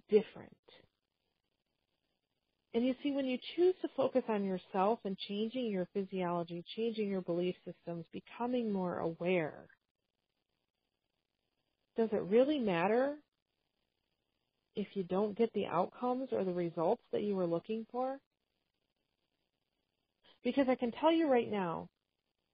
different? 0.09 0.55
And 2.73 2.85
you 2.85 2.93
see, 3.01 3.11
when 3.11 3.25
you 3.25 3.37
choose 3.55 3.73
to 3.81 3.89
focus 3.97 4.23
on 4.29 4.43
yourself 4.43 4.99
and 5.03 5.17
changing 5.27 5.71
your 5.71 5.87
physiology, 5.93 6.63
changing 6.75 7.09
your 7.09 7.21
belief 7.21 7.55
systems, 7.65 8.05
becoming 8.13 8.71
more 8.71 8.99
aware, 8.99 9.65
does 11.97 12.09
it 12.11 12.21
really 12.29 12.59
matter 12.59 13.15
if 14.75 14.87
you 14.93 15.03
don't 15.03 15.37
get 15.37 15.51
the 15.53 15.67
outcomes 15.67 16.29
or 16.31 16.43
the 16.43 16.53
results 16.53 17.03
that 17.11 17.23
you 17.23 17.35
were 17.35 17.45
looking 17.47 17.85
for? 17.91 18.17
Because 20.43 20.67
I 20.69 20.75
can 20.75 20.91
tell 20.91 21.11
you 21.11 21.27
right 21.29 21.49
now, 21.49 21.89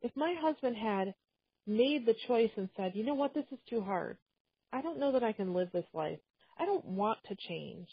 if 0.02 0.12
my 0.16 0.36
husband 0.40 0.76
had 0.76 1.14
made 1.68 2.06
the 2.06 2.16
choice 2.28 2.52
and 2.58 2.70
said, 2.76 2.94
you 2.96 3.04
know 3.06 3.14
what, 3.14 3.34
this 3.34 3.46
is 3.52 3.60
too 3.70 3.82
hard. 3.82 4.18
I 4.74 4.82
don't 4.82 5.00
know 5.00 5.12
that 5.14 5.24
I 5.24 5.34
can 5.34 5.54
live 5.54 5.70
this 5.72 5.86
life. 5.94 6.20
I 6.60 6.66
don't 6.66 6.86
want 6.86 7.20
to 7.28 7.36
change 7.48 7.88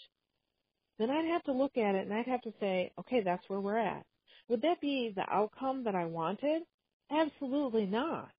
then 0.99 1.11
I'd 1.11 1.27
have 1.27 1.44
to 1.44 1.53
look 1.53 1.77
at 1.77 1.94
it 1.94 2.07
and 2.07 2.15
I'd 2.15 2.27
have 2.27 2.43
to 2.43 2.53
say, 2.61 2.93
okay, 3.01 3.23
that's 3.23 3.49
where 3.49 3.61
we're 3.61 3.78
at. 3.78 4.05
Would 4.49 4.62
that 4.62 4.81
be 4.81 5.12
the 5.15 5.28
outcome 5.31 5.85
that 5.85 5.94
I 5.94 6.05
wanted? 6.05 6.62
Absolutely 7.11 7.86
not. 7.86 8.31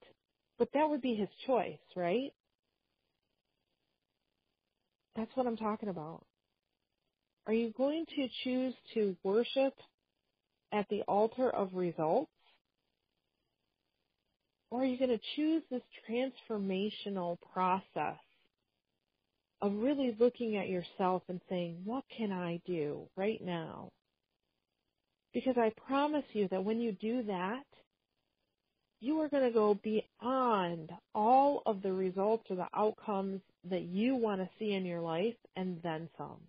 But 0.60 0.70
that 0.74 0.90
would 0.90 1.02
be 1.02 1.16
his 1.16 1.30
choice, 1.46 1.80
right? 1.96 2.32
That's 5.16 5.32
what 5.36 5.48
I'm 5.48 5.58
talking 5.58 5.90
about. 5.90 6.26
Are 7.46 7.54
you 7.54 7.74
going 7.78 8.06
to 8.16 8.28
choose 8.44 8.74
to 8.94 9.16
worship 9.24 9.74
at 10.72 10.88
the 10.90 11.02
altar 11.08 11.50
of 11.50 11.74
results? 11.74 12.32
Or 14.72 14.82
are 14.82 14.86
you 14.86 14.98
going 14.98 15.12
to 15.12 15.20
choose 15.36 15.62
this 15.70 15.84
transformational 16.10 17.38
process 17.54 18.18
of 19.62 19.74
really 19.76 20.16
looking 20.20 20.58
at 20.58 20.68
yourself 20.68 21.24
and 21.30 21.40
saying, 21.48 21.82
what 21.86 22.04
can 22.18 22.32
I 22.32 22.60
do 22.66 23.04
right 23.16 23.40
now? 23.44 23.92
Because 25.34 25.56
I 25.58 25.72
promise 25.88 26.26
you 26.34 26.48
that 26.50 26.64
when 26.64 26.80
you 26.80 26.92
do 26.94 27.24
that, 27.24 27.64
you 29.00 29.20
are 29.22 29.30
going 29.30 29.44
to 29.44 29.52
go 29.52 29.78
beyond 29.84 30.92
all 31.14 31.62
of 31.66 31.82
the 31.82 31.94
results 31.94 32.46
or 32.50 32.56
the 32.56 32.68
outcomes 32.74 33.42
that 33.70 33.84
you 33.84 34.16
want 34.16 34.42
to 34.42 34.50
see 34.60 34.74
in 34.74 34.86
your 34.86 35.02
life 35.02 35.36
and 35.56 35.82
then 35.84 36.10
some. 36.18 36.40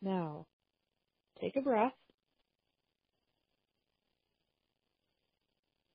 Now, 0.00 0.46
take 1.40 1.56
a 1.56 1.60
breath. 1.60 1.92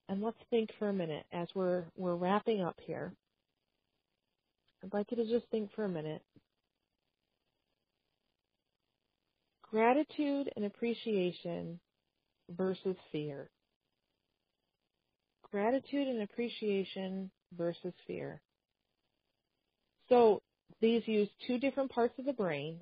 and 0.09 0.21
let's 0.21 0.37
think 0.49 0.69
for 0.79 0.89
a 0.89 0.93
minute 0.93 1.25
as 1.31 1.47
we're 1.53 1.83
we're 1.95 2.15
wrapping 2.15 2.61
up 2.61 2.79
here. 2.85 3.13
I'd 4.83 4.93
like 4.93 5.07
you 5.11 5.17
to 5.17 5.25
just 5.25 5.49
think 5.51 5.71
for 5.75 5.85
a 5.85 5.89
minute. 5.89 6.21
Gratitude 9.69 10.49
and 10.55 10.65
appreciation 10.65 11.79
versus 12.49 12.95
fear. 13.11 13.49
Gratitude 15.51 16.07
and 16.07 16.21
appreciation 16.21 17.31
versus 17.57 17.93
fear. 18.05 18.41
So 20.09 20.41
these 20.81 21.07
use 21.07 21.29
two 21.47 21.59
different 21.59 21.91
parts 21.91 22.17
of 22.19 22.25
the 22.25 22.33
brain. 22.33 22.79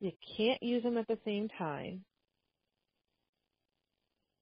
You 0.00 0.12
can't 0.36 0.62
use 0.62 0.82
them 0.82 0.98
at 0.98 1.06
the 1.08 1.18
same 1.24 1.48
time 1.58 2.04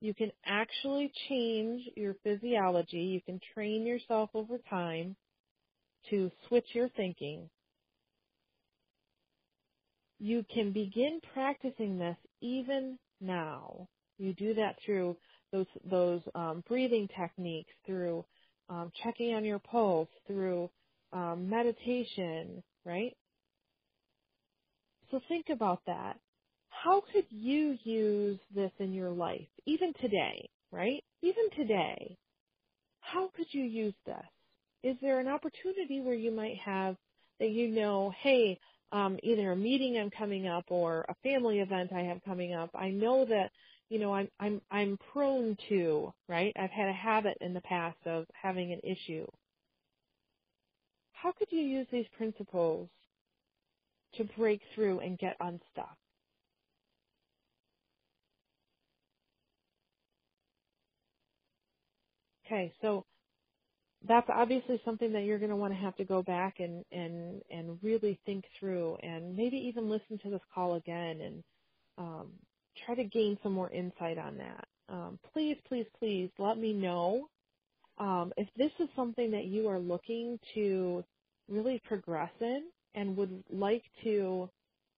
you 0.03 0.13
can 0.13 0.33
actually 0.45 1.13
change 1.29 1.89
your 1.97 2.17
physiology. 2.25 2.99
You 2.99 3.21
can 3.21 3.39
train 3.55 3.87
yourself 3.87 4.31
over 4.35 4.59
time 4.69 5.15
to 6.11 6.29
switch 6.49 6.67
your 6.73 6.89
thinking. 6.89 7.49
You 10.19 10.45
can 10.53 10.73
begin 10.73 11.21
practicing 11.33 11.99
this 11.99 12.17
even 12.41 12.99
now. 13.23 13.89
You 14.19 14.35
do 14.35 14.55
that 14.55 14.77
through 14.85 15.17
those 15.53 15.67
those 15.91 16.21
um, 16.35 16.63
breathing 16.69 17.09
techniques, 17.19 17.73
through 17.87 18.25
um, 18.69 18.93
checking 19.03 19.35
on 19.35 19.45
your 19.45 19.59
pulse, 19.59 20.09
through 20.27 20.71
um, 21.13 21.49
meditation, 21.49 22.63
right? 22.85 23.17
So 25.11 25.21
think 25.29 25.47
about 25.51 25.81
that 25.87 26.17
how 26.73 27.03
could 27.13 27.27
you 27.31 27.79
use 27.85 28.39
this 28.55 28.73
in 28.79 28.93
your 28.93 29.11
life, 29.11 29.47
even 29.67 29.93
today, 30.01 30.49
right? 30.73 31.05
Even 31.23 31.45
today, 31.57 32.17
how 33.01 33.31
could 33.37 33.47
you 33.53 33.63
use 33.63 33.95
this? 34.05 34.25
Is 34.83 34.97
there 35.01 35.21
an 35.21 35.29
opportunity 35.29 36.01
where 36.01 36.15
you 36.15 36.33
might 36.33 36.57
have 36.59 36.97
that 37.39 37.51
you 37.51 37.69
know, 37.69 38.13
hey, 38.23 38.59
um, 38.93 39.19
either 39.23 39.53
a 39.53 39.57
meeting 39.57 39.99
I'm 39.99 40.11
coming 40.11 40.49
up 40.49 40.67
or 40.71 41.07
a 41.09 41.15
family 41.23 41.61
event 41.61 41.93
I 41.95 42.03
have 42.03 42.23
coming 42.25 42.55
up. 42.55 42.71
I 42.75 42.91
know 42.91 43.25
that, 43.27 43.53
you 43.91 43.99
know, 44.01 44.15
I'm 44.15 44.29
I'm 44.41 44.61
I'm 44.71 44.99
prone 45.13 45.57
to, 45.71 46.13
right? 46.29 46.55
I've 46.59 46.71
had 46.71 46.89
a 46.89 46.93
habit 46.95 47.39
in 47.43 47.55
the 47.55 47.63
past 47.63 47.99
of 48.07 48.27
having 48.41 48.73
an 48.73 48.81
issue. 48.85 49.27
How 51.13 51.33
could 51.33 51.49
you 51.51 51.63
use 51.63 51.87
these 51.93 52.07
principles 52.17 52.89
to 54.17 54.25
break 54.39 54.63
through 54.75 55.01
and 55.01 55.19
get 55.19 55.37
unstuck? 55.41 55.97
Okay, 62.47 62.73
so 62.83 63.05
that's 64.09 64.29
obviously 64.35 64.81
something 64.85 65.13
that 65.15 65.23
you're 65.25 65.39
going 65.39 65.51
to 65.51 65.57
want 65.57 65.73
to 65.75 65.81
have 65.81 65.97
to 65.97 66.05
go 66.05 66.23
back 66.23 66.57
and 66.61 66.85
and 66.93 67.43
and 67.51 67.79
really 67.83 68.21
think 68.27 68.45
through, 68.61 68.97
and 69.03 69.37
maybe 69.37 69.57
even 69.59 69.91
listen 69.91 70.19
to 70.25 70.31
this 70.31 70.41
call 70.55 70.77
again 70.77 71.21
and 71.21 71.45
um, 71.99 72.33
try 72.87 72.95
to 72.97 73.05
gain 73.05 73.39
some 73.43 73.53
more 73.53 73.71
insight 73.71 74.19
on 74.19 74.39
that. 74.39 74.69
Um, 74.89 75.19
please, 75.33 75.57
please, 75.69 75.87
please 76.01 76.31
let 76.39 76.59
me 76.59 76.73
know 76.75 77.29
um, 77.99 78.33
if 78.37 78.49
this 78.57 78.73
is 78.81 78.89
something 78.97 79.31
that 79.33 79.47
you 79.47 79.69
are 79.69 79.79
looking 79.79 80.39
to 80.55 81.05
really 81.49 81.81
progress 81.87 82.31
in 82.41 82.65
and 82.95 83.17
would 83.17 83.45
like 83.51 83.85
to 84.05 84.49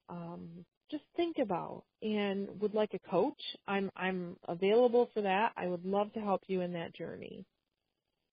um, 0.09 0.65
just 0.91 1.05
think 1.17 1.39
about 1.39 1.85
and 2.03 2.49
would 2.61 2.75
like 2.75 2.95
a 2.95 3.11
coach, 3.11 3.41
I'm 3.69 3.91
I'm 3.97 4.37
available 4.49 5.11
for 5.15 5.23
that. 5.23 5.53
I 5.57 5.67
would 5.69 5.85
love 5.87 6.13
to 6.15 6.21
help 6.21 6.43
you 6.49 6.61
in 6.63 6.73
that 6.75 6.95
journey. 6.95 7.45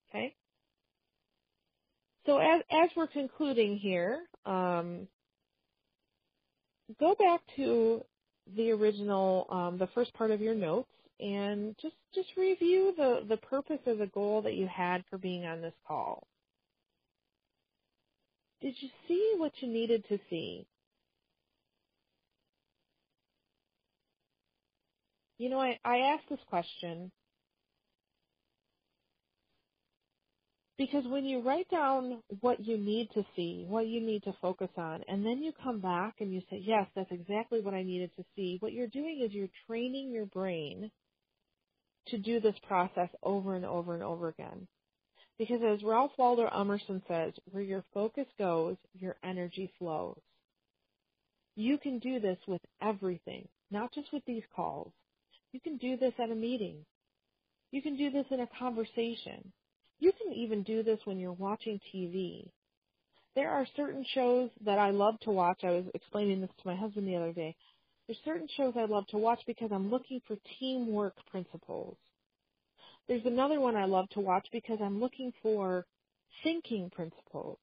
Okay. 0.09 0.35
So 2.25 2.37
as 2.37 2.61
as 2.69 2.89
we're 2.95 3.07
concluding 3.07 3.77
here, 3.77 4.19
um, 4.45 5.07
go 6.99 7.15
back 7.15 7.41
to 7.55 8.03
the 8.55 8.71
original, 8.71 9.47
um, 9.49 9.77
the 9.77 9.87
first 9.87 10.13
part 10.13 10.31
of 10.31 10.41
your 10.41 10.55
notes, 10.55 10.91
and 11.19 11.75
just 12.13 12.27
review 12.37 12.93
the 12.97 13.37
purpose 13.37 13.79
of 13.85 13.97
the 13.97 14.07
goal 14.07 14.41
that 14.43 14.55
you 14.55 14.67
had 14.67 15.03
for 15.09 15.17
being 15.17 15.45
on 15.45 15.61
this 15.61 15.73
call. 15.87 16.27
Did 18.61 18.75
you 18.79 18.89
see 19.07 19.33
what 19.37 19.53
you 19.59 19.67
needed 19.67 20.05
to 20.09 20.19
see? 20.29 20.67
You 25.39 25.49
know, 25.49 25.59
I, 25.59 25.79
I 25.83 25.97
asked 26.13 26.29
this 26.29 26.39
question 26.47 27.11
because 30.81 31.05
when 31.05 31.25
you 31.25 31.41
write 31.41 31.69
down 31.69 32.23
what 32.39 32.65
you 32.65 32.75
need 32.75 33.07
to 33.13 33.23
see, 33.35 33.65
what 33.69 33.85
you 33.85 34.01
need 34.01 34.23
to 34.23 34.33
focus 34.41 34.69
on, 34.77 35.03
and 35.07 35.23
then 35.23 35.43
you 35.43 35.51
come 35.63 35.79
back 35.79 36.15
and 36.19 36.33
you 36.33 36.41
say, 36.49 36.59
yes, 36.59 36.87
that's 36.95 37.11
exactly 37.11 37.61
what 37.61 37.75
I 37.75 37.83
needed 37.83 38.09
to 38.15 38.23
see, 38.35 38.57
what 38.61 38.73
you're 38.73 38.87
doing 38.87 39.21
is 39.23 39.31
you're 39.31 39.47
training 39.67 40.11
your 40.11 40.25
brain 40.25 40.89
to 42.07 42.17
do 42.17 42.39
this 42.39 42.55
process 42.67 43.09
over 43.21 43.53
and 43.53 43.63
over 43.63 43.93
and 43.93 44.01
over 44.01 44.29
again. 44.29 44.67
Because 45.37 45.61
as 45.63 45.83
Ralph 45.83 46.13
Waldo 46.17 46.47
Emerson 46.47 47.03
says, 47.07 47.33
where 47.51 47.61
your 47.61 47.83
focus 47.93 48.25
goes, 48.39 48.75
your 48.95 49.17
energy 49.23 49.71
flows. 49.77 50.19
You 51.55 51.77
can 51.77 51.99
do 51.99 52.19
this 52.19 52.39
with 52.47 52.61
everything, 52.81 53.47
not 53.69 53.93
just 53.93 54.11
with 54.11 54.23
these 54.25 54.43
calls. 54.55 54.91
You 55.51 55.59
can 55.59 55.77
do 55.77 55.95
this 55.95 56.13
at 56.17 56.31
a 56.31 56.35
meeting. 56.35 56.77
You 57.69 57.83
can 57.83 57.97
do 57.97 58.09
this 58.09 58.25
in 58.31 58.39
a 58.39 58.49
conversation. 58.57 59.53
You 60.01 60.11
can 60.11 60.33
even 60.33 60.63
do 60.63 60.81
this 60.81 60.99
when 61.05 61.19
you're 61.19 61.31
watching 61.31 61.79
TV. 61.93 62.49
There 63.35 63.51
are 63.51 63.67
certain 63.77 64.03
shows 64.13 64.49
that 64.65 64.79
I 64.79 64.89
love 64.89 65.19
to 65.21 65.31
watch. 65.31 65.63
I 65.63 65.69
was 65.69 65.85
explaining 65.93 66.41
this 66.41 66.49
to 66.49 66.67
my 66.67 66.75
husband 66.75 67.07
the 67.07 67.15
other 67.15 67.31
day. 67.31 67.55
There's 68.07 68.17
certain 68.25 68.47
shows 68.57 68.73
I 68.75 68.85
love 68.85 69.05
to 69.07 69.19
watch 69.19 69.39
because 69.45 69.71
I'm 69.71 69.91
looking 69.91 70.19
for 70.27 70.35
teamwork 70.59 71.15
principles. 71.29 71.97
There's 73.07 73.25
another 73.25 73.59
one 73.59 73.75
I 73.75 73.85
love 73.85 74.09
to 74.09 74.19
watch 74.19 74.47
because 74.51 74.79
I'm 74.81 74.99
looking 74.99 75.31
for 75.43 75.85
thinking 76.43 76.89
principles. 76.89 77.59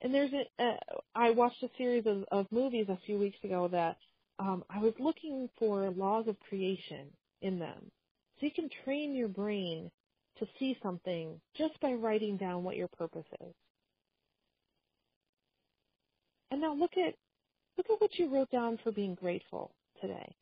And 0.00 0.12
there's 0.12 0.32
a, 0.32 0.62
uh, 0.62 0.76
I 1.14 1.30
watched 1.30 1.62
a 1.62 1.70
series 1.78 2.04
of, 2.06 2.24
of 2.32 2.50
movies 2.50 2.86
a 2.88 2.98
few 3.06 3.16
weeks 3.16 3.38
ago 3.44 3.68
that 3.68 3.96
um, 4.40 4.64
I 4.68 4.80
was 4.80 4.94
looking 4.98 5.48
for 5.56 5.88
laws 5.90 6.26
of 6.26 6.36
creation 6.40 7.06
in 7.42 7.60
them. 7.60 7.92
So 8.40 8.46
you 8.46 8.52
can 8.52 8.68
train 8.84 9.14
your 9.14 9.28
brain 9.28 9.88
to 10.38 10.46
see 10.58 10.76
something 10.82 11.40
just 11.56 11.78
by 11.80 11.92
writing 11.92 12.36
down 12.36 12.64
what 12.64 12.76
your 12.76 12.88
purpose 12.88 13.26
is. 13.40 13.54
And 16.50 16.60
now 16.60 16.74
look 16.74 16.92
at 16.96 17.14
look 17.76 17.86
at 17.90 18.00
what 18.00 18.18
you 18.18 18.28
wrote 18.28 18.50
down 18.50 18.78
for 18.82 18.92
being 18.92 19.14
grateful 19.14 19.72
today. 20.00 20.36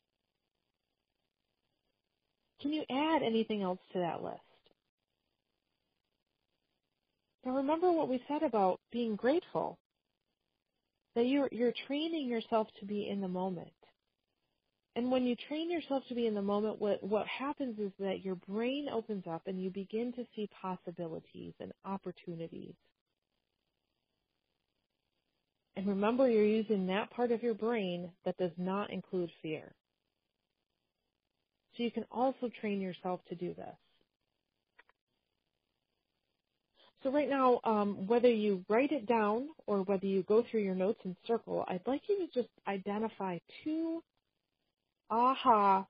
Can 2.61 2.73
you 2.73 2.83
add 2.89 3.23
anything 3.23 3.61
else 3.61 3.79
to 3.93 3.99
that 3.99 4.23
list? 4.23 4.39
Now 7.45 7.55
remember 7.55 7.91
what 7.91 8.09
we 8.09 8.21
said 8.27 8.43
about 8.43 8.79
being 8.91 9.15
grateful. 9.15 9.77
That 11.15 11.27
you're 11.27 11.49
you're 11.51 11.73
training 11.87 12.27
yourself 12.27 12.67
to 12.79 12.85
be 12.85 13.09
in 13.09 13.21
the 13.21 13.27
moment. 13.27 13.71
And 14.95 15.09
when 15.09 15.25
you 15.25 15.35
train 15.47 15.71
yourself 15.71 16.03
to 16.09 16.15
be 16.15 16.27
in 16.27 16.35
the 16.35 16.41
moment, 16.41 16.81
what, 16.81 17.01
what 17.01 17.25
happens 17.27 17.79
is 17.79 17.91
that 17.99 18.25
your 18.25 18.35
brain 18.35 18.87
opens 18.91 19.23
up 19.29 19.43
and 19.47 19.61
you 19.61 19.69
begin 19.69 20.11
to 20.13 20.25
see 20.35 20.49
possibilities 20.61 21.53
and 21.61 21.71
opportunities. 21.85 22.73
And 25.77 25.87
remember, 25.87 26.29
you're 26.29 26.43
using 26.43 26.87
that 26.87 27.09
part 27.11 27.31
of 27.31 27.41
your 27.41 27.53
brain 27.53 28.09
that 28.25 28.37
does 28.37 28.51
not 28.57 28.91
include 28.91 29.31
fear. 29.41 29.71
So 31.77 31.83
you 31.83 31.91
can 31.91 32.05
also 32.11 32.49
train 32.59 32.81
yourself 32.81 33.21
to 33.29 33.35
do 33.35 33.53
this. 33.53 33.75
So 37.03 37.11
right 37.11 37.29
now, 37.29 37.61
um, 37.63 38.05
whether 38.05 38.29
you 38.29 38.63
write 38.69 38.91
it 38.91 39.07
down 39.07 39.47
or 39.65 39.81
whether 39.83 40.05
you 40.05 40.23
go 40.23 40.43
through 40.51 40.61
your 40.61 40.75
notes 40.75 40.99
and 41.03 41.15
circle, 41.25 41.65
I'd 41.67 41.87
like 41.87 42.01
you 42.07 42.19
to 42.19 42.33
just 42.33 42.49
identify 42.67 43.39
two 43.63 44.03
aha 45.11 45.85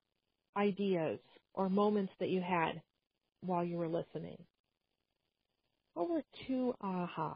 ideas 0.58 1.20
or 1.54 1.70
moments 1.70 2.14
that 2.20 2.30
you 2.30 2.42
had 2.42 2.82
while 3.42 3.64
you 3.64 3.78
were 3.78 3.88
listening? 3.88 4.38
What 5.94 6.10
were 6.10 6.24
two 6.48 6.74
ahas? 6.84 7.36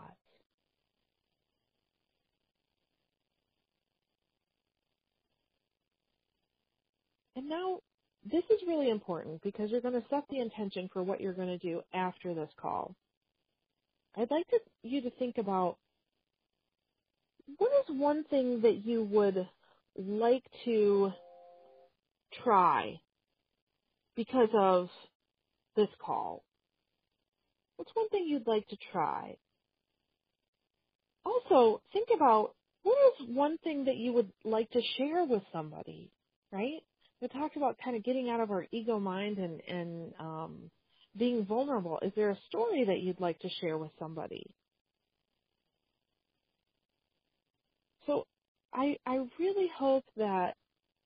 And 7.35 7.49
now, 7.49 7.79
this 8.31 8.43
is 8.49 8.61
really 8.67 8.89
important 8.89 9.41
because 9.43 9.69
you're 9.69 9.81
going 9.81 10.01
to 10.01 10.07
set 10.09 10.23
the 10.29 10.39
intention 10.39 10.89
for 10.91 11.03
what 11.03 11.19
you're 11.19 11.33
going 11.33 11.47
to 11.49 11.57
do 11.57 11.81
after 11.93 12.33
this 12.33 12.49
call. 12.59 12.95
I'd 14.15 14.31
like 14.31 14.47
to, 14.47 14.59
you 14.83 15.01
to 15.01 15.09
think 15.11 15.37
about 15.37 15.77
what 17.57 17.71
is 17.81 17.99
one 17.99 18.23
thing 18.25 18.61
that 18.61 18.85
you 18.85 19.03
would 19.03 19.47
like 19.97 20.43
to 20.63 21.11
try 22.43 22.99
because 24.15 24.49
of 24.53 24.89
this 25.75 25.89
call? 25.99 26.43
What's 27.77 27.91
one 27.93 28.09
thing 28.09 28.25
you'd 28.27 28.47
like 28.47 28.67
to 28.69 28.77
try? 28.91 29.37
Also, 31.25 31.81
think 31.91 32.09
about 32.15 32.55
what 32.83 32.97
is 33.19 33.27
one 33.35 33.57
thing 33.59 33.85
that 33.85 33.97
you 33.97 34.13
would 34.13 34.31
like 34.43 34.69
to 34.71 34.81
share 34.97 35.25
with 35.25 35.41
somebody, 35.51 36.11
right? 36.51 36.81
We 37.21 37.27
talked 37.27 37.57
about 37.57 37.77
kind 37.83 37.95
of 37.97 38.03
getting 38.03 38.29
out 38.29 38.39
of 38.39 38.51
our 38.51 38.67
ego 38.71 38.99
mind 38.99 39.37
and, 39.37 39.61
and 39.67 40.13
um, 40.19 40.71
being 41.17 41.45
vulnerable. 41.45 41.99
Is 42.01 42.11
there 42.15 42.29
a 42.29 42.37
story 42.47 42.85
that 42.85 42.99
you'd 42.99 43.19
like 43.19 43.39
to 43.39 43.49
share 43.61 43.77
with 43.77 43.91
somebody? 43.97 44.53
So 48.05 48.27
I, 48.73 48.97
I 49.05 49.25
really 49.39 49.69
hope 49.75 50.05
that 50.17 50.55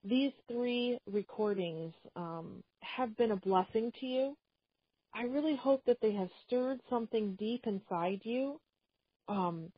these 0.04 0.32
three 0.52 0.98
recordings 1.12 1.94
um, 2.16 2.64
have 2.82 3.16
been 3.18 3.32
a 3.32 3.36
blessing 3.36 3.92
to 4.00 4.06
you. 4.06 4.38
I 5.14 5.24
really 5.24 5.56
hope 5.56 5.84
that 5.86 5.98
they 6.02 6.14
have 6.14 6.30
stirred 6.46 6.80
something 6.90 7.36
deep 7.40 7.66
inside 7.66 8.22
you. 8.24 8.60
Um, 9.28 9.72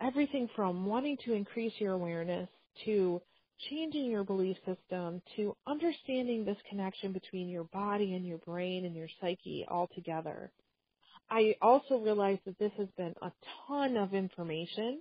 everything 0.00 0.48
from 0.56 0.86
wanting 0.86 1.18
to 1.24 1.34
increase 1.34 1.74
your 1.78 1.92
awareness 1.92 2.48
to 2.84 3.20
changing 3.68 4.06
your 4.10 4.24
belief 4.24 4.56
system 4.66 5.20
to 5.36 5.54
understanding 5.66 6.44
this 6.44 6.56
connection 6.68 7.12
between 7.12 7.48
your 7.48 7.64
body 7.64 8.14
and 8.14 8.26
your 8.26 8.38
brain 8.38 8.86
and 8.86 8.96
your 8.96 9.08
psyche 9.20 9.66
all 9.68 9.88
together. 9.94 10.50
I 11.30 11.54
also 11.62 11.98
realize 11.98 12.38
that 12.46 12.58
this 12.58 12.72
has 12.78 12.88
been 12.96 13.14
a 13.22 13.30
ton 13.68 13.96
of 13.96 14.14
information 14.14 15.00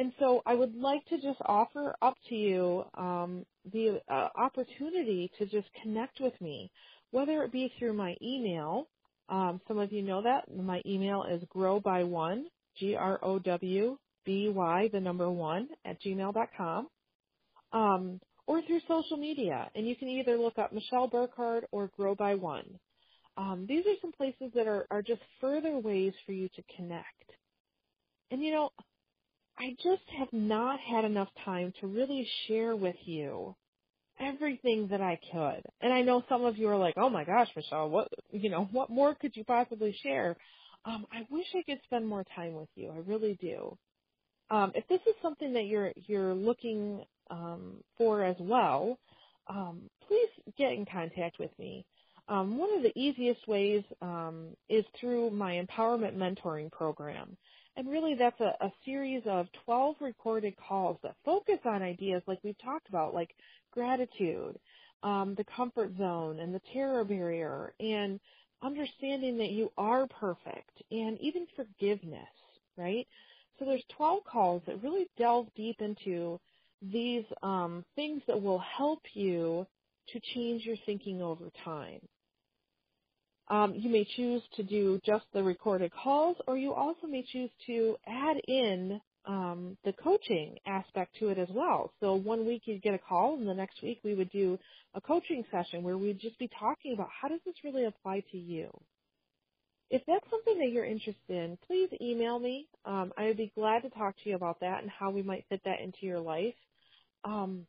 and 0.00 0.14
so 0.18 0.42
I 0.46 0.54
would 0.54 0.74
like 0.74 1.04
to 1.10 1.16
just 1.16 1.38
offer 1.44 1.94
up 2.00 2.14
to 2.30 2.34
you 2.34 2.84
um, 2.96 3.44
the 3.70 4.00
uh, 4.10 4.28
opportunity 4.34 5.30
to 5.38 5.44
just 5.44 5.68
connect 5.82 6.20
with 6.20 6.32
me, 6.40 6.70
whether 7.10 7.42
it 7.42 7.52
be 7.52 7.70
through 7.78 7.92
my 7.92 8.14
email. 8.22 8.88
Um, 9.28 9.60
some 9.68 9.78
of 9.78 9.92
you 9.92 10.00
know 10.00 10.22
that 10.22 10.44
my 10.56 10.80
email 10.86 11.26
is 11.30 11.42
grow 11.50 11.80
by 11.80 12.04
one, 12.04 12.46
G 12.78 12.96
R 12.96 13.20
O 13.22 13.38
W 13.40 13.98
B 14.24 14.48
Y, 14.48 14.88
the 14.90 15.00
number 15.00 15.30
one 15.30 15.68
at 15.84 16.00
gmail.com, 16.00 16.88
um, 17.74 18.20
or 18.46 18.62
through 18.62 18.80
social 18.88 19.18
media. 19.18 19.70
And 19.74 19.86
you 19.86 19.96
can 19.96 20.08
either 20.08 20.38
look 20.38 20.58
up 20.58 20.72
Michelle 20.72 21.08
Burkhardt 21.08 21.64
or 21.72 21.90
Grow 21.98 22.14
by 22.14 22.36
One. 22.36 22.64
Um, 23.36 23.66
these 23.68 23.84
are 23.84 24.00
some 24.00 24.12
places 24.12 24.50
that 24.54 24.66
are, 24.66 24.86
are 24.90 25.02
just 25.02 25.20
further 25.42 25.78
ways 25.78 26.14
for 26.24 26.32
you 26.32 26.48
to 26.56 26.62
connect. 26.74 27.04
And 28.30 28.42
you 28.42 28.52
know, 28.52 28.70
I 29.60 29.76
just 29.82 30.02
have 30.18 30.32
not 30.32 30.80
had 30.80 31.04
enough 31.04 31.28
time 31.44 31.72
to 31.80 31.88
really 31.88 32.28
share 32.48 32.76
with 32.76 32.96
you 33.06 33.56
everything 34.20 34.88
that 34.88 35.00
I 35.02 35.18
could. 35.32 35.62
And 35.82 35.92
I 35.92 36.02
know 36.02 36.22
some 36.28 36.44
of 36.44 36.58
you 36.58 36.68
are 36.68 36.78
like, 36.78 36.94
"Oh 36.98 37.10
my 37.10 37.24
gosh, 37.24 37.48
Michelle, 37.56 37.90
what 37.90 38.08
you 38.32 38.50
know, 38.50 38.66
what 38.72 38.90
more 38.90 39.14
could 39.16 39.36
you 39.36 39.44
possibly 39.44 39.96
share?" 40.02 40.36
um, 40.86 41.06
I 41.12 41.26
wish 41.30 41.46
I 41.54 41.62
could 41.64 41.80
spend 41.84 42.06
more 42.08 42.24
time 42.36 42.54
with 42.54 42.68
you. 42.76 42.90
I 42.90 42.98
really 42.98 43.36
do. 43.40 43.76
Um, 44.50 44.72
if 44.74 44.86
this 44.88 45.00
is 45.06 45.14
something 45.22 45.52
that 45.54 45.66
you're 45.66 45.92
you're 46.06 46.34
looking 46.34 47.04
um, 47.30 47.82
for 47.98 48.24
as 48.24 48.36
well, 48.40 48.98
um, 49.48 49.82
please 50.08 50.30
get 50.58 50.72
in 50.72 50.86
contact 50.86 51.38
with 51.38 51.50
me. 51.58 51.86
Um, 52.28 52.58
one 52.58 52.74
of 52.76 52.82
the 52.82 52.92
easiest 52.98 53.46
ways 53.48 53.84
um, 54.02 54.50
is 54.68 54.84
through 55.00 55.30
my 55.30 55.62
empowerment 55.64 56.16
mentoring 56.16 56.70
program. 56.72 57.36
And 57.80 57.88
really 57.88 58.14
that's 58.14 58.38
a, 58.40 58.54
a, 58.60 58.70
series 58.84 59.22
of 59.24 59.46
12 59.64 59.96
recorded 60.02 60.54
calls 60.58 60.98
that 61.02 61.16
focus 61.24 61.60
on 61.64 61.80
ideas 61.80 62.22
like 62.26 62.38
we've 62.44 62.62
talked 62.62 62.90
about, 62.90 63.14
like 63.14 63.34
gratitude, 63.72 64.58
um, 65.02 65.34
the 65.38 65.46
comfort 65.56 65.96
zone, 65.96 66.40
and 66.40 66.54
the 66.54 66.60
terror 66.74 67.04
barrier, 67.04 67.72
and 67.80 68.20
understanding 68.62 69.38
that 69.38 69.52
you 69.52 69.72
are 69.78 70.06
perfect, 70.08 70.82
and 70.90 71.18
even 71.22 71.46
forgiveness, 71.56 72.28
right? 72.76 73.08
So 73.58 73.64
there's 73.64 73.84
12 73.96 74.24
calls 74.30 74.60
that 74.66 74.82
really 74.82 75.08
delve 75.16 75.46
deep 75.56 75.80
into 75.80 76.38
these 76.82 77.24
um, 77.42 77.82
things 77.96 78.20
that 78.26 78.42
will 78.42 78.62
help 78.76 79.00
you 79.14 79.66
to 80.12 80.20
change 80.34 80.66
your 80.66 80.76
thinking 80.84 81.22
over 81.22 81.48
time. 81.64 82.00
Um, 83.50 83.74
you 83.76 83.90
may 83.90 84.06
choose 84.16 84.42
to 84.56 84.64
do 84.64 85.00
just 85.06 85.26
the 85.34 85.44
recorded 85.44 85.92
calls, 85.92 86.38
or 86.48 86.58
you 86.58 86.74
also 86.74 87.08
may 87.08 87.24
choose 87.32 87.50
to 87.68 87.96
add 88.08 88.38
in 88.48 89.02
um, 89.26 89.78
the 89.84 89.92
coaching 89.94 90.56
aspect 90.66 91.16
to 91.20 91.30
it 91.30 91.38
as 91.38 91.48
well. 91.52 91.92
So 92.00 92.14
one 92.14 92.46
week 92.46 92.62
you'd 92.66 92.82
get 92.82 92.94
a 92.94 92.98
call, 92.98 93.36
and 93.36 93.48
the 93.48 93.54
next 93.54 93.82
week 93.82 94.00
we 94.04 94.14
would 94.14 94.32
do 94.32 94.58
a 94.94 95.02
coaching 95.02 95.44
session 95.52 95.84
where 95.84 95.98
we'd 95.98 96.20
just 96.20 96.38
be 96.40 96.50
talking 96.58 96.94
about 96.94 97.10
how 97.10 97.28
does 97.28 97.40
this 97.46 97.56
really 97.64 97.86
apply 97.86 98.24
to 98.32 98.38
you. 98.38 98.70
If 99.90 100.02
that's 100.06 100.26
something 100.30 100.58
that 100.60 100.72
you're 100.72 100.86
interested 100.86 101.16
in, 101.30 101.58
please 101.66 101.90
email 102.00 102.38
me. 102.38 102.68
Um, 102.86 103.12
I 103.18 103.26
would 103.26 103.38
be 103.38 103.52
glad 103.54 103.82
to 103.82 103.90
talk 103.90 104.16
to 104.24 104.30
you 104.30 104.36
about 104.36 104.60
that 104.60 104.82
and 104.82 104.90
how 104.90 105.10
we 105.10 105.22
might 105.22 105.46
fit 105.50 105.62
that 105.66 105.80
into 105.82 105.98
your 106.02 106.20
life. 106.20 106.54
Um, 107.24 107.66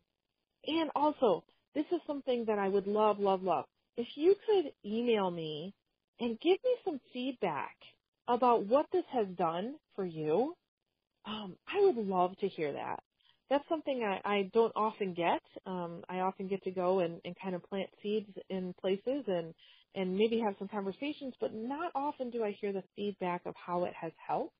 and 0.67 0.91
also, 0.95 1.45
this 1.75 1.85
is 1.91 2.01
something 2.07 2.45
that 2.47 2.59
I 2.59 2.69
would 2.69 2.87
love, 2.87 3.19
love, 3.19 3.43
love 3.43 3.65
if 3.97 4.07
you 4.15 4.35
could 4.47 4.73
email 4.85 5.31
me 5.31 5.73
and 6.19 6.39
give 6.41 6.57
me 6.63 6.75
some 6.85 7.01
feedback 7.13 7.75
about 8.27 8.65
what 8.67 8.87
this 8.93 9.05
has 9.13 9.27
done 9.37 9.75
for 9.95 10.05
you, 10.05 10.55
um, 11.25 11.57
I 11.67 11.81
would 11.81 11.97
love 12.07 12.37
to 12.39 12.47
hear 12.47 12.73
that. 12.73 13.03
That's 13.49 13.67
something 13.69 14.03
I, 14.03 14.21
I 14.29 14.51
don't 14.53 14.73
often 14.75 15.13
get. 15.13 15.41
Um, 15.65 16.03
I 16.09 16.19
often 16.19 16.47
get 16.47 16.63
to 16.63 16.71
go 16.71 16.99
and, 17.01 17.19
and 17.25 17.35
kind 17.41 17.55
of 17.55 17.63
plant 17.63 17.89
seeds 18.03 18.29
in 18.49 18.73
places 18.79 19.25
and, 19.27 19.53
and 19.95 20.17
maybe 20.17 20.39
have 20.39 20.55
some 20.59 20.67
conversations, 20.69 21.33
but 21.41 21.53
not 21.53 21.91
often 21.95 22.29
do 22.29 22.43
I 22.43 22.51
hear 22.61 22.73
the 22.73 22.83
feedback 22.95 23.45
of 23.45 23.55
how 23.55 23.85
it 23.85 23.93
has 23.99 24.11
helped. 24.25 24.55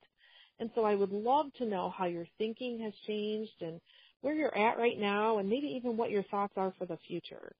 And 0.59 0.71
so 0.75 0.83
I 0.83 0.95
would 0.95 1.11
love 1.11 1.47
to 1.59 1.65
know 1.65 1.89
how 1.97 2.05
your 2.07 2.27
thinking 2.37 2.81
has 2.83 2.93
changed 3.07 3.61
and 3.61 3.79
where 4.21 4.35
you're 4.35 4.57
at 4.57 4.77
right 4.77 4.99
now 4.99 5.39
and 5.39 5.49
maybe 5.49 5.67
even 5.77 5.97
what 5.97 6.11
your 6.11 6.23
thoughts 6.23 6.53
are 6.57 6.73
for 6.77 6.85
the 6.85 6.97
future. 7.07 7.53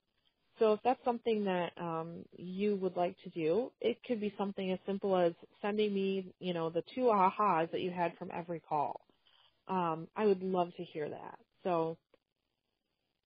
So 0.62 0.74
if 0.74 0.80
that's 0.84 1.04
something 1.04 1.46
that 1.46 1.72
um, 1.82 2.24
you 2.38 2.76
would 2.76 2.96
like 2.96 3.16
to 3.24 3.32
do, 3.32 3.72
it 3.82 3.98
could 4.08 4.22
be 4.22 4.32
something 4.38 4.72
as 4.72 4.78
simple 4.86 5.18
as 5.18 5.34
sending 5.60 5.92
me, 5.92 6.28
you 6.40 6.54
know, 6.54 6.70
the 6.70 6.84
two 6.94 7.06
ahas 7.06 7.72
that 7.72 7.82
you 7.82 7.90
had 7.90 8.16
from 8.20 8.30
every 8.32 8.60
call. 8.60 9.02
Um, 9.68 10.08
I 10.16 10.28
would 10.28 10.44
love 10.44 10.70
to 10.78 10.84
hear 10.84 11.10
that. 11.10 11.40
So 11.64 11.98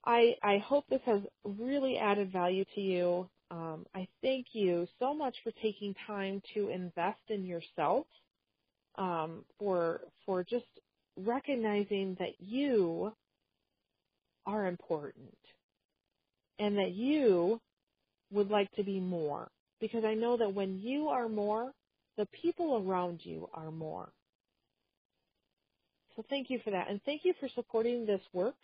I, 0.06 0.36
I 0.44 0.60
hope 0.60 0.86
this 0.90 1.02
has 1.06 1.24
really 1.44 1.98
added 1.98 2.32
value 2.32 2.64
to 2.76 2.82
you. 2.82 3.30
Um, 3.52 3.86
I 3.94 4.08
thank 4.22 4.48
you 4.54 4.88
so 4.98 5.14
much 5.14 5.36
for 5.44 5.52
taking 5.62 5.94
time 6.08 6.42
to 6.54 6.70
invest 6.70 7.20
in 7.28 7.46
yourself, 7.46 8.08
um, 8.98 9.44
for 9.60 10.02
for 10.26 10.46
just 10.46 10.66
recognizing 11.18 12.16
that 12.20 12.40
you 12.40 13.14
are 14.46 14.68
important 14.68 15.38
and 16.60 16.78
that 16.78 16.92
you 16.94 17.60
would 18.32 18.50
like 18.50 18.72
to 18.74 18.84
be 18.84 19.00
more. 19.00 19.50
Because 19.80 20.04
I 20.06 20.14
know 20.14 20.38
that 20.38 20.54
when 20.54 20.80
you 20.80 21.10
are 21.10 21.30
more, 21.30 21.72
the 22.18 22.28
people 22.42 22.84
around 22.88 23.22
you 23.24 23.48
are 23.54 23.72
more. 23.72 24.12
So 26.16 26.24
thank 26.30 26.50
you 26.50 26.60
for 26.64 26.72
that. 26.72 26.90
And 26.90 27.02
thank 27.06 27.22
you 27.26 27.34
for 27.40 27.50
supporting 27.56 28.06
this 28.06 28.22
work. 28.34 28.56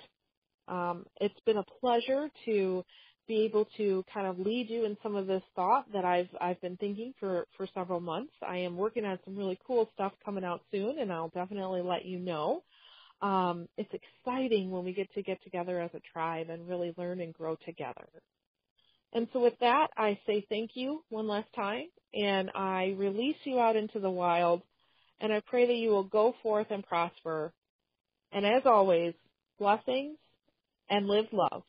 Um, 0.68 1.05
it's 1.19 1.39
been 1.45 1.57
a 1.57 1.65
pleasure 1.81 2.30
to 2.45 2.84
be 3.27 3.45
able 3.45 3.65
to 3.77 4.03
kind 4.13 4.27
of 4.27 4.39
lead 4.39 4.69
you 4.69 4.85
in 4.85 4.97
some 5.03 5.15
of 5.15 5.27
this 5.27 5.43
thought 5.55 5.91
that 5.93 6.05
I've 6.05 6.30
I've 6.41 6.61
been 6.61 6.77
thinking 6.77 7.13
for 7.19 7.45
for 7.57 7.68
several 7.73 7.99
months. 7.99 8.34
I 8.47 8.57
am 8.57 8.77
working 8.77 9.05
on 9.05 9.19
some 9.26 9.38
really 9.38 9.59
cool 9.65 9.89
stuff 9.93 10.13
coming 10.26 10.43
out 10.43 10.61
soon, 10.72 10.99
and 10.99 11.11
I'll 11.11 11.30
definitely 11.30 11.81
let 11.81 12.05
you 12.05 12.19
know 12.19 12.63
um, 13.22 13.68
it's 13.77 13.93
exciting 13.93 14.72
when 14.72 14.84
we 14.84 14.93
get 14.93 15.14
to 15.14 15.22
get 15.22 15.41
together 15.43 15.80
as 15.80 15.91
a 15.93 16.02
tribe 16.14 16.49
and 16.49 16.68
really 16.68 16.93
learn 16.98 17.22
and 17.22 17.34
grow 17.34 17.56
together. 17.65 18.07
And 19.14 19.27
so 19.34 19.41
with 19.41 19.60
that, 19.60 19.88
I 19.98 20.19
say 20.26 20.45
thank 20.49 20.72
you 20.76 21.03
one 21.10 21.27
last 21.27 21.49
time, 21.56 21.85
and 22.14 22.49
I 22.56 22.95
release 22.98 23.35
you 23.43 23.60
out 23.60 23.76
into 23.76 23.99
the 23.99 24.10
wild, 24.10 24.64
and 25.19 25.34
I 25.34 25.41
pray 25.45 25.68
that 25.68 25.76
you 25.76 25.89
will 25.89 26.06
go 26.06 26.34
forth 26.41 26.68
and 26.72 26.85
prosper. 26.85 27.53
And 28.31 28.45
as 28.45 28.64
always, 28.65 29.14
blessings 29.60 30.18
and 30.89 31.07
live 31.07 31.26
love. 31.31 31.64